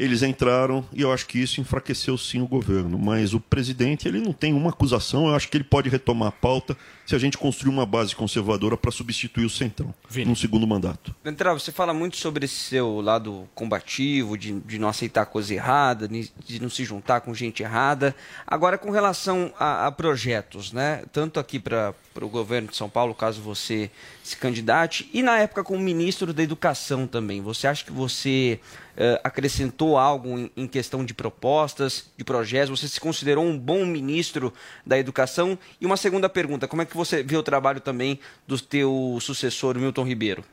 Eles 0.00 0.22
entraram 0.22 0.84
e 0.92 1.02
eu 1.02 1.12
acho 1.12 1.26
que 1.26 1.40
isso 1.40 1.60
enfraqueceu 1.60 2.16
sim 2.16 2.40
o 2.40 2.46
governo. 2.46 2.96
Mas 2.96 3.34
o 3.34 3.40
presidente 3.40 4.06
ele 4.06 4.20
não 4.20 4.32
tem 4.32 4.54
uma 4.54 4.70
acusação. 4.70 5.26
Eu 5.26 5.34
acho 5.34 5.48
que 5.48 5.56
ele 5.56 5.64
pode 5.64 5.88
retomar 5.88 6.28
a 6.28 6.32
pauta 6.32 6.76
se 7.04 7.16
a 7.16 7.18
gente 7.18 7.36
construir 7.36 7.72
uma 7.72 7.84
base 7.84 8.14
conservadora 8.14 8.76
para 8.76 8.92
substituir 8.92 9.44
o 9.44 9.50
Centrão 9.50 9.92
num 10.24 10.36
segundo 10.36 10.66
mandato. 10.66 11.14
Ventral, 11.24 11.58
você 11.58 11.72
fala 11.72 11.92
muito 11.92 12.16
sobre 12.16 12.44
esse 12.44 12.54
seu 12.54 13.00
lado 13.00 13.48
combativo, 13.54 14.38
de, 14.38 14.60
de 14.60 14.78
não 14.78 14.88
aceitar 14.88 15.26
coisa 15.26 15.52
errada, 15.52 16.06
de 16.06 16.30
de 16.46 16.60
não 16.60 16.70
se 16.70 16.84
juntar 16.84 17.20
com 17.20 17.34
gente 17.34 17.62
errada. 17.62 18.14
Agora, 18.46 18.78
com 18.78 18.90
relação 18.90 19.52
a, 19.58 19.86
a 19.86 19.92
projetos, 19.92 20.72
né? 20.72 21.04
Tanto 21.12 21.40
aqui 21.40 21.58
para 21.58 21.94
o 22.20 22.28
governo 22.28 22.68
de 22.68 22.76
São 22.76 22.88
Paulo, 22.88 23.14
caso 23.14 23.40
você 23.40 23.90
se 24.28 24.36
candidate, 24.36 25.08
e 25.12 25.22
na 25.22 25.38
época 25.38 25.64
como 25.64 25.80
ministro 25.80 26.32
da 26.32 26.42
Educação 26.42 27.06
também. 27.06 27.40
Você 27.40 27.66
acha 27.66 27.84
que 27.84 27.92
você 27.92 28.60
eh, 28.96 29.20
acrescentou 29.24 29.96
algo 29.96 30.38
em, 30.38 30.50
em 30.56 30.66
questão 30.66 31.04
de 31.04 31.14
propostas, 31.14 32.10
de 32.16 32.24
projetos? 32.24 32.78
Você 32.78 32.88
se 32.88 33.00
considerou 33.00 33.44
um 33.44 33.58
bom 33.58 33.84
ministro 33.86 34.52
da 34.84 34.98
Educação? 34.98 35.58
E 35.80 35.86
uma 35.86 35.96
segunda 35.96 36.28
pergunta, 36.28 36.68
como 36.68 36.82
é 36.82 36.84
que 36.84 36.96
você 36.96 37.22
vê 37.22 37.36
o 37.36 37.42
trabalho 37.42 37.80
também 37.80 38.18
do 38.46 38.60
teu 38.60 39.18
sucessor, 39.20 39.78
Milton 39.78 40.04
Ribeiro? 40.04 40.44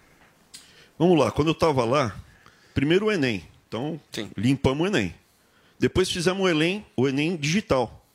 Vamos 0.98 1.20
lá, 1.20 1.30
quando 1.32 1.50
eu 1.50 1.54
estava 1.54 1.84
lá, 1.84 2.16
primeiro 2.74 3.08
o 3.08 3.12
Enem. 3.12 3.44
Então, 3.68 4.00
limpamos 4.38 4.86
o 4.86 4.88
Enem. 4.88 5.14
Depois 5.78 6.10
fizemos 6.10 6.42
o 6.42 6.48
Enem, 6.48 6.86
o 6.96 7.08
Enem 7.08 7.36
digital. 7.36 8.06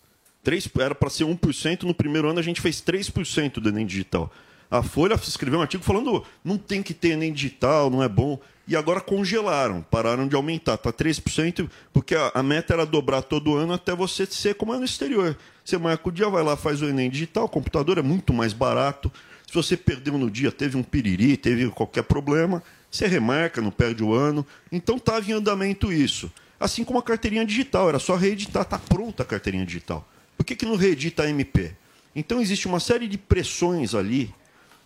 Três, 0.42 0.68
era 0.78 0.94
para 0.94 1.10
ser 1.10 1.24
1%, 1.24 1.82
no 1.82 1.94
primeiro 1.94 2.30
ano 2.30 2.38
a 2.38 2.42
gente 2.42 2.60
fez 2.60 2.80
3% 2.80 3.60
do 3.60 3.68
Enem 3.68 3.84
digital. 3.84 4.32
A 4.70 4.84
Folha 4.84 5.14
escreveu 5.14 5.58
um 5.58 5.62
artigo 5.62 5.82
falando 5.82 6.24
não 6.44 6.56
tem 6.56 6.80
que 6.80 6.94
ter 6.94 7.10
Enem 7.10 7.32
digital, 7.32 7.90
não 7.90 8.02
é 8.02 8.08
bom. 8.08 8.38
E 8.68 8.76
agora 8.76 9.00
congelaram, 9.00 9.82
pararam 9.90 10.28
de 10.28 10.36
aumentar. 10.36 10.74
Está 10.74 10.92
3%, 10.92 11.68
porque 11.92 12.14
a, 12.14 12.30
a 12.34 12.42
meta 12.42 12.72
era 12.72 12.86
dobrar 12.86 13.22
todo 13.22 13.56
ano 13.56 13.72
até 13.72 13.92
você 13.96 14.24
ser 14.26 14.54
como 14.54 14.72
é 14.72 14.78
no 14.78 14.84
exterior. 14.84 15.36
Você 15.64 15.76
marca 15.76 16.08
o 16.08 16.12
dia, 16.12 16.28
vai 16.28 16.44
lá, 16.44 16.56
faz 16.56 16.80
o 16.80 16.86
Enem 16.86 17.10
digital, 17.10 17.46
o 17.46 17.48
computador 17.48 17.98
é 17.98 18.02
muito 18.02 18.32
mais 18.32 18.52
barato. 18.52 19.10
Se 19.44 19.52
você 19.52 19.76
perdeu 19.76 20.16
no 20.16 20.30
dia, 20.30 20.52
teve 20.52 20.76
um 20.76 20.84
piriri, 20.84 21.36
teve 21.36 21.68
qualquer 21.70 22.04
problema, 22.04 22.62
você 22.88 23.08
remarca, 23.08 23.60
não 23.60 23.72
perde 23.72 24.04
o 24.04 24.14
ano. 24.14 24.46
Então 24.70 24.98
estava 24.98 25.28
em 25.28 25.34
andamento 25.34 25.92
isso. 25.92 26.30
Assim 26.60 26.84
como 26.84 27.00
a 27.00 27.02
carteirinha 27.02 27.44
digital, 27.44 27.88
era 27.88 27.98
só 27.98 28.14
reeditar, 28.14 28.62
está 28.62 28.78
pronta 28.78 29.24
a 29.24 29.26
carteirinha 29.26 29.66
digital. 29.66 30.08
Por 30.36 30.44
que, 30.44 30.54
que 30.54 30.64
não 30.64 30.76
reedita 30.76 31.24
a 31.24 31.28
MP? 31.28 31.72
Então 32.14 32.40
existe 32.40 32.68
uma 32.68 32.78
série 32.78 33.08
de 33.08 33.18
pressões 33.18 33.96
ali 33.96 34.32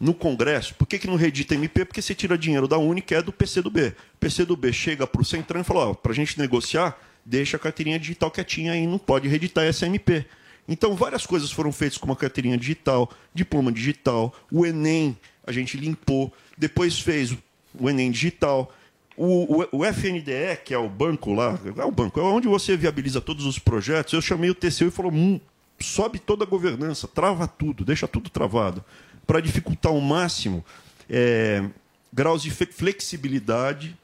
no 0.01 0.13
Congresso. 0.15 0.75
Por 0.75 0.87
que, 0.87 0.99
que 0.99 1.07
não 1.07 1.17
reedita 1.17 1.55
a 1.55 1.57
MP? 1.57 1.85
Porque 1.85 2.03
você 2.03 2.15
tira 2.15 2.37
dinheiro 2.37 2.69
da 2.69 2.79
Uni, 2.79 3.01
que 3.01 3.15
é 3.15 3.23
do 3.23 3.33
PCdoB. 3.33 3.89
O 3.89 4.19
PCdoB 4.19 4.73
chega 4.73 5.07
para 5.07 5.23
o 5.23 5.25
Centrão 5.25 5.61
e 5.61 5.65
fala, 5.65 5.95
para 5.95 6.13
a 6.13 6.15
gente 6.15 6.39
negociar, 6.39 6.99
deixa 7.25 7.57
a 7.57 7.61
carteirinha 7.61 7.99
digital 7.99 8.31
quietinha 8.31 8.73
aí, 8.73 8.87
não 8.87 8.99
pode 8.99 9.29
reeditar 9.29 9.65
essa 9.65 9.87
MP. 9.87 10.27
Então, 10.69 10.95
várias 10.95 11.27
coisas 11.27 11.53
foram 11.53 11.71
feitas 11.71 11.99
com 11.99 12.07
uma 12.07 12.17
carteirinha 12.17 12.57
digital, 12.57 13.11
diploma 13.35 13.71
digital, 13.71 14.35
o 14.51 14.65
Enem 14.65 15.17
a 15.47 15.53
gente 15.53 15.77
limpou, 15.77 16.33
depois 16.57 16.99
fez 16.99 17.37
o 17.79 17.89
Enem 17.89 18.11
digital. 18.11 18.73
O, 19.17 19.63
o, 19.63 19.69
o 19.79 19.85
FNDE, 19.85 20.57
que 20.65 20.75
é 20.75 20.79
o 20.79 20.89
banco 20.89 21.33
lá, 21.33 21.59
é 21.77 21.85
o 21.85 21.91
banco, 21.91 22.19
é 22.19 22.23
onde 22.23 22.49
você 22.49 22.77
viabiliza 22.77 23.21
todos 23.21 23.45
os 23.45 23.59
projetos. 23.59 24.13
Eu 24.13 24.23
chamei 24.23 24.51
o 24.51 24.55
TCU 24.55 24.87
e 24.87 24.91
falou: 24.91 25.13
hum, 25.13 25.39
sobe 25.79 26.19
toda 26.19 26.45
a 26.45 26.47
governança, 26.47 27.07
trava 27.07 27.47
tudo, 27.47 27.85
deixa 27.85 28.09
tudo 28.09 28.31
travado, 28.31 28.83
para 29.27 29.41
dificultar 29.41 29.93
ao 29.93 30.01
máximo 30.01 30.65
é, 31.09 31.65
graus 32.13 32.43
de 32.43 32.51
flexibilidade 32.51 33.97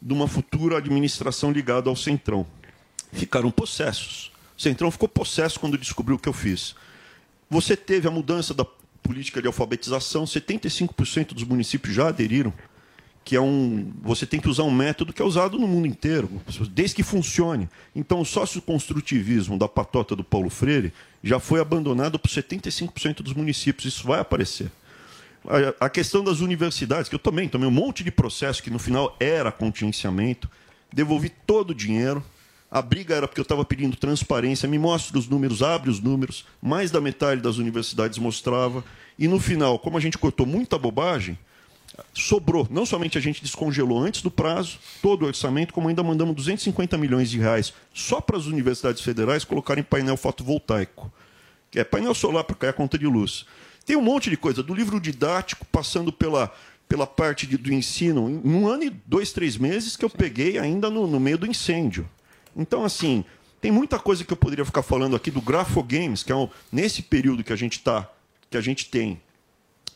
de 0.00 0.12
uma 0.12 0.28
futura 0.28 0.78
administração 0.78 1.50
ligada 1.50 1.88
ao 1.88 1.96
Centrão. 1.96 2.46
Ficaram 3.12 3.50
possessos. 3.50 4.30
O 4.56 4.62
Centrão 4.62 4.90
ficou 4.90 5.08
possesso 5.08 5.58
quando 5.58 5.76
descobriu 5.76 6.16
o 6.16 6.18
que 6.18 6.28
eu 6.28 6.32
fiz. 6.32 6.74
Você 7.48 7.76
teve 7.76 8.08
a 8.08 8.10
mudança 8.10 8.52
da 8.52 8.64
política 9.02 9.40
de 9.40 9.46
alfabetização, 9.46 10.24
75% 10.24 11.32
dos 11.32 11.44
municípios 11.44 11.94
já 11.94 12.08
aderiram, 12.08 12.52
que 13.26 13.34
é 13.34 13.40
um. 13.40 13.92
Você 14.02 14.24
tem 14.24 14.38
que 14.38 14.48
usar 14.48 14.62
um 14.62 14.70
método 14.70 15.12
que 15.12 15.20
é 15.20 15.24
usado 15.24 15.58
no 15.58 15.66
mundo 15.66 15.88
inteiro, 15.88 16.30
desde 16.70 16.94
que 16.94 17.02
funcione. 17.02 17.68
Então, 17.94 18.20
o 18.20 18.24
socioconstrutivismo 18.24 19.58
da 19.58 19.66
patota 19.66 20.14
do 20.14 20.22
Paulo 20.22 20.48
Freire 20.48 20.92
já 21.24 21.40
foi 21.40 21.60
abandonado 21.60 22.20
por 22.20 22.30
75% 22.30 23.22
dos 23.22 23.32
municípios. 23.34 23.92
Isso 23.92 24.06
vai 24.06 24.20
aparecer. 24.20 24.70
A- 25.44 25.86
A 25.86 25.90
questão 25.90 26.22
das 26.22 26.38
universidades, 26.38 27.08
que 27.08 27.16
eu 27.16 27.18
também 27.18 27.48
tomei 27.48 27.66
um 27.66 27.72
monte 27.72 28.04
de 28.04 28.12
processo 28.12 28.62
que 28.62 28.70
no 28.70 28.78
final 28.78 29.16
era 29.18 29.50
contingenciamento, 29.50 30.48
devolvi 30.92 31.28
todo 31.28 31.70
o 31.70 31.74
dinheiro. 31.74 32.24
A 32.70 32.80
briga 32.80 33.16
era 33.16 33.26
porque 33.26 33.40
eu 33.40 33.44
estava 33.44 33.64
pedindo 33.64 33.96
transparência, 33.96 34.68
me 34.68 34.78
mostra 34.78 35.18
os 35.18 35.26
números, 35.26 35.62
abre 35.64 35.90
os 35.90 35.98
números, 36.00 36.44
mais 36.62 36.92
da 36.92 37.00
metade 37.00 37.40
das 37.40 37.58
universidades 37.58 38.18
mostrava. 38.18 38.84
E 39.18 39.26
no 39.26 39.40
final, 39.40 39.80
como 39.80 39.98
a 39.98 40.00
gente 40.00 40.16
cortou 40.16 40.46
muita 40.46 40.78
bobagem, 40.78 41.36
sobrou. 42.14 42.66
Não 42.70 42.84
somente 42.86 43.18
a 43.18 43.20
gente 43.20 43.42
descongelou 43.42 43.98
antes 43.98 44.22
do 44.22 44.30
prazo 44.30 44.78
todo 45.02 45.22
o 45.22 45.26
orçamento, 45.26 45.72
como 45.72 45.88
ainda 45.88 46.02
mandamos 46.02 46.34
250 46.34 46.96
milhões 46.98 47.30
de 47.30 47.38
reais 47.38 47.72
só 47.94 48.20
para 48.20 48.36
as 48.36 48.46
universidades 48.46 49.02
federais 49.02 49.44
colocarem 49.44 49.84
painel 49.84 50.16
fotovoltaico. 50.16 51.12
Que 51.70 51.80
é 51.80 51.84
painel 51.84 52.14
solar 52.14 52.44
para 52.44 52.56
cair 52.56 52.70
a 52.70 52.72
conta 52.72 52.98
de 52.98 53.06
luz. 53.06 53.44
Tem 53.84 53.96
um 53.96 54.02
monte 54.02 54.30
de 54.30 54.36
coisa, 54.36 54.62
do 54.62 54.74
livro 54.74 55.00
didático, 55.00 55.64
passando 55.66 56.12
pela, 56.12 56.52
pela 56.88 57.06
parte 57.06 57.46
de- 57.46 57.56
do 57.56 57.72
ensino, 57.72 58.28
em 58.28 58.48
um 58.48 58.66
ano 58.66 58.84
e 58.84 58.90
dois, 58.90 59.32
três 59.32 59.56
meses 59.56 59.96
que 59.96 60.04
eu 60.04 60.10
peguei 60.10 60.58
ainda 60.58 60.90
no, 60.90 61.06
no 61.06 61.20
meio 61.20 61.38
do 61.38 61.46
incêndio. 61.46 62.08
Então, 62.56 62.84
assim, 62.84 63.24
tem 63.60 63.70
muita 63.70 63.98
coisa 63.98 64.24
que 64.24 64.32
eu 64.32 64.36
poderia 64.36 64.64
ficar 64.64 64.82
falando 64.82 65.14
aqui 65.14 65.30
do 65.30 65.40
Grafogames, 65.40 66.22
que 66.22 66.32
é 66.32 66.36
um, 66.36 66.48
nesse 66.72 67.02
período 67.02 67.44
que 67.44 67.52
a 67.52 67.56
gente 67.56 67.80
tá, 67.80 68.10
que 68.50 68.56
a 68.56 68.60
gente 68.60 68.86
tem 68.86 69.20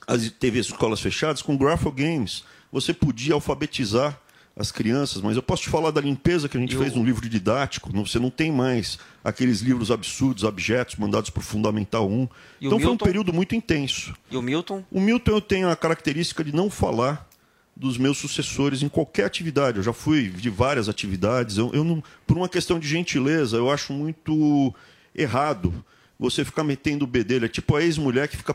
as 0.07 0.29
TVs 0.31 0.67
escolas 0.67 1.01
fechadas, 1.01 1.43
com 1.43 1.57
Grafogames, 1.57 2.45
você 2.73 2.93
podia 2.95 3.35
alfabetizar 3.35 4.19
as 4.57 4.71
crianças, 4.73 5.23
mas 5.23 5.37
eu 5.37 5.43
posso 5.43 5.63
te 5.63 5.69
falar 5.71 5.91
da 5.91 6.01
limpeza 6.01 6.49
que 6.49 6.57
a 6.57 6.61
gente 6.61 6.77
fez 6.77 6.95
no 6.95 7.05
livro 7.05 7.27
didático. 7.29 7.91
não- 7.95 8.05
Você 8.05 8.19
não 8.19 8.29
tem 8.31 8.51
mais 8.53 8.99
aqueles 9.25 9.61
livros 9.61 9.91
absurdos, 9.91 10.45
abjetos, 10.45 10.97
mandados 10.97 11.31
para 11.31 11.41
o 11.41 11.43
Fundamental 11.43 12.09
1. 12.11 12.29
E 12.61 12.67
então 12.67 12.79
foi 12.79 12.89
um 12.89 12.97
período 13.07 13.33
muito 13.33 13.55
intenso. 13.55 14.13
E 14.31 14.37
o 14.37 14.43
Milton? 14.43 14.85
O 14.91 15.01
Milton 15.01 15.31
eu 15.31 15.41
tenho 15.41 15.71
a 15.71 15.77
característica 15.77 16.43
de 16.45 16.55
não 16.55 16.69
falar 16.69 17.27
dos 17.75 17.97
meus 17.97 18.19
sucessores 18.19 18.83
em 18.83 18.89
qualquer 18.89 19.25
atividade. 19.25 19.79
Eu 19.79 19.83
já 19.83 19.93
fui 19.93 20.29
de 20.29 20.51
várias 20.51 20.89
atividades. 20.89 21.57
Eu, 21.57 21.71
eu 21.73 21.83
não, 21.85 22.03
por 22.27 22.37
uma 22.37 22.49
questão 22.49 22.79
de 22.79 22.87
gentileza, 22.87 23.57
eu 23.57 23.71
acho 23.71 23.93
muito 23.95 24.75
errado 25.15 25.73
você 26.19 26.45
ficar 26.45 26.65
metendo 26.65 27.05
o 27.05 27.09
bedelho. 27.09 27.47
É 27.47 27.49
tipo 27.49 27.75
a 27.77 27.83
ex-mulher 27.83 28.29
que 28.29 28.37
fica 28.37 28.53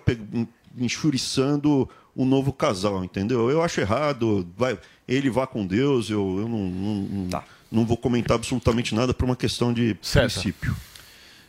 enxuriçando 0.77 1.87
o 2.15 2.25
novo 2.25 2.53
casal, 2.53 3.03
entendeu? 3.03 3.49
Eu 3.49 3.61
acho 3.61 3.81
errado. 3.81 4.47
Vai, 4.57 4.77
ele 5.07 5.29
vá 5.29 5.45
com 5.45 5.65
Deus, 5.65 6.09
eu, 6.09 6.39
eu 6.39 6.47
não, 6.47 6.69
não, 6.69 6.95
não, 6.95 7.43
não 7.71 7.85
vou 7.85 7.97
comentar 7.97 8.35
absolutamente 8.35 8.95
nada 8.95 9.13
por 9.13 9.25
uma 9.25 9.35
questão 9.35 9.73
de 9.73 9.95
princípio. 9.95 10.75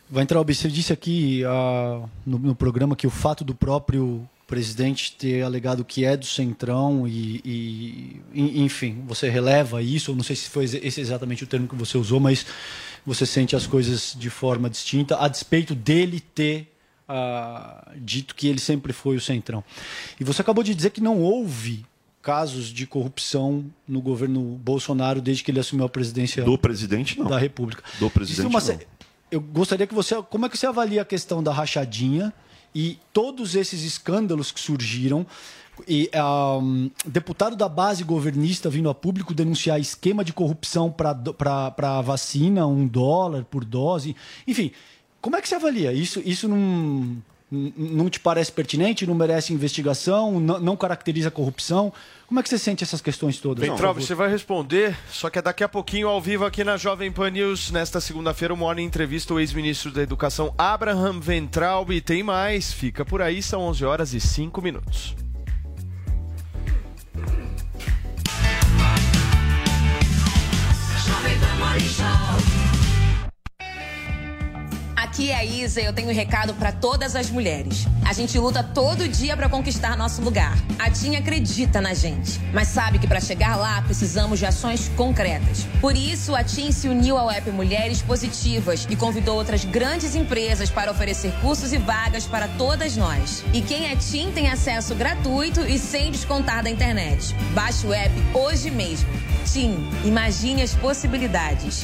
Vai 0.09 0.23
entrar, 0.23 0.41
você 0.41 0.69
disse 0.69 0.93
aqui 0.93 1.43
ah, 1.45 2.03
no, 2.25 2.39
no 2.39 2.55
programa 2.55 2.95
que 2.95 3.05
o 3.05 3.09
fato 3.09 3.43
do 3.43 3.53
próprio 3.53 4.27
presidente 4.47 5.11
ter 5.17 5.41
alegado 5.43 5.83
que 5.83 6.05
é 6.05 6.15
do 6.15 6.25
Centrão 6.25 7.05
e, 7.05 7.41
e- 8.33 8.61
enfim, 8.63 9.03
você 9.05 9.29
releva 9.29 9.81
isso, 9.81 10.15
não 10.15 10.23
sei 10.23 10.37
se 10.37 10.49
foi 10.49 10.63
esse 10.63 11.01
exatamente 11.01 11.43
o 11.43 11.47
termo 11.47 11.67
que 11.67 11.75
você 11.75 11.97
usou, 11.97 12.21
mas 12.21 12.45
você 13.05 13.25
sente 13.25 13.57
as 13.57 13.67
coisas 13.67 14.15
de 14.17 14.29
forma 14.29 14.69
distinta, 14.69 15.17
a 15.21 15.27
despeito 15.27 15.75
dele 15.75 16.21
ter 16.21 16.73
ah, 17.07 17.91
dito 17.97 18.35
que 18.35 18.47
ele 18.47 18.59
sempre 18.59 18.91
foi 18.93 19.15
o 19.15 19.21
Centrão. 19.21 19.63
E 20.19 20.23
você 20.23 20.41
acabou 20.41 20.63
de 20.63 20.73
dizer 20.75 20.89
que 20.91 21.01
não 21.01 21.19
houve 21.21 21.85
casos 22.21 22.67
de 22.67 22.85
corrupção 22.85 23.65
no 23.87 24.01
governo 24.01 24.41
Bolsonaro 24.41 25.21
desde 25.21 25.43
que 25.43 25.51
ele 25.51 25.59
assumiu 25.59 25.85
a 25.85 25.89
presidência 25.89 26.43
Do 26.43 26.57
presidente, 26.57 27.17
não. 27.17 27.27
da 27.27 27.37
República. 27.37 27.83
Do 27.99 28.09
presidente, 28.09 28.45
uma 28.47 28.59
não. 28.59 28.65
sé- 28.65 28.85
Eu 29.31 29.39
gostaria 29.39 29.87
que 29.87 29.93
você. 29.93 30.21
Como 30.23 30.45
é 30.45 30.49
que 30.49 30.57
você 30.57 30.67
avalia 30.67 31.01
a 31.01 31.05
questão 31.05 31.41
da 31.41 31.53
rachadinha 31.53 32.33
e 32.75 32.99
todos 33.13 33.55
esses 33.55 33.83
escândalos 33.83 34.51
que 34.51 34.59
surgiram? 34.59 35.25
E 35.87 36.09
um, 36.59 36.89
deputado 37.05 37.55
da 37.55 37.69
base 37.69 38.03
governista 38.03 38.67
vindo 38.67 38.89
a 38.89 38.95
público 38.95 39.31
denunciar 39.31 39.79
esquema 39.79 40.23
de 40.25 40.33
corrupção 40.33 40.91
para 40.91 42.01
vacina, 42.01 42.65
um 42.65 42.87
dólar 42.87 43.45
por 43.45 43.63
dose. 43.63 44.15
Enfim, 44.47 44.71
como 45.27 45.35
é 45.35 45.41
que 45.41 45.49
você 45.49 45.55
avalia? 45.55 45.91
Isso, 45.91 46.21
isso 46.23 46.47
não, 46.47 47.17
não 47.51 48.09
te 48.09 48.17
parece 48.17 48.49
pertinente? 48.49 49.05
Não 49.05 49.13
merece 49.13 49.51
investigação? 49.51 50.39
Não, 50.39 50.57
não 50.57 50.77
caracteriza 50.77 51.29
corrupção? 51.29 51.91
Como 52.27 52.39
é 52.39 52.43
que 52.43 52.47
você 52.47 52.57
sente 52.57 52.81
essas 52.81 53.01
questões 53.01 53.37
todas? 53.37 53.61
favor? 53.77 54.01
você 54.01 54.15
vai 54.15 54.29
responder, 54.29 54.97
só 55.11 55.29
que 55.29 55.37
é 55.37 55.41
daqui 55.41 55.65
a 55.65 55.67
pouquinho, 55.67 56.07
ao 56.07 56.21
vivo 56.21 56.45
aqui 56.45 56.63
na 56.63 56.77
Jovem 56.77 57.11
Pan 57.11 57.29
News. 57.29 57.71
Nesta 57.71 57.99
segunda-feira, 57.99 58.53
o 58.53 58.57
Morning 58.57 58.85
entrevista 58.85 59.33
o 59.33 59.39
ex-ministro 59.39 59.91
da 59.91 60.01
Educação, 60.01 60.53
Abraham 60.57 61.19
Ventralbe. 61.19 61.95
E 61.95 61.99
tem 61.99 62.23
mais, 62.23 62.71
fica 62.71 63.03
por 63.03 63.21
aí, 63.21 63.43
são 63.43 63.63
11 63.63 63.83
horas 63.83 64.13
e 64.13 64.21
5 64.21 64.61
minutos. 64.61 65.13
Jovem 71.05 71.37
Pan 71.37 71.55
Morning 71.59 71.89
Show. 71.89 72.56
Aqui 75.17 75.31
é 75.31 75.35
a 75.35 75.43
Isa 75.43 75.81
e 75.81 75.85
eu 75.85 75.93
tenho 75.93 76.09
um 76.09 76.13
recado 76.13 76.53
pra 76.53 76.71
todas 76.71 77.15
as 77.15 77.31
mulheres. 77.31 77.87
A 78.05 78.13
gente 78.13 78.37
luta 78.37 78.61
todo 78.61 79.07
dia 79.07 79.35
pra 79.35 79.49
conquistar 79.49 79.97
nosso 79.97 80.21
lugar. 80.21 80.55
A 80.77 80.91
TIM 80.91 81.15
acredita 81.15 81.81
na 81.81 81.95
gente, 81.95 82.39
mas 82.53 82.67
sabe 82.67 82.99
que 82.99 83.07
pra 83.07 83.19
chegar 83.19 83.55
lá 83.55 83.81
precisamos 83.81 84.37
de 84.37 84.45
ações 84.45 84.89
concretas. 84.89 85.65
Por 85.81 85.95
isso, 85.95 86.35
a 86.35 86.43
TIM 86.43 86.71
se 86.71 86.87
uniu 86.87 87.17
ao 87.17 87.31
app 87.31 87.49
Mulheres 87.49 87.99
Positivas 87.99 88.85
e 88.87 88.95
convidou 88.95 89.37
outras 89.37 89.65
grandes 89.65 90.13
empresas 90.13 90.69
para 90.69 90.91
oferecer 90.91 91.31
cursos 91.41 91.73
e 91.73 91.79
vagas 91.79 92.27
para 92.27 92.47
todas 92.49 92.95
nós. 92.95 93.43
E 93.55 93.61
quem 93.63 93.89
é 93.89 93.95
TIM 93.95 94.31
tem 94.31 94.51
acesso 94.51 94.93
gratuito 94.93 95.61
e 95.61 95.79
sem 95.79 96.11
descontar 96.11 96.61
da 96.61 96.69
internet. 96.69 97.33
Baixe 97.55 97.87
o 97.87 97.91
app 97.91 98.13
hoje 98.35 98.69
mesmo. 98.69 99.09
TIM, 99.51 99.83
imagine 100.05 100.61
as 100.61 100.75
possibilidades. 100.75 101.83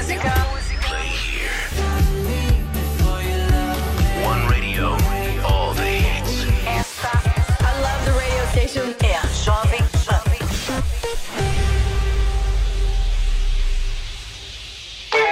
Música. 0.00 0.39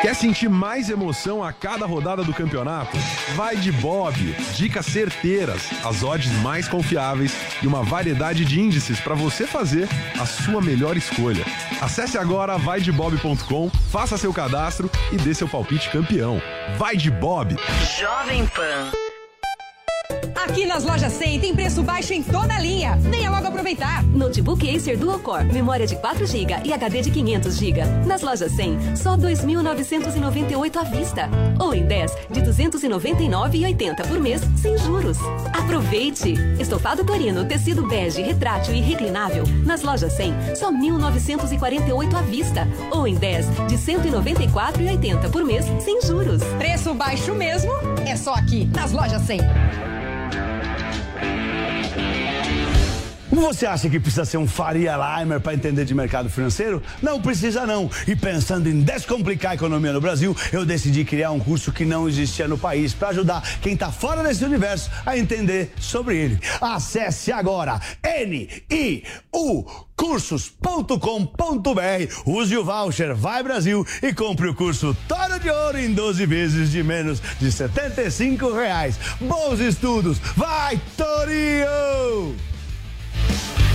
Quer 0.00 0.14
sentir 0.14 0.48
mais 0.48 0.88
emoção 0.90 1.42
a 1.42 1.52
cada 1.52 1.84
rodada 1.84 2.22
do 2.22 2.32
campeonato? 2.32 2.96
Vai 3.34 3.56
de 3.56 3.72
Bob. 3.72 4.14
Dicas 4.54 4.86
certeiras, 4.86 5.60
as 5.84 6.04
odds 6.04 6.32
mais 6.40 6.68
confiáveis 6.68 7.34
e 7.60 7.66
uma 7.66 7.82
variedade 7.82 8.44
de 8.44 8.60
índices 8.60 9.00
para 9.00 9.16
você 9.16 9.44
fazer 9.44 9.88
a 10.18 10.24
sua 10.24 10.62
melhor 10.62 10.96
escolha. 10.96 11.44
Acesse 11.80 12.16
agora 12.16 12.56
vaidebob.com, 12.56 13.70
faça 13.90 14.16
seu 14.16 14.32
cadastro 14.32 14.88
e 15.10 15.16
dê 15.16 15.34
seu 15.34 15.48
palpite 15.48 15.90
campeão. 15.90 16.40
Vai 16.76 16.96
de 16.96 17.10
Bob. 17.10 17.56
Jovem 17.98 18.46
Pan. 18.46 19.07
Aqui 20.48 20.64
nas 20.64 20.82
lojas 20.82 21.12
100 21.12 21.40
tem 21.40 21.54
preço 21.54 21.82
baixo 21.82 22.14
em 22.14 22.22
toda 22.22 22.54
a 22.54 22.58
linha. 22.58 22.96
Venha 22.96 23.30
logo 23.30 23.46
aproveitar. 23.46 24.02
Notebook 24.04 24.74
Acer 24.74 24.96
Dual 24.96 25.18
Core, 25.18 25.44
memória 25.52 25.86
de 25.86 25.94
4 25.96 26.26
GB 26.26 26.62
e 26.64 26.72
HD 26.72 27.02
de 27.02 27.10
500 27.10 27.56
GB. 27.56 27.84
Nas 28.06 28.22
lojas 28.22 28.50
100, 28.52 28.96
só 28.96 29.14
2.998 29.14 30.76
à 30.78 30.84
vista. 30.84 31.28
Ou 31.60 31.74
em 31.74 31.84
10 31.84 32.16
de 32.30 32.40
299,80 32.40 34.08
por 34.08 34.18
mês, 34.18 34.40
sem 34.56 34.78
juros. 34.78 35.18
Aproveite! 35.52 36.34
Estofado 36.58 37.04
Torino, 37.04 37.44
tecido 37.44 37.86
bege, 37.86 38.22
retrátil 38.22 38.74
e 38.74 38.80
reclinável. 38.80 39.44
Nas 39.66 39.82
lojas 39.82 40.14
100, 40.14 40.56
só 40.56 40.72
1.948 40.72 42.14
à 42.14 42.22
vista. 42.22 42.66
Ou 42.90 43.06
em 43.06 43.14
10 43.14 43.46
de 43.68 43.76
194,80 43.76 45.30
por 45.30 45.44
mês, 45.44 45.66
sem 45.84 46.00
juros. 46.00 46.42
Preço 46.56 46.94
baixo 46.94 47.34
mesmo 47.34 47.70
é 48.06 48.16
só 48.16 48.32
aqui 48.32 48.64
nas 48.74 48.92
lojas 48.92 49.20
100. 49.22 49.40
Você 53.38 53.66
acha 53.66 53.88
que 53.88 54.00
precisa 54.00 54.24
ser 54.24 54.36
um 54.36 54.46
Faria 54.46 54.96
Limer 54.96 55.40
para 55.40 55.54
entender 55.54 55.84
de 55.84 55.94
mercado 55.94 56.28
financeiro? 56.28 56.82
Não 57.00 57.20
precisa 57.20 57.64
não. 57.64 57.88
E 58.06 58.14
pensando 58.14 58.68
em 58.68 58.82
descomplicar 58.82 59.52
a 59.52 59.54
economia 59.54 59.92
no 59.92 60.00
Brasil, 60.00 60.36
eu 60.52 60.66
decidi 60.66 61.04
criar 61.04 61.30
um 61.30 61.38
curso 61.38 61.72
que 61.72 61.84
não 61.84 62.08
existia 62.08 62.48
no 62.48 62.58
país 62.58 62.92
para 62.92 63.08
ajudar 63.08 63.42
quem 63.60 63.74
está 63.74 63.90
fora 63.90 64.22
desse 64.22 64.44
universo 64.44 64.90
a 65.06 65.16
entender 65.16 65.72
sobre 65.80 66.16
ele. 66.16 66.38
Acesse 66.60 67.32
agora 67.32 67.80
niucursos.com.br, 69.32 72.12
use 72.26 72.56
o 72.56 72.64
voucher 72.64 73.14
Vai 73.14 73.42
Brasil 73.42 73.86
e 74.02 74.12
compre 74.12 74.48
o 74.48 74.54
curso 74.54 74.96
Toro 75.06 75.38
de 75.38 75.48
Ouro 75.48 75.78
em 75.78 75.94
12 75.94 76.26
vezes 76.26 76.70
de 76.70 76.82
menos 76.82 77.22
de 77.40 77.50
75 77.50 78.52
reais. 78.52 78.98
Bons 79.20 79.60
estudos, 79.60 80.18
vai 80.36 80.78
Torinho! 80.96 82.57
A 83.26 83.67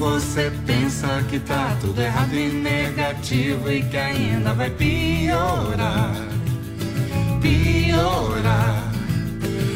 você 0.00 0.50
pensa 0.66 1.22
que 1.28 1.38
tá 1.38 1.76
tudo 1.78 2.00
errado 2.00 2.34
e 2.34 2.48
negativo 2.48 3.70
e 3.70 3.82
que 3.82 3.98
ainda 3.98 4.54
vai 4.54 4.70
piorar, 4.70 6.16
piorar. 7.42 8.90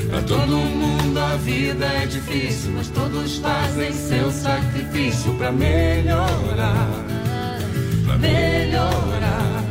Pra 0.08 0.22
todo 0.22 0.56
mundo 0.56 1.18
a 1.18 1.36
vida 1.36 1.84
é 1.84 2.06
difícil, 2.06 2.72
mas 2.74 2.88
todos 2.88 3.36
fazem 3.36 3.92
seu 3.92 4.32
sacrifício 4.32 5.34
pra 5.34 5.52
melhorar, 5.52 6.88
pra 8.06 8.16
melhorar. 8.16 9.63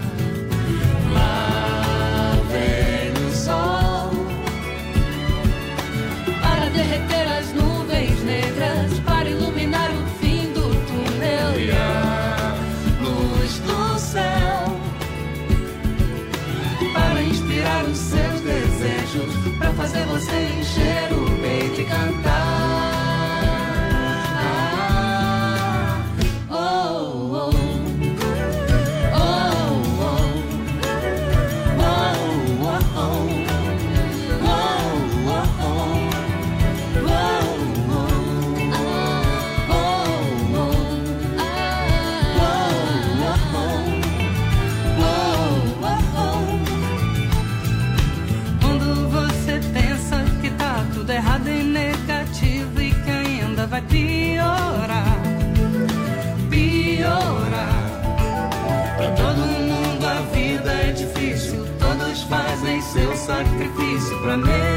Sacrifício 64.23 64.72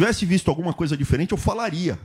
tivesse 0.00 0.24
visto 0.24 0.48
alguma 0.48 0.72
coisa 0.72 0.96
diferente, 0.96 1.32
eu 1.32 1.36
falaria. 1.38 1.98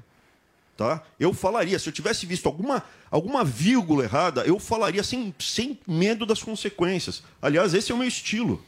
Tá? 0.76 1.02
Eu 1.18 1.34
falaria. 1.34 1.80
Se 1.80 1.88
eu 1.88 1.94
tivesse 1.94 2.26
visto 2.26 2.46
alguma, 2.46 2.84
alguma 3.10 3.46
vírgula 3.46 4.04
errada, 4.04 4.44
eu 4.46 4.60
falaria 4.60 5.02
sem, 5.02 5.34
sem 5.40 5.80
medo 5.88 6.26
das 6.26 6.44
consequências. 6.44 7.24
Aliás, 7.42 7.74
esse 7.74 7.94
é 7.94 7.96
o 7.96 7.98
meu 7.98 8.08
estilo. 8.08 8.62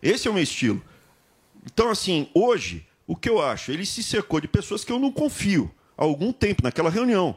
Esse 0.00 0.28
é 0.28 0.30
o 0.30 0.34
meu 0.34 0.42
estilo. 0.42 0.80
Então, 1.66 1.90
assim, 1.90 2.28
hoje, 2.32 2.86
o 3.04 3.16
que 3.16 3.28
eu 3.28 3.42
acho? 3.42 3.72
Ele 3.72 3.84
se 3.84 4.04
cercou 4.04 4.40
de 4.40 4.46
pessoas 4.46 4.84
que 4.84 4.92
eu 4.92 4.98
não 5.00 5.10
confio 5.10 5.68
há 5.96 6.04
algum 6.04 6.32
tempo 6.32 6.62
naquela 6.62 6.88
reunião. 6.88 7.36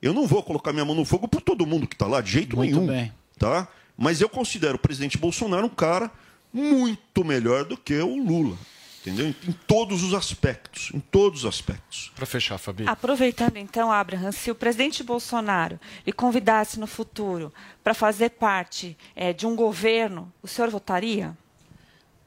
Eu 0.00 0.14
não 0.14 0.26
vou 0.26 0.42
colocar 0.42 0.72
minha 0.72 0.86
mão 0.86 0.94
no 0.94 1.04
fogo 1.04 1.28
por 1.28 1.42
todo 1.42 1.66
mundo 1.66 1.86
que 1.86 1.94
está 1.94 2.06
lá, 2.06 2.22
de 2.22 2.32
jeito 2.32 2.56
Muito 2.56 2.74
nenhum. 2.74 2.86
bem. 2.86 3.12
Tá? 3.38 3.68
Mas 3.94 4.22
eu 4.22 4.30
considero 4.30 4.76
o 4.76 4.78
presidente 4.78 5.18
Bolsonaro 5.18 5.66
um 5.66 5.68
cara 5.68 6.10
muito 6.50 7.22
melhor 7.22 7.66
do 7.66 7.76
que 7.76 7.98
o 7.98 8.16
Lula. 8.16 8.56
Entendeu? 9.00 9.26
Em, 9.26 9.34
em 9.48 9.52
todos 9.66 10.02
os 10.02 10.12
aspectos. 10.12 10.90
Em 10.94 11.00
todos 11.00 11.40
os 11.40 11.46
aspectos. 11.46 12.12
Para 12.14 12.26
fechar, 12.26 12.58
Fabi. 12.58 12.84
Aproveitando 12.86 13.56
então, 13.56 13.90
Abraham, 13.90 14.30
se 14.30 14.50
o 14.50 14.54
presidente 14.54 15.02
Bolsonaro 15.02 15.80
lhe 16.06 16.12
convidasse 16.12 16.78
no 16.78 16.86
futuro 16.86 17.52
para 17.82 17.94
fazer 17.94 18.30
parte 18.30 18.96
eh, 19.16 19.32
de 19.32 19.46
um 19.46 19.56
governo, 19.56 20.30
o 20.42 20.46
senhor 20.48 20.70
votaria? 20.70 21.36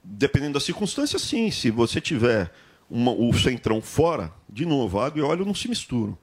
Dependendo 0.04 0.54
das 0.54 0.64
circunstâncias, 0.64 1.22
sim. 1.22 1.52
Se 1.52 1.70
você 1.70 2.02
tiver 2.02 2.52
uma- 2.90 3.12
o 3.14 3.32
centrão 3.34 3.80
fora, 3.82 4.34
de 4.50 4.66
novo, 4.66 5.00
água 5.00 5.20
e 5.20 5.22
óleo 5.24 5.46
não 5.46 5.54
se 5.56 5.68
misturam. 5.70 6.18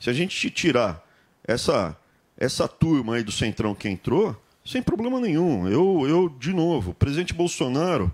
Se 0.00 0.08
a 0.08 0.12
gente 0.12 0.50
tirar 0.50 1.06
essa, 1.46 1.96
essa 2.36 2.66
turma 2.66 3.16
aí 3.16 3.22
do 3.22 3.30
centrão 3.30 3.74
que 3.74 3.88
entrou, 3.88 4.34
sem 4.64 4.82
problema 4.82 5.20
nenhum. 5.20 5.68
Eu, 5.68 6.08
eu 6.08 6.28
de 6.28 6.52
novo, 6.52 6.92
o 6.92 6.94
presidente 6.94 7.32
Bolsonaro, 7.34 8.12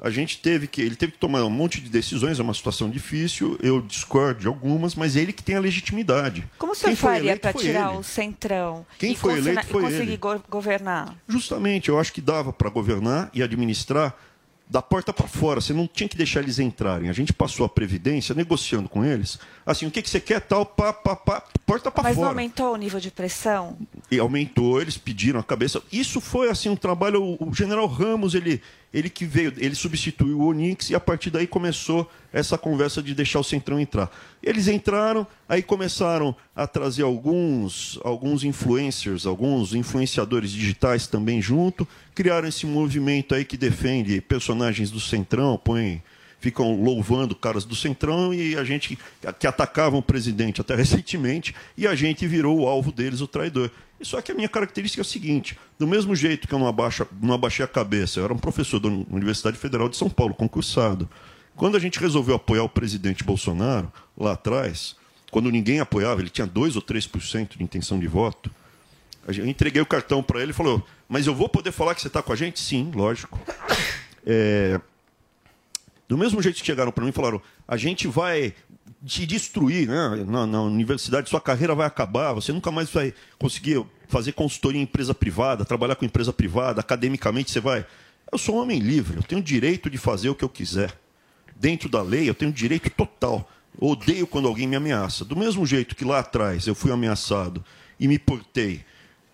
a 0.00 0.10
gente 0.10 0.38
teve 0.38 0.66
que. 0.66 0.80
Ele 0.80 0.96
teve 0.96 1.12
que 1.12 1.18
tomar 1.18 1.44
um 1.44 1.50
monte 1.50 1.80
de 1.80 1.88
decisões, 1.90 2.38
é 2.38 2.42
uma 2.42 2.54
situação 2.54 2.88
difícil. 2.88 3.58
Eu 3.62 3.80
discordo 3.82 4.40
de 4.40 4.46
algumas, 4.46 4.94
mas 4.94 5.16
ele 5.16 5.32
que 5.32 5.42
tem 5.42 5.56
a 5.56 5.60
legitimidade. 5.60 6.44
Como 6.58 6.72
o 6.72 6.74
senhor 6.74 6.88
Quem 6.90 6.96
foi 6.96 7.10
faria 7.14 7.36
para 7.36 7.52
tirar 7.52 7.90
ele. 7.90 7.98
o 7.98 8.02
centrão 8.02 8.86
Quem 8.98 9.12
e, 9.12 9.16
foi 9.16 9.36
eleito 9.38 9.66
foi 9.66 9.82
e 9.82 9.84
conseguir 9.86 10.02
ele. 10.10 10.16
go- 10.16 10.42
governar? 10.48 11.14
Justamente, 11.28 11.88
eu 11.88 11.98
acho 12.00 12.12
que 12.12 12.20
dava 12.20 12.52
para 12.52 12.70
governar 12.70 13.30
e 13.34 13.42
administrar 13.42 14.14
da 14.68 14.80
porta 14.80 15.12
para 15.12 15.26
fora. 15.26 15.60
Você 15.60 15.72
não 15.72 15.86
tinha 15.88 16.08
que 16.08 16.16
deixar 16.16 16.40
eles 16.40 16.60
entrarem. 16.60 17.08
A 17.10 17.12
gente 17.12 17.32
passou 17.32 17.66
a 17.66 17.68
Previdência 17.68 18.32
negociando 18.36 18.88
com 18.88 19.04
eles. 19.04 19.36
Assim, 19.66 19.84
o 19.84 19.90
que, 19.90 20.00
que 20.00 20.08
você 20.08 20.20
quer? 20.20 20.40
Tal, 20.40 20.64
pá, 20.64 20.92
pá, 20.92 21.16
pá, 21.16 21.42
porta 21.66 21.90
para 21.90 22.04
Mas 22.04 22.16
não 22.16 22.22
fora. 22.22 22.34
aumentou 22.34 22.72
o 22.74 22.76
nível 22.76 23.00
de 23.00 23.10
pressão? 23.10 23.76
E 24.08 24.18
aumentou, 24.20 24.80
eles 24.80 24.96
pediram 24.96 25.40
a 25.40 25.42
cabeça. 25.42 25.82
Isso 25.90 26.20
foi 26.20 26.48
assim 26.48 26.68
um 26.68 26.76
trabalho. 26.76 27.36
O 27.40 27.52
general 27.52 27.88
Ramos, 27.88 28.32
ele, 28.36 28.62
ele 28.92 29.08
que 29.08 29.24
veio, 29.24 29.52
ele 29.56 29.74
substituiu 29.74 30.40
o 30.40 30.46
Onix 30.48 30.90
e 30.90 30.94
a 30.94 31.00
partir 31.00 31.30
daí 31.30 31.46
começou 31.46 32.10
essa 32.32 32.58
conversa 32.58 33.02
de 33.02 33.14
deixar 33.14 33.38
o 33.38 33.44
Centrão 33.44 33.78
entrar. 33.78 34.10
Eles 34.42 34.66
entraram, 34.66 35.26
aí 35.48 35.62
começaram 35.62 36.34
a 36.54 36.66
trazer 36.66 37.02
alguns, 37.02 37.98
alguns 38.02 38.42
influencers, 38.42 39.26
alguns 39.26 39.74
influenciadores 39.74 40.50
digitais 40.50 41.06
também 41.06 41.40
junto, 41.40 41.86
criaram 42.14 42.48
esse 42.48 42.66
movimento 42.66 43.34
aí 43.34 43.44
que 43.44 43.56
defende 43.56 44.20
personagens 44.20 44.90
do 44.90 44.98
Centrão, 44.98 45.60
põe 45.62 46.02
ficam 46.40 46.82
louvando 46.82 47.36
caras 47.36 47.64
do 47.64 47.76
Centrão 47.76 48.32
e 48.32 48.56
a 48.56 48.64
gente 48.64 48.98
que 49.38 49.46
atacavam 49.46 50.00
o 50.00 50.02
presidente 50.02 50.60
até 50.60 50.74
recentemente 50.76 51.54
e 51.76 51.86
a 51.86 51.94
gente 51.94 52.26
virou 52.26 52.60
o 52.60 52.66
alvo 52.66 52.90
deles, 52.90 53.20
o 53.20 53.26
traidor. 53.26 53.70
Só 54.02 54.20
que 54.22 54.32
a 54.32 54.34
minha 54.34 54.48
característica 54.48 55.02
é 55.02 55.04
a 55.04 55.04
seguinte: 55.04 55.58
do 55.78 55.86
mesmo 55.86 56.16
jeito 56.16 56.48
que 56.48 56.54
eu 56.54 56.58
não, 56.58 56.66
abaixo, 56.66 57.06
não 57.20 57.34
abaixei 57.34 57.64
a 57.64 57.68
cabeça, 57.68 58.18
eu 58.18 58.24
era 58.24 58.32
um 58.32 58.38
professor 58.38 58.80
da 58.80 58.88
Universidade 58.88 59.58
Federal 59.58 59.88
de 59.88 59.96
São 59.96 60.08
Paulo, 60.08 60.34
concursado. 60.34 61.08
Quando 61.54 61.76
a 61.76 61.80
gente 61.80 62.00
resolveu 62.00 62.36
apoiar 62.36 62.62
o 62.62 62.68
presidente 62.68 63.22
Bolsonaro, 63.22 63.92
lá 64.16 64.32
atrás, 64.32 64.96
quando 65.30 65.50
ninguém 65.50 65.80
apoiava, 65.80 66.22
ele 66.22 66.30
tinha 66.30 66.46
2 66.46 66.76
ou 66.76 66.82
3% 66.82 67.58
de 67.58 67.62
intenção 67.62 67.98
de 67.98 68.06
voto, 68.06 68.50
eu 69.28 69.46
entreguei 69.46 69.82
o 69.82 69.86
cartão 69.86 70.22
para 70.22 70.40
ele 70.40 70.52
e 70.52 70.54
falou: 70.54 70.82
Mas 71.06 71.26
eu 71.26 71.34
vou 71.34 71.48
poder 71.48 71.70
falar 71.70 71.94
que 71.94 72.00
você 72.00 72.08
está 72.08 72.22
com 72.22 72.32
a 72.32 72.36
gente? 72.36 72.58
Sim, 72.58 72.90
lógico. 72.94 73.38
É, 74.26 74.78
do 76.10 76.18
mesmo 76.18 76.42
jeito 76.42 76.58
que 76.58 76.66
chegaram 76.66 76.90
para 76.90 77.04
mim 77.04 77.10
e 77.10 77.12
falaram: 77.12 77.40
a 77.68 77.76
gente 77.76 78.08
vai 78.08 78.52
te 79.06 79.24
destruir 79.24 79.86
né? 79.86 80.24
na, 80.26 80.44
na 80.44 80.60
universidade, 80.60 81.30
sua 81.30 81.40
carreira 81.40 81.72
vai 81.72 81.86
acabar, 81.86 82.32
você 82.32 82.52
nunca 82.52 82.72
mais 82.72 82.90
vai 82.90 83.14
conseguir 83.38 83.80
fazer 84.08 84.32
consultoria 84.32 84.80
em 84.80 84.82
empresa 84.82 85.14
privada, 85.14 85.64
trabalhar 85.64 85.94
com 85.94 86.04
empresa 86.04 86.32
privada, 86.32 86.80
academicamente 86.80 87.52
você 87.52 87.60
vai. 87.60 87.86
Eu 88.30 88.38
sou 88.38 88.56
um 88.56 88.58
homem 88.58 88.80
livre, 88.80 89.18
eu 89.18 89.22
tenho 89.22 89.40
o 89.40 89.44
direito 89.44 89.88
de 89.88 89.98
fazer 89.98 90.28
o 90.28 90.34
que 90.34 90.42
eu 90.42 90.48
quiser. 90.48 90.92
Dentro 91.54 91.88
da 91.88 92.02
lei, 92.02 92.28
eu 92.28 92.34
tenho 92.34 92.50
direito 92.50 92.90
total. 92.90 93.48
Odeio 93.78 94.26
quando 94.26 94.48
alguém 94.48 94.66
me 94.66 94.74
ameaça. 94.74 95.24
Do 95.24 95.36
mesmo 95.36 95.64
jeito 95.64 95.94
que 95.94 96.04
lá 96.04 96.18
atrás 96.18 96.66
eu 96.66 96.74
fui 96.74 96.90
ameaçado 96.90 97.64
e 98.00 98.08
me 98.08 98.18
portei 98.18 98.84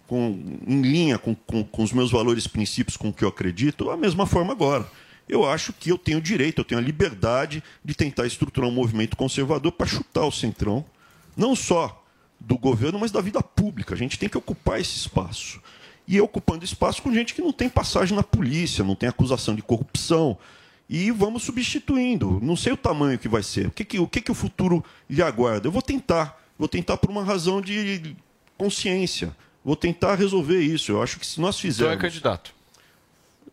com, 0.07 0.59
em 0.67 0.83
linha 0.83 1.17
com, 1.17 1.35
com, 1.35 1.65
com 1.65 1.83
os 1.83 1.93
meus 1.93 2.11
valores 2.11 2.47
princípios, 2.47 2.99
com 2.99 3.09
o 3.09 3.13
que 3.15 3.25
eu 3.25 3.29
acredito, 3.31 3.89
a 3.89 3.97
mesma 3.97 4.27
forma 4.27 4.53
agora. 4.53 4.87
Eu 5.29 5.49
acho 5.49 5.73
que 5.73 5.91
eu 5.91 5.99
tenho 5.99 6.21
direito, 6.21 6.61
eu 6.61 6.65
tenho 6.65 6.81
a 6.81 6.85
liberdade 6.85 7.63
de 7.85 7.95
tentar 7.95 8.27
estruturar 8.27 8.71
um 8.71 8.73
movimento 8.73 9.17
conservador 9.17 9.73
para 9.73 9.87
chutar 9.87 10.25
o 10.25 10.33
centrão, 10.33 10.85
não 11.37 11.57
só 11.57 12.05
do 12.39 12.57
governo, 12.57 12.99
mas 12.99 13.11
da 13.11 13.21
vida 13.21 13.43
pública. 13.43 13.95
A 13.95 13.99
gente 13.99 14.19
tem 14.19 14.29
que 14.29 14.39
ocupar 14.39 14.81
esse 14.81 14.97
espaço. 14.97 15.61
E 16.07 16.21
ocupando 16.21 16.65
espaço 16.65 17.03
com 17.03 17.13
gente 17.13 17.35
que 17.35 17.43
não 17.43 17.53
tem 17.53 17.69
passagem 17.69 18.17
na 18.17 18.23
polícia, 18.23 18.85
não 18.85 18.95
tem 18.95 19.09
acusação 19.09 19.55
de 19.55 19.63
corrupção. 19.63 20.39
E 20.89 21.11
vamos 21.11 21.43
substituindo. 21.43 22.39
Não 22.41 22.55
sei 22.55 22.73
o 22.73 22.77
tamanho 22.77 23.19
que 23.19 23.29
vai 23.29 23.43
ser. 23.43 23.67
O 23.67 23.71
que, 23.73 23.85
que, 23.85 23.99
o, 23.99 24.07
que, 24.07 24.21
que 24.21 24.31
o 24.31 24.35
futuro 24.35 24.85
lhe 25.11 25.21
aguarda? 25.21 25.67
Eu 25.67 25.73
vou 25.73 25.83
tentar. 25.83 26.41
Vou 26.57 26.69
tentar 26.69 26.97
por 26.97 27.11
uma 27.11 27.25
razão 27.25 27.61
de 27.61 28.15
consciência. 28.57 29.37
Vou 29.65 29.75
tentar 29.75 30.15
resolver 30.15 30.61
isso. 30.61 30.93
Eu 30.93 31.03
acho 31.03 31.19
que 31.19 31.27
se 31.27 31.41
nós 31.41 31.59
fizermos. 31.59 31.95
Então 31.95 32.07
é 32.07 32.09
candidato. 32.09 32.55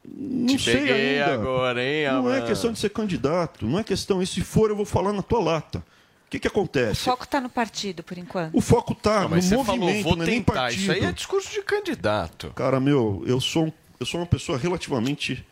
Não 0.06 0.48
Te 0.58 0.64
sei 0.64 0.92
ainda. 1.22 1.34
agora, 1.34 1.82
hein, 1.84 2.06
Não 2.08 2.30
é 2.30 2.36
Amanda? 2.38 2.48
questão 2.48 2.72
de 2.74 2.80
ser 2.80 2.90
candidato. 2.90 3.66
Não 3.66 3.80
é 3.80 3.84
questão. 3.84 4.22
E 4.22 4.28
se 4.28 4.42
for, 4.42 4.70
eu 4.70 4.76
vou 4.76 4.86
falar 4.86 5.14
na 5.14 5.22
tua 5.22 5.42
lata. 5.42 5.80
O 6.28 6.30
que, 6.30 6.40
que 6.40 6.48
O 6.48 6.52
acontece? 6.52 7.04
foco 7.06 7.24
está 7.24 7.40
no 7.40 7.50
partido, 7.50 8.04
por 8.04 8.18
enquanto. 8.18 8.56
O 8.58 8.60
foco 8.62 8.94
está 8.94 9.24
no 9.24 9.30
movimento, 9.30 9.64
falou, 9.66 10.04
vou 10.04 10.16
não 10.16 10.24
é 10.24 10.28
nem 10.28 10.40
tentar. 10.42 10.54
partido. 10.54 10.82
Isso 10.82 10.92
aí 10.92 11.06
é 11.06 11.12
discurso 11.12 11.52
de 11.52 11.62
candidato. 11.62 12.52
Cara, 12.56 12.80
meu, 12.80 13.24
eu 13.28 13.40
sou, 13.40 13.66
um- 13.68 13.72
eu 14.00 14.06
sou 14.06 14.20
uma 14.20 14.26
pessoa 14.26 14.58
relativamente 14.58 15.46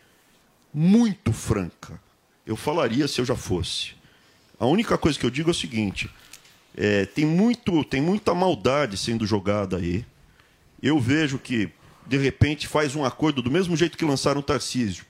muito 0.74 1.32
franca. 1.32 2.00
Eu 2.46 2.56
falaria 2.56 3.06
se 3.06 3.20
eu 3.20 3.24
já 3.24 3.36
fosse. 3.36 3.92
A 4.58 4.66
única 4.66 4.98
coisa 4.98 5.18
que 5.18 5.24
eu 5.24 5.30
digo 5.30 5.50
é 5.50 5.52
o 5.52 5.54
seguinte: 5.54 6.10
é, 6.76 7.06
tem, 7.06 7.24
muito, 7.24 7.84
tem 7.84 8.00
muita 8.02 8.34
maldade 8.34 8.96
sendo 8.96 9.24
jogada 9.26 9.76
aí. 9.76 10.04
Eu 10.82 10.98
vejo 10.98 11.38
que, 11.38 11.70
de 12.06 12.16
repente, 12.16 12.66
faz 12.66 12.94
um 12.94 13.04
acordo 13.04 13.42
do 13.42 13.50
mesmo 13.50 13.76
jeito 13.76 13.96
que 13.96 14.04
lançaram 14.04 14.40
o 14.40 14.42
Tarcísio. 14.42 15.04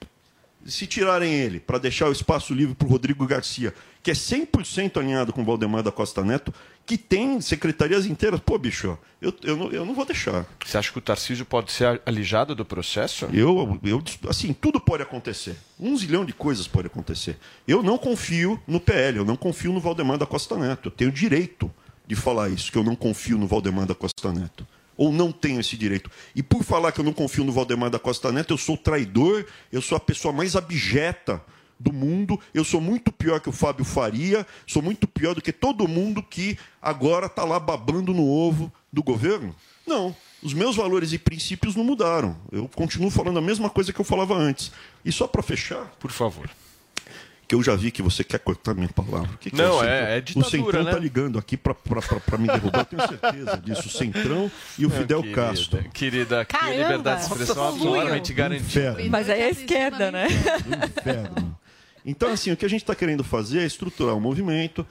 Se 0.65 0.87
tirarem 0.87 1.33
ele 1.33 1.59
para 1.59 1.79
deixar 1.79 2.09
o 2.09 2.13
espaço 2.13 2.55
livre 2.55 2.75
para 2.75 2.87
o 2.87 2.91
Rodrigo 2.91 3.27
Garcia, 3.27 3.75
que 4.03 4.11
é 4.11 4.15
100% 4.15 4.97
alinhado 4.97 5.33
com 5.33 5.43
o 5.43 5.45
Valdemar 5.45 5.83
da 5.83 5.91
Costa 5.91 6.23
Neto, 6.25 6.53
que 6.85 6.97
tem 6.99 7.41
secretarias 7.41 8.07
inteiras. 8.07 8.41
Pô, 8.41 8.59
bicho, 8.59 8.99
eu, 9.21 9.33
eu, 9.43 9.57
não, 9.57 9.71
eu 9.71 9.85
não 9.85 9.95
vou 9.95 10.05
deixar. 10.05 10.47
Você 10.65 10.77
acha 10.77 10.91
que 10.91 10.99
o 10.99 11.01
Tarcísio 11.03 11.45
pode 11.45 11.71
ser 11.71 12.01
alijado 12.05 12.55
do 12.55 12.65
processo? 12.65 13.27
Eu, 13.33 13.79
eu, 13.85 14.03
assim, 14.29 14.53
tudo 14.53 14.81
pode 14.81 15.03
acontecer. 15.03 15.57
Um 15.79 15.97
zilhão 15.97 16.25
de 16.25 16.33
coisas 16.33 16.67
pode 16.67 16.89
acontecer. 16.89 17.39
Eu 17.67 17.83
não 17.83 17.97
confio 17.97 18.61
no 18.67 18.81
PL, 18.81 19.19
eu 19.19 19.25
não 19.25 19.37
confio 19.37 19.73
no 19.73 19.81
Valdemar 19.81 20.19
da 20.19 20.27
Costa 20.27 20.57
Neto. 20.57 20.89
Eu 20.89 20.93
tenho 20.93 21.13
direito 21.13 21.71
de 22.07 22.17
falar 22.17 22.49
isso, 22.49 22.71
que 22.71 22.79
eu 22.79 22.85
não 22.85 22.97
confio 22.97 23.39
no 23.39 23.47
Valdemar 23.47 23.87
da 23.87 23.95
Costa 23.95 24.33
Neto. 24.33 24.67
Ou 24.97 25.13
não 25.13 25.33
tenho 25.33 25.61
esse 25.61 25.77
direito. 25.77 26.11
E 26.35 26.43
por 26.43 26.63
falar 26.63 26.93
que 26.93 27.01
eu 27.01 27.05
não 27.05 27.13
confio 27.13 27.45
no 27.45 27.53
Valdemar 27.53 27.91
da 27.91 27.99
Costa 27.99 28.31
Neto, 28.31 28.53
eu 28.53 28.59
sou 28.59 28.77
traidor, 28.77 29.47
eu 29.71 29.81
sou 29.81 29.97
a 29.97 30.01
pessoa 30.01 30.33
mais 30.33 30.55
abjeta 30.55 31.43
do 31.79 31.93
mundo, 31.93 32.39
eu 32.55 32.65
sou 32.65 32.81
muito 32.81 33.11
pior 33.11 33.41
que 33.41 33.49
o 33.49 33.53
Fábio 33.53 33.85
Faria, 33.85 34.47
sou 34.67 34.81
muito 34.81 35.09
pior 35.09 35.35
do 35.35 35.43
que 35.43 35.53
todo 35.53 35.89
mundo 35.89 36.23
que 36.23 36.57
agora 36.81 37.27
está 37.27 37.45
lá 37.45 37.59
babando 37.59 38.15
no 38.15 38.27
ovo 38.29 38.73
do 38.93 39.03
governo. 39.03 39.55
Não, 39.87 40.15
os 40.43 40.55
meus 40.55 40.77
valores 40.77 41.13
e 41.13 41.19
princípios 41.19 41.75
não 41.75 41.83
mudaram. 41.83 42.37
Eu 42.53 42.69
continuo 42.69 43.11
falando 43.11 43.39
a 43.39 43.43
mesma 43.43 43.69
coisa 43.69 43.93
que 43.93 44.01
eu 44.01 44.05
falava 44.05 44.35
antes. 44.35 44.71
E 45.05 45.11
só 45.11 45.27
para 45.27 45.43
fechar, 45.43 45.87
por 45.99 46.13
favor, 46.13 46.49
que 47.53 47.57
eu 47.57 47.63
já 47.63 47.77
vi 47.77 47.91
que 47.91 48.01
você 48.01 48.25
quer 48.25 48.39
cortar 48.39 48.73
minha 48.73 48.89
palavra. 48.89 49.29
O 49.35 49.37
que 49.37 49.51
que 49.51 49.57
Não, 49.57 49.77
o 49.77 49.81
Centrão? 49.81 49.93
é- 49.93 50.17
é 50.17 50.21
ditadura, 50.23 50.47
O 50.47 50.51
Centrão 50.51 50.85
né? 50.85 50.91
tá 50.91 50.99
ligando 50.99 51.39
aqui 51.39 51.55
para 51.59 52.39
me 52.39 52.47
derrubar, 52.47 52.79
eu 52.79 52.85
tenho 52.87 53.07
certeza 53.07 53.57
disso. 53.59 53.89
O 53.89 53.91
Centrão 53.91 54.51
e 54.79 54.87
o 54.87 54.89
Não, 54.89 54.97
Fidel 54.97 55.21
querida, 55.21 55.43
Castro. 55.43 55.85
Querida, 55.93 56.41
aqui 56.41 56.57
a 56.57 56.59
Caramba! 56.61 56.83
liberdade 56.83 57.21
de 57.27 57.31
expressão 57.31 57.69
absolutamente 57.69 58.33
garantida. 58.33 58.97
Mas 59.11 59.29
aí 59.29 59.41
é 59.43 59.45
a 59.45 59.51
esquerda, 59.51 60.11
né? 60.11 60.29
inferno. 60.99 61.59
Então, 62.07 62.31
assim, 62.33 62.51
o 62.53 62.57
que 62.57 62.65
a 62.65 62.69
gente 62.71 62.81
está 62.85 62.95
querendo 62.95 63.23
fazer 63.23 63.61
é 63.61 63.67
estruturar 63.67 64.17
o 64.17 64.21
movimento, 64.21 64.87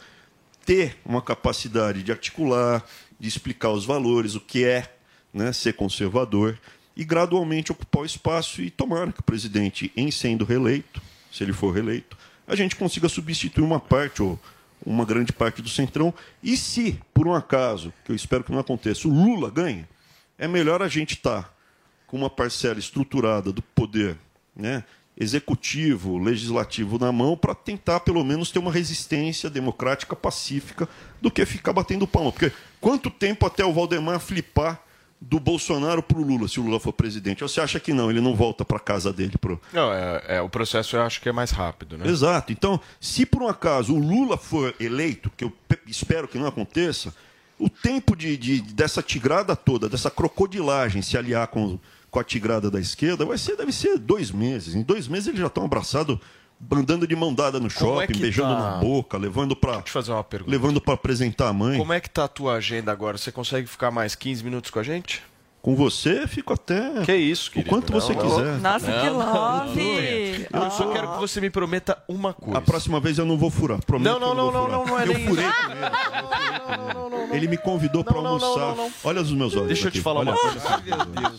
ter 0.63 0.97
uma 1.03 1.21
capacidade 1.21 2.03
de 2.03 2.11
articular, 2.11 2.85
de 3.19 3.27
explicar 3.27 3.71
os 3.71 3.85
valores, 3.85 4.35
o 4.35 4.39
que 4.39 4.63
é 4.63 4.88
né, 5.33 5.51
ser 5.51 5.73
conservador, 5.73 6.59
e 6.95 7.03
gradualmente 7.03 7.71
ocupar 7.71 8.03
o 8.03 8.05
espaço 8.05 8.61
e 8.61 8.69
tomara 8.69 9.11
que 9.11 9.19
o 9.19 9.23
presidente, 9.23 9.91
em 9.97 10.11
sendo 10.11 10.45
reeleito, 10.45 11.01
se 11.31 11.43
ele 11.43 11.53
for 11.53 11.71
reeleito, 11.73 12.15
a 12.52 12.56
gente 12.56 12.76
consiga 12.76 13.07
substituir 13.07 13.64
uma 13.64 13.80
parte 13.80 14.22
ou 14.22 14.38
uma 14.86 15.06
grande 15.06 15.32
parte 15.32 15.61
do 15.61 15.69
centrão. 15.69 16.14
E 16.44 16.57
se, 16.57 16.99
por 17.14 17.26
um 17.26 17.34
acaso, 17.34 17.94
que 18.03 18.11
eu 18.11 18.15
espero 18.15 18.44
que 18.44 18.52
não 18.52 18.60
aconteça, 18.60 19.07
o 19.07 19.11
Lula 19.11 19.49
ganha, 19.49 19.88
é 20.38 20.49
melhor 20.49 20.82
a 20.82 20.90
gente 20.90 21.14
estar 21.14 21.56
com 22.07 22.18
uma 22.18 22.30
parcela 22.30 22.78
estruturada 22.78 23.53
do 23.53 23.61
poder 23.61 24.18
né, 24.53 24.84
executivo, 25.18 26.18
legislativo 26.18 26.99
na 26.99 27.10
mão 27.10 27.38
para 27.38 27.56
tentar, 27.56 28.02
pelo 28.02 28.22
menos, 28.22 28.52
ter 28.52 28.60
uma 28.60 28.72
resistência 28.72 29.49
democrática 29.49 30.14
pacífica 30.14 30.90
do 31.22 31.32
que 31.32 31.45
ficar 31.45 31.72
batendo 31.72 32.06
palma. 32.06 32.34
Porque 32.34 32.52
quanto 32.82 33.10
tempo 33.10 33.45
até 33.45 33.64
o 33.64 33.72
Valdemar 33.72 34.19
flipar 34.19 34.84
do 35.23 35.39
Bolsonaro 35.39 36.02
para 36.02 36.18
o 36.18 36.23
Lula, 36.23 36.48
se 36.48 36.60
o 36.60 36.64
Lula 36.64 36.80
for 36.80 36.91
presidente? 36.91 37.43
Ou 37.43 37.48
você 37.48 37.61
acha 37.61 37.80
que 37.80 37.93
não, 37.93 38.10
ele 38.10 38.19
não 38.19 38.34
volta 38.35 38.65
para 38.65 38.80
casa 38.80 39.14
dele? 39.14 39.38
Pro... 39.39 39.61
Não, 39.72 39.93
é, 39.93 40.23
é, 40.27 40.41
o 40.41 40.49
processo 40.49 40.95
eu 40.95 41.02
acho 41.03 41.22
que 41.22 41.30
é 41.30 41.31
mais 41.31 41.52
rápido, 41.52 41.95
né? 41.98 42.07
Exato. 42.07 42.52
Então, 42.52 42.80
se 42.99 43.26
por 43.26 43.43
um 43.43 43.48
acaso 43.48 43.93
o 43.93 43.99
Lula 43.99 44.35
for 44.35 44.73
eleito, 44.80 45.31
que 45.38 45.43
eu 45.43 45.52
pe- 45.68 45.80
espero 45.85 46.27
que 46.27 46.39
não 46.39 46.48
aconteça, 46.48 47.14
o 47.60 47.69
tempo 47.69 48.15
de, 48.15 48.35
de- 48.35 48.61
dessa 48.73 49.03
tigrada 49.03 49.56
toda, 49.56 49.88
dessa 49.88 50.10
crocodilagem 50.10 51.03
se 51.03 51.15
aliar 51.15 51.48
com, 51.49 51.77
com 52.10 52.19
a 52.19 52.23
tigrada 52.23 52.72
da 52.72 52.80
esquerda, 52.80 53.23
vai 53.23 53.38
ser, 53.38 53.56
deve 53.56 53.72
ser 53.72 53.99
dois 53.99 54.31
meses. 54.31 54.73
Em 54.73 54.81
dois 54.81 55.07
meses 55.07 55.27
eles 55.27 55.39
já 55.39 55.45
estão 55.48 55.64
abraçados, 55.65 56.18
andando 56.71 57.07
de 57.07 57.15
mão 57.15 57.33
dada 57.33 57.59
no 57.59 57.67
é 57.67 57.69
shopping, 57.69 58.13
que 58.13 58.19
beijando 58.19 58.55
tá? 58.55 58.71
na 58.71 58.77
boca, 58.77 59.17
levando 59.17 59.55
para 59.55 59.81
fazer 59.83 60.11
uma 60.11 60.23
pergunta. 60.23 60.51
levando 60.51 60.81
para 60.81 60.93
apresentar 60.93 61.49
a 61.49 61.53
mãe. 61.53 61.77
Como 61.77 61.93
é 61.93 61.99
que 61.99 62.09
tá 62.09 62.25
a 62.25 62.27
tua 62.27 62.55
agenda 62.55 62.91
agora? 62.91 63.17
Você 63.17 63.31
consegue 63.31 63.67
ficar 63.67 63.91
mais 63.91 64.15
15 64.15 64.43
minutos 64.43 64.71
com 64.71 64.79
a 64.79 64.83
gente? 64.83 65.23
Com 65.61 65.75
você, 65.75 66.25
fico 66.27 66.53
até. 66.53 67.03
Que 67.05 67.15
isso, 67.15 67.49
O 67.49 67.53
querido. 67.53 67.69
quanto 67.69 67.93
você 67.93 68.13
Não, 68.13 68.21
quiser. 68.21 68.57
Nossa, 68.59 68.85
que 68.91 69.05
Não, 69.05 69.19
não, 69.19 69.33
love! 69.67 70.47
Eu 70.51 70.71
só 70.71 70.91
quero 70.91 71.11
que 71.13 71.19
você 71.19 71.39
me 71.39 71.51
prometa 71.51 71.97
uma 72.07 72.33
coisa. 72.33 72.57
A 72.57 72.61
próxima 72.61 72.99
vez 72.99 73.19
eu 73.19 73.25
não 73.25 73.38
vou 73.38 73.51
furar. 73.51 73.79
Prometo 73.85 74.11
Não, 74.11 74.19
não, 74.19 74.27
que 74.33 74.39
eu 74.39 74.43
não, 74.43 74.51
vou 74.51 74.67
não, 74.71 74.85
furar. 74.85 74.85
não, 74.85 74.85
não 74.88 74.99
é 74.99 75.03
Eu 75.03 75.07
nem 75.13 75.27
furei 75.27 75.45
isso. 75.45 75.53
com 75.65 75.71
ele. 75.71 77.35
Ele 77.38 77.47
me 77.47 77.57
convidou 77.57 78.03
para 78.03 78.15
Não, 78.15 78.23
não, 78.23 78.38
não, 78.39 78.47
almoçar. 78.47 78.67
não, 78.75 78.75
não. 78.85 78.91
Olha 79.03 79.21
os 79.21 79.31
meus 79.31 79.55
olhos. 79.55 79.67
Deixa 79.67 79.83
eu 79.85 79.89
aqui. 79.89 79.99
te 79.99 80.03
falar 80.03 80.21
Olha. 80.21 80.31
uma 80.31 80.38
coisa. 80.39 80.61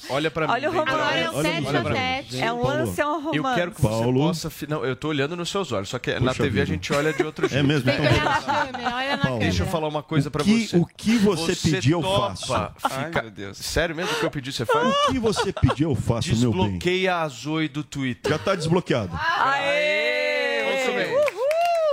Olha 0.08 0.30
pra 0.30 0.46
mim. 0.46 0.52
Olha 0.52 0.70
o 0.70 0.72
mim. 0.72 0.78
É 0.78 0.82
um 1.30 1.36
Olha 1.36 1.50
tete 1.50 1.66
pra 1.66 1.80
a 1.80 1.82
mim. 1.82 1.90
tete. 1.94 2.40
É 2.40 2.52
um 2.52 2.62
lance, 2.66 3.00
é 3.00 3.06
um 3.06 3.10
romance. 3.20 3.36
Eu 3.36 3.44
quero 3.54 3.70
que 3.72 3.80
você 3.82 3.88
Paulo. 3.88 4.20
possa. 4.20 4.50
fi- 4.50 4.66
Não, 4.68 4.84
eu 4.84 4.94
tô 4.96 5.08
olhando 5.08 5.36
nos 5.36 5.50
seus 5.50 5.72
olhos, 5.72 5.88
só 5.88 5.98
que 5.98 6.18
na 6.20 6.32
TV 6.32 6.60
a 6.60 6.64
gente 6.64 6.92
olha 6.92 7.12
de 7.12 7.22
outro 7.24 7.48
jeito. 7.48 7.66
mesmo? 7.66 7.90
Então 7.90 8.04
Olha 8.04 9.16
na 9.16 9.22
câmera. 9.22 9.38
Deixa 9.40 9.64
eu 9.64 9.66
falar 9.66 9.88
uma 9.88 10.02
coisa 10.02 10.30
pra 10.30 10.44
que- 10.44 10.68
você. 10.68 10.76
o 10.76 10.86
que 10.86 11.18
você 11.18 11.56
pedir, 11.56 11.90
eu 11.92 12.02
faço. 12.02 12.46
Fica... 12.46 12.72
Ai, 12.84 13.22
meu 13.22 13.30
Deus. 13.30 13.58
Sério 13.58 13.94
mesmo 13.96 14.11
o 14.12 14.20
que 14.20 14.26
eu 14.26 14.30
pedi, 14.30 14.52
você 14.52 14.64
faz? 14.64 14.88
O 14.88 15.12
que 15.12 15.18
você 15.18 15.52
pedir, 15.52 15.84
eu 15.84 15.94
faço, 15.94 16.36
meu 16.36 16.52
bem. 16.52 16.62
Desbloqueia 16.62 17.16
a 17.16 17.28
Zoe 17.28 17.68
do 17.68 17.82
Twitter. 17.82 18.30
Já 18.30 18.38
tá 18.38 18.54
desbloqueado. 18.54 19.18
Aê! 19.38 20.62
Muito 20.64 20.92
bem. 20.94 21.12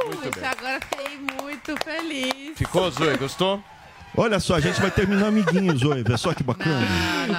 Muito 0.06 0.40
bem. 0.40 0.50
agora 0.50 0.80
fiquei 0.82 1.18
muito 1.18 1.84
feliz. 1.84 2.58
Ficou, 2.58 2.90
Zoe? 2.92 3.18
Gostou? 3.18 3.64
Olha 4.18 4.40
só, 4.40 4.56
a 4.56 4.60
gente 4.60 4.82
vai 4.82 4.90
terminar 4.90 5.28
amiguinhos 5.28 5.84
hoje. 5.84 6.04
Vê 6.04 6.18
só 6.18 6.34
que 6.34 6.44
bacana. 6.44 6.86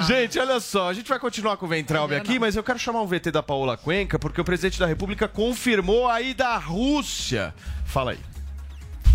Gente, 0.07 0.39
olha 0.39 0.61
só, 0.61 0.89
a 0.89 0.95
gente 0.95 1.09
vai 1.09 1.19
continuar 1.19 1.57
com 1.57 1.67
o 1.67 1.69
Ventralbe 1.69 2.15
aqui, 2.15 2.39
mas 2.39 2.57
eu 2.57 2.63
quero 2.63 2.79
chamar 2.79 3.03
um 3.03 3.07
VT 3.07 3.31
da 3.33 3.43
Paola 3.43 3.77
Cuenca, 3.77 4.19
porque 4.19 4.41
o 4.41 4.45
presidente 4.45 4.79
da 4.79 4.87
República 4.87 5.27
confirmou 5.27 6.09
a 6.09 6.23
ida 6.23 6.47
à 6.47 6.57
Rússia. 6.57 7.53
Fala 7.85 8.13
aí. 8.13 8.30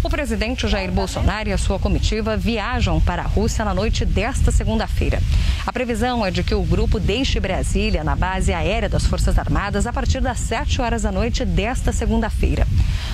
O 0.03 0.09
presidente 0.09 0.67
Jair 0.67 0.91
Bolsonaro 0.91 1.49
e 1.49 1.53
a 1.53 1.57
sua 1.57 1.80
comitiva 1.80 2.38
viajam 2.38 3.01
para 3.01 3.23
a 3.23 3.26
Rússia 3.26 3.65
na 3.65 3.73
noite 3.73 4.05
desta 4.05 4.51
segunda-feira. 4.51 5.19
A 5.65 5.73
previsão 5.73 6.23
é 6.23 6.30
de 6.30 6.43
que 6.43 6.53
o 6.53 6.61
grupo 6.61 6.99
deixe 6.99 7.39
Brasília 7.39 8.03
na 8.03 8.15
base 8.15 8.53
aérea 8.53 8.88
das 8.88 9.05
Forças 9.05 9.39
Armadas 9.39 9.88
a 9.88 9.93
partir 9.93 10.22
das 10.22 10.39
7 10.39 10.80
horas 10.80 11.01
da 11.01 11.11
noite 11.11 11.43
desta 11.43 11.91
segunda-feira. 11.91 12.67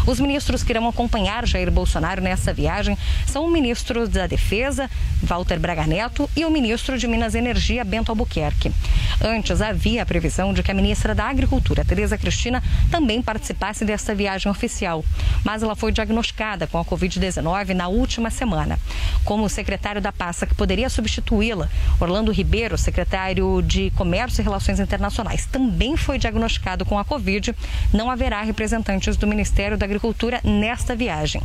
Os 0.05 0.19
ministros 0.19 0.63
que 0.63 0.73
irão 0.73 0.87
acompanhar 0.87 1.47
Jair 1.47 1.71
Bolsonaro 1.71 2.21
nessa 2.21 2.53
viagem 2.53 2.97
são 3.25 3.45
o 3.45 3.51
ministro 3.51 4.07
da 4.07 4.27
Defesa, 4.27 4.89
Walter 5.23 5.59
Braga 5.59 5.87
Neto, 5.87 6.29
e 6.35 6.43
o 6.43 6.51
ministro 6.51 6.97
de 6.97 7.07
Minas 7.07 7.35
e 7.35 7.37
Energia, 7.37 7.85
Bento 7.85 8.11
Albuquerque. 8.11 8.71
Antes 9.23 9.61
havia 9.61 10.03
a 10.03 10.05
previsão 10.05 10.53
de 10.53 10.61
que 10.61 10.71
a 10.71 10.73
ministra 10.73 11.15
da 11.15 11.29
Agricultura, 11.29 11.85
Tereza 11.85 12.17
Cristina, 12.17 12.61
também 12.89 13.21
participasse 13.21 13.85
desta 13.85 14.13
viagem 14.13 14.51
oficial, 14.51 15.05
mas 15.43 15.63
ela 15.63 15.75
foi 15.75 15.91
diagnosticada 15.91 16.67
com 16.67 16.80
a 16.81 16.85
Covid-19 16.85 17.73
na 17.73 17.87
última 17.87 18.29
semana. 18.29 18.79
Como 19.23 19.47
secretário 19.47 20.01
da 20.01 20.11
pasta 20.11 20.45
que 20.45 20.55
poderia 20.55 20.89
substituí-la, 20.89 21.69
Orlando 21.99 22.31
Ribeiro, 22.31 22.77
secretário 22.77 23.61
de 23.61 23.91
Comércio 23.91 24.41
e 24.41 24.43
Relações 24.43 24.79
Internacionais, 24.79 25.45
também 25.45 25.95
foi 25.95 26.17
diagnosticado 26.17 26.83
com 26.85 26.97
a 26.97 27.05
Covid. 27.05 27.55
Não 27.93 28.09
haverá 28.09 28.41
representantes 28.41 29.15
do 29.15 29.27
Ministério 29.27 29.77
da 29.77 29.85
Agricultura 29.85 30.41
nesta 30.43 30.95
viagem. 30.95 31.41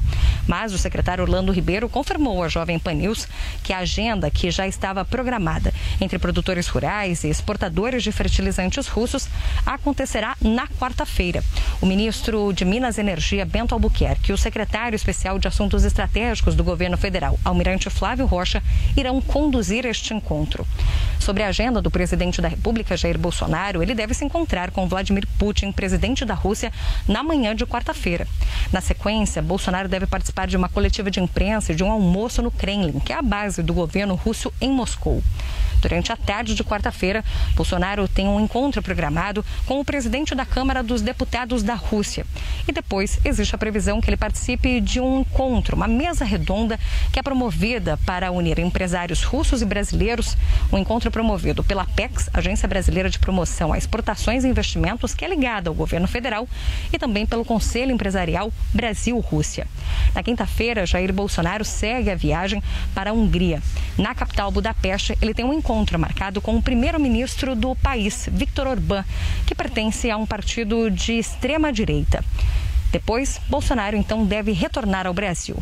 Mas 0.46 0.72
o 0.72 0.78
secretário 0.78 1.22
Orlando 1.22 1.52
Ribeiro 1.52 1.88
confirmou 1.88 2.42
à 2.42 2.48
Jovem 2.48 2.78
Pan 2.78 2.94
News 2.94 3.28
que 3.62 3.72
a 3.72 3.78
agenda 3.78 4.30
que 4.30 4.50
já 4.50 4.66
estava 4.66 5.04
programada 5.04 5.72
entre 6.00 6.18
produtores 6.18 6.68
rurais 6.68 7.24
e 7.24 7.28
exportadores 7.28 8.02
de 8.02 8.12
fertilizantes 8.12 8.86
russos 8.86 9.28
acontecerá 9.64 10.36
na 10.40 10.66
quarta-feira. 10.66 11.42
O 11.80 11.86
ministro 11.86 12.52
de 12.52 12.64
Minas 12.64 12.98
e 12.98 13.00
Energia, 13.00 13.44
Bento 13.44 13.74
Albuquerque, 13.74 14.30
e 14.30 14.34
o 14.34 14.38
secretário 14.38 14.96
especial 14.96 15.15
de 15.40 15.48
Assuntos 15.48 15.82
Estratégicos 15.82 16.55
do 16.55 16.62
governo 16.62 16.97
federal, 16.97 17.38
Almirante 17.43 17.88
Flávio 17.88 18.26
Rocha, 18.26 18.62
irão 18.97 19.20
conduzir 19.20 19.86
este 19.86 20.12
encontro. 20.12 20.66
Sobre 21.18 21.43
a 21.43 21.48
agenda 21.48 21.82
do 21.82 21.90
presidente 21.90 22.40
da 22.40 22.48
República, 22.48 22.97
Jair 22.97 23.18
Bolsonaro, 23.18 23.82
ele 23.82 23.94
deve 23.94 24.14
se 24.14 24.24
encontrar 24.24 24.70
com 24.70 24.88
Vladimir 24.88 25.26
Putin, 25.38 25.72
presidente 25.72 26.24
da 26.24 26.34
Rússia, 26.34 26.72
na 27.09 27.22
manhã 27.22 27.55
de 27.55 27.66
quarta-feira. 27.66 28.26
Na 28.72 28.80
sequência, 28.80 29.43
Bolsonaro 29.43 29.88
deve 29.88 30.06
participar 30.06 30.47
de 30.47 30.56
uma 30.56 30.68
coletiva 30.68 31.10
de 31.10 31.20
imprensa 31.20 31.72
e 31.72 31.74
de 31.74 31.82
um 31.82 31.90
almoço 31.90 32.43
no 32.43 32.51
Kremlin, 32.51 33.01
que 33.01 33.12
é 33.12 33.16
a 33.16 33.22
base 33.22 33.62
do 33.62 33.74
governo 33.74 34.14
russo 34.14 34.52
em 34.60 34.70
Moscou. 34.70 35.22
Durante 35.80 36.10
a 36.10 36.16
tarde 36.16 36.55
de 36.55 36.64
quarta-feira, 36.64 37.24
Bolsonaro 37.55 38.09
tem 38.09 38.26
um 38.26 38.40
encontro 38.40 38.82
programado 38.82 39.44
com 39.66 39.78
o 39.78 39.84
presidente 39.84 40.34
da 40.34 40.47
Câmara 40.47 40.82
dos 40.82 41.02
Deputados 41.02 41.62
da 41.62 41.74
Rússia. 41.74 42.26
E 42.66 42.72
depois 42.72 43.20
existe 43.24 43.55
a 43.55 43.59
previsão 43.59 44.01
que 44.01 44.09
ele 44.09 44.16
participe 44.16 44.80
de 44.80 45.01
um 45.01 45.20
encontro, 45.20 45.76
uma 45.76 45.86
mesa 45.86 46.24
redonda 46.24 46.78
que 47.12 47.18
é 47.18 47.22
promovida 47.22 47.98
para 48.06 48.32
unir 48.32 48.59
empresários 48.59 49.22
russos 49.22 49.62
e 49.62 49.64
brasileiros. 49.64 50.36
Um 50.72 50.78
encontro 50.78 51.06
promovido 51.11 51.65
pela 51.65 51.85
PEX, 51.85 52.28
Agência 52.33 52.69
Brasileira 52.69 53.11
de 53.11 53.19
Promoção 53.19 53.73
a 53.73 53.78
Exportações 53.78 54.45
e 54.45 54.49
Investimentos, 54.49 55.15
que 55.15 55.24
é 55.24 55.28
ligada 55.28 55.70
ao 55.70 55.74
governo 55.74 56.07
federal, 56.07 56.49
e 56.93 56.99
também 56.99 57.27
pelo 57.27 57.45
Conselho 57.45 57.93
Empresarial 57.93 58.53
Brasil-Rússia. 58.73 59.66
Na 60.15 60.23
quinta-feira, 60.23 60.87
Jair 60.87 61.12
Bolsonaro 61.12 61.65
segue 61.65 62.11
a 62.11 62.15
viagem 62.15 62.62
para 62.95 63.11
a 63.11 63.12
Hungria. 63.12 63.62
Na 63.99 64.15
capital 64.15 64.51
Budapeste, 64.51 65.16
ele 65.20 65.35
tem 65.35 65.45
um 65.45 65.55
encontro 65.55 65.99
marcado 65.99 66.41
com 66.41 66.57
o 66.57 66.62
primeiro-ministro 66.62 67.55
do 67.55 67.74
país, 67.74 68.28
Viktor 68.33 68.66
Orbán, 68.66 69.05
que 69.47 69.55
pertence 69.55 70.11
a 70.11 70.16
um 70.16 70.27
partido 70.27 70.91
de 70.91 71.12
extrema-direita. 71.12 72.24
Depois, 72.93 73.41
Bolsonaro 73.49 73.97
então 73.97 74.24
deve 74.24 74.53
retornar 74.53 75.07
ao 75.07 75.15
Brasil. 75.15 75.57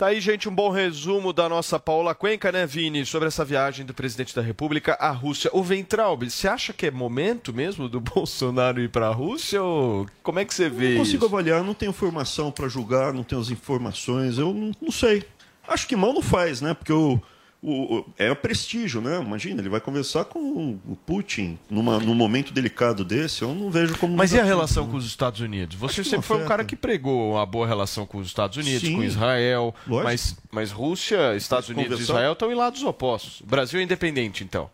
Tá 0.00 0.06
aí, 0.06 0.18
gente, 0.18 0.48
um 0.48 0.54
bom 0.54 0.70
resumo 0.70 1.30
da 1.30 1.46
nossa 1.46 1.78
Paula 1.78 2.14
Cuenca, 2.14 2.50
né, 2.50 2.66
Vini, 2.66 3.04
sobre 3.04 3.28
essa 3.28 3.44
viagem 3.44 3.84
do 3.84 3.92
presidente 3.92 4.34
da 4.34 4.40
República 4.40 4.94
à 4.94 5.10
Rússia. 5.10 5.50
O 5.52 5.62
Ventralb, 5.62 6.22
você 6.22 6.48
acha 6.48 6.72
que 6.72 6.86
é 6.86 6.90
momento 6.90 7.52
mesmo 7.52 7.86
do 7.86 8.00
Bolsonaro 8.00 8.80
ir 8.80 8.88
para 8.88 9.08
a 9.08 9.12
Rússia 9.12 9.62
ou 9.62 10.06
como 10.22 10.38
é 10.38 10.46
que 10.46 10.54
você 10.54 10.70
vê 10.70 10.92
Não 10.92 11.00
consigo 11.00 11.26
isso? 11.26 11.34
avaliar, 11.34 11.62
não 11.62 11.74
tenho 11.74 11.92
formação 11.92 12.50
para 12.50 12.66
julgar, 12.66 13.12
não 13.12 13.22
tenho 13.22 13.42
as 13.42 13.50
informações, 13.50 14.38
eu 14.38 14.54
não, 14.54 14.72
não 14.80 14.90
sei. 14.90 15.22
Acho 15.68 15.86
que 15.86 15.94
mal 15.94 16.14
não 16.14 16.22
faz, 16.22 16.62
né? 16.62 16.72
Porque 16.72 16.94
o, 16.94 17.20
o, 17.62 17.96
o- 17.98 18.04
é 18.16 18.34
prestígio, 18.34 19.00
né? 19.02 19.20
Imagina, 19.20 19.60
ele 19.60 19.68
vai 19.68 19.80
conversar 19.80 20.24
com 20.24 20.78
o 20.88 20.96
Putin 20.96 21.58
numa, 21.68 21.98
num 21.98 22.14
momento 22.14 22.52
delicado 22.52 23.04
desse, 23.04 23.42
eu 23.42 23.54
não 23.54 23.70
vejo 23.70 23.96
como. 23.98 24.16
Mas 24.16 24.32
e 24.32 24.40
a 24.40 24.44
relação 24.44 24.86
né? 24.86 24.90
com 24.92 24.96
os 24.96 25.06
Estados 25.06 25.40
Unidos? 25.40 25.76
Você 25.76 26.02
sempre 26.02 26.26
foi 26.26 26.42
um 26.42 26.46
cara 26.46 26.64
que 26.64 26.74
pregou 26.74 27.32
uma 27.32 27.44
boa 27.44 27.66
relação 27.66 28.06
com 28.06 28.18
os 28.18 28.26
Estados 28.26 28.56
Unidos, 28.56 28.88
Sim. 28.88 28.96
com 28.96 29.04
Israel, 29.04 29.74
Lógico. 29.86 30.04
mas, 30.04 30.36
mas 30.50 30.70
Rússia, 30.72 31.36
Estados 31.36 31.68
Mas 31.68 31.76
Unidos 31.78 32.00
e 32.00 32.02
Israel 32.04 32.32
estão 32.32 32.50
em 32.50 32.54
lados 32.54 32.82
opostos. 32.82 33.40
O 33.42 33.46
Brasil 33.46 33.78
é 33.78 33.82
independente, 33.82 34.42
então. 34.42 34.70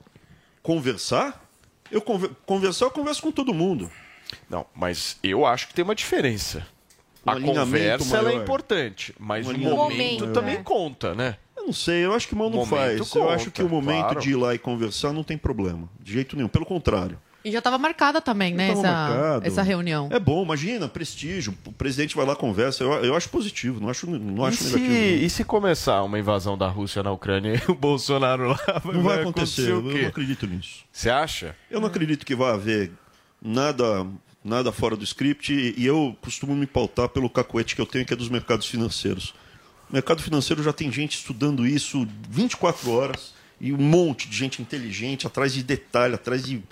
Conversar? 0.63 1.45
Eu 1.91 2.01
conver- 2.01 2.31
conversar, 2.45 2.87
eu 2.87 2.91
converso 2.91 3.23
com 3.23 3.31
todo 3.31 3.55
mundo. 3.55 3.91
Não, 4.51 4.67
mas 4.75 5.19
eu 5.23 5.47
acho 5.47 5.69
que 5.69 5.75
tem 5.75 5.85
uma 5.85 5.95
diferença. 5.95 6.67
Um 7.25 7.31
a 7.31 7.41
conversa 7.41 8.17
ela 8.19 8.31
é 8.31 8.35
importante, 8.35 9.15
mas 9.19 9.47
Um 9.47 9.53
o 9.55 9.59
momento 9.59 10.21
maior. 10.21 10.33
também 10.33 10.55
É. 10.57 10.63
conta, 10.63 11.15
né? 11.15 11.37
Eu 11.67 11.71
não 11.71 11.73
sei, 11.73 12.05
eu 12.05 12.15
acho 12.15 12.29
que 12.29 12.35
mal 12.37 12.49
não 12.49 12.59
Momento 12.59 12.71
faz. 12.77 12.99
eu 13.01 13.07
conta, 13.07 13.35
acho 13.35 13.51
que 13.51 13.61
o 13.61 13.69
momento 13.69 14.03
claro. 14.05 14.21
de 14.21 14.31
ir 14.31 14.37
lá 14.37 14.55
e 14.55 14.59
conversar 14.59 15.13
não 15.13 15.25
tem 15.25 15.37
problema. 15.37 15.89
De 16.01 16.13
jeito 16.13 16.37
nenhum. 16.37 16.47
Pelo 16.49 16.65
contrário. 16.65 17.19
E 17.45 17.51
já 17.51 17.59
estava 17.59 17.77
marcada 17.79 18.21
também, 18.21 18.55
né, 18.55 18.69
Tava 18.69 18.79
essa, 18.81 18.93
marcado. 18.93 19.47
essa 19.47 19.63
reunião. 19.63 20.09
É 20.13 20.19
bom, 20.21 20.45
imagina, 20.45 20.89
prestígio. 20.89 21.55
O 21.67 21.73
presidente 21.73 22.15
vai 22.17 22.25
lá 22.25 22.37
conversa. 22.37 22.85
Eu, 22.85 22.93
eu 23.05 23.17
acho 23.17 23.29
positivo, 23.29 23.81
não 23.81 23.89
acho, 23.89 24.09
não 24.09 24.45
E 24.45 24.49
acho 24.49 24.63
se, 24.63 24.77
negativo. 24.77 24.93
não. 24.93 25.25
e 25.25 25.31
se 25.31 25.45
começar 25.45 26.03
uma 26.05 26.19
invasão 26.21 26.57
da 26.57 26.69
Rússia 26.69 27.03
na 27.03 27.11
Ucrânia 27.13 27.55
e 27.69 27.71
o 27.71 27.75
Bolsonaro 27.75 28.49
lá 28.49 28.59
Não 28.85 29.03
vai 29.03 29.21
acontecer, 29.21 29.73
o 29.73 29.91
eu 29.91 30.01
não 30.03 30.09
acredito 30.09 30.47
nisso. 30.47 30.85
Você 30.93 31.11
acha? 31.11 31.57
Eu 31.69 31.81
não 31.81 31.89
acredito 31.89 32.25
que 32.25 32.35
vai 32.37 32.53
haver 32.53 32.93
nada, 33.43 34.07
nada 34.45 34.71
fora 34.73 34.97
do 34.97 35.05
script 35.05 35.53
e 35.53 35.75
e 35.81 35.87
eu 35.87 36.17
costumo 36.21 36.55
me 36.55 36.67
pautar 36.67 37.09
pelo 37.09 37.29
cacuete 37.29 37.75
que 37.75 37.81
eu 37.81 37.87
tenho, 37.87 38.05
que 38.07 38.13
é 38.13 38.17
dos 38.17 38.29
mercados 38.29 38.67
financeiros. 38.67 39.35
O 39.89 39.93
mercado 39.93 40.23
financeiro 40.23 40.63
já 40.63 40.73
tem 40.73 40.91
gente 40.91 41.17
estudando 41.17 41.67
isso 41.67 42.07
24 42.29 42.91
horas 42.91 43.35
e 43.61 43.73
um 43.73 43.77
monte 43.79 44.29
de 44.29 44.37
gente 44.37 44.61
inteligente 44.61 45.27
atrás 45.27 45.53
de 45.53 45.63
detalhe, 45.63 46.15
atrás 46.15 46.45
de. 46.45 46.63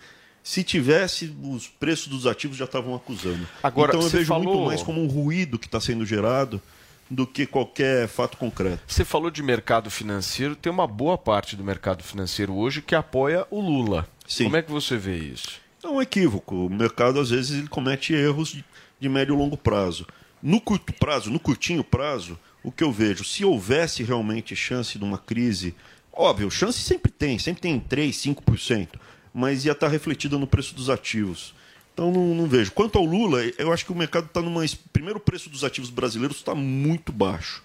Se 0.42 0.62
tivesse, 0.62 1.34
os 1.42 1.66
preços 1.68 2.08
dos 2.08 2.26
ativos 2.26 2.56
já 2.58 2.66
estavam 2.66 2.94
acusando. 2.94 3.48
Agora, 3.62 3.92
então 3.92 4.02
eu 4.02 4.10
vejo 4.10 4.26
falou- 4.26 4.54
muito 4.54 4.66
mais 4.66 4.82
como 4.82 5.02
um 5.02 5.06
ruído 5.06 5.58
que 5.58 5.66
está 5.66 5.80
sendo 5.80 6.04
gerado 6.04 6.60
do 7.08 7.26
que 7.26 7.46
qualquer 7.46 8.08
fato 8.08 8.36
concreto. 8.36 8.80
Você 8.86 9.04
falou 9.04 9.30
de 9.30 9.42
mercado 9.42 9.90
financeiro, 9.90 10.54
tem 10.56 10.70
uma 10.70 10.86
boa 10.86 11.16
parte 11.16 11.56
do 11.56 11.64
mercado 11.64 12.02
financeiro 12.02 12.54
hoje 12.54 12.82
que 12.82 12.94
apoia 12.94 13.46
o 13.50 13.60
Lula. 13.60 14.06
Como 14.38 14.56
é 14.56 14.62
que 14.62 14.70
você 14.70 14.96
vê 14.98 15.16
isso? 15.16 15.60
É 15.82 15.88
um 15.88 16.00
equívoco. 16.02 16.66
O 16.66 16.70
mercado, 16.70 17.20
às 17.20 17.30
vezes, 17.30 17.58
ele 17.58 17.68
comete 17.68 18.12
erros 18.14 18.48
de, 18.48 18.64
de 19.00 19.08
médio 19.08 19.34
e 19.34 19.38
longo 19.38 19.56
prazo. 19.56 20.06
No 20.42 20.60
curto 20.60 20.92
prazo, 20.94 21.30
no 21.30 21.38
curtinho 21.40 21.84
prazo, 21.84 22.38
o 22.64 22.72
que 22.72 22.82
eu 22.82 22.90
vejo, 22.90 23.22
se 23.22 23.44
houvesse 23.44 24.02
realmente 24.02 24.56
chance 24.56 24.98
de 24.98 25.04
uma 25.04 25.18
crise, 25.18 25.74
óbvio, 26.10 26.50
chance 26.50 26.80
sempre 26.80 27.12
tem, 27.12 27.38
sempre 27.38 27.60
tem 27.60 27.78
3, 27.78 28.16
5%, 28.16 28.88
mas 29.34 29.66
ia 29.66 29.72
estar 29.72 29.88
refletida 29.88 30.38
no 30.38 30.46
preço 30.46 30.74
dos 30.74 30.88
ativos. 30.88 31.54
Então 31.92 32.10
não, 32.10 32.34
não 32.34 32.46
vejo. 32.46 32.72
Quanto 32.72 32.98
ao 32.98 33.04
Lula, 33.04 33.40
eu 33.58 33.72
acho 33.72 33.84
que 33.84 33.92
o 33.92 33.94
mercado 33.94 34.26
está 34.26 34.40
numa. 34.40 34.64
Primeiro, 34.92 35.18
o 35.18 35.22
preço 35.22 35.48
dos 35.48 35.62
ativos 35.62 35.90
brasileiros 35.90 36.38
está 36.38 36.54
muito 36.54 37.12
baixo. 37.12 37.62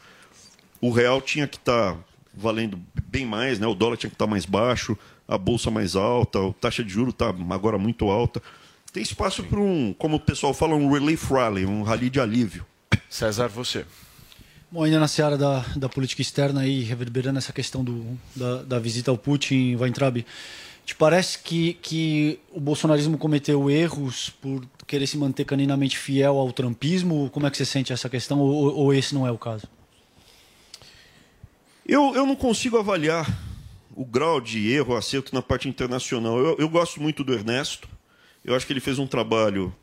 O 0.81 0.91
real 0.91 1.21
tinha 1.21 1.47
que 1.47 1.57
estar 1.57 1.97
valendo 2.34 2.80
bem 3.07 3.26
mais, 3.26 3.57
né? 3.57 3.65
o 3.65 3.73
dólar 3.73 3.97
tinha 3.97 4.09
que 4.09 4.15
estar 4.15 4.27
mais 4.27 4.45
baixo, 4.45 4.97
a 5.27 5.38
bolsa 5.38 5.71
mais 5.71 5.95
alta, 5.95 6.39
a 6.39 6.53
taxa 6.53 6.84
de 6.84 6.91
juros 6.91 7.13
está 7.13 7.30
agora 7.30 7.77
muito 7.77 8.09
alta. 8.09 8.41
Tem 8.93 9.01
espaço 9.01 9.43
para 9.43 9.59
um, 9.59 9.93
como 9.97 10.17
o 10.17 10.19
pessoal 10.19 10.53
fala, 10.53 10.76
um 10.76 10.91
relief 10.91 11.31
rally, 11.31 11.65
um 11.65 11.84
rally 11.84 12.09
de 12.09 12.19
alívio. 12.19 12.65
César, 13.09 13.47
você. 13.47 13.85
Bom, 14.71 14.83
ainda 14.83 14.99
na 14.99 15.07
seara 15.07 15.35
da, 15.35 15.65
da 15.75 15.89
política 15.89 16.21
externa 16.21 16.61
aí, 16.61 16.83
reverberando 16.83 17.39
essa 17.39 17.51
questão 17.51 17.83
do, 17.83 18.05
da, 18.35 18.61
da 18.61 18.79
visita 18.79 19.09
ao 19.09 19.17
Putin, 19.17 19.75
Weintraub, 19.75 20.23
te 20.85 20.95
parece 20.95 21.39
que, 21.39 21.73
que 21.73 22.39
o 22.51 22.59
bolsonarismo 22.59 23.17
cometeu 23.17 23.67
erros 23.67 24.29
por 24.29 24.63
querer 24.85 25.07
se 25.07 25.17
manter 25.17 25.43
caninamente 25.45 25.97
fiel 25.97 26.37
ao 26.37 26.53
trumpismo? 26.53 27.31
Como 27.31 27.47
é 27.47 27.49
que 27.49 27.57
você 27.57 27.65
sente 27.65 27.91
essa 27.91 28.07
questão 28.07 28.39
ou, 28.39 28.75
ou 28.75 28.93
esse 28.93 29.15
não 29.15 29.25
é 29.25 29.31
o 29.31 29.39
caso? 29.39 29.67
Eu, 31.83 32.13
eu 32.13 32.27
não 32.27 32.35
consigo 32.35 32.77
avaliar 32.77 33.27
o 33.95 34.05
grau 34.05 34.39
de 34.39 34.71
erro, 34.71 34.95
acerto 34.95 35.33
na 35.33 35.41
parte 35.41 35.67
internacional. 35.67 36.37
Eu, 36.37 36.55
eu 36.59 36.69
gosto 36.69 37.01
muito 37.01 37.23
do 37.23 37.33
Ernesto. 37.33 37.89
Eu 38.45 38.55
acho 38.55 38.67
que 38.67 38.73
ele 38.73 38.79
fez 38.79 38.99
um 38.99 39.07
trabalho 39.07 39.75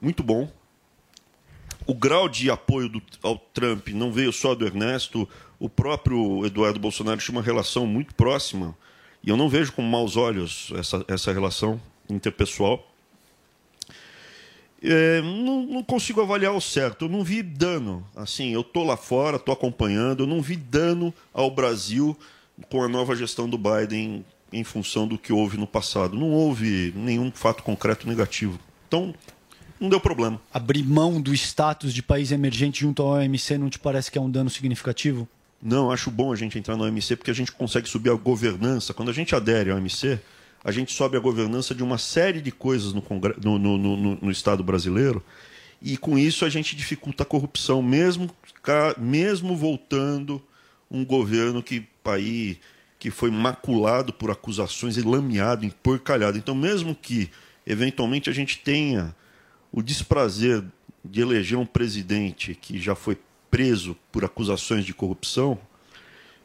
muito 0.00 0.22
bom. 0.22 0.50
O 1.90 1.94
grau 1.94 2.28
de 2.28 2.48
apoio 2.48 2.88
do- 2.88 3.02
ao 3.20 3.36
Trump 3.36 3.88
não 3.88 4.12
veio 4.12 4.32
só 4.32 4.54
do 4.54 4.64
Ernesto. 4.64 5.28
O 5.58 5.68
próprio 5.68 6.46
Eduardo 6.46 6.78
Bolsonaro 6.78 7.20
tinha 7.20 7.36
uma 7.36 7.42
relação 7.42 7.84
muito 7.84 8.14
próxima. 8.14 8.76
E 9.24 9.28
eu 9.28 9.36
não 9.36 9.48
vejo 9.48 9.72
com 9.72 9.82
maus 9.82 10.16
olhos 10.16 10.70
essa, 10.76 11.04
essa 11.08 11.32
relação 11.32 11.80
interpessoal. 12.08 12.86
É, 14.80 15.20
não, 15.20 15.62
não 15.66 15.82
consigo 15.82 16.20
avaliar 16.20 16.54
o 16.54 16.60
certo. 16.60 17.06
Eu 17.06 17.08
não 17.08 17.24
vi 17.24 17.42
dano. 17.42 18.06
Assim, 18.14 18.52
eu 18.52 18.62
tô 18.62 18.84
lá 18.84 18.96
fora, 18.96 19.36
tô 19.36 19.50
acompanhando. 19.50 20.22
Eu 20.22 20.26
não 20.28 20.40
vi 20.40 20.54
dano 20.54 21.12
ao 21.34 21.50
Brasil 21.50 22.16
com 22.70 22.84
a 22.84 22.88
nova 22.88 23.16
gestão 23.16 23.48
do 23.48 23.58
Biden 23.58 24.24
em 24.52 24.62
função 24.62 25.08
do 25.08 25.18
que 25.18 25.32
houve 25.32 25.56
no 25.56 25.66
passado. 25.66 26.16
Não 26.16 26.30
houve 26.30 26.92
nenhum 26.94 27.32
fato 27.32 27.64
concreto 27.64 28.06
negativo. 28.06 28.60
Então, 28.86 29.12
não 29.80 29.88
deu 29.88 29.98
problema. 29.98 30.40
Abrir 30.52 30.84
mão 30.84 31.20
do 31.20 31.32
status 31.34 31.92
de 31.94 32.02
país 32.02 32.30
emergente 32.30 32.80
junto 32.82 33.02
ao 33.02 33.14
OMC 33.14 33.56
não 33.58 33.70
te 33.70 33.78
parece 33.78 34.10
que 34.10 34.18
é 34.18 34.20
um 34.20 34.30
dano 34.30 34.50
significativo? 34.50 35.26
Não, 35.62 35.90
acho 35.90 36.10
bom 36.10 36.32
a 36.32 36.36
gente 36.36 36.58
entrar 36.58 36.76
no 36.76 36.84
OMC 36.84 37.16
porque 37.16 37.30
a 37.30 37.34
gente 37.34 37.50
consegue 37.52 37.88
subir 37.88 38.10
a 38.10 38.14
governança. 38.14 38.94
Quando 38.94 39.10
a 39.10 39.12
gente 39.14 39.34
adere 39.34 39.70
ao 39.70 39.76
OMC, 39.78 40.18
a 40.62 40.70
gente 40.72 40.92
sobe 40.92 41.16
a 41.16 41.20
governança 41.20 41.74
de 41.74 41.82
uma 41.82 41.98
série 41.98 42.40
de 42.40 42.50
coisas 42.52 42.92
no, 42.92 43.00
Congre- 43.02 43.36
no, 43.42 43.58
no- 43.58 43.78
no- 43.78 44.18
no- 44.22 44.30
Estado 44.30 44.62
brasileiro 44.62 45.22
E 45.82 45.96
com 45.96 46.18
isso 46.18 46.44
a 46.44 46.50
gente 46.50 46.76
dificulta 46.76 47.22
a 47.22 47.26
corrupção, 47.26 47.82
mesmo, 47.82 48.30
mesmo 48.98 49.56
voltando 49.56 50.42
um 50.90 51.04
governo 51.04 51.62
que 51.62 51.86
aí 52.04 52.58
que 52.98 53.10
foi 53.10 53.30
maculado 53.30 54.12
por 54.12 54.30
acusações 54.30 54.98
e 54.98 55.00
lameado, 55.02 55.64
emporcalhado. 55.64 56.36
Então, 56.36 56.54
mesmo 56.54 56.94
que 56.94 57.30
eventualmente 57.66 58.28
a 58.28 58.32
gente 58.32 58.58
tenha 58.58 59.14
o 59.72 59.82
desprazer 59.82 60.64
de 61.04 61.20
eleger 61.20 61.58
um 61.58 61.66
presidente 61.66 62.54
que 62.54 62.78
já 62.78 62.94
foi 62.94 63.18
preso 63.50 63.96
por 64.12 64.24
acusações 64.24 64.84
de 64.84 64.94
corrupção, 64.94 65.58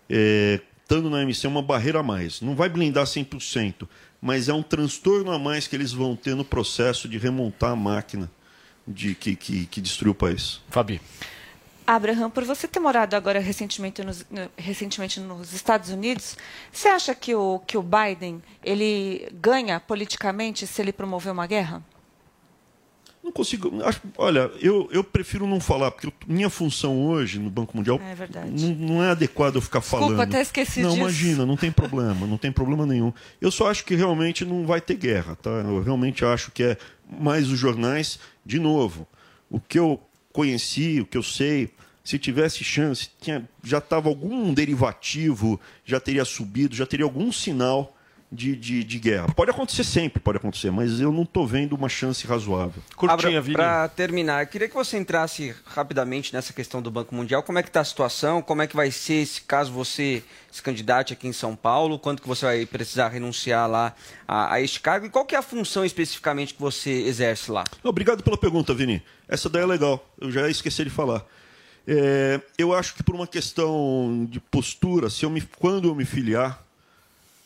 é, 0.10 0.60
estando 0.82 1.10
na 1.10 1.22
MC 1.22 1.46
é 1.46 1.50
uma 1.50 1.62
barreira 1.62 2.00
a 2.00 2.04
mais. 2.04 2.42
Não 2.42 2.56
vai 2.56 2.70
blindar 2.70 3.06
100%, 3.06 3.88
mas 4.22 4.50
é 4.50 4.54
um 4.54 4.64
transtorno 4.64 5.32
a 5.32 5.40
mais 5.40 5.68
que 5.68 5.76
eles 5.76 5.92
vão 5.92 6.16
ter 6.16 6.36
no 6.36 6.46
processo 6.46 7.08
de 7.08 7.18
remontar 7.18 7.72
a 7.72 7.76
máquina 7.76 8.30
de 8.88 9.16
que, 9.16 9.36
que, 9.36 9.66
que 9.66 9.82
destruiu 9.82 10.12
o 10.12 10.16
país. 10.16 10.62
Fabi. 10.70 11.02
Abraham, 11.88 12.32
por 12.32 12.44
você 12.44 12.68
ter 12.68 12.80
morado 12.80 13.16
agora 13.16 13.40
recentemente 13.40 14.04
nos, 14.04 14.26
recentemente 14.58 15.20
nos 15.20 15.54
Estados 15.54 15.90
Unidos, 15.90 16.36
você 16.72 16.88
acha 16.88 17.14
que 17.14 17.36
o, 17.36 17.60
que 17.60 17.78
o 17.78 17.84
Biden 17.84 18.42
ele 18.64 19.28
ganha 19.34 19.80
politicamente 19.80 20.66
se 20.66 20.82
ele 20.82 20.92
promover 20.92 21.32
uma 21.32 21.46
guerra? 21.46 21.84
Não 23.26 23.32
consigo. 23.32 23.84
Acho, 23.84 24.00
olha, 24.20 24.52
eu, 24.62 24.88
eu 24.92 25.04
prefiro 25.04 25.48
não 25.48 25.60
falar, 25.60 25.90
porque 25.90 26.14
minha 26.28 26.48
função 26.48 27.08
hoje 27.08 27.40
no 27.40 27.50
Banco 27.50 27.76
Mundial 27.76 28.00
é 28.00 28.46
não, 28.52 28.70
não, 28.76 29.04
é 29.04 29.10
adequado 29.10 29.56
eu 29.56 29.62
ficar 29.62 29.80
Desculpa, 29.80 30.06
falando. 30.06 30.22
até 30.22 30.42
esqueci 30.42 30.80
não, 30.84 30.90
disso. 30.90 31.02
imagina, 31.02 31.44
não 31.44 31.58
tem 31.58 31.72
problema, 31.72 32.28
não 32.28 32.38
tem 32.38 32.52
problema 32.52 32.86
nenhum. 32.86 33.12
Eu 33.42 33.50
só 33.50 33.72
acho 33.72 33.84
que 33.84 33.96
realmente 33.96 34.46
não 34.46 34.68
vai 34.68 34.80
ter 34.80 34.94
guerra, 34.94 35.36
tá? 35.36 35.50
Eu 35.50 35.82
realmente 35.82 36.24
acho 36.24 36.52
que 36.52 36.62
é 36.62 36.78
mais 37.20 37.50
os 37.50 37.58
jornais, 37.58 38.20
de 38.46 38.60
novo. 38.60 39.08
O 39.50 39.60
que 39.60 39.80
eu 39.80 40.00
conheci, 40.32 41.02
o 41.02 41.06
que 41.08 41.18
eu 41.18 41.24
sei, 41.24 41.72
se 42.04 42.20
tivesse 42.20 42.64
chance, 42.64 43.10
tinha, 43.20 43.50
já 43.64 43.80
estava 43.80 44.08
algum 44.08 44.54
derivativo, 44.54 45.60
já 45.84 46.00
teria 46.00 46.26
subido, 46.26 46.76
já 46.76 46.86
teria 46.86 47.06
algum 47.06 47.32
sinal 47.32 47.95
de, 48.36 48.56
de, 48.56 48.84
de, 48.84 49.00
guerra. 49.00 49.28
Pode 49.34 49.52
acontecer 49.52 49.84
sempre, 49.84 50.20
pode 50.20 50.38
acontecer, 50.38 50.70
mas 50.72 51.00
eu 51.00 51.12
não 51.12 51.24
estou 51.24 51.48
vendo 51.48 51.74
uma 51.74 51.88
chance 51.88 52.28
razoável. 52.28 52.84
Curtinha, 52.96 53.42
Para 53.42 53.88
terminar, 53.88 54.44
eu 54.44 54.48
queria 54.48 54.68
que 54.68 54.76
você 54.76 54.98
entrasse 54.98 55.56
rapidamente 55.66 56.34
nessa 56.34 56.52
questão 56.52 56.82
do 56.82 56.92
Banco 56.92 57.16
Mundial. 57.16 57.42
Como 57.42 57.58
é 57.58 57.64
que 57.64 57.70
está 57.70 57.80
a 57.80 57.86
situação? 57.86 58.42
Como 58.42 58.62
é 58.62 58.68
que 58.68 58.76
vai 58.76 58.92
ser 58.92 59.26
se 59.26 59.42
caso 59.42 59.72
você 59.72 60.22
se 60.52 60.62
candidate 60.62 61.14
aqui 61.14 61.28
em 61.28 61.34
São 61.34 61.56
Paulo? 61.56 61.98
Quanto 61.98 62.22
que 62.22 62.28
você 62.28 62.46
vai 62.46 62.66
precisar 62.66 63.08
renunciar 63.08 63.70
lá 63.70 63.96
a, 64.28 64.56
a 64.56 64.62
este 64.62 64.80
cargo? 64.82 65.06
E 65.06 65.10
qual 65.10 65.26
que 65.26 65.36
é 65.36 65.38
a 65.38 65.42
função 65.42 65.86
especificamente 65.86 66.54
que 66.54 66.62
você 66.62 66.92
exerce 66.92 67.52
lá? 67.52 67.64
Obrigado 67.84 68.24
pela 68.24 68.38
pergunta, 68.38 68.74
Vini. 68.74 69.02
Essa 69.28 69.50
daí 69.50 69.64
é 69.64 69.66
legal. 69.66 70.06
Eu 70.20 70.32
já 70.32 70.50
esqueci 70.50 70.84
de 70.84 70.90
falar. 70.90 71.26
É, 71.88 72.42
eu 72.58 72.74
acho 72.74 72.96
que 72.96 73.04
por 73.04 73.14
uma 73.14 73.28
questão 73.28 74.28
de 74.30 74.40
postura, 74.40 75.10
se 75.10 75.24
eu 75.24 75.30
me, 75.30 75.42
quando 75.42 75.88
eu 75.88 75.96
me 75.96 76.04
filiar, 76.04 76.65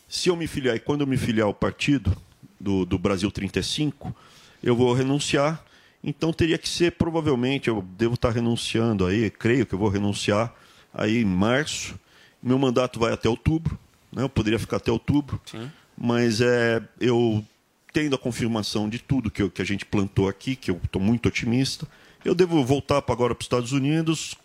se 0.10 0.28
eu 0.28 0.36
me 0.36 0.48
filiar 0.48 0.76
e 0.76 0.80
quando 0.80 1.02
eu 1.02 1.08
me 1.08 1.16
filiar 1.16 1.46
ao 1.46 1.54
partido 1.54 2.18
do, 2.60 2.84
do 2.84 2.98
Brasil 2.98 3.32
35, 3.32 4.14
eu 4.62 4.76
vou 4.76 4.92
renunciar. 4.92 5.64
Então 6.04 6.34
teria 6.34 6.58
que 6.58 6.68
ser, 6.68 6.94
provavelmente, 6.94 7.68
eu 7.68 7.86
devo 7.96 8.16
estar 8.16 8.32
renunciando 8.32 9.06
aí, 9.06 9.30
creio 9.30 9.66
que 9.66 9.76
eu 9.76 9.80
vou 9.80 9.88
renunciar 9.88 10.54
aí 10.92 11.20
em 11.20 11.26
março. 11.26 11.98
Meu 12.42 12.58
mandato 12.58 13.00
vai 13.00 13.14
até 13.14 13.30
outubro, 13.30 13.78
né? 14.12 14.24
eu 14.24 14.30
poderia 14.30 14.58
ficar 14.58 14.78
até 14.78 14.92
outubro, 14.92 15.40
Sim. 15.46 15.70
mas 15.96 16.42
é, 16.42 16.82
eu 17.00 17.46
tendo 17.94 18.16
a 18.16 18.20
confirmação 18.20 18.90
de 18.90 18.98
tudo 18.98 19.30
que, 19.30 19.42
eu, 19.42 19.52
que 19.52 19.62
a 19.62 19.66
gente 19.66 19.86
plantou 19.86 20.28
aqui, 20.28 20.56
que 20.56 20.72
eu 20.72 20.80
estou 20.84 21.02
muito 21.02 21.28
otimista, 21.28 21.88
eu 22.24 22.34
devo 22.34 22.64
voltar 22.64 23.02
para 23.02 23.14
agora 23.14 23.36
para 23.36 23.42
os 23.42 23.46
Estados 23.46 23.72
Unidos, 23.74 24.36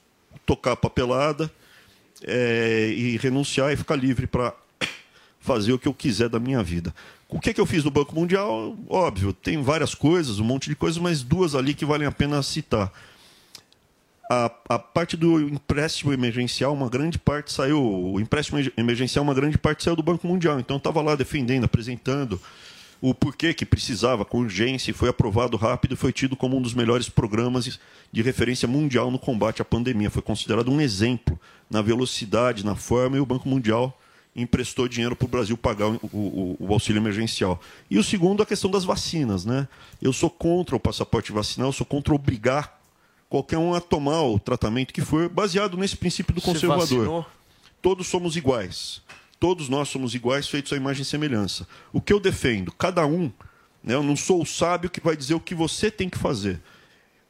tocar 0.45 0.73
a 0.73 0.77
papelada 0.77 1.51
é, 2.23 2.89
e 2.89 3.17
renunciar 3.17 3.73
e 3.73 3.77
ficar 3.77 3.97
livre 3.97 4.27
para 4.27 4.55
fazer 5.45 5.75
o 5.75 5.79
que 5.79 5.87
eu 5.87 5.93
quiser 5.93 6.31
da 6.31 6.41
minha 6.41 6.63
vida. 6.63 6.93
O 7.29 7.39
que, 7.39 7.51
é 7.51 7.53
que 7.53 7.61
eu 7.61 7.67
fiz 7.67 7.85
no 7.85 7.91
Banco 7.91 8.15
Mundial? 8.15 8.75
Óbvio, 8.89 9.31
tem 9.31 9.63
várias 9.63 9.95
coisas, 9.95 10.39
um 10.39 10.45
monte 10.45 10.71
de 10.71 10.75
coisas, 10.75 10.99
mas 10.99 11.23
duas 11.23 11.55
ali 11.55 11.75
que 11.75 11.85
valem 11.85 12.09
a 12.09 12.13
pena 12.13 12.43
citar. 12.43 12.91
A, 14.31 14.51
a, 14.71 14.79
parte 14.79 15.19
do 15.19 15.39
empréstimo 15.39 16.15
emergencial, 16.15 16.73
uma 16.73 16.89
grande 16.89 17.19
parte 17.19 17.53
saiu. 17.53 17.79
O 17.79 18.19
empréstimo 18.19 18.59
emergencial, 18.75 19.23
uma 19.23 19.35
grande 19.35 19.59
parte 19.59 19.85
saiu 19.85 19.95
do 19.95 20.03
Banco 20.03 20.27
Mundial. 20.27 20.59
Então, 20.59 20.79
estava 20.79 21.03
lá 21.03 21.15
defendendo, 21.15 21.65
apresentando 21.65 22.41
o 23.03 23.13
porquê 23.13 23.53
que 23.53 23.67
precisava 23.67 24.25
com 24.25 24.39
urgência 24.39 24.91
e 24.91 24.95
foi 24.95 25.11
aprovado 25.11 25.59
rápido, 25.59 25.95
foi 25.95 26.11
tido 26.11 26.35
como 26.35 26.57
um 26.57 26.63
dos 26.63 26.73
melhores 26.73 27.07
programas 27.07 27.79
de 28.11 28.23
referência 28.23 28.67
mundial 28.67 29.11
no 29.11 29.19
combate 29.19 29.61
à 29.61 29.65
pandemia. 29.65 30.09
Foi 30.09 30.23
considerado 30.23 30.71
um 30.71 30.81
exemplo 30.81 31.39
na 31.69 31.83
velocidade, 31.83 32.65
na 32.65 32.75
forma, 32.75 33.19
e 33.19 33.21
o 33.21 33.27
Banco 33.27 33.47
Mundial 33.47 33.95
emprestou 34.35 34.89
dinheiro 34.89 35.15
para 35.15 35.27
o 35.27 35.29
Brasil 35.29 35.57
pagar 35.57 35.89
o, 35.89 36.01
o, 36.13 36.57
o, 36.59 36.73
auxílio 36.73 37.01
emergencial. 37.01 37.61
E 37.91 37.99
o 37.99 38.05
segundo, 38.05 38.43
a 38.43 38.47
questão 38.47 38.71
das 38.71 38.85
vacinas. 38.85 39.45
Né? 39.45 39.69
Eu 40.03 40.13
sou 40.13 40.29
contra 40.29 40.75
o 40.75 40.81
passaporte 40.81 41.31
vacinal, 41.33 41.69
eu 41.69 41.73
sou 41.73 41.87
contra 41.87 42.15
obrigar 42.15 42.81
qualquer 43.29 43.59
um 43.59 43.75
a 43.75 43.81
tomar 43.81 44.23
o 44.23 44.39
tratamento 44.39 44.93
que 44.93 45.01
for, 45.01 45.29
baseado 45.29 45.77
nesse 45.77 45.97
princípio 45.97 46.35
do 46.35 46.41
conservador. 46.41 47.27
Todos 47.81 48.07
somos 48.07 48.37
iguais 48.37 49.03
todos 49.45 49.69
nós 49.69 49.91
somos 49.91 50.15
iguais, 50.15 50.49
feitos 50.49 50.73
à 50.73 50.77
imagem 50.77 51.03
e 51.03 51.05
semelhança. 51.05 51.69
O 51.93 52.01
que 52.01 52.15
eu 52.15 52.19
defendo, 52.19 52.73
cada 52.73 53.07
um, 53.07 53.31
né, 53.83 53.93
eu 53.93 54.03
não 54.03 54.17
sou 54.17 54.41
o 54.41 54.47
sábio 54.47 54.89
que 54.89 55.03
vai 55.03 55.15
dizer 55.15 55.35
o 55.35 55.41
que 55.41 55.55
você 55.55 55.91
tem 55.91 56.09
que 56.09 56.17
fazer. 56.17 56.63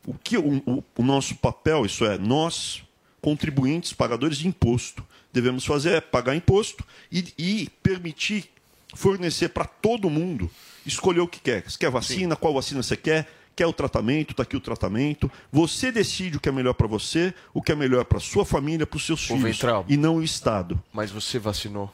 O 0.06 0.14
que 0.14 0.36
o, 0.36 0.62
o, 0.64 0.84
o 0.96 1.02
nosso 1.02 1.34
papel, 1.34 1.84
isso 1.84 2.04
é, 2.04 2.16
nós, 2.16 2.84
contribuintes, 3.20 3.92
pagadores 3.92 4.38
de 4.38 4.46
imposto, 4.46 5.04
devemos 5.34 5.66
fazer 5.66 5.94
é 5.94 6.00
pagar 6.00 6.36
imposto 6.36 6.84
e, 7.10 7.34
e 7.36 7.68
permitir 7.82 8.48
fornecer 8.94 9.48
para 9.48 9.64
todo 9.64 10.08
mundo 10.08 10.48
escolher 10.86 11.20
o 11.20 11.26
que 11.26 11.40
quer. 11.40 11.68
Se 11.68 11.76
quer 11.76 11.90
vacina, 11.90 12.36
Sim. 12.36 12.40
qual 12.40 12.54
vacina 12.54 12.80
você 12.80 12.96
quer, 12.96 13.28
quer 13.56 13.66
o 13.66 13.72
tratamento, 13.72 14.30
está 14.30 14.44
aqui 14.44 14.56
o 14.56 14.60
tratamento. 14.60 15.28
Você 15.50 15.90
decide 15.90 16.36
o 16.36 16.40
que 16.40 16.48
é 16.48 16.52
melhor 16.52 16.74
para 16.74 16.86
você, 16.86 17.34
o 17.52 17.60
que 17.60 17.72
é 17.72 17.74
melhor 17.74 18.04
para 18.04 18.20
sua 18.20 18.44
família, 18.44 18.86
para 18.86 18.96
os 18.96 19.04
seus 19.04 19.24
Ô, 19.24 19.36
filhos, 19.36 19.42
Ventral, 19.42 19.84
e 19.88 19.96
não 19.96 20.16
o 20.16 20.22
Estado. 20.22 20.80
Mas 20.92 21.10
você 21.10 21.38
vacinou? 21.38 21.92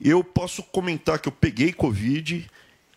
Eu 0.00 0.24
posso 0.24 0.62
comentar 0.62 1.18
que 1.18 1.28
eu 1.28 1.32
peguei 1.32 1.74
Covid 1.74 2.48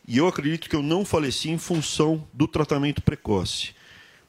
e 0.08 0.18
eu 0.18 0.28
acredito 0.28 0.70
que 0.70 0.76
eu 0.76 0.82
não 0.82 1.04
faleci 1.04 1.50
em 1.50 1.58
função 1.58 2.26
do 2.34 2.48
tratamento 2.48 3.02
precoce. 3.02 3.76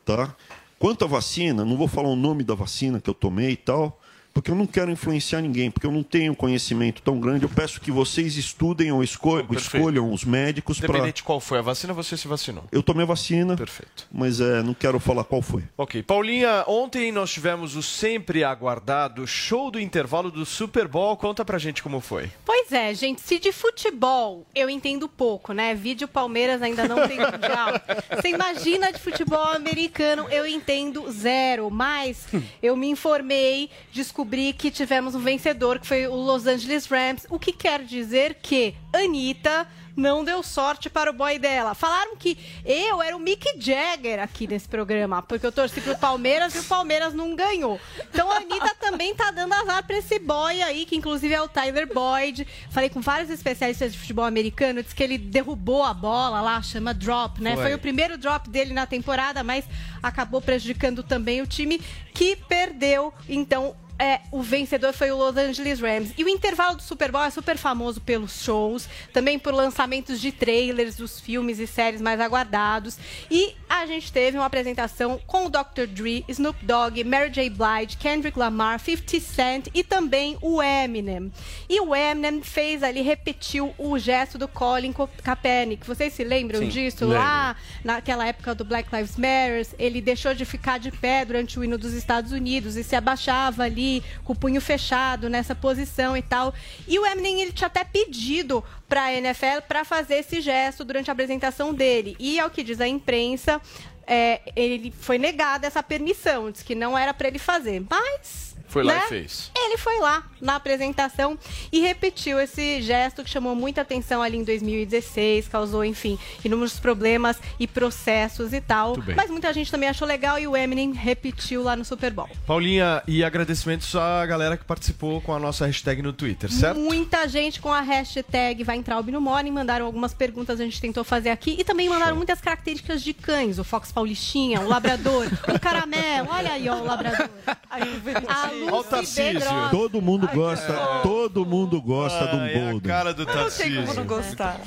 Tá? 0.05 0.35
Quanto 0.78 1.05
à 1.05 1.09
vacina, 1.09 1.64
não 1.64 1.77
vou 1.77 1.89
falar 1.89 2.09
o 2.09 2.16
nome 2.16 2.43
da 2.43 2.55
vacina 2.55 3.01
que 3.01 3.09
eu 3.09 3.14
tomei 3.14 3.51
e 3.51 3.56
tal, 3.56 4.01
porque 4.36 4.50
eu 4.50 4.54
não 4.54 4.66
quero 4.66 4.90
influenciar 4.90 5.40
ninguém, 5.40 5.70
porque 5.70 5.86
eu 5.86 5.90
não 5.90 6.02
tenho 6.02 6.36
conhecimento 6.36 7.00
tão 7.00 7.18
grande. 7.18 7.46
Eu 7.46 7.48
peço 7.48 7.80
que 7.80 7.90
vocês 7.90 8.36
estudem 8.36 8.92
ou 8.92 9.02
escol 9.02 9.42
escolham 9.52 10.12
os 10.12 10.26
médicos 10.26 10.78
para. 10.78 10.90
Independente 10.90 11.24
qual 11.24 11.40
foi 11.40 11.58
a 11.58 11.62
vacina, 11.62 11.94
você 11.94 12.18
se 12.18 12.28
vacinou. 12.28 12.64
Eu 12.70 12.82
tomei 12.82 13.04
a 13.04 13.06
vacina. 13.06 13.56
Perfeito. 13.56 14.06
Mas 14.12 14.38
é, 14.38 14.62
não 14.62 14.74
quero 14.74 15.00
falar 15.00 15.24
qual 15.24 15.40
foi. 15.40 15.64
Ok. 15.74 16.02
Paulinha, 16.02 16.64
ontem 16.66 17.10
nós 17.10 17.32
tivemos 17.32 17.76
o 17.76 17.82
sempre 17.82 18.44
aguardado 18.44 19.26
show 19.26 19.70
do 19.70 19.80
intervalo 19.80 20.30
do 20.30 20.44
Super 20.44 20.86
Bowl. 20.86 21.16
Conta 21.16 21.42
pra 21.42 21.56
gente 21.56 21.82
como 21.82 21.98
foi. 21.98 22.30
Pois 22.44 22.70
é, 22.72 22.92
gente. 22.92 23.22
Se 23.22 23.38
de 23.38 23.52
futebol 23.52 24.44
eu 24.54 24.68
entendo 24.68 25.08
pouco, 25.08 25.54
né? 25.54 25.74
Vídeo 25.74 26.06
Palmeiras 26.06 26.60
ainda 26.60 26.86
não 26.86 27.08
tem 27.08 27.16
mundial. 27.24 27.80
Você 28.14 28.28
imagina 28.28 28.92
de 28.92 29.00
futebol 29.00 29.48
americano, 29.54 30.26
eu 30.28 30.46
entendo 30.46 31.10
zero. 31.10 31.70
Mas 31.70 32.26
eu 32.62 32.76
me 32.76 32.90
informei, 32.90 33.70
descobri 33.90 34.26
descobri 34.27 34.53
que 34.53 34.73
tivemos 34.73 35.15
um 35.15 35.20
vencedor, 35.20 35.78
que 35.78 35.86
foi 35.86 36.09
o 36.09 36.15
Los 36.15 36.47
Angeles 36.47 36.86
Rams, 36.86 37.27
o 37.31 37.39
que 37.39 37.53
quer 37.53 37.85
dizer 37.85 38.35
que 38.43 38.74
Anitta 38.93 39.69
não 39.97 40.24
deu 40.24 40.43
sorte 40.43 40.90
para 40.90 41.11
o 41.11 41.12
boy 41.12 41.39
dela. 41.39 41.74
Falaram 41.74 42.16
que 42.16 42.36
eu 42.65 43.01
era 43.01 43.16
o 43.16 43.20
Mick 43.20 43.55
Jagger 43.59 44.20
aqui 44.20 44.47
nesse 44.47 44.69
programa, 44.69 45.23
porque 45.23 45.47
eu 45.47 45.53
torci 45.53 45.81
pro 45.81 45.97
Palmeiras 45.97 46.55
e 46.55 46.59
o 46.59 46.65
Palmeiras 46.65 47.15
não 47.15 47.35
ganhou. 47.35 47.81
Então 48.11 48.31
a 48.31 48.36
Anitta 48.36 48.74
também 48.78 49.15
tá 49.15 49.31
dando 49.31 49.55
azar 49.55 49.86
pra 49.86 49.97
esse 49.97 50.19
boy 50.19 50.61
aí, 50.61 50.85
que 50.85 50.97
inclusive 50.97 51.32
é 51.32 51.40
o 51.40 51.48
Tyler 51.48 51.86
Boyd. 51.86 52.47
Falei 52.70 52.90
com 52.90 53.01
vários 53.01 53.31
especialistas 53.31 53.93
de 53.93 53.98
futebol 53.98 54.24
americano, 54.24 54.82
disse 54.82 54.94
que 54.94 55.03
ele 55.03 55.16
derrubou 55.16 55.82
a 55.82 55.94
bola 55.94 56.40
lá, 56.40 56.61
chama 56.61 56.93
drop, 56.93 57.40
né? 57.40 57.55
Foi, 57.55 57.65
Foi 57.65 57.74
o 57.74 57.78
primeiro 57.78 58.19
drop 58.19 58.51
dele 58.51 58.74
na 58.74 58.86
temporada, 58.86 59.43
mas 59.43 59.65
acabou 60.03 60.43
prejudicando 60.43 61.03
também 61.03 61.40
o 61.40 61.47
time 61.47 61.81
que 62.12 62.36
perdeu. 62.36 63.15
Então, 63.28 63.74
é, 63.98 64.20
o 64.31 64.43
vencedor 64.43 64.93
foi 64.93 65.10
o 65.10 65.16
Los 65.16 65.36
Angeles 65.36 65.81
Rams. 65.81 66.12
E 66.16 66.24
o 66.24 66.28
intervalo 66.28 66.77
do 66.77 66.82
Super 66.82 67.10
Bowl 67.10 67.23
é 67.23 67.31
super 67.31 67.56
famoso 67.56 68.01
pelos 68.01 68.43
shows, 68.43 68.89
também 69.12 69.39
por 69.39 69.55
lançamentos 69.55 70.20
de 70.20 70.31
trailers 70.32 70.97
dos 70.97 71.18
filmes 71.18 71.59
e 71.59 71.66
séries 71.66 72.01
mais 72.01 72.20
aguardados. 72.20 72.98
E 73.31 73.55
a 73.68 73.86
gente 73.86 74.12
teve 74.12 74.36
uma 74.36 74.47
apresentação 74.47 75.20
com 75.27 75.47
o 75.47 75.48
Dr. 75.48 75.86
Dre, 75.89 76.24
Snoop 76.28 76.64
Dogg, 76.64 77.02
Mary 77.05 77.31
J. 77.31 77.48
Blige, 77.48 77.97
Kendrick 77.98 78.39
Lamar, 78.39 78.78
50 78.81 79.20
Cent 79.20 79.68
e 79.73 79.82
também 79.82 80.36
o 80.43 80.62
Eminem. 80.62 81.32
E 81.68 81.81
o 81.81 81.94
Eminem 81.94 82.43
fez 82.43 82.82
ali, 82.82 83.01
repetiu 83.01 83.74
o 83.78 83.98
gesto 83.98 84.36
do 84.36 84.47
Colin 84.47 84.93
Kaepernick. 85.23 85.86
Vocês 85.86 86.12
se 86.12 86.23
lembram 86.23 86.60
Sim, 86.60 86.68
disso? 86.68 87.05
lembro. 87.05 87.18
Lá 87.18 87.56
naquela 87.82 88.27
época 88.27 88.55
do 88.55 88.64
Black 88.64 88.94
Lives 88.94 89.16
Matter, 89.16 89.66
ele 89.78 90.01
deixou 90.01 90.35
de 90.35 90.44
ficar 90.44 90.78
de 90.78 90.90
pé 90.90 91.24
durante 91.24 91.59
o 91.59 91.64
hino 91.64 91.78
dos 91.78 91.94
Estados 91.94 92.32
Unidos 92.32 92.77
e 92.77 92.85
se 92.85 92.94
abaixava 92.94 93.64
ali 93.64 93.85
com 94.24 94.32
o 94.32 94.36
punho 94.36 94.60
fechado 94.60 95.28
nessa 95.28 95.54
posição 95.54 96.16
e 96.16 96.22
tal. 96.22 96.54
E 96.86 96.98
o 96.98 97.06
Eminem 97.06 97.42
ele 97.42 97.52
tinha 97.52 97.66
até 97.66 97.84
pedido 97.84 98.64
para 98.88 99.04
a 99.04 99.14
NFL 99.14 99.62
para 99.68 99.84
fazer 99.84 100.16
esse 100.16 100.40
gesto 100.40 100.84
durante 100.84 101.10
a 101.10 101.12
apresentação 101.12 101.74
dele. 101.74 102.16
E 102.18 102.40
ao 102.40 102.50
que 102.50 102.62
diz 102.62 102.80
a 102.80 102.88
imprensa, 102.88 103.60
é, 104.06 104.40
ele 104.54 104.92
foi 104.98 105.18
negada 105.18 105.66
essa 105.66 105.82
permissão, 105.82 106.50
disse 106.50 106.64
que 106.64 106.74
não 106.74 106.96
era 106.96 107.12
para 107.12 107.28
ele 107.28 107.38
fazer. 107.38 107.84
Mas 107.88 108.55
Foi 108.77 108.85
lá 108.85 108.93
né? 108.93 109.03
e 109.07 109.09
fez. 109.09 109.51
Ele 109.57 109.78
foi 109.78 109.98
lá 110.01 110.23
na 110.39 110.57
apresentação 110.57 111.39
e 111.73 111.81
repetiu 111.81 112.39
esse 112.39 112.82
gesto 112.82 113.24
que 113.24 113.31
chamou 113.31 113.55
muita 113.55 113.81
atenção 113.81 114.20
ali 114.20 114.36
em 114.36 114.44
2016, 114.44 115.48
causou, 115.48 115.82
enfim, 115.82 116.19
inúmeros 116.44 116.78
problemas 116.78 117.39
e 117.59 117.66
processos 117.66 118.53
e 118.53 118.61
tal. 118.61 118.89
Muito 118.89 119.07
bem. 119.07 119.16
Mas 119.16 119.31
muita 119.31 119.51
gente 119.55 119.70
também 119.70 119.89
achou 119.89 120.07
legal 120.07 120.39
e 120.39 120.47
o 120.47 120.55
Eminem 120.55 120.93
repetiu 120.93 121.62
lá 121.62 121.74
no 121.74 121.86
Super 121.86 122.12
Bowl. 122.12 122.28
Paulinha, 122.47 123.03
e 123.09 123.24
agradecimentos 123.24 123.97
à 123.97 124.27
galera 124.27 124.59
que 124.59 124.65
participou 124.65 125.23
com 125.23 125.32
a 125.32 125.39
nossa 125.39 125.65
hashtag 125.65 126.03
no 126.03 126.12
Twitter, 126.12 126.53
certo? 126.53 126.78
Muita 126.78 127.27
gente 127.27 127.59
com 127.61 127.73
a 127.73 127.81
hashtag 127.81 128.62
vai 128.62 128.77
entrar 128.77 129.03
no 129.03 129.20
Morning, 129.23 129.53
mandaram 129.53 129.86
algumas 129.86 130.12
perguntas, 130.12 130.61
a 130.61 130.65
gente 130.65 130.81
tentou 130.82 131.03
fazer 131.03 131.31
aqui 131.31 131.57
e 131.59 131.65
também 131.65 131.89
mandaram 131.89 132.15
muitas 132.15 132.43
características 132.43 133.03
de 133.03 133.15
cães, 133.15 133.59
o 133.59 133.65
Fox 133.65 133.90
Paulistinha, 133.90 134.61
o 134.61 134.69
Labrador, 134.69 135.27
o 135.48 135.59
Caramelo, 135.59 136.28
olha 136.31 136.53
aí, 136.53 136.69
ó, 136.69 136.77
o 136.77 136.85
Labrador. 136.85 137.31
A 137.70 138.51
Olha 138.66 138.80
o 138.80 138.84
Tarcísio. 138.84 139.40
Todo 139.70 140.01
mundo 140.01 140.28
gosta, 140.32 140.72
todo 141.02 141.44
mundo 141.47 141.80
gosta 141.80 142.26
de 142.26 142.36
um 142.36 142.40
Ai, 142.40 142.76
a 142.76 142.80
cara 142.80 143.14
do 143.14 143.24
Tarcísio. 143.26 143.84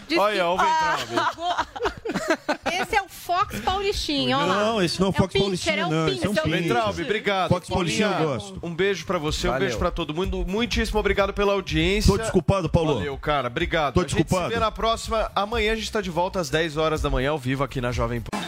Diz 0.07 0.17
Olha, 0.17 0.35
que- 0.35 0.41
ó, 0.41 0.53
o 0.53 0.57
Ventralbe. 0.57 1.15
Ah, 1.17 1.65
Esse 2.81 2.95
é 2.95 3.01
o 3.01 3.09
Fox 3.09 3.59
Paulistinha, 3.59 4.37
ó 4.37 4.45
lá. 4.45 4.55
Não, 4.55 4.81
esse 4.81 4.99
não 4.99 5.07
é 5.07 5.09
o 5.09 5.13
Fox 5.13 5.33
pincher, 5.33 5.41
Paulistinha, 5.43 5.75
é 5.81 5.85
um 5.85 5.89
não, 5.89 6.07
esse 6.07 6.25
é 6.25 6.29
um 6.29 6.33
pincher, 6.33 6.43
pincher. 6.43 6.61
Ventralbe, 6.63 7.01
obrigado. 7.03 7.49
Fox 7.49 7.69
Paulistinha 7.69 8.07
eu 8.19 8.27
gosto. 8.27 8.59
Um 8.63 8.73
beijo 8.75 9.05
pra 9.05 9.17
você, 9.17 9.47
um 9.47 9.51
Valeu. 9.51 9.67
beijo 9.67 9.77
pra 9.79 9.91
todo 9.91 10.13
mundo. 10.13 10.45
Muitíssimo 10.47 10.99
obrigado 10.99 11.33
pela 11.33 11.53
audiência. 11.53 12.11
Tô 12.11 12.17
desculpado, 12.17 12.69
Paulo. 12.69 12.95
Valeu, 12.95 13.17
cara. 13.17 13.47
Obrigado. 13.47 13.93
Tô 13.95 13.99
a 13.99 14.03
gente 14.03 14.15
desculpado. 14.15 14.47
se 14.49 14.53
vê 14.53 14.59
na 14.59 14.71
próxima. 14.71 15.31
Amanhã 15.35 15.73
a 15.73 15.75
gente 15.75 15.91
tá 15.91 16.01
de 16.01 16.09
volta 16.09 16.39
às 16.39 16.49
10 16.49 16.77
horas 16.77 17.01
da 17.01 17.09
manhã, 17.09 17.31
ao 17.31 17.37
vivo 17.37 17.63
aqui 17.63 17.79
na 17.81 17.91
Jovem 17.91 18.21
Pan. 18.21 18.39